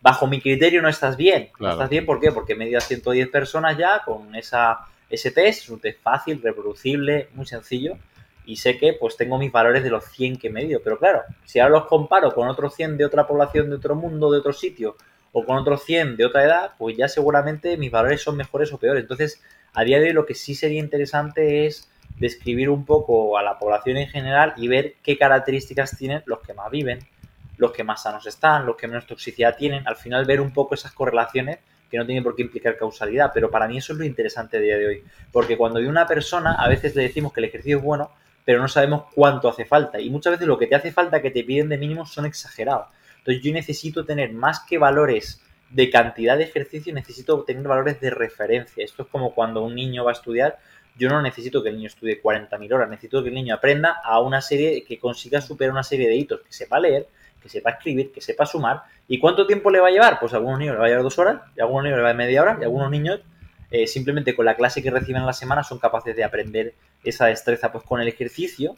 Bajo 0.00 0.26
mi 0.26 0.40
criterio 0.40 0.82
no 0.82 0.88
estás 0.88 1.16
bien. 1.16 1.50
No 1.58 1.70
estás 1.70 1.88
bien, 1.88 2.06
¿por 2.06 2.20
qué? 2.20 2.32
Porque 2.32 2.52
he 2.52 2.56
medido 2.56 2.78
a 2.78 2.80
110 2.80 3.28
personas 3.28 3.76
ya 3.76 4.02
con 4.04 4.34
esa, 4.34 4.80
ese 5.10 5.30
test, 5.30 5.64
es 5.64 5.68
un 5.70 5.80
test 5.80 6.00
fácil, 6.00 6.40
reproducible, 6.42 7.28
muy 7.34 7.46
sencillo, 7.46 7.96
y 8.46 8.56
sé 8.56 8.78
que 8.78 8.94
pues 8.94 9.16
tengo 9.16 9.38
mis 9.38 9.52
valores 9.52 9.82
de 9.82 9.90
los 9.90 10.04
100 10.04 10.38
que 10.38 10.46
he 10.46 10.50
medido. 10.50 10.80
Pero 10.82 10.98
claro, 10.98 11.22
si 11.44 11.58
ahora 11.58 11.78
los 11.78 11.86
comparo 11.86 12.32
con 12.32 12.48
otros 12.48 12.74
100 12.74 12.96
de 12.96 13.04
otra 13.04 13.26
población, 13.26 13.68
de 13.68 13.76
otro 13.76 13.94
mundo, 13.94 14.30
de 14.30 14.38
otro 14.38 14.52
sitio, 14.52 14.96
o 15.32 15.44
con 15.44 15.58
otros 15.58 15.84
100 15.84 16.16
de 16.16 16.24
otra 16.24 16.44
edad, 16.44 16.70
pues 16.78 16.96
ya 16.96 17.08
seguramente 17.08 17.76
mis 17.76 17.90
valores 17.90 18.22
son 18.22 18.36
mejores 18.36 18.72
o 18.72 18.78
peores. 18.78 19.02
Entonces, 19.02 19.42
a 19.74 19.84
día 19.84 19.98
de 19.98 20.06
hoy 20.06 20.12
lo 20.12 20.24
que 20.24 20.34
sí 20.34 20.54
sería 20.54 20.80
interesante 20.80 21.66
es 21.66 21.90
describir 22.18 22.70
un 22.70 22.86
poco 22.86 23.36
a 23.36 23.42
la 23.42 23.58
población 23.58 23.98
en 23.98 24.08
general 24.08 24.54
y 24.56 24.68
ver 24.68 24.94
qué 25.02 25.18
características 25.18 25.96
tienen 25.98 26.22
los 26.24 26.40
que 26.40 26.54
más 26.54 26.70
viven, 26.70 27.00
los 27.58 27.72
que 27.72 27.84
más 27.84 28.02
sanos 28.02 28.26
están, 28.26 28.64
los 28.64 28.76
que 28.76 28.86
menos 28.86 29.06
toxicidad 29.06 29.56
tienen. 29.56 29.86
Al 29.86 29.96
final 29.96 30.24
ver 30.24 30.40
un 30.40 30.52
poco 30.52 30.74
esas 30.74 30.92
correlaciones 30.92 31.58
que 31.90 31.98
no 31.98 32.06
tienen 32.06 32.24
por 32.24 32.34
qué 32.34 32.42
implicar 32.42 32.76
causalidad, 32.76 33.30
pero 33.34 33.50
para 33.50 33.68
mí 33.68 33.78
eso 33.78 33.92
es 33.92 33.98
lo 33.98 34.04
interesante 34.04 34.56
a 34.56 34.60
día 34.60 34.78
de 34.78 34.86
hoy. 34.86 35.04
Porque 35.30 35.56
cuando 35.56 35.78
hay 35.78 35.86
una 35.86 36.06
persona, 36.06 36.54
a 36.54 36.68
veces 36.68 36.94
le 36.96 37.02
decimos 37.02 37.32
que 37.32 37.40
el 37.40 37.46
ejercicio 37.46 37.78
es 37.78 37.84
bueno, 37.84 38.10
pero 38.46 38.62
no 38.62 38.68
sabemos 38.68 39.06
cuánto 39.12 39.48
hace 39.48 39.64
falta. 39.64 40.00
Y 40.00 40.08
muchas 40.08 40.34
veces 40.34 40.46
lo 40.46 40.56
que 40.56 40.68
te 40.68 40.76
hace 40.76 40.92
falta 40.92 41.20
que 41.20 41.32
te 41.32 41.42
piden 41.42 41.68
de 41.68 41.76
mínimo 41.76 42.06
son 42.06 42.26
exagerados. 42.26 42.86
Entonces 43.18 43.42
yo 43.42 43.52
necesito 43.52 44.04
tener 44.04 44.32
más 44.32 44.60
que 44.60 44.78
valores 44.78 45.42
de 45.68 45.90
cantidad 45.90 46.38
de 46.38 46.44
ejercicio, 46.44 46.94
necesito 46.94 47.42
tener 47.42 47.64
valores 47.66 48.00
de 48.00 48.10
referencia. 48.10 48.84
Esto 48.84 49.02
es 49.02 49.08
como 49.08 49.34
cuando 49.34 49.64
un 49.64 49.74
niño 49.74 50.04
va 50.04 50.12
a 50.12 50.14
estudiar. 50.14 50.58
Yo 50.96 51.08
no 51.08 51.20
necesito 51.20 51.60
que 51.60 51.70
el 51.70 51.76
niño 51.76 51.88
estudie 51.88 52.22
40.000 52.22 52.72
horas, 52.72 52.88
necesito 52.88 53.20
que 53.20 53.30
el 53.30 53.34
niño 53.34 53.56
aprenda 53.56 54.00
a 54.04 54.20
una 54.20 54.40
serie, 54.40 54.84
que 54.84 54.96
consiga 54.96 55.40
superar 55.40 55.72
una 55.72 55.82
serie 55.82 56.08
de 56.08 56.14
hitos, 56.14 56.40
que 56.40 56.52
sepa 56.52 56.78
leer, 56.78 57.08
que 57.42 57.48
sepa 57.48 57.70
escribir, 57.70 58.12
que 58.12 58.20
sepa 58.20 58.46
sumar. 58.46 58.82
¿Y 59.08 59.18
cuánto 59.18 59.44
tiempo 59.44 59.72
le 59.72 59.80
va 59.80 59.88
a 59.88 59.90
llevar? 59.90 60.20
Pues 60.20 60.32
a 60.32 60.36
algunos 60.36 60.60
niños 60.60 60.74
le 60.74 60.78
va 60.78 60.86
a 60.86 60.88
llevar 60.88 61.02
dos 61.02 61.18
horas, 61.18 61.40
y 61.56 61.60
a 61.60 61.64
algunos 61.64 61.82
niños 61.82 61.96
le 61.96 62.04
va 62.04 62.10
a 62.10 62.14
media 62.14 62.42
hora, 62.42 62.56
y 62.60 62.62
a 62.62 62.66
algunos 62.66 62.90
niños 62.92 63.20
eh, 63.70 63.86
simplemente 63.86 64.34
con 64.34 64.44
la 64.44 64.54
clase 64.54 64.82
que 64.82 64.90
reciben 64.90 65.22
en 65.22 65.26
la 65.26 65.32
semana 65.32 65.62
son 65.62 65.78
capaces 65.78 66.14
de 66.14 66.24
aprender 66.24 66.74
esa 67.04 67.26
destreza 67.26 67.72
pues 67.72 67.84
con 67.84 68.00
el 68.00 68.08
ejercicio 68.08 68.76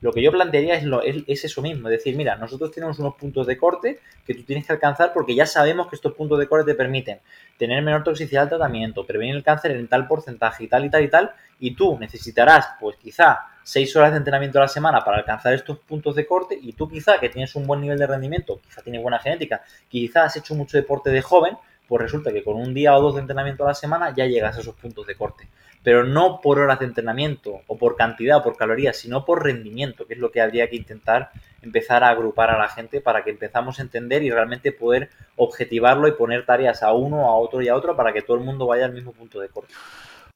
lo 0.00 0.12
que 0.12 0.22
yo 0.22 0.30
plantearía 0.30 0.76
es, 0.76 0.84
lo, 0.84 1.02
es, 1.02 1.44
eso 1.44 1.60
mismo, 1.60 1.88
es 1.88 1.98
decir, 1.98 2.16
mira, 2.16 2.36
nosotros 2.36 2.70
tenemos 2.70 2.98
unos 3.00 3.16
puntos 3.16 3.46
de 3.48 3.56
corte 3.56 3.98
que 4.24 4.34
tú 4.34 4.44
tienes 4.44 4.64
que 4.64 4.72
alcanzar 4.72 5.12
porque 5.12 5.34
ya 5.34 5.44
sabemos 5.44 5.88
que 5.88 5.96
estos 5.96 6.14
puntos 6.14 6.38
de 6.38 6.46
corte 6.46 6.70
te 6.70 6.76
permiten 6.76 7.18
tener 7.56 7.82
menor 7.82 8.04
toxicidad 8.04 8.44
al 8.44 8.48
tratamiento, 8.48 9.04
prevenir 9.04 9.34
el 9.34 9.42
cáncer 9.42 9.72
en 9.72 9.88
tal 9.88 10.06
porcentaje 10.06 10.64
y 10.64 10.68
tal 10.68 10.84
y 10.84 10.90
tal 10.90 11.02
y 11.02 11.08
tal, 11.08 11.32
y 11.58 11.74
tú 11.74 11.98
necesitarás, 11.98 12.68
pues 12.78 12.96
quizá, 12.96 13.40
seis 13.64 13.94
horas 13.96 14.12
de 14.12 14.18
entrenamiento 14.18 14.58
a 14.58 14.62
la 14.62 14.68
semana 14.68 15.00
para 15.04 15.18
alcanzar 15.18 15.52
estos 15.52 15.78
puntos 15.80 16.14
de 16.14 16.26
corte, 16.26 16.56
y 16.60 16.74
tú 16.74 16.88
quizá, 16.88 17.18
que 17.18 17.28
tienes 17.28 17.56
un 17.56 17.66
buen 17.66 17.80
nivel 17.80 17.98
de 17.98 18.06
rendimiento, 18.06 18.60
quizá 18.64 18.82
tienes 18.82 19.02
buena 19.02 19.18
genética, 19.18 19.62
quizá 19.88 20.24
has 20.24 20.36
hecho 20.36 20.54
mucho 20.54 20.76
deporte 20.76 21.10
de 21.10 21.22
joven, 21.22 21.56
pues 21.88 22.02
resulta 22.02 22.32
que 22.32 22.44
con 22.44 22.56
un 22.56 22.74
día 22.74 22.94
o 22.96 23.02
dos 23.02 23.14
de 23.14 23.22
entrenamiento 23.22 23.64
a 23.64 23.68
la 23.68 23.74
semana 23.74 24.14
ya 24.14 24.26
llegas 24.26 24.56
a 24.56 24.60
esos 24.60 24.74
puntos 24.76 25.06
de 25.06 25.16
corte 25.16 25.48
pero 25.82 26.04
no 26.04 26.40
por 26.40 26.58
horas 26.58 26.80
de 26.80 26.86
entrenamiento 26.86 27.62
o 27.66 27.78
por 27.78 27.96
cantidad 27.96 28.38
o 28.38 28.42
por 28.42 28.56
calorías, 28.56 28.96
sino 28.96 29.24
por 29.24 29.44
rendimiento, 29.44 30.06
que 30.06 30.14
es 30.14 30.20
lo 30.20 30.30
que 30.30 30.40
habría 30.40 30.68
que 30.68 30.76
intentar 30.76 31.30
empezar 31.62 32.04
a 32.04 32.10
agrupar 32.10 32.50
a 32.50 32.58
la 32.58 32.68
gente 32.68 33.00
para 33.00 33.24
que 33.24 33.30
empezamos 33.30 33.78
a 33.78 33.82
entender 33.82 34.22
y 34.22 34.30
realmente 34.30 34.72
poder 34.72 35.10
objetivarlo 35.36 36.08
y 36.08 36.12
poner 36.12 36.44
tareas 36.44 36.82
a 36.82 36.92
uno, 36.92 37.26
a 37.26 37.36
otro 37.36 37.62
y 37.62 37.68
a 37.68 37.76
otro 37.76 37.96
para 37.96 38.12
que 38.12 38.22
todo 38.22 38.36
el 38.36 38.44
mundo 38.44 38.66
vaya 38.66 38.84
al 38.84 38.92
mismo 38.92 39.12
punto 39.12 39.40
de 39.40 39.48
corte. 39.48 39.72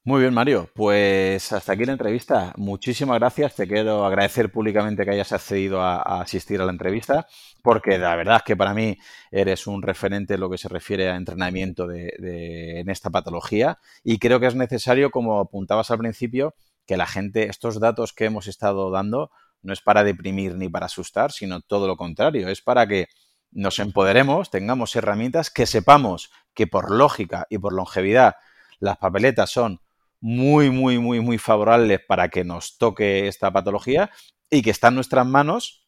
Muy 0.05 0.21
bien, 0.21 0.35
Mario. 0.35 0.69
Pues 0.75 1.53
hasta 1.53 1.75
aquí 1.75 1.85
la 1.85 1.93
entrevista. 1.93 2.53
Muchísimas 2.57 3.21
gracias. 3.21 3.55
Te 3.55 3.69
quiero 3.69 4.05
agradecer 4.05 4.51
públicamente 4.51 5.05
que 5.05 5.13
hayas 5.13 5.31
accedido 5.31 5.81
a, 5.81 6.21
asistir 6.21 6.61
a 6.61 6.65
la 6.65 6.73
entrevista, 6.73 7.29
porque 7.63 7.99
la 7.99 8.17
verdad 8.17 8.39
es 8.39 8.43
que 8.43 8.57
para 8.57 8.75
mí 8.75 8.99
eres 9.31 9.69
un 9.69 9.81
referente 9.81 10.35
en 10.35 10.41
lo 10.41 10.51
que 10.51 10.59
se 10.59 10.69
refiere 10.69 11.09
a 11.09 11.15
entrenamiento 11.15 11.87
de, 11.87 12.81
en 12.81 12.91
esta 12.91 13.11
patología 13.11 13.79
y 14.03 14.19
creo 14.19 14.41
que 14.41 14.47
es 14.49 14.57
necesario, 14.57 15.13
como 15.13 15.39
apuntabas 15.39 15.93
al 15.93 15.99
principio, 15.99 16.57
que 16.85 16.97
la 16.97 17.07
gente, 17.07 17.49
estos 17.49 17.79
datos 17.79 18.13
que 18.13 18.25
hemos 18.25 18.49
estado 18.49 18.91
dando, 18.91 19.31
no 19.63 19.73
es 19.73 19.83
para 19.83 20.03
deprimir 20.03 20.57
ni 20.57 20.69
para 20.69 20.87
asustar, 20.87 21.31
sino 21.31 21.61
todo 21.61 21.87
lo 21.87 21.97
contrario, 21.97 22.49
es 22.49 22.61
para 22.61 22.89
que 22.89 23.07
nos 23.53 23.79
empoderemos, 23.79 24.51
tengamos 24.51 24.97
herramientas, 24.97 25.49
que 25.49 25.65
sepamos 25.65 26.33
que 26.55 26.67
por 26.67 26.91
lógica 26.91 27.47
y 27.51 27.59
por 27.59 27.73
longevidad 27.73 28.35
las 28.81 28.97
papeletas 28.97 29.49
son 29.49 29.81
muy, 30.23 30.71
muy, 30.71 30.99
muy, 30.99 31.21
muy 31.21 31.37
favorables 31.37 32.01
para 32.07 32.29
que 32.29 32.45
nos 32.45 32.79
toque 32.79 33.29
esta 33.29 33.53
patología 33.53 34.11
y 34.49 34.63
que 34.63 34.71
está 34.71 34.89
en 34.89 34.95
nuestras 34.95 35.27
manos 35.27 35.87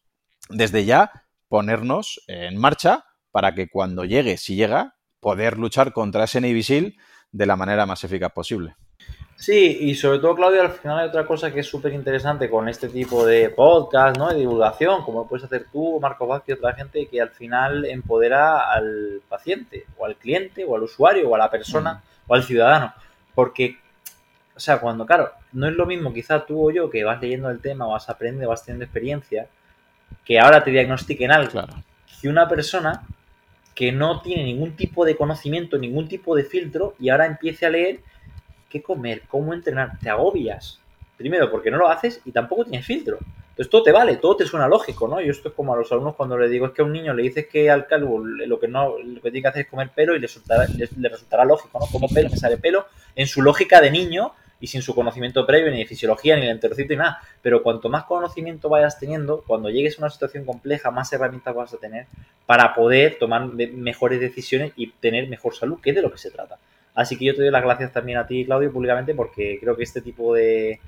desde 0.49 0.85
ya 0.85 1.11
ponernos 1.47 2.21
en 2.27 2.57
marcha 2.57 3.05
para 3.31 3.55
que 3.55 3.69
cuando 3.69 4.05
llegue, 4.05 4.37
si 4.37 4.55
llega, 4.55 4.95
poder 5.19 5.57
luchar 5.57 5.93
contra 5.93 6.25
ese 6.25 6.41
Navy 6.41 6.95
de 7.31 7.45
la 7.45 7.55
manera 7.55 7.85
más 7.85 8.03
eficaz 8.03 8.31
posible. 8.31 8.75
Sí, 9.37 9.77
y 9.81 9.95
sobre 9.95 10.19
todo, 10.19 10.35
Claudio, 10.35 10.61
al 10.61 10.71
final 10.71 10.99
hay 10.99 11.07
otra 11.09 11.25
cosa 11.25 11.51
que 11.51 11.59
es 11.59 11.67
súper 11.67 11.93
interesante 11.93 12.49
con 12.49 12.69
este 12.69 12.87
tipo 12.87 13.25
de 13.25 13.49
podcast, 13.49 14.17
¿no? 14.17 14.29
De 14.29 14.39
divulgación, 14.39 15.03
como 15.03 15.27
puedes 15.27 15.43
hacer 15.43 15.65
tú, 15.71 15.99
Marco 15.99 16.25
Vázquez 16.25 16.55
y 16.55 16.59
otra 16.59 16.73
gente, 16.73 17.07
que 17.07 17.21
al 17.21 17.31
final 17.31 17.85
empodera 17.85 18.71
al 18.71 19.21
paciente, 19.27 19.85
o 19.97 20.05
al 20.05 20.15
cliente, 20.15 20.63
o 20.65 20.75
al 20.75 20.83
usuario, 20.83 21.29
o 21.29 21.35
a 21.35 21.37
la 21.37 21.51
persona, 21.51 21.95
mm. 21.95 22.31
o 22.31 22.35
al 22.35 22.43
ciudadano. 22.43 22.93
Porque, 23.33 23.77
o 24.55 24.59
sea, 24.59 24.79
cuando, 24.79 25.05
claro, 25.05 25.31
no 25.51 25.67
es 25.67 25.73
lo 25.73 25.85
mismo 25.85 26.13
quizá 26.13 26.45
tú 26.45 26.69
o 26.69 26.71
yo 26.71 26.89
que 26.89 27.03
vas 27.03 27.21
leyendo 27.21 27.49
el 27.49 27.59
tema, 27.59 27.85
vas 27.87 28.09
aprendiendo, 28.09 28.49
vas 28.49 28.63
teniendo 28.63 28.85
experiencia, 28.85 29.47
que 30.23 30.39
ahora 30.39 30.63
te 30.63 30.71
diagnostiquen 30.71 31.31
algo. 31.31 31.51
Claro. 31.51 31.73
Que 32.21 32.29
una 32.29 32.47
persona 32.47 33.03
que 33.73 33.91
no 33.91 34.21
tiene 34.21 34.45
ningún 34.45 34.75
tipo 34.75 35.03
de 35.03 35.17
conocimiento, 35.17 35.77
ningún 35.77 36.07
tipo 36.07 36.35
de 36.35 36.45
filtro, 36.45 36.95
y 36.99 37.09
ahora 37.09 37.25
empiece 37.25 37.65
a 37.65 37.69
leer 37.69 37.99
qué 38.69 38.81
comer, 38.81 39.23
cómo 39.27 39.53
entrenar, 39.53 39.99
te 39.99 40.09
agobias. 40.09 40.79
Primero, 41.17 41.51
porque 41.51 41.69
no 41.69 41.77
lo 41.77 41.89
haces 41.89 42.21
y 42.23 42.31
tampoco 42.31 42.63
tienes 42.63 42.85
filtro. 42.85 43.19
Entonces 43.49 43.69
todo 43.69 43.83
te 43.83 43.91
vale, 43.93 44.17
todo 44.17 44.35
te 44.35 44.45
suena 44.45 44.67
lógico, 44.67 45.07
¿no? 45.07 45.21
Yo 45.21 45.31
esto 45.31 45.47
es 45.49 45.55
como 45.55 45.73
a 45.73 45.77
los 45.77 45.89
alumnos 45.91 46.15
cuando 46.15 46.37
le 46.37 46.49
digo, 46.49 46.65
es 46.65 46.71
que 46.73 46.81
a 46.81 46.85
un 46.85 46.91
niño 46.91 47.13
le 47.13 47.23
dices 47.23 47.47
que 47.47 47.69
al 47.69 47.87
calvo 47.87 48.19
lo 48.19 48.59
que 48.59 48.67
no 48.67 48.97
lo 48.99 49.21
que 49.21 49.31
tiene 49.31 49.43
que 49.43 49.47
hacer 49.47 49.61
es 49.61 49.69
comer 49.69 49.91
pelo 49.95 50.13
y 50.13 50.19
le 50.19 50.27
resultará, 50.27 50.65
le, 50.67 51.09
resultará 51.09 51.45
lógico, 51.45 51.79
¿no? 51.79 51.85
Como 51.85 52.09
pelo, 52.09 52.29
me 52.29 52.35
sale 52.35 52.57
pelo, 52.57 52.87
en 53.15 53.27
su 53.27 53.41
lógica 53.41 53.79
de 53.79 53.91
niño 53.91 54.33
y 54.59 54.67
sin 54.67 54.81
su 54.81 54.95
conocimiento 54.95 55.45
previo, 55.45 55.71
ni 55.71 55.79
de 55.79 55.85
fisiología, 55.85 56.35
ni 56.35 56.45
de 56.45 56.51
enterocito, 56.51 56.93
ni 56.93 56.97
nada. 56.97 57.19
Pero 57.41 57.61
cuanto 57.61 57.89
más 57.89 58.05
conocimiento 58.05 58.69
vayas 58.69 58.99
teniendo, 58.99 59.43
cuando 59.45 59.69
llegues 59.69 59.97
a 59.97 60.01
una 60.03 60.09
situación 60.09 60.45
compleja, 60.45 60.91
más 60.91 61.11
herramientas 61.13 61.53
vas 61.53 61.73
a 61.73 61.77
tener 61.77 62.07
para 62.45 62.73
poder 62.73 63.17
tomar 63.19 63.45
mejores 63.47 64.19
decisiones 64.19 64.71
y 64.75 64.91
tener 64.91 65.27
mejor 65.27 65.55
salud, 65.55 65.79
que 65.81 65.91
es 65.91 65.95
de 65.95 66.01
lo 66.01 66.11
que 66.11 66.17
se 66.17 66.31
trata. 66.31 66.57
Así 66.93 67.17
que 67.17 67.25
yo 67.25 67.35
te 67.35 67.41
doy 67.41 67.51
las 67.51 67.63
gracias 67.63 67.91
también 67.91 68.17
a 68.17 68.25
ti, 68.25 68.45
Claudio, 68.45 68.71
públicamente, 68.71 69.13
porque 69.13 69.57
creo 69.59 69.75
que 69.75 69.83
este 69.83 70.01
tipo 70.01 70.33
de, 70.33 70.79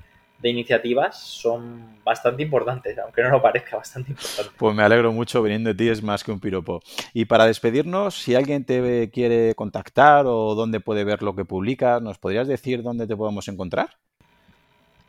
iniciativas 0.42 1.20
son 1.20 1.98
bastante 2.04 2.42
importantes, 2.42 2.96
aunque 2.98 3.22
no 3.22 3.30
lo 3.30 3.42
parezca, 3.42 3.76
bastante 3.76 4.12
importantes. 4.12 4.52
Pues 4.56 4.74
me 4.74 4.82
alegro 4.82 5.12
mucho, 5.12 5.42
viniendo 5.42 5.70
de 5.70 5.74
ti 5.74 5.88
es 5.88 6.02
más 6.02 6.22
que 6.22 6.30
un 6.30 6.40
piropo. 6.40 6.80
Y 7.12 7.24
para 7.24 7.46
despedirnos, 7.46 8.14
si 8.14 8.34
alguien 8.34 8.64
te 8.64 9.10
quiere 9.10 9.54
contactar 9.54 10.26
o 10.26 10.54
dónde 10.54 10.80
puede 10.80 11.04
ver 11.04 11.22
lo 11.22 11.34
que 11.34 11.44
publicas, 11.44 12.00
¿nos 12.00 12.18
podrías 12.18 12.46
decir 12.46 12.82
dónde 12.82 13.06
te 13.06 13.16
podemos 13.16 13.48
encontrar? 13.48 13.90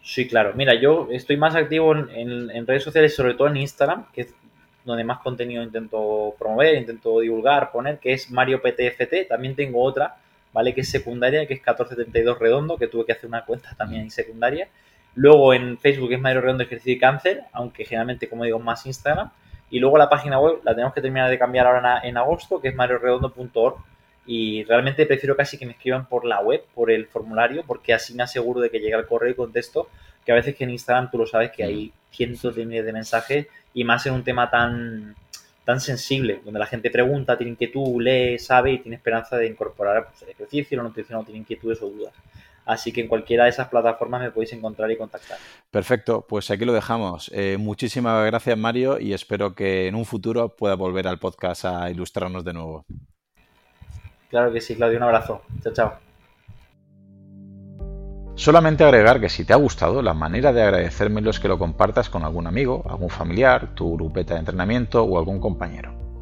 Sí, 0.02 0.28
claro. 0.28 0.54
Mira, 0.56 0.74
yo 0.74 1.10
estoy 1.12 1.38
más 1.38 1.56
activo 1.56 1.94
en, 1.94 2.50
en 2.50 2.66
redes 2.66 2.84
sociales, 2.84 3.16
sobre 3.16 3.36
todo 3.36 3.50
en 3.50 3.58
Instagram, 3.58 4.06
que 4.12 4.22
es 4.22 4.34
donde 4.84 5.04
más 5.04 5.20
contenido 5.20 5.62
intento 5.62 6.36
promover, 6.40 6.76
intento 6.76 7.20
divulgar, 7.20 7.72
poner, 7.72 8.00
que 8.00 8.14
es 8.14 8.32
Mario 8.32 8.62
PTFT. 8.62 9.28
También 9.28 9.56
tengo 9.56 9.84
otra, 9.84 10.18
¿vale? 10.54 10.74
Que 10.74 10.82
es 10.82 10.90
secundaria, 10.90 11.46
que 11.46 11.54
es 11.54 11.60
1472 11.60 12.40
redondo, 12.40 12.78
que 12.78 12.88
tuve 12.88 13.06
que 13.06 13.12
hacer 13.12 13.28
una 13.28 13.46
cuenta 13.46 13.76
también 13.78 14.04
en 14.04 14.12
secundaria. 14.12 14.68
Luego 15.16 15.54
en 15.54 15.78
Facebook 15.78 16.14
es 16.14 16.20
Mario 16.20 16.42
Redondo 16.42 16.64
Ejercicio 16.64 16.94
y 16.94 17.00
Cáncer, 17.00 17.44
aunque 17.52 17.86
generalmente, 17.86 18.30
como 18.30 18.44
digo, 18.44 18.60
más 18.60 18.86
Instagram. 18.86 19.32
Y 19.70 19.80
luego 19.80 19.98
la 19.98 20.10
página 20.10 20.40
web 20.40 20.60
la 20.64 20.74
tenemos 20.74 20.94
que 20.94 21.02
terminar 21.02 21.30
de 21.30 21.38
cambiar 21.38 21.68
ahora 21.68 22.02
en, 22.04 22.18
agosto, 22.18 22.60
que 22.60 22.70
es 22.70 22.76
marioredondo.org. 22.76 23.78
Y 24.26 24.64
realmente 24.64 25.06
prefiero 25.06 25.36
casi 25.36 25.58
que 25.58 25.66
me 25.66 25.74
escriban 25.74 26.08
por 26.08 26.26
la 26.26 26.40
web, 26.40 26.64
por 26.74 26.92
el 26.92 27.08
formulario, 27.08 27.64
porque 27.66 27.94
así 27.94 28.14
me 28.14 28.24
aseguro 28.24 28.62
de 28.62 28.70
que 28.70 28.80
llegue 28.80 28.94
al 28.94 29.08
correo 29.08 29.32
y 29.32 29.36
contesto. 29.36 29.90
Que 30.26 30.32
a 30.32 30.36
veces 30.36 30.56
que 30.56 30.64
en 30.64 30.72
Instagram 30.72 31.10
tú 31.10 31.18
lo 31.18 31.26
sabes 31.26 31.52
que 31.52 31.64
hay 31.64 31.92
cientos 32.12 32.56
de 32.56 32.66
miles 32.66 32.86
de 32.86 32.94
mensajes 32.94 33.48
y 33.74 33.84
más 33.84 34.06
en 34.06 34.14
un 34.14 34.24
tema 34.24 34.50
tan, 34.50 35.16
tan 35.66 35.80
sensible, 35.80 36.42
donde 36.44 36.60
la 36.60 36.66
gente 36.66 36.90
pregunta, 36.90 37.38
tiene 37.38 37.52
inquietud, 37.52 38.02
lee, 38.02 38.40
sabe 38.40 38.72
y 38.72 38.80
tiene 38.80 38.96
esperanza 38.96 39.38
de 39.38 39.48
incorporar 39.48 40.08
pues, 40.08 40.22
el 40.24 40.30
ejercicio, 40.30 40.78
la 40.78 40.84
nutrición 40.84 41.20
o 41.20 41.24
tiene 41.24 41.40
inquietudes 41.40 41.82
o 41.82 41.90
dudas. 41.90 42.14
Así 42.70 42.92
que 42.92 43.02
en 43.02 43.08
cualquiera 43.08 43.46
de 43.46 43.50
esas 43.50 43.68
plataformas 43.68 44.22
me 44.22 44.30
podéis 44.30 44.54
encontrar 44.54 44.92
y 44.92 44.96
contactar. 44.96 45.40
Perfecto, 45.72 46.24
pues 46.30 46.52
aquí 46.52 46.66
lo 46.66 46.74
dejamos. 46.74 47.32
Eh, 47.34 47.58
muchísimas 47.58 48.24
gracias 48.28 48.56
Mario 48.60 49.00
y 49.00 49.14
espero 49.14 49.56
que 49.56 49.88
en 49.88 49.96
un 49.96 50.06
futuro 50.06 50.56
pueda 50.56 50.76
volver 50.76 51.08
al 51.08 51.18
podcast 51.18 51.66
a 51.66 51.90
ilustrarnos 51.90 52.46
de 52.46 52.54
nuevo. 52.54 52.86
Claro 54.30 54.54
que 54.54 54.62
sí, 54.62 54.76
Claudio, 54.76 54.98
un 54.98 55.04
abrazo. 55.04 55.42
Chao, 55.64 55.74
chao. 55.74 55.94
Solamente 58.36 58.84
agregar 58.84 59.20
que 59.20 59.30
si 59.30 59.46
te 59.46 59.54
ha 59.54 59.56
gustado, 59.56 60.04
la 60.04 60.14
manera 60.14 60.54
de 60.54 60.62
agradecérmelo 60.62 61.32
es 61.32 61.40
que 61.40 61.48
lo 61.48 61.58
compartas 61.58 62.12
con 62.12 62.24
algún 62.24 62.46
amigo, 62.46 62.86
algún 62.88 63.10
familiar, 63.10 63.74
tu 63.74 63.96
grupeta 63.96 64.36
de 64.36 64.42
entrenamiento 64.42 65.04
o 65.04 65.18
algún 65.18 65.40
compañero. 65.40 65.99